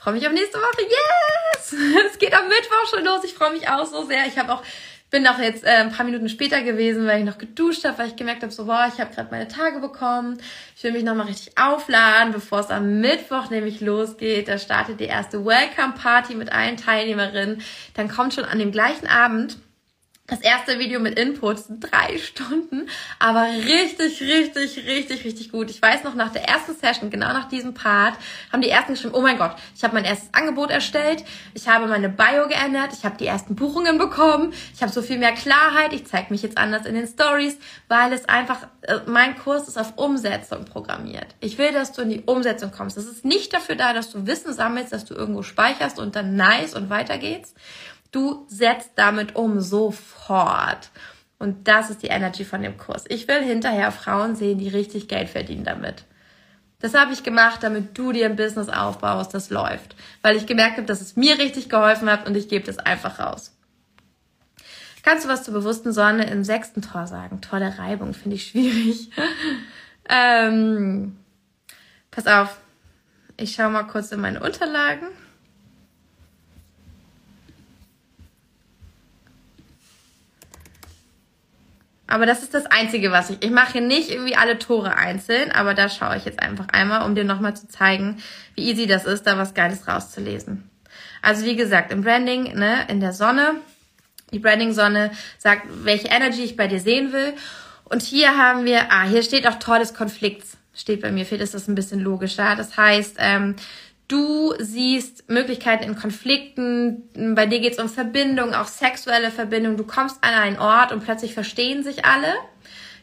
freue 0.06 0.14
mich 0.14 0.28
auf 0.28 0.34
nächste 0.34 0.60
Woche. 0.60 0.84
Yes! 0.84 1.74
Es 2.12 2.20
geht 2.20 2.32
am 2.32 2.48
Mittwoch 2.48 2.88
schon 2.88 3.04
los. 3.04 3.24
Ich 3.24 3.34
freue 3.34 3.52
mich 3.52 3.68
auch 3.68 3.88
so 3.88 4.06
sehr. 4.06 4.28
Ich 4.28 4.38
habe 4.38 4.54
auch 4.54 4.62
bin 5.10 5.26
auch 5.26 5.40
jetzt 5.40 5.64
äh, 5.64 5.70
ein 5.70 5.92
paar 5.92 6.06
Minuten 6.06 6.30
später 6.30 6.62
gewesen, 6.62 7.08
weil 7.08 7.20
ich 7.20 7.26
noch 7.26 7.40
geduscht 7.40 7.86
habe, 7.86 7.98
weil 7.98 8.08
ich 8.10 8.16
gemerkt 8.16 8.44
habe, 8.44 8.52
so 8.52 8.66
boah, 8.66 8.88
ich 8.94 9.00
habe 9.00 9.14
gerade 9.16 9.30
meine 9.32 9.48
Tage 9.48 9.80
bekommen. 9.80 10.38
Ich 10.76 10.84
will 10.84 10.92
mich 10.92 11.04
nochmal 11.04 11.26
richtig 11.26 11.58
aufladen, 11.58 12.34
bevor 12.34 12.60
es 12.60 12.70
am 12.70 13.02
Mittwoch 13.02 13.50
nämlich 13.50 13.82
losgeht. 13.82 14.48
Da 14.48 14.60
startet 14.60 15.00
die 15.00 15.06
erste 15.06 15.44
Welcome 15.44 15.94
Party 16.00 16.36
mit 16.36 16.52
allen 16.52 16.78
Teilnehmerinnen. 16.78 17.64
Dann 17.96 18.08
kommt 18.08 18.36
schon 18.36 18.46
an 18.46 18.60
dem 18.60 18.72
gleichen 18.72 19.08
Abend 19.08 19.58
das 20.28 20.42
erste 20.42 20.80
Video 20.80 21.00
mit 21.00 21.20
Inputs, 21.20 21.66
drei 21.70 22.18
Stunden, 22.18 22.90
aber 23.20 23.44
richtig, 23.44 24.22
richtig, 24.22 24.88
richtig, 24.88 25.24
richtig 25.24 25.52
gut. 25.52 25.70
Ich 25.70 25.80
weiß 25.80 26.04
noch, 26.04 26.16
nach 26.16 26.32
der 26.32 26.48
ersten 26.48 26.74
Session, 26.74 27.12
genau 27.12 27.28
nach 27.28 27.48
diesem 27.48 27.76
Part, 27.76 28.16
haben 28.52 28.62
die 28.62 28.70
ersten 28.70 28.94
geschrieben, 28.94 29.14
oh 29.14 29.22
mein 29.22 29.38
Gott, 29.38 29.56
ich 29.76 29.84
habe 29.84 29.94
mein 29.94 30.04
erstes 30.04 30.34
Angebot 30.34 30.72
erstellt, 30.72 31.24
ich 31.54 31.68
habe 31.68 31.86
meine 31.86 32.10
Bio 32.10 32.48
geändert, 32.48 32.90
ich 32.94 33.06
habe 33.06 33.18
die 33.18 33.28
ersten 33.28 33.56
Buchungen 33.56 34.00
bekommen, 34.00 34.52
ich 34.74 34.82
habe 34.82 34.92
so 34.92 35.04
viel 35.04 35.20
mehr 35.20 35.34
Klarheit, 35.34 35.94
ich 35.94 36.08
zeige 36.08 36.32
mich 36.32 36.42
jetzt 36.42 36.58
anders 36.58 36.88
in 36.88 36.96
den 36.96 37.06
Stories, 37.06 37.60
weil 37.88 38.12
es 38.12 38.28
einfach, 38.28 38.64
äh, 38.82 39.02
mein 39.06 39.38
Kurs 39.38 39.68
ist 39.68 39.78
auf 39.78 39.96
Umsetzung 39.98 40.66
programmiert. 40.66 41.36
Ich 41.40 41.60
will, 41.60 41.72
dass 41.72 41.92
du 41.92 42.02
in 42.02 42.10
die 42.10 42.22
Umsetzung 42.22 42.72
kommst. 42.72 42.98
Das 42.98 43.06
ist 43.06 43.26
nicht 43.26 43.54
dafür 43.54 43.76
da, 43.76 43.94
dass 43.94 44.12
du 44.12 44.26
Wissen 44.26 44.54
sammelst, 44.54 44.92
dass 44.92 45.06
du 45.06 45.14
irgendwo 45.14 45.44
speicherst 45.44 46.00
und 46.00 46.16
dann 46.16 46.36
nice 46.36 46.74
und 46.74 46.90
weiter 46.90 47.20
geht's, 47.20 47.54
Du 48.16 48.46
setzt 48.48 48.92
damit 48.96 49.36
um 49.36 49.60
sofort. 49.60 50.90
Und 51.38 51.68
das 51.68 51.90
ist 51.90 52.02
die 52.02 52.08
Energy 52.08 52.46
von 52.46 52.62
dem 52.62 52.78
Kurs. 52.78 53.04
Ich 53.10 53.28
will 53.28 53.44
hinterher 53.44 53.92
Frauen 53.92 54.38
sehen, 54.38 54.58
die 54.58 54.70
richtig 54.70 55.10
Geld 55.10 55.28
verdienen 55.28 55.66
damit. 55.66 56.06
Das 56.80 56.94
habe 56.94 57.12
ich 57.12 57.24
gemacht, 57.24 57.62
damit 57.62 57.98
du 57.98 58.14
dir 58.14 58.28
ein 58.28 58.38
Business 58.38 58.70
aufbaust, 58.70 59.34
das 59.34 59.50
läuft. 59.50 59.98
Weil 60.22 60.38
ich 60.38 60.46
gemerkt 60.46 60.78
habe, 60.78 60.88
dass 60.88 61.02
es 61.02 61.18
mir 61.18 61.38
richtig 61.40 61.68
geholfen 61.68 62.10
hat 62.10 62.26
und 62.26 62.38
ich 62.38 62.48
gebe 62.48 62.66
das 62.66 62.78
einfach 62.78 63.20
raus. 63.20 63.54
Kannst 65.04 65.26
du 65.26 65.30
was 65.30 65.44
zur 65.44 65.54
bewussten 65.54 65.92
Sonne 65.92 66.30
im 66.30 66.46
sechsten 66.46 66.82
Tor 66.82 67.08
sagen? 67.08 67.42
Tolle 67.42 67.78
Reibung, 67.78 68.14
finde 68.14 68.38
ich 68.38 68.48
schwierig. 68.48 69.10
ähm, 70.10 71.18
pass 72.12 72.28
auf, 72.28 72.56
ich 73.36 73.56
schaue 73.56 73.72
mal 73.72 73.84
kurz 73.84 74.14
in 74.14 74.22
meine 74.22 74.42
Unterlagen. 74.42 75.10
Aber 82.08 82.26
das 82.26 82.44
ist 82.44 82.54
das 82.54 82.68
Einzige, 82.68 83.12
was 83.12 83.32
ich. 83.32 83.38
Ich 83.44 83.50
mache 83.50 83.74
hier 83.74 83.82
nicht 83.82 84.12
irgendwie 84.12 84.36
alle 84.36 84.60
Tore 84.60 84.96
einzeln, 84.96 85.52
aber 85.52 85.74
da 85.74 85.90
schaue 85.90 86.18
ich 86.18 86.26
jetzt 86.26 86.40
einfach 86.40 86.68
einmal, 86.72 87.04
um 87.04 87.16
dir 87.16 87.24
nochmal 87.24 87.56
zu 87.56 87.68
zeigen, 87.68 88.18
wie 88.54 88.70
easy 88.70 88.86
das 88.86 89.06
ist, 89.06 89.24
da 89.24 89.38
was 89.38 89.54
Geiles 89.54 89.88
rauszulesen. 89.88 90.70
Also 91.22 91.46
wie 91.46 91.56
gesagt, 91.56 91.92
im 91.92 92.02
Branding, 92.02 92.54
ne, 92.54 92.86
in 92.88 93.00
der 93.00 93.14
Sonne, 93.14 93.56
die 94.32 94.40
Branding-Sonne 94.40 95.12
sagt, 95.40 95.64
welche 95.84 96.08
Energy 96.10 96.44
ich 96.44 96.56
bei 96.56 96.68
dir 96.68 96.80
sehen 96.80 97.14
will. 97.14 97.34
Und 97.86 98.02
hier 98.02 98.38
haben 98.38 98.66
wir, 98.66 98.92
ah, 98.92 99.04
hier 99.04 99.24
steht 99.24 99.48
auch 99.48 99.58
Tor 99.60 99.80
des 99.80 99.94
Konflikts. 99.94 100.58
Steht 100.76 101.02
bei 101.02 101.12
mir, 101.12 101.30
ist 101.32 101.54
das 101.54 101.68
ein 101.68 101.76
bisschen 101.76 102.02
logischer. 102.02 102.56
Das 102.56 102.76
heißt, 102.78 103.16
ähm, 103.20 103.56
Du 104.08 104.54
siehst 104.60 105.30
Möglichkeiten 105.30 105.84
in 105.84 105.96
Konflikten, 105.96 107.10
bei 107.36 107.48
dir 107.48 107.60
geht 107.60 107.74
es 107.74 107.80
um 107.80 107.90
Verbindung, 107.90 108.54
auch 108.54 108.68
sexuelle 108.68 109.32
Verbindung. 109.32 109.78
Du 109.78 109.84
kommst 109.84 110.24
an 110.24 110.34
einen 110.34 110.60
Ort 110.60 110.92
und 110.92 111.04
plötzlich 111.04 111.34
verstehen 111.34 111.84
sich 111.84 112.06
alle. 112.06 112.34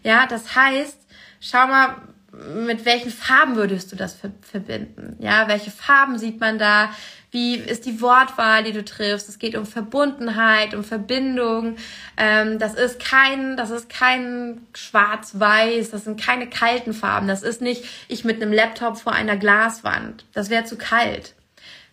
Ja, 0.05 0.26
das 0.26 0.55
heißt, 0.55 0.98
schau 1.40 1.66
mal, 1.66 1.96
mit 2.33 2.87
welchen 2.87 3.11
Farben 3.11 3.57
würdest 3.57 3.93
du 3.93 3.97
das 3.97 4.16
verbinden? 4.41 5.16
Ja, 5.20 5.49
welche 5.49 5.70
Farben 5.70 6.18
sieht 6.18 6.41
man 6.41 6.59
da? 6.59 6.91
Wie 7.30 7.57
ist 7.57 7.87
die 7.87 8.01
Wortwahl, 8.01 8.62
die 8.62 8.72
du 8.72 8.85
triffst? 8.85 9.28
Es 9.28 9.39
geht 9.39 9.55
um 9.55 9.66
Verbundenheit, 9.66 10.74
um 10.74 10.85
Verbindung. 10.85 11.76
Ähm, 12.16 12.59
das 12.59 12.74
ist 12.74 13.01
kein, 13.01 13.57
das 13.57 13.70
ist 13.70 13.89
kein 13.89 14.66
Schwarz-Weiß. 14.74 15.91
Das 15.91 16.05
sind 16.05 16.20
keine 16.20 16.49
kalten 16.49 16.95
Farben. 16.95 17.28
Das 17.28 17.43
ist 17.43 17.61
nicht 17.61 17.85
ich 18.09 18.24
mit 18.24 18.41
einem 18.41 18.53
Laptop 18.53 18.99
vor 18.99 19.12
einer 19.12 19.37
Glaswand. 19.37 20.24
Das 20.33 20.51
wäre 20.51 20.64
zu 20.64 20.76
kalt. 20.76 21.35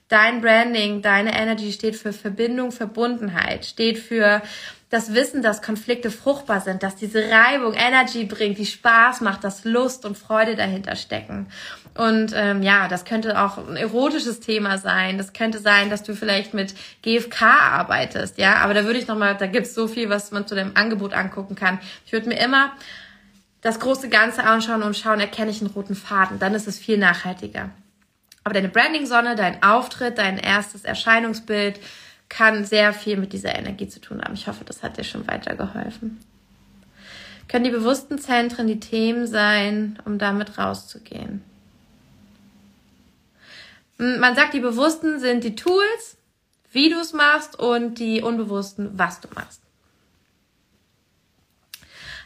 Dein 0.10 0.42
Branding, 0.42 1.02
deine 1.02 1.38
Energy 1.38 1.72
steht 1.72 1.96
für 1.96 2.14
Verbindung, 2.14 2.72
Verbundenheit, 2.72 3.66
steht 3.66 4.00
für 4.00 4.42
das 4.90 5.14
Wissen, 5.14 5.44
dass 5.44 5.62
Konflikte 5.62 6.10
fruchtbar 6.10 6.62
sind, 6.62 6.82
dass 6.82 6.96
diese 6.96 7.30
Reibung 7.30 7.74
Energy 7.74 8.26
bringt, 8.26 8.58
die 8.58 8.66
Spaß 8.66 9.22
macht, 9.22 9.44
dass 9.44 9.64
Lust 9.64 10.04
und 10.04 10.18
Freude 10.18 10.56
dahinter 10.56 10.96
stecken. 10.96 11.48
Und 11.96 12.34
ähm, 12.36 12.64
ja, 12.64 12.88
das 12.88 13.06
könnte 13.06 13.40
auch 13.40 13.60
ein 13.60 13.76
erotisches 13.76 14.40
Thema 14.40 14.80
sein. 14.80 15.20
Das 15.20 15.34
könnte 15.34 15.60
sein, 15.60 15.92
dass 15.92 16.02
du 16.02 16.16
vielleicht 16.16 16.56
mit 16.56 16.74
GFK 17.04 17.42
arbeitest, 17.44 18.40
ja. 18.40 18.56
Aber 18.58 18.74
da 18.74 18.86
würde 18.86 18.98
ich 18.98 19.08
nochmal, 19.08 19.38
da 19.38 19.46
gibt's 19.46 19.76
so 19.76 19.88
viel, 19.88 20.10
was 20.10 20.32
man 20.32 20.48
zu 20.48 20.56
dem 20.56 20.72
Angebot 20.76 21.14
angucken 21.14 21.56
kann. 21.56 21.80
Ich 22.06 22.12
würde 22.12 22.28
mir 22.28 22.40
immer 22.40 22.72
das 23.62 23.80
große 23.80 24.10
Ganze 24.10 24.44
anschauen 24.44 24.82
und 24.82 24.98
schauen, 24.98 25.20
erkenne 25.20 25.52
ich 25.52 25.62
einen 25.62 25.70
roten 25.70 25.96
Faden. 25.96 26.40
Dann 26.40 26.56
ist 26.56 26.68
es 26.68 26.80
viel 26.80 26.98
nachhaltiger. 26.98 27.70
Aber 28.44 28.54
deine 28.56 28.70
Branding-Sonne, 28.70 29.36
dein 29.36 29.62
Auftritt, 29.62 30.18
dein 30.18 30.38
erstes 30.40 30.84
Erscheinungsbild 30.84 31.80
kann 32.30 32.64
sehr 32.64 32.94
viel 32.94 33.18
mit 33.18 33.34
dieser 33.34 33.56
Energie 33.56 33.88
zu 33.88 34.00
tun 34.00 34.22
haben. 34.22 34.36
Ich 34.36 34.48
hoffe, 34.48 34.64
das 34.64 34.84
hat 34.84 34.98
dir 34.98 35.04
schon 35.04 35.28
weitergeholfen. 35.28 36.20
Können 37.48 37.66
die 37.66 37.72
bewussten 37.72 38.20
Zentren 38.20 38.68
die 38.68 38.80
Themen 38.80 39.26
sein, 39.26 39.98
um 40.06 40.20
damit 40.20 40.60
rauszugehen? 40.60 41.42
Man 43.98 44.36
sagt, 44.36 44.54
die 44.54 44.60
Bewussten 44.60 45.20
sind 45.20 45.44
die 45.44 45.56
Tools, 45.56 46.18
wie 46.72 46.90
du 46.90 47.00
es 47.00 47.12
machst 47.12 47.60
und 47.60 47.96
die 47.96 48.22
Unbewussten, 48.22 48.92
was 48.98 49.20
du 49.20 49.28
machst. 49.34 49.62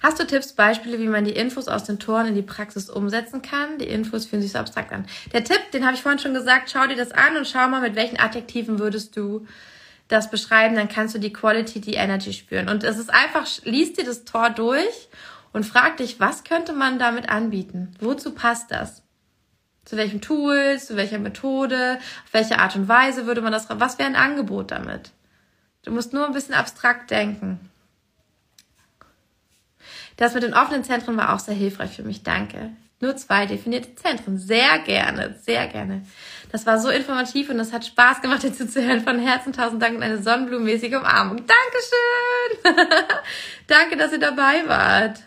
Hast 0.04 0.20
du 0.20 0.28
Tipps, 0.28 0.52
Beispiele, 0.52 1.00
wie 1.00 1.08
man 1.08 1.24
die 1.24 1.32
Infos 1.32 1.70
aus 1.70 1.86
den 1.86 1.98
Toren 1.98 2.28
in 2.28 2.36
die 2.36 2.42
Praxis 2.42 2.90
umsetzen 2.90 3.42
kann? 3.42 3.78
Die 3.78 3.88
Infos 3.88 4.26
fühlen 4.26 4.42
sich 4.42 4.52
so 4.52 4.60
abstrakt 4.60 4.92
an. 4.92 5.06
Der 5.32 5.46
Tipp, 5.46 5.72
den 5.72 5.86
habe 5.86 5.96
ich 5.96 6.02
vorhin 6.02 6.20
schon 6.20 6.34
gesagt, 6.34 6.70
schau 6.70 6.86
dir 6.88 6.98
das 6.98 7.14
an 7.14 7.38
und 7.38 7.48
schau 7.48 7.70
mal, 7.70 7.80
mit 7.80 7.96
welchen 7.96 8.20
Adjektiven 8.20 8.80
würdest 8.80 9.16
du 9.16 9.48
das 10.08 10.30
beschreiben, 10.30 10.76
dann 10.76 10.90
kannst 10.90 11.16
du 11.16 11.20
die 11.20 11.34
Quality, 11.34 11.82
die 11.82 11.96
Energy 11.96 12.34
spüren. 12.34 12.70
Und 12.70 12.84
es 12.84 12.98
ist 12.98 13.14
einfach, 13.14 13.48
liest 13.64 13.98
dir 13.98 14.06
das 14.06 14.26
Tor 14.26 14.50
durch 14.50 15.10
und 15.54 15.66
frag 15.66 15.98
dich, 15.98 16.20
was 16.20 16.44
könnte 16.44 16.74
man 16.74 17.00
damit 17.00 17.30
anbieten? 17.30 17.96
Wozu 18.00 18.32
passt 18.34 18.72
das? 18.72 19.02
Zu 19.86 19.98
welchem 19.98 20.22
Tool, 20.22 20.80
zu 20.80 20.96
welcher 20.96 21.20
Methode, 21.20 22.00
auf 22.26 22.34
welche 22.34 22.60
Art 22.60 22.76
und 22.76 22.88
Weise 22.88 23.26
würde 23.26 23.42
man 23.42 23.52
das, 23.52 23.68
was 23.70 24.00
wäre 24.00 24.10
ein 24.10 24.16
Angebot 24.16 24.72
damit? 24.72 25.12
Du 25.84 25.92
musst 25.92 26.14
nur 26.14 26.26
ein 26.26 26.34
bisschen 26.34 26.56
abstrakt 26.56 27.12
denken. 27.12 27.70
Das 30.18 30.34
mit 30.34 30.44
den 30.44 30.54
offenen 30.54 30.84
Zentren 30.84 31.18
war 31.18 31.34
auch 31.34 31.40
sehr 31.40 31.56
hilfreich 31.56 31.96
für 31.96 32.04
mich, 32.04 32.24
danke. 32.24 32.72
Nur 33.00 33.16
zwei 33.18 33.46
definierte 33.46 33.96
Zentren. 33.96 34.38
Sehr 34.38 34.80
gerne, 34.80 35.36
sehr 35.42 35.68
gerne. 35.68 36.06
Das 36.52 36.66
war 36.66 36.80
so 36.80 36.90
informativ 36.90 37.50
und 37.50 37.58
das 37.58 37.74
hat 37.74 37.86
Spaß 37.86 38.22
gemacht, 38.22 38.44
dazu 38.44 38.68
zu 38.68 38.82
hören. 38.86 39.02
Von 39.02 39.20
Herzen 39.20 39.54
tausend 39.54 39.82
Dank 39.82 39.96
und 39.96 40.04
eine 40.04 40.22
sonnenblumenmäßige 40.22 40.96
Umarmung. 40.96 41.44
Dankeschön! 41.46 42.88
Danke, 43.68 43.98
dass 43.98 44.12
ihr 44.12 44.20
dabei 44.20 44.68
wart. 44.68 45.20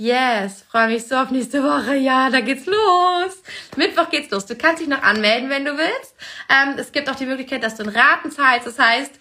Yes, 0.00 0.62
freue 0.62 0.86
mich 0.86 1.08
so 1.08 1.16
auf 1.16 1.32
nächste 1.32 1.64
Woche. 1.64 1.96
Ja, 1.96 2.30
da 2.30 2.40
geht's 2.40 2.66
los. 2.66 3.42
Mittwoch 3.76 4.10
geht's 4.10 4.30
los. 4.30 4.46
Du 4.46 4.54
kannst 4.54 4.80
dich 4.80 4.86
noch 4.88 5.02
anmelden, 5.02 5.50
wenn 5.50 5.64
du 5.64 5.76
willst. 5.76 6.14
Ähm, 6.48 6.76
es 6.78 6.92
gibt 6.92 7.10
auch 7.10 7.16
die 7.16 7.26
Möglichkeit, 7.26 7.64
dass 7.64 7.74
du 7.74 7.82
in 7.82 7.88
Raten 7.88 8.30
zahlst. 8.30 8.68
Das 8.68 8.78
heißt, 8.78 9.12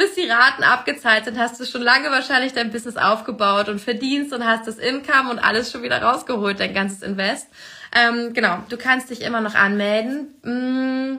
bis 0.00 0.14
die 0.14 0.26
Raten 0.26 0.64
abgezahlt 0.64 1.26
sind, 1.26 1.38
hast 1.38 1.60
du 1.60 1.66
schon 1.66 1.82
lange 1.82 2.10
wahrscheinlich 2.10 2.54
dein 2.54 2.70
Business 2.70 2.96
aufgebaut 2.96 3.68
und 3.68 3.82
verdienst 3.82 4.32
und 4.32 4.46
hast 4.46 4.66
das 4.66 4.78
Income 4.78 5.30
und 5.30 5.38
alles 5.38 5.70
schon 5.70 5.82
wieder 5.82 6.00
rausgeholt, 6.00 6.58
dein 6.58 6.72
ganzes 6.72 7.02
Invest. 7.02 7.48
Ähm, 7.94 8.32
genau, 8.32 8.64
du 8.70 8.78
kannst 8.78 9.10
dich 9.10 9.20
immer 9.20 9.42
noch 9.42 9.54
anmelden. 9.54 10.28
Hm, 10.42 11.18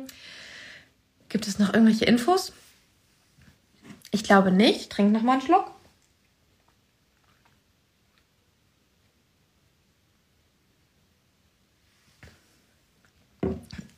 gibt 1.30 1.48
es 1.48 1.60
noch 1.60 1.72
irgendwelche 1.76 2.06
Infos? 2.06 2.54
Ich 4.10 4.24
glaube 4.24 4.52
nicht. 4.52 4.92
Trink 4.92 5.12
noch 5.12 5.22
mal 5.22 5.34
einen 5.34 5.42
Schluck. 5.42 5.70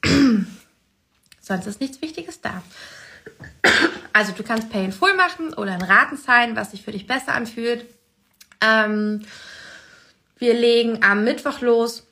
Sonst 1.39 1.67
ist 1.67 1.79
nichts 1.79 2.01
Wichtiges 2.01 2.41
da. 2.41 2.61
Also 4.13 4.31
du 4.31 4.43
kannst 4.43 4.69
Pay 4.69 4.85
in 4.85 4.91
Full 4.91 5.15
machen 5.15 5.53
oder 5.55 5.71
ein 5.71 5.81
Ratenzahlen, 5.81 6.55
was 6.55 6.71
sich 6.71 6.83
für 6.83 6.91
dich 6.91 7.07
besser 7.07 7.33
anfühlt. 7.33 7.85
Ähm, 8.61 9.25
wir 10.37 10.53
legen 10.53 11.03
am 11.03 11.23
Mittwoch 11.23 11.61
los 11.61 12.05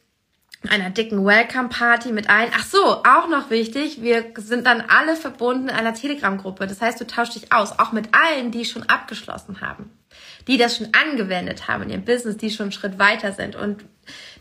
einer 0.69 0.91
dicken 0.91 1.25
Welcome 1.25 1.69
Party 1.69 2.11
mit 2.11 2.29
ein. 2.29 2.49
Ach 2.53 2.63
so, 2.63 2.83
auch 3.03 3.27
noch 3.27 3.49
wichtig, 3.49 4.01
wir 4.01 4.25
sind 4.35 4.67
dann 4.67 4.81
alle 4.81 5.15
verbunden 5.15 5.69
in 5.69 5.75
einer 5.75 5.93
Telegram-Gruppe. 5.93 6.67
Das 6.67 6.81
heißt, 6.81 7.01
du 7.01 7.07
tauschst 7.07 7.35
dich 7.35 7.51
aus, 7.51 7.79
auch 7.79 7.91
mit 7.91 8.09
allen, 8.13 8.51
die 8.51 8.65
schon 8.65 8.83
abgeschlossen 8.83 9.61
haben, 9.61 9.89
die 10.47 10.57
das 10.57 10.77
schon 10.77 10.89
angewendet 10.93 11.67
haben 11.67 11.83
in 11.83 11.89
ihrem 11.89 12.05
Business, 12.05 12.37
die 12.37 12.51
schon 12.51 12.65
einen 12.65 12.71
Schritt 12.71 12.99
weiter 12.99 13.31
sind. 13.31 13.55
Und 13.55 13.83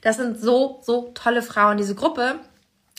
das 0.03 0.17
sind 0.17 0.39
so, 0.39 0.81
so 0.83 1.11
tolle 1.15 1.43
Frauen, 1.43 1.79
diese 1.79 1.95
Gruppe. 1.95 2.39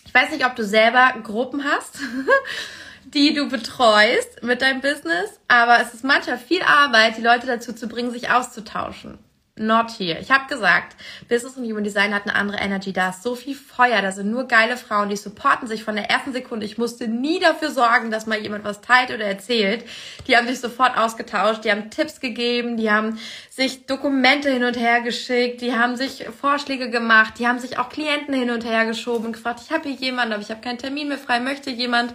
Ich 0.06 0.14
weiß 0.14 0.32
nicht, 0.32 0.46
ob 0.46 0.56
du 0.56 0.66
selber 0.66 1.14
Gruppen 1.24 1.64
hast, 1.64 2.00
die 3.14 3.34
du 3.34 3.50
betreust 3.50 4.44
mit 4.44 4.62
deinem 4.62 4.82
Business, 4.82 5.40
aber 5.48 5.82
es 5.82 5.94
ist 5.94 6.04
manchmal 6.04 6.38
viel 6.38 6.62
Arbeit, 6.62 7.18
die 7.18 7.22
Leute 7.22 7.48
dazu 7.48 7.74
zu 7.74 7.88
bringen, 7.88 8.12
sich 8.12 8.30
auszutauschen. 8.30 9.18
Not 9.58 9.92
here. 10.00 10.18
Ich 10.20 10.32
habe 10.32 10.48
gesagt, 10.48 10.96
Business 11.28 11.58
und 11.58 11.66
Human 11.66 11.84
Design 11.84 12.16
hat 12.16 12.24
eine 12.24 12.36
andere 12.36 12.58
Energy. 12.58 12.94
Da 12.94 13.10
ist 13.10 13.22
so 13.22 13.36
viel 13.36 13.54
Feuer, 13.54 14.02
da 14.02 14.12
sind 14.14 14.32
nur 14.32 14.48
geile 14.48 14.78
Frauen, 14.78 15.10
die 15.10 15.18
supporten 15.18 15.68
sich 15.68 15.84
von 15.84 15.96
der 15.96 16.10
ersten 16.10 16.32
Sekunde. 16.32 16.66
Ich 16.66 16.78
musste 16.78 17.10
nie 17.10 17.40
dafür 17.40 17.70
sorgen, 17.70 18.12
dass 18.12 18.26
mal 18.26 18.40
jemand 18.40 18.64
was 18.64 18.80
teilt 18.80 19.12
oder 19.12 19.26
erzählt. 19.26 19.84
Die 20.26 20.38
haben 20.38 20.48
sich 20.48 20.62
sofort 20.62 20.98
ausgetauscht, 20.98 21.66
die 21.66 21.72
haben 21.72 21.92
Tipps 21.92 22.22
gegeben, 22.22 22.78
die 22.78 22.90
haben 22.90 23.20
sich 23.50 23.86
Dokumente 23.86 24.50
hin 24.50 24.64
und 24.64 24.78
her 24.78 25.02
geschickt, 25.02 25.60
die 25.60 25.76
haben 25.76 25.98
sich 25.98 26.26
Vorschläge 26.40 26.90
gemacht, 26.90 27.34
die 27.38 27.48
haben 27.48 27.60
sich 27.60 27.78
auch 27.78 27.90
Klienten 27.90 28.34
hin 28.34 28.52
und 28.52 28.66
her 28.66 28.86
geschoben 28.86 29.28
und 29.28 29.34
gefragt, 29.34 29.60
ich 29.64 29.72
habe 29.72 29.90
hier 29.90 29.98
jemanden, 29.98 30.34
aber 30.34 30.42
ich 30.42 30.50
habe 30.50 30.62
keinen 30.62 30.80
Termin 30.80 31.10
mehr 31.10 31.20
frei, 31.20 31.42
möchte 31.42 31.70
jemand. 31.70 32.14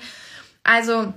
Also 0.67 1.15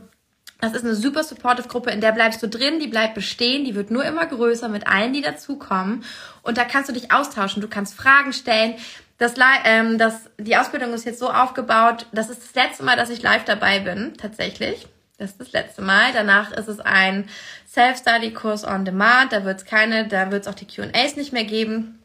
das 0.62 0.74
ist 0.74 0.84
eine 0.84 0.96
super 0.96 1.24
supportive 1.24 1.68
Gruppe, 1.68 1.92
in 1.92 2.02
der 2.02 2.12
bleibst 2.12 2.44
du 2.44 2.48
drin, 2.48 2.80
die 2.80 2.88
bleibt 2.88 3.16
bestehen, 3.16 3.64
die 3.64 3.76
wird 3.76 3.92
nur 3.92 4.04
immer 4.04 4.26
größer 4.26 4.68
mit 4.68 4.88
allen, 4.88 5.14
die 5.14 5.22
dazukommen. 5.22 6.04
Und 6.42 6.58
da 6.58 6.66
kannst 6.66 6.90
du 6.90 6.94
dich 6.94 7.12
austauschen, 7.12 7.62
du 7.62 7.70
kannst 7.70 7.96
Fragen 7.96 8.34
stellen. 8.34 8.76
Das, 9.18 9.34
ähm, 9.64 9.98
das, 9.98 10.30
die 10.38 10.58
Ausbildung 10.58 10.94
ist 10.94 11.06
jetzt 11.06 11.20
so 11.20 11.30
aufgebaut, 11.30 12.08
das 12.12 12.30
ist 12.30 12.44
das 12.44 12.56
letzte 12.56 12.84
Mal, 12.84 12.98
dass 12.98 13.10
ich 13.10 13.22
live 13.22 13.46
dabei 13.46 13.80
bin, 13.80 14.14
tatsächlich. 14.18 14.88
Das 15.18 15.32
ist 15.32 15.42
das 15.42 15.52
letzte 15.52 15.82
Mal. 15.82 16.14
Danach 16.14 16.52
ist 16.52 16.68
es 16.68 16.80
ein 16.80 17.28
Self-Study-Kurs 17.68 18.66
on 18.66 18.86
Demand. 18.86 19.34
Da 19.34 19.44
wird 19.44 19.58
es 19.58 19.66
keine, 19.66 20.08
da 20.08 20.32
wird 20.32 20.44
es 20.44 20.48
auch 20.48 20.56
die 20.56 20.66
QAs 20.66 21.18
nicht 21.18 21.34
mehr 21.34 21.44
geben. 21.44 22.02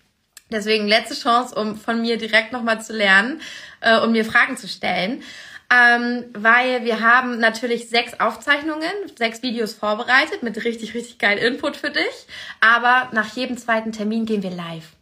Deswegen 0.51 0.88
letzte 0.88 1.14
Chance, 1.14 1.55
um 1.55 1.76
von 1.76 2.01
mir 2.01 2.18
direkt 2.18 2.53
nochmal 2.53 2.82
zu 2.82 2.92
lernen 2.92 3.40
äh, 3.80 3.99
und 4.01 4.12
mir 4.12 4.24
Fragen 4.24 4.57
zu 4.57 4.66
stellen 4.66 5.22
ähm, 5.71 6.25
weil 6.35 6.85
wir 6.85 7.01
haben 7.01 7.39
natürlich 7.39 7.89
sechs 7.89 8.21
Aufzeichnungen, 8.21 8.91
sechs 9.17 9.43
Videos 9.43 9.75
vorbereitet 9.75 10.43
mit 10.43 10.62
richtig, 10.65 10.95
richtig 10.95 11.19
geil 11.19 11.39
Input 11.39 11.77
für 11.77 11.91
dich. 11.91 12.27
Aber 12.61 13.09
nach 13.12 13.35
jedem 13.35 13.57
zweiten 13.57 13.93
Termin 13.93 14.27
gehen 14.27 14.43
wir 14.43 14.51
live. 14.51 14.93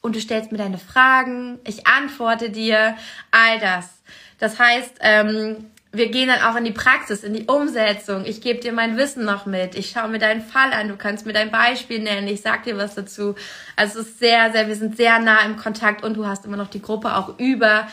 Und 0.00 0.16
du 0.16 0.20
stellst 0.20 0.52
mir 0.52 0.58
deine 0.58 0.78
Fragen, 0.78 1.58
ich 1.64 1.86
antworte 1.86 2.50
dir, 2.50 2.96
all 3.30 3.58
das. 3.58 3.98
Das 4.38 4.58
heißt, 4.58 4.98
ähm, 5.00 5.70
wir 5.90 6.10
gehen 6.10 6.28
dann 6.28 6.42
auch 6.42 6.56
in 6.56 6.64
die 6.64 6.72
Praxis, 6.72 7.24
in 7.24 7.32
die 7.32 7.46
Umsetzung. 7.46 8.24
Ich 8.26 8.40
gebe 8.40 8.60
dir 8.60 8.72
mein 8.72 8.96
Wissen 8.96 9.24
noch 9.24 9.46
mit. 9.46 9.74
Ich 9.74 9.90
schaue 9.90 10.08
mir 10.08 10.18
deinen 10.18 10.42
Fall 10.42 10.72
an. 10.72 10.88
Du 10.88 10.96
kannst 10.96 11.24
mir 11.24 11.32
dein 11.32 11.50
Beispiel 11.50 12.00
nennen. 12.00 12.28
Ich 12.28 12.42
sag 12.42 12.64
dir 12.64 12.76
was 12.76 12.94
dazu. 12.94 13.34
Also 13.74 14.00
es 14.00 14.08
ist 14.08 14.18
sehr, 14.18 14.52
sehr, 14.52 14.68
wir 14.68 14.76
sind 14.76 14.96
sehr 14.96 15.18
nah 15.18 15.40
im 15.46 15.56
Kontakt 15.56 16.04
und 16.04 16.16
du 16.16 16.26
hast 16.26 16.44
immer 16.44 16.58
noch 16.58 16.68
die 16.68 16.82
Gruppe 16.82 17.16
auch 17.16 17.38
über 17.38 17.88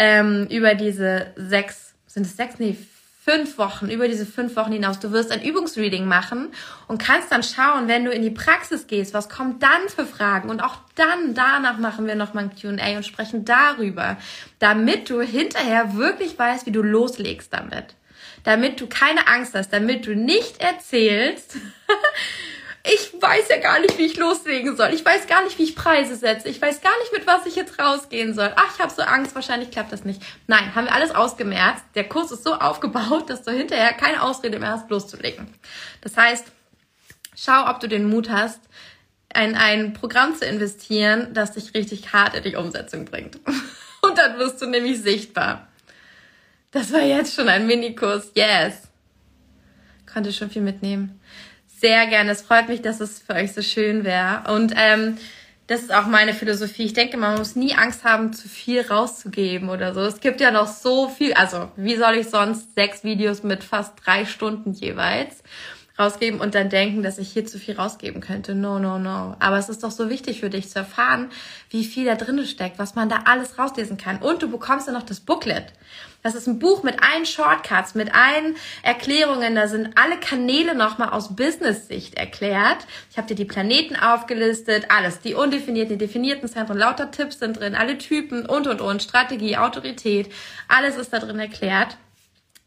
ähm, 0.00 0.46
über 0.50 0.74
diese 0.74 1.26
sechs, 1.36 1.94
sind 2.06 2.24
es 2.24 2.34
sechs? 2.34 2.58
Nee, 2.58 2.74
fünf 3.22 3.58
Wochen, 3.58 3.90
über 3.90 4.08
diese 4.08 4.24
fünf 4.24 4.56
Wochen 4.56 4.72
hinaus. 4.72 4.98
Du 4.98 5.12
wirst 5.12 5.30
ein 5.30 5.42
Übungsreading 5.42 6.06
machen 6.06 6.48
und 6.88 6.98
kannst 6.98 7.30
dann 7.30 7.42
schauen, 7.42 7.86
wenn 7.86 8.06
du 8.06 8.10
in 8.10 8.22
die 8.22 8.30
Praxis 8.30 8.86
gehst, 8.86 9.12
was 9.12 9.28
kommt 9.28 9.62
dann 9.62 9.88
für 9.94 10.06
Fragen. 10.06 10.48
Und 10.48 10.60
auch 10.60 10.76
dann, 10.94 11.34
danach 11.34 11.76
machen 11.76 12.06
wir 12.06 12.14
nochmal 12.14 12.44
ein 12.44 12.50
Q&A 12.58 12.96
und 12.96 13.04
sprechen 13.04 13.44
darüber, 13.44 14.16
damit 14.58 15.10
du 15.10 15.20
hinterher 15.20 15.96
wirklich 15.96 16.38
weißt, 16.38 16.64
wie 16.64 16.72
du 16.72 16.82
loslegst 16.82 17.52
damit. 17.52 17.94
Damit 18.44 18.80
du 18.80 18.86
keine 18.86 19.28
Angst 19.28 19.54
hast, 19.54 19.70
damit 19.70 20.06
du 20.06 20.16
nicht 20.16 20.62
erzählst, 20.62 21.56
ich 22.82 23.12
weiß 23.20 23.48
ja 23.50 23.58
gar 23.58 23.78
nicht, 23.80 23.98
wie 23.98 24.06
ich 24.06 24.16
loslegen 24.16 24.74
soll. 24.74 24.94
Ich 24.94 25.04
weiß 25.04 25.26
gar 25.26 25.44
nicht, 25.44 25.58
wie 25.58 25.64
ich 25.64 25.76
Preise 25.76 26.16
setze. 26.16 26.48
Ich 26.48 26.62
weiß 26.62 26.80
gar 26.80 26.98
nicht, 27.00 27.12
mit 27.12 27.26
was 27.26 27.44
ich 27.44 27.54
jetzt 27.54 27.78
rausgehen 27.78 28.32
soll. 28.32 28.52
Ach, 28.56 28.74
ich 28.74 28.80
habe 28.80 28.92
so 28.92 29.02
Angst, 29.02 29.34
wahrscheinlich 29.34 29.70
klappt 29.70 29.92
das 29.92 30.04
nicht. 30.04 30.22
Nein, 30.46 30.74
haben 30.74 30.86
wir 30.86 30.94
alles 30.94 31.10
ausgemerzt. 31.10 31.84
Der 31.94 32.08
Kurs 32.08 32.32
ist 32.32 32.42
so 32.42 32.54
aufgebaut, 32.54 33.28
dass 33.28 33.42
du 33.42 33.50
hinterher 33.50 33.92
keine 33.92 34.22
Ausrede 34.22 34.58
mehr 34.58 34.70
hast, 34.70 34.88
loszulegen. 34.88 35.48
Das 36.00 36.16
heißt, 36.16 36.46
schau, 37.36 37.68
ob 37.68 37.80
du 37.80 37.86
den 37.86 38.08
Mut 38.08 38.30
hast, 38.30 38.60
in 39.34 39.54
ein 39.54 39.92
Programm 39.92 40.34
zu 40.34 40.46
investieren, 40.46 41.34
das 41.34 41.52
dich 41.52 41.74
richtig 41.74 42.14
hart 42.14 42.34
in 42.34 42.42
die 42.42 42.56
Umsetzung 42.56 43.04
bringt. 43.04 43.38
Und 44.02 44.16
dann 44.16 44.38
wirst 44.38 44.62
du 44.62 44.66
nämlich 44.66 45.02
sichtbar. 45.02 45.68
Das 46.70 46.92
war 46.92 47.02
jetzt 47.02 47.34
schon 47.34 47.48
ein 47.48 47.66
Minikurs. 47.66 48.32
Yes. 48.34 48.88
Konnte 50.10 50.32
schon 50.32 50.50
viel 50.50 50.62
mitnehmen 50.62 51.19
sehr 51.80 52.06
gerne. 52.06 52.30
Es 52.30 52.42
freut 52.42 52.68
mich, 52.68 52.82
dass 52.82 53.00
es 53.00 53.20
für 53.20 53.34
euch 53.34 53.52
so 53.52 53.62
schön 53.62 54.04
wäre. 54.04 54.44
Und 54.52 54.74
ähm, 54.76 55.16
das 55.66 55.82
ist 55.82 55.94
auch 55.94 56.06
meine 56.06 56.34
Philosophie. 56.34 56.84
Ich 56.84 56.92
denke, 56.94 57.16
man 57.16 57.38
muss 57.38 57.56
nie 57.56 57.74
Angst 57.74 58.04
haben, 58.04 58.32
zu 58.32 58.48
viel 58.48 58.82
rauszugeben 58.82 59.68
oder 59.68 59.94
so. 59.94 60.00
Es 60.00 60.20
gibt 60.20 60.40
ja 60.40 60.50
noch 60.50 60.66
so 60.66 61.08
viel. 61.08 61.32
Also, 61.34 61.70
wie 61.76 61.96
soll 61.96 62.16
ich 62.16 62.28
sonst 62.28 62.74
sechs 62.74 63.04
Videos 63.04 63.42
mit 63.42 63.62
fast 63.62 63.94
drei 64.04 64.24
Stunden 64.24 64.72
jeweils 64.72 65.42
rausgeben 66.00 66.40
und 66.40 66.54
dann 66.54 66.70
denken, 66.70 67.02
dass 67.02 67.18
ich 67.18 67.30
hier 67.30 67.46
zu 67.46 67.58
viel 67.58 67.76
rausgeben 67.76 68.20
könnte? 68.20 68.54
No, 68.54 68.78
no, 68.78 68.98
no. 68.98 69.36
Aber 69.38 69.58
es 69.58 69.68
ist 69.68 69.84
doch 69.84 69.90
so 69.90 70.08
wichtig 70.08 70.40
für 70.40 70.50
dich 70.50 70.68
zu 70.68 70.78
erfahren, 70.80 71.30
wie 71.68 71.84
viel 71.84 72.06
da 72.06 72.14
drin 72.14 72.44
steckt, 72.46 72.78
was 72.78 72.94
man 72.94 73.08
da 73.08 73.24
alles 73.26 73.58
rauslesen 73.58 73.98
kann. 73.98 74.18
Und 74.18 74.42
du 74.42 74.50
bekommst 74.50 74.86
ja 74.86 74.92
noch 74.92 75.02
das 75.02 75.20
Booklet. 75.20 75.72
Das 76.22 76.34
ist 76.34 76.46
ein 76.46 76.58
Buch 76.58 76.82
mit 76.82 76.96
allen 77.02 77.24
Shortcuts, 77.24 77.94
mit 77.94 78.14
allen 78.14 78.56
Erklärungen. 78.82 79.54
Da 79.54 79.68
sind 79.68 79.90
alle 79.96 80.18
Kanäle 80.18 80.74
nochmal 80.74 81.10
aus 81.10 81.34
Business-Sicht 81.34 82.14
erklärt. 82.14 82.86
Ich 83.10 83.16
habe 83.16 83.28
dir 83.28 83.36
die 83.36 83.46
Planeten 83.46 83.96
aufgelistet, 83.96 84.86
alles. 84.90 85.20
Die 85.20 85.34
undefinierten, 85.34 85.98
die 85.98 86.04
definierten 86.04 86.48
Zentren, 86.48 86.76
lauter 86.76 87.10
Tipps 87.10 87.38
sind 87.38 87.58
drin, 87.58 87.74
alle 87.74 87.96
Typen 87.96 88.44
und, 88.44 88.66
und, 88.66 88.80
und, 88.80 89.02
Strategie, 89.02 89.56
Autorität. 89.56 90.30
Alles 90.68 90.96
ist 90.96 91.12
da 91.12 91.20
drin 91.20 91.38
erklärt, 91.38 91.96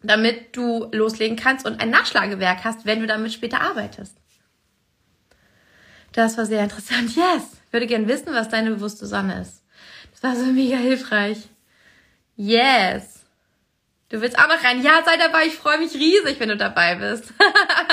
damit 0.03 0.55
du 0.55 0.89
loslegen 0.91 1.37
kannst 1.37 1.65
und 1.65 1.81
ein 1.81 1.89
Nachschlagewerk 1.89 2.63
hast, 2.63 2.85
wenn 2.85 2.99
du 2.99 3.07
damit 3.07 3.33
später 3.33 3.61
arbeitest. 3.61 4.17
Das 6.11 6.37
war 6.37 6.45
sehr 6.45 6.63
interessant. 6.63 7.15
Yes! 7.15 7.57
Würde 7.71 7.87
gern 7.87 8.07
wissen, 8.07 8.33
was 8.33 8.49
deine 8.49 8.71
bewusste 8.71 9.07
Sonne 9.07 9.41
ist. 9.41 9.63
Das 10.11 10.21
war 10.21 10.35
so 10.35 10.45
mega 10.51 10.77
hilfreich. 10.77 11.37
Yes! 12.35 13.23
Du 14.09 14.21
willst 14.21 14.37
auch 14.37 14.47
noch 14.47 14.63
rein? 14.63 14.83
Ja, 14.83 15.01
sei 15.03 15.17
dabei. 15.17 15.47
Ich 15.47 15.55
freue 15.55 15.79
mich 15.79 15.95
riesig, 15.95 16.39
wenn 16.39 16.49
du 16.49 16.55
dabei 16.55 16.93
bist. 16.93 17.33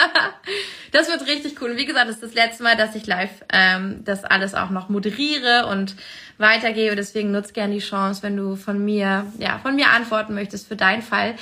das 0.93 1.09
wird 1.09 1.27
richtig 1.27 1.63
cool. 1.63 1.79
Wie 1.79 1.87
gesagt, 1.87 2.11
das 2.11 2.17
ist 2.17 2.23
das 2.23 2.35
letzte 2.35 2.63
Mal, 2.63 2.77
dass 2.77 2.95
ich 2.95 3.07
live 3.07 3.31
ähm, 3.51 4.03
das 4.05 4.25
alles 4.25 4.55
auch 4.55 4.69
noch 4.69 4.91
moderiere 4.91 5.67
und 5.67 5.97
weitergebe. 6.37 6.95
Deswegen 6.95 7.31
nutzt 7.31 7.55
gerne 7.55 7.73
die 7.73 7.81
Chance, 7.81 8.23
wenn 8.23 8.37
du 8.37 8.57
von 8.57 8.85
mir, 8.85 9.33
ja, 9.39 9.59
von 9.61 9.77
mir 9.77 9.89
antworten 9.89 10.35
möchtest 10.35 10.69
für 10.69 10.77
deinen 10.77 11.01
Fall. 11.01 11.37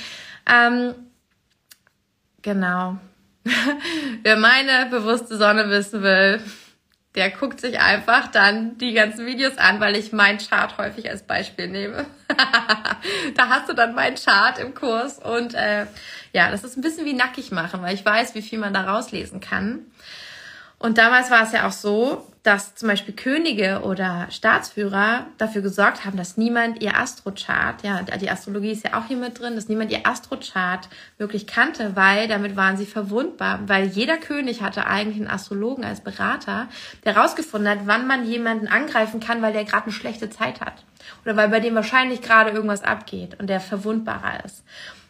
Ähm, 0.49 0.95
genau. 2.41 2.97
Wer 4.23 4.37
meine 4.37 4.89
bewusste 4.89 5.37
Sonne 5.37 5.69
wissen 5.69 6.01
will, 6.01 6.41
der 7.15 7.31
guckt 7.31 7.59
sich 7.59 7.79
einfach 7.79 8.27
dann 8.27 8.77
die 8.77 8.93
ganzen 8.93 9.25
Videos 9.25 9.57
an, 9.57 9.79
weil 9.79 9.95
ich 9.95 10.13
meinen 10.13 10.37
Chart 10.37 10.77
häufig 10.77 11.09
als 11.09 11.23
Beispiel 11.23 11.67
nehme. 11.67 12.05
da 13.35 13.49
hast 13.49 13.67
du 13.69 13.73
dann 13.73 13.95
meinen 13.95 14.15
Chart 14.15 14.59
im 14.59 14.73
Kurs 14.73 15.19
und 15.19 15.53
äh, 15.55 15.87
ja, 16.33 16.51
das 16.51 16.63
ist 16.63 16.77
ein 16.77 16.81
bisschen 16.81 17.05
wie 17.05 17.13
nackig 17.13 17.51
machen, 17.51 17.81
weil 17.81 17.95
ich 17.95 18.05
weiß, 18.05 18.35
wie 18.35 18.41
viel 18.43 18.59
man 18.59 18.73
da 18.73 18.81
rauslesen 18.81 19.39
kann. 19.39 19.88
Und 20.79 20.97
damals 20.97 21.29
war 21.29 21.43
es 21.43 21.51
ja 21.51 21.67
auch 21.67 21.73
so, 21.73 22.25
dass 22.41 22.73
zum 22.75 22.87
Beispiel 22.87 23.13
Könige 23.13 23.81
oder 23.83 24.27
Staatsführer 24.29 25.25
dafür 25.37 25.61
gesorgt 25.61 26.05
haben, 26.05 26.15
dass 26.15 26.37
niemand 26.37 26.81
ihr 26.81 26.97
Astrochart, 26.97 27.83
ja, 27.83 28.01
die 28.01 28.31
Astrologie 28.31 28.71
ist 28.71 28.85
ja 28.85 28.97
auch 28.97 29.05
hier 29.07 29.17
mit 29.17 29.37
drin, 29.39 29.55
dass 29.55 29.67
niemand 29.67 29.91
ihr 29.91 30.07
Astrochart 30.07 30.87
wirklich 31.17 31.47
kannte, 31.47 31.97
weil 31.97 32.29
damit 32.29 32.55
waren 32.55 32.77
sie 32.77 32.85
verwundbar, 32.85 33.59
weil 33.67 33.87
jeder 33.87 34.17
König 34.17 34.61
hatte 34.61 34.87
eigentlich 34.87 35.17
einen 35.17 35.27
Astrologen 35.27 35.83
als 35.83 35.99
Berater, 36.01 36.69
der 37.03 37.15
herausgefunden 37.15 37.69
hat, 37.69 37.79
wann 37.83 38.07
man 38.07 38.25
jemanden 38.25 38.69
angreifen 38.69 39.19
kann, 39.19 39.41
weil 39.41 39.51
der 39.51 39.65
gerade 39.65 39.83
eine 39.83 39.93
schlechte 39.93 40.29
Zeit 40.29 40.61
hat 40.61 40.85
oder 41.25 41.35
weil 41.35 41.49
bei 41.49 41.59
dem 41.59 41.75
wahrscheinlich 41.75 42.21
gerade 42.21 42.51
irgendwas 42.51 42.83
abgeht 42.83 43.37
und 43.37 43.47
der 43.47 43.59
verwundbarer 43.59 44.45
ist. 44.45 44.63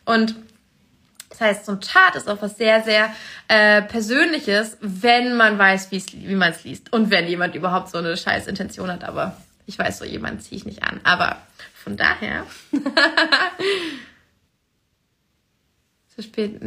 Und 0.04 0.36
das 1.30 1.42
heißt, 1.42 1.66
so 1.66 1.74
ein 1.74 1.80
Chart 1.80 2.16
ist 2.16 2.28
auch 2.28 2.42
was 2.42 2.58
sehr, 2.58 2.82
sehr 2.84 3.14
äh, 3.48 3.82
Persönliches, 3.84 4.78
wenn 4.82 5.38
man 5.38 5.58
weiß, 5.60 5.92
wie 5.92 6.36
man 6.36 6.52
es 6.52 6.64
liest. 6.64 6.92
Und 6.92 7.12
wenn 7.12 7.28
jemand 7.28 7.56
überhaupt 7.56 7.90
so 7.90 8.00
eine 8.00 8.18
scheiß 8.18 8.48
Intention 8.48 8.92
hat. 8.92 9.04
Aber 9.04 9.38
ich 9.66 9.78
weiß, 9.78 10.00
so 10.00 10.06
jemand 10.06 10.44
ziehe 10.44 10.58
ich 10.58 10.66
nicht 10.66 10.84
an. 10.84 11.00
Aber 11.04 11.38
von 11.76 11.96
daher. 11.96 12.46
zu 16.16 16.24
spät. 16.24 16.62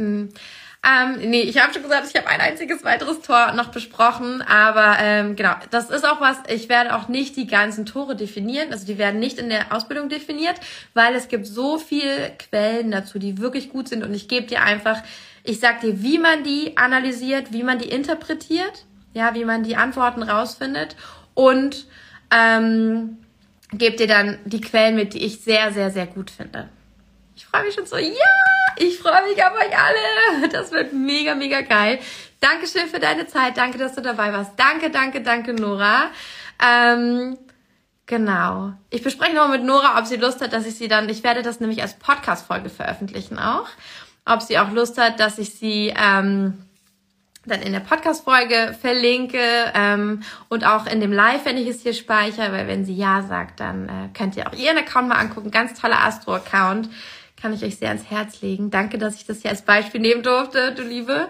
Hm. 0.83 1.21
Ähm, 1.21 1.29
nee, 1.29 1.41
ich 1.41 1.61
habe 1.61 1.73
schon 1.73 1.83
gesagt, 1.83 2.07
ich 2.09 2.15
habe 2.15 2.27
ein 2.27 2.41
einziges 2.41 2.83
weiteres 2.83 3.21
Tor 3.21 3.53
noch 3.53 3.69
besprochen, 3.69 4.41
aber 4.41 4.97
ähm, 4.99 5.35
genau, 5.35 5.55
das 5.71 5.89
ist 5.89 6.05
auch 6.05 6.19
was, 6.19 6.37
ich 6.49 6.67
werde 6.67 6.95
auch 6.95 7.07
nicht 7.07 7.37
die 7.37 7.47
ganzen 7.47 7.85
Tore 7.85 8.15
definieren, 8.15 8.71
also 8.71 8.85
die 8.85 8.97
werden 8.97 9.19
nicht 9.19 9.39
in 9.39 9.49
der 9.49 9.73
Ausbildung 9.73 10.09
definiert, 10.09 10.55
weil 10.93 11.15
es 11.15 11.29
gibt 11.29 11.45
so 11.45 11.77
viele 11.77 12.33
Quellen 12.37 12.91
dazu, 12.91 13.17
die 13.17 13.37
wirklich 13.37 13.69
gut 13.69 13.87
sind 13.87 14.03
und 14.03 14.13
ich 14.13 14.27
gebe 14.27 14.45
dir 14.45 14.61
einfach, 14.61 15.01
ich 15.43 15.59
sag 15.59 15.81
dir, 15.81 16.01
wie 16.01 16.17
man 16.17 16.43
die 16.43 16.75
analysiert, 16.77 17.53
wie 17.53 17.63
man 17.63 17.79
die 17.79 17.89
interpretiert, 17.89 18.85
ja, 19.13 19.33
wie 19.35 19.45
man 19.45 19.63
die 19.63 19.77
Antworten 19.77 20.23
rausfindet 20.23 20.97
und 21.33 21.87
ähm, 22.29 23.17
gebe 23.71 23.95
dir 23.95 24.07
dann 24.07 24.37
die 24.45 24.61
Quellen 24.61 24.95
mit, 24.95 25.13
die 25.13 25.23
ich 25.23 25.41
sehr, 25.41 25.71
sehr, 25.71 25.91
sehr 25.91 26.07
gut 26.07 26.29
finde. 26.29 26.67
Ich 27.35 27.45
freue 27.45 27.63
mich 27.63 27.73
schon 27.73 27.85
so, 27.85 27.97
ja, 27.97 28.52
ich 28.77 28.99
freue 28.99 29.27
mich 29.27 29.43
auf 29.43 29.53
euch 29.53 29.77
alle. 29.77 30.49
Das 30.49 30.71
wird 30.71 30.93
mega, 30.93 31.35
mega 31.35 31.61
geil. 31.61 31.99
Dankeschön 32.39 32.87
für 32.87 32.99
deine 32.99 33.27
Zeit. 33.27 33.57
Danke, 33.57 33.77
dass 33.77 33.95
du 33.95 34.01
dabei 34.01 34.33
warst. 34.33 34.51
Danke, 34.57 34.89
danke, 34.89 35.21
danke, 35.21 35.53
Nora. 35.53 36.11
Ähm, 36.63 37.37
genau. 38.05 38.73
Ich 38.89 39.01
bespreche 39.01 39.33
noch 39.33 39.49
mit 39.49 39.63
Nora, 39.63 39.97
ob 39.97 40.05
sie 40.05 40.17
Lust 40.17 40.41
hat, 40.41 40.53
dass 40.53 40.65
ich 40.65 40.75
sie 40.75 40.87
dann, 40.87 41.09
ich 41.09 41.23
werde 41.23 41.41
das 41.41 41.59
nämlich 41.59 41.81
als 41.81 41.93
Podcast-Folge 41.95 42.69
veröffentlichen 42.69 43.39
auch. 43.39 43.67
Ob 44.25 44.41
sie 44.41 44.59
auch 44.59 44.71
Lust 44.71 44.97
hat, 44.97 45.19
dass 45.19 45.37
ich 45.37 45.53
sie, 45.53 45.93
ähm, 45.97 46.65
dann 47.45 47.61
in 47.61 47.73
der 47.73 47.81
Podcast-Folge 47.81 48.75
verlinke 48.79 49.41
ähm, 49.73 50.23
und 50.49 50.65
auch 50.65 50.85
in 50.85 51.01
dem 51.01 51.11
Live, 51.11 51.45
wenn 51.45 51.57
ich 51.57 51.67
es 51.67 51.81
hier 51.81 51.93
speichere, 51.93 52.51
weil 52.51 52.67
wenn 52.67 52.85
sie 52.85 52.95
Ja 52.95 53.21
sagt, 53.23 53.59
dann 53.59 53.89
äh, 53.89 54.17
könnt 54.17 54.37
ihr 54.37 54.47
auch 54.47 54.53
ihren 54.53 54.77
Account 54.77 55.09
mal 55.09 55.17
angucken. 55.17 55.51
Ganz 55.51 55.79
toller 55.79 56.03
Astro-Account 56.03 56.89
kann 57.43 57.51
ich 57.51 57.65
euch 57.65 57.75
sehr 57.75 57.89
ans 57.89 58.09
Herz 58.09 58.41
legen. 58.41 58.71
Danke, 58.71 58.97
dass 58.97 59.15
ich 59.15 59.25
das 59.25 59.41
hier 59.41 59.51
als 59.51 59.63
Beispiel 59.63 59.99
nehmen 59.99 60.23
durfte, 60.23 60.73
du 60.73 60.81
Liebe. 60.81 61.27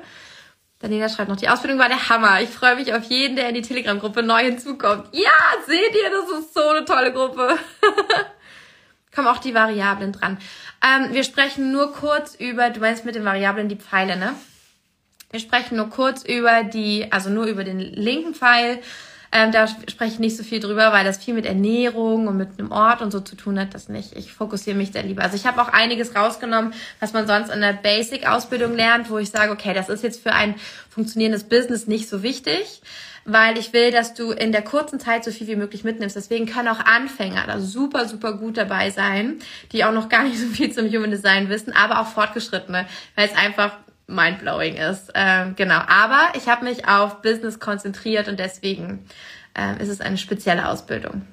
Daniela 0.78 1.10
schreibt 1.10 1.28
noch, 1.28 1.38
die 1.38 1.50
Ausbildung 1.50 1.80
war 1.80 1.88
der 1.88 2.08
Hammer. 2.08 2.40
Ich 2.40 2.52
freue 2.52 2.76
mich 2.76 2.94
auf 2.94 3.06
jeden, 3.06 3.36
der 3.36 3.50
in 3.50 3.56
die 3.56 3.64
Telegram-Gruppe 3.64 4.22
neu 4.22 4.44
hinzukommt. 4.44 5.08
Ja, 5.12 5.32
seht 5.66 5.96
ihr, 5.96 6.12
das 6.12 6.40
ist 6.40 6.54
so 6.54 6.62
eine 6.70 6.86
tolle 6.86 7.12
Gruppe. 7.12 7.58
Kommen 9.16 9.28
auch 9.28 9.40
die 9.40 9.56
Variablen 9.56 10.12
dran. 10.12 10.38
Ähm, 10.86 11.16
wir 11.16 11.24
sprechen 11.24 11.72
nur 11.72 11.94
kurz 11.94 12.36
über, 12.36 12.70
du 12.70 12.80
meinst 12.80 13.06
mit 13.06 13.16
den 13.16 13.26
Variablen 13.26 13.68
die 13.68 13.78
Pfeile, 13.78 14.16
ne? 14.16 14.36
Wir 15.32 15.40
sprechen 15.40 15.78
nur 15.78 15.90
kurz 15.90 16.24
über 16.24 16.64
die, 16.64 17.12
also 17.12 17.32
nur 17.32 17.46
über 17.46 17.64
den 17.64 17.80
linken 17.80 18.36
Pfeil 18.36 18.84
ähm, 19.34 19.52
da 19.52 19.68
spreche 19.68 20.14
ich 20.14 20.20
nicht 20.20 20.38
so 20.38 20.44
viel 20.44 20.60
drüber, 20.60 20.94
weil 20.94 21.04
das 21.04 21.18
viel 21.18 21.34
mit 21.34 21.46
Ernährung 21.46 22.28
und 22.28 22.38
mit 22.38 22.60
einem 22.60 22.72
Ort 22.72 23.02
und 23.02 23.12
so 23.12 23.20
zu 23.20 23.36
tun 23.36 23.60
hat, 23.60 23.74
das 23.74 23.90
nicht. 23.90 24.16
Ich 24.16 24.32
fokussiere 24.32 24.78
mich 24.78 24.92
da 24.92 25.02
lieber. 25.02 25.24
Also 25.24 25.36
ich 25.36 25.46
habe 25.46 25.62
auch 25.62 25.70
einiges 25.70 26.16
rausgenommen, 26.16 26.74
was 27.00 27.14
man 27.14 27.26
sonst 27.26 27.50
in 27.50 27.62
der 27.62 27.74
Basic-Ausbildung 27.74 28.76
lernt, 28.76 29.10
wo 29.10 29.18
ich 29.18 29.32
sage, 29.32 29.52
okay, 29.52 29.74
das 29.74 29.90
ist 29.90 30.04
jetzt 30.04 30.22
für 30.22 30.34
ein 30.34 30.56
funktionierendes 30.90 31.46
Business 31.46 31.88
nicht 31.88 32.08
so 32.08 32.24
wichtig 32.24 32.82
weil 33.26 33.58
ich 33.58 33.74
will, 33.74 33.92
dass 33.92 34.14
du 34.14 34.32
in 34.32 34.52
der 34.52 34.64
kurzen 34.64 35.00
Zeit 35.00 35.24
so 35.24 35.32
viel 35.32 35.48
wie 35.48 35.56
möglich 35.56 35.84
mitnimmst. 35.84 36.16
Deswegen 36.16 36.46
können 36.46 36.68
auch 36.68 36.80
Anfänger 36.80 37.46
da 37.48 37.60
super, 37.60 38.08
super 38.08 38.34
gut 38.34 38.58
dabei 38.58 38.90
sein, 38.90 39.40
die 39.72 39.86
auch 39.86 39.94
noch 39.94 40.10
gar 40.10 40.24
nicht 40.24 40.40
so 40.40 40.48
viel 40.48 40.72
zum 40.74 40.88
Human 40.90 41.12
Design 41.12 41.50
wissen, 41.50 41.74
aber 41.74 42.02
auch 42.02 42.08
Fortgeschrittene, 42.08 42.86
weil 43.16 43.28
es 43.28 43.36
einfach 43.36 43.78
mindblowing 44.08 44.76
ist. 44.76 45.12
Ähm, 45.16 45.56
genau, 45.56 45.80
aber 45.88 46.34
ich 46.36 46.48
habe 46.48 46.66
mich 46.66 46.88
auf 46.88 47.22
Business 47.22 47.60
konzentriert 47.60 48.28
und 48.28 48.40
deswegen 48.40 49.06
ähm, 49.56 49.78
ist 49.78 49.90
es 49.90 50.02
eine 50.02 50.18
spezielle 50.18 50.68
Ausbildung. 50.68 51.26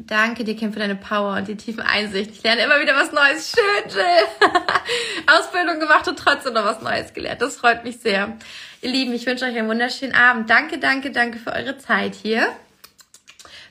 Danke 0.00 0.44
dir, 0.44 0.54
Kim, 0.54 0.72
für 0.72 0.78
deine 0.78 0.94
Power 0.94 1.36
und 1.36 1.48
die 1.48 1.56
tiefen 1.56 1.80
Einsicht. 1.80 2.30
Ich 2.30 2.42
lerne 2.44 2.62
immer 2.62 2.80
wieder 2.80 2.94
was 2.94 3.10
Neues. 3.10 3.52
Schön, 3.52 3.90
Jill. 3.90 4.50
Ausbildung 5.26 5.80
gemacht 5.80 6.06
und 6.06 6.16
trotzdem 6.16 6.54
noch 6.54 6.64
was 6.64 6.80
Neues 6.82 7.12
gelernt. 7.14 7.42
Das 7.42 7.56
freut 7.56 7.82
mich 7.82 7.98
sehr. 7.98 8.36
Ihr 8.80 8.90
Lieben, 8.90 9.12
ich 9.12 9.26
wünsche 9.26 9.44
euch 9.44 9.58
einen 9.58 9.68
wunderschönen 9.68 10.14
Abend. 10.14 10.48
Danke, 10.48 10.78
danke, 10.78 11.10
danke 11.10 11.38
für 11.38 11.52
eure 11.52 11.78
Zeit 11.78 12.14
hier. 12.14 12.48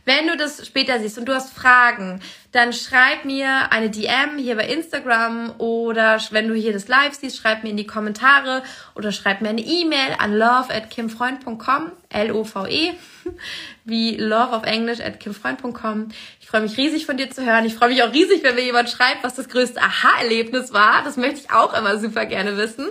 Wenn 0.08 0.26
du 0.26 0.38
das 0.38 0.66
später 0.66 1.02
siehst 1.02 1.18
und 1.18 1.26
du 1.26 1.34
hast 1.34 1.54
Fragen, 1.54 2.22
dann 2.54 2.72
schreib 2.72 3.26
mir 3.26 3.74
eine 3.74 3.90
DM 3.90 4.38
hier 4.38 4.56
bei 4.56 4.66
Instagram 4.66 5.56
oder 5.58 6.18
wenn 6.32 6.48
du 6.48 6.54
hier 6.54 6.72
das 6.72 6.88
Live 6.88 7.16
siehst, 7.16 7.36
schreib 7.36 7.64
mir 7.64 7.72
in 7.72 7.76
die 7.76 7.86
Kommentare 7.86 8.64
oder 8.96 9.12
schreib 9.12 9.42
mir 9.42 9.50
eine 9.50 9.60
E-Mail 9.60 10.16
an 10.18 10.34
love 10.34 10.74
at 10.74 10.90
kimfreund.com, 10.92 11.92
L-O-V-E, 12.08 12.94
wie 13.84 14.16
love 14.16 14.56
auf 14.56 14.64
Englisch 14.64 15.02
at 15.02 15.20
kimfreund.com. 15.20 16.08
Ich 16.40 16.48
freue 16.48 16.62
mich 16.62 16.78
riesig 16.78 17.06
von 17.06 17.18
dir 17.18 17.30
zu 17.30 17.46
hören. 17.46 17.66
Ich 17.66 17.76
freue 17.76 17.90
mich 17.90 18.02
auch 18.02 18.14
riesig, 18.14 18.44
wenn 18.44 18.56
mir 18.56 18.64
jemand 18.64 18.90
schreibt, 18.90 19.26
was 19.26 19.36
das 19.36 19.50
größte 19.50 19.82
Aha-Erlebnis 19.82 20.72
war. 20.72 21.04
Das 21.04 21.18
möchte 21.18 21.42
ich 21.42 21.52
auch 21.52 21.78
immer 21.78 22.00
super 22.00 22.26
gerne 22.26 22.56
wissen. 22.56 22.88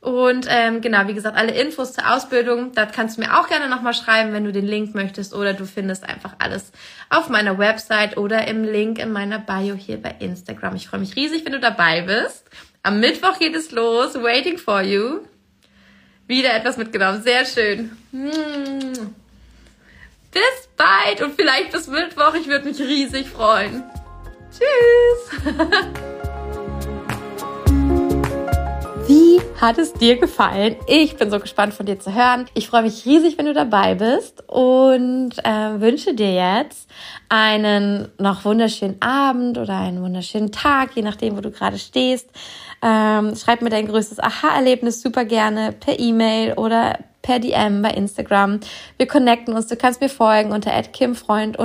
Und 0.00 0.46
ähm, 0.48 0.80
genau, 0.80 1.08
wie 1.08 1.14
gesagt, 1.14 1.36
alle 1.36 1.52
Infos 1.52 1.92
zur 1.92 2.08
Ausbildung, 2.12 2.72
da 2.72 2.86
kannst 2.86 3.16
du 3.16 3.22
mir 3.22 3.38
auch 3.38 3.48
gerne 3.48 3.68
nochmal 3.68 3.94
schreiben, 3.94 4.32
wenn 4.32 4.44
du 4.44 4.52
den 4.52 4.66
Link 4.66 4.94
möchtest 4.94 5.34
oder 5.34 5.54
du 5.54 5.66
findest 5.66 6.08
einfach 6.08 6.36
alles 6.38 6.70
auf 7.10 7.28
meiner 7.28 7.58
Website 7.58 8.16
oder 8.16 8.46
im 8.46 8.62
Link 8.62 9.00
in 9.00 9.10
meiner 9.10 9.40
Bio 9.40 9.74
hier 9.74 10.00
bei 10.00 10.14
Instagram. 10.20 10.76
Ich 10.76 10.86
freue 10.86 11.00
mich 11.00 11.16
riesig, 11.16 11.44
wenn 11.44 11.52
du 11.52 11.60
dabei 11.60 12.02
bist. 12.02 12.44
Am 12.84 13.00
Mittwoch 13.00 13.38
geht 13.40 13.56
es 13.56 13.72
los. 13.72 14.14
Waiting 14.14 14.56
for 14.56 14.82
you. 14.82 15.20
Wieder 16.28 16.54
etwas 16.54 16.76
mitgenommen. 16.76 17.22
Sehr 17.22 17.44
schön. 17.44 17.96
Hm. 18.12 19.14
Bis 20.30 20.68
bald 20.76 21.22
und 21.22 21.34
vielleicht 21.34 21.72
bis 21.72 21.88
Mittwoch. 21.88 22.34
Ich 22.34 22.46
würde 22.46 22.68
mich 22.68 22.78
riesig 22.78 23.28
freuen. 23.28 23.82
Tschüss. 24.52 25.56
Wie 29.08 29.40
hat 29.58 29.78
es 29.78 29.94
dir 29.94 30.18
gefallen? 30.18 30.76
Ich 30.86 31.16
bin 31.16 31.30
so 31.30 31.40
gespannt 31.40 31.72
von 31.72 31.86
dir 31.86 31.98
zu 31.98 32.14
hören. 32.14 32.44
Ich 32.52 32.68
freue 32.68 32.82
mich 32.82 33.06
riesig, 33.06 33.38
wenn 33.38 33.46
du 33.46 33.54
dabei 33.54 33.94
bist 33.94 34.46
und 34.46 35.30
äh, 35.44 35.80
wünsche 35.80 36.12
dir 36.12 36.34
jetzt 36.34 36.90
einen 37.30 38.08
noch 38.18 38.44
wunderschönen 38.44 39.00
Abend 39.00 39.56
oder 39.56 39.78
einen 39.78 40.02
wunderschönen 40.02 40.52
Tag, 40.52 40.90
je 40.94 41.00
nachdem, 41.00 41.38
wo 41.38 41.40
du 41.40 41.50
gerade 41.50 41.78
stehst. 41.78 42.28
Ähm, 42.82 43.34
schreib 43.34 43.62
mir 43.62 43.70
dein 43.70 43.88
größtes 43.88 44.20
Aha-Erlebnis 44.20 45.00
super 45.00 45.24
gerne 45.24 45.72
per 45.72 45.98
E-Mail 45.98 46.52
oder 46.52 46.98
per 47.22 47.38
DM 47.38 47.80
bei 47.80 47.92
Instagram. 47.92 48.60
Wir 48.98 49.06
connecten 49.06 49.54
uns. 49.54 49.68
Du 49.68 49.76
kannst 49.76 50.02
mir 50.02 50.10
folgen 50.10 50.52
unter 50.52 50.70
@kimfreund 50.82 51.58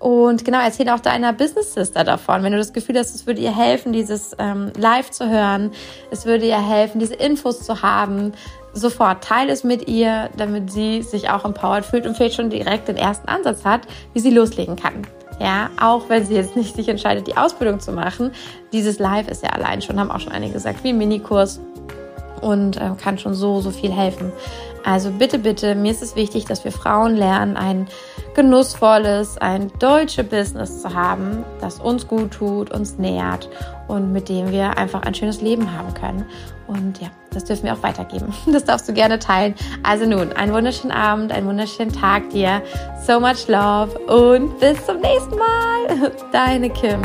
Und 0.00 0.46
genau, 0.46 0.60
erzähl 0.64 0.88
auch 0.88 1.00
deiner 1.00 1.34
Business 1.34 1.74
Sister 1.74 2.04
davon. 2.04 2.42
Wenn 2.42 2.52
du 2.52 2.58
das 2.58 2.72
Gefühl 2.72 2.98
hast, 2.98 3.14
es 3.14 3.26
würde 3.26 3.42
ihr 3.42 3.54
helfen, 3.54 3.92
dieses 3.92 4.34
ähm, 4.38 4.72
Live 4.78 5.10
zu 5.10 5.28
hören, 5.28 5.72
es 6.10 6.24
würde 6.24 6.46
ihr 6.46 6.58
helfen, 6.58 6.98
diese 6.98 7.14
Infos 7.14 7.60
zu 7.60 7.82
haben, 7.82 8.32
sofort 8.72 9.22
teile 9.22 9.52
es 9.52 9.62
mit 9.62 9.88
ihr, 9.88 10.30
damit 10.38 10.72
sie 10.72 11.02
sich 11.02 11.28
auch 11.28 11.44
empowered 11.44 11.84
fühlt 11.84 12.06
und 12.06 12.16
vielleicht 12.16 12.36
schon 12.36 12.48
direkt 12.48 12.88
den 12.88 12.96
ersten 12.96 13.28
Ansatz 13.28 13.66
hat, 13.66 13.82
wie 14.14 14.20
sie 14.20 14.30
loslegen 14.30 14.76
kann. 14.76 15.06
Ja, 15.38 15.68
auch 15.78 16.08
wenn 16.08 16.24
sie 16.24 16.34
jetzt 16.34 16.56
nicht 16.56 16.74
sich 16.74 16.88
entscheidet, 16.88 17.26
die 17.26 17.36
Ausbildung 17.36 17.78
zu 17.80 17.92
machen. 17.92 18.32
Dieses 18.72 18.98
Live 18.98 19.28
ist 19.28 19.42
ja 19.42 19.50
allein 19.50 19.82
schon, 19.82 20.00
haben 20.00 20.10
auch 20.10 20.20
schon 20.20 20.32
einige 20.32 20.54
gesagt, 20.54 20.82
wie 20.82 20.90
ein 20.90 20.98
Minikurs 20.98 21.60
und 22.40 22.76
äh, 22.78 22.90
kann 23.02 23.18
schon 23.18 23.34
so, 23.34 23.60
so 23.60 23.70
viel 23.70 23.92
helfen. 23.92 24.32
Also 24.84 25.10
bitte, 25.10 25.38
bitte, 25.38 25.74
mir 25.74 25.90
ist 25.90 26.02
es 26.02 26.16
wichtig, 26.16 26.46
dass 26.46 26.64
wir 26.64 26.72
Frauen 26.72 27.16
lernen, 27.16 27.56
ein 27.56 27.88
genussvolles, 28.34 29.38
ein 29.38 29.70
deutsches 29.78 30.28
Business 30.28 30.82
zu 30.82 30.94
haben, 30.94 31.44
das 31.60 31.80
uns 31.80 32.06
gut 32.06 32.32
tut, 32.32 32.70
uns 32.70 32.98
nährt 32.98 33.48
und 33.88 34.12
mit 34.12 34.28
dem 34.28 34.50
wir 34.50 34.78
einfach 34.78 35.02
ein 35.02 35.14
schönes 35.14 35.40
Leben 35.42 35.76
haben 35.76 35.92
können. 35.94 36.24
Und 36.66 37.00
ja, 37.00 37.08
das 37.32 37.44
dürfen 37.44 37.64
wir 37.64 37.74
auch 37.74 37.82
weitergeben. 37.82 38.32
Das 38.46 38.64
darfst 38.64 38.88
du 38.88 38.92
gerne 38.92 39.18
teilen. 39.18 39.54
Also 39.82 40.06
nun, 40.06 40.32
einen 40.32 40.52
wunderschönen 40.52 40.92
Abend, 40.92 41.32
einen 41.32 41.46
wunderschönen 41.46 41.92
Tag 41.92 42.30
dir. 42.30 42.62
So 43.04 43.18
much 43.18 43.48
love 43.48 43.98
und 44.06 44.58
bis 44.60 44.84
zum 44.86 45.00
nächsten 45.00 45.36
Mal. 45.36 46.12
Deine 46.32 46.70
Kim. 46.70 47.00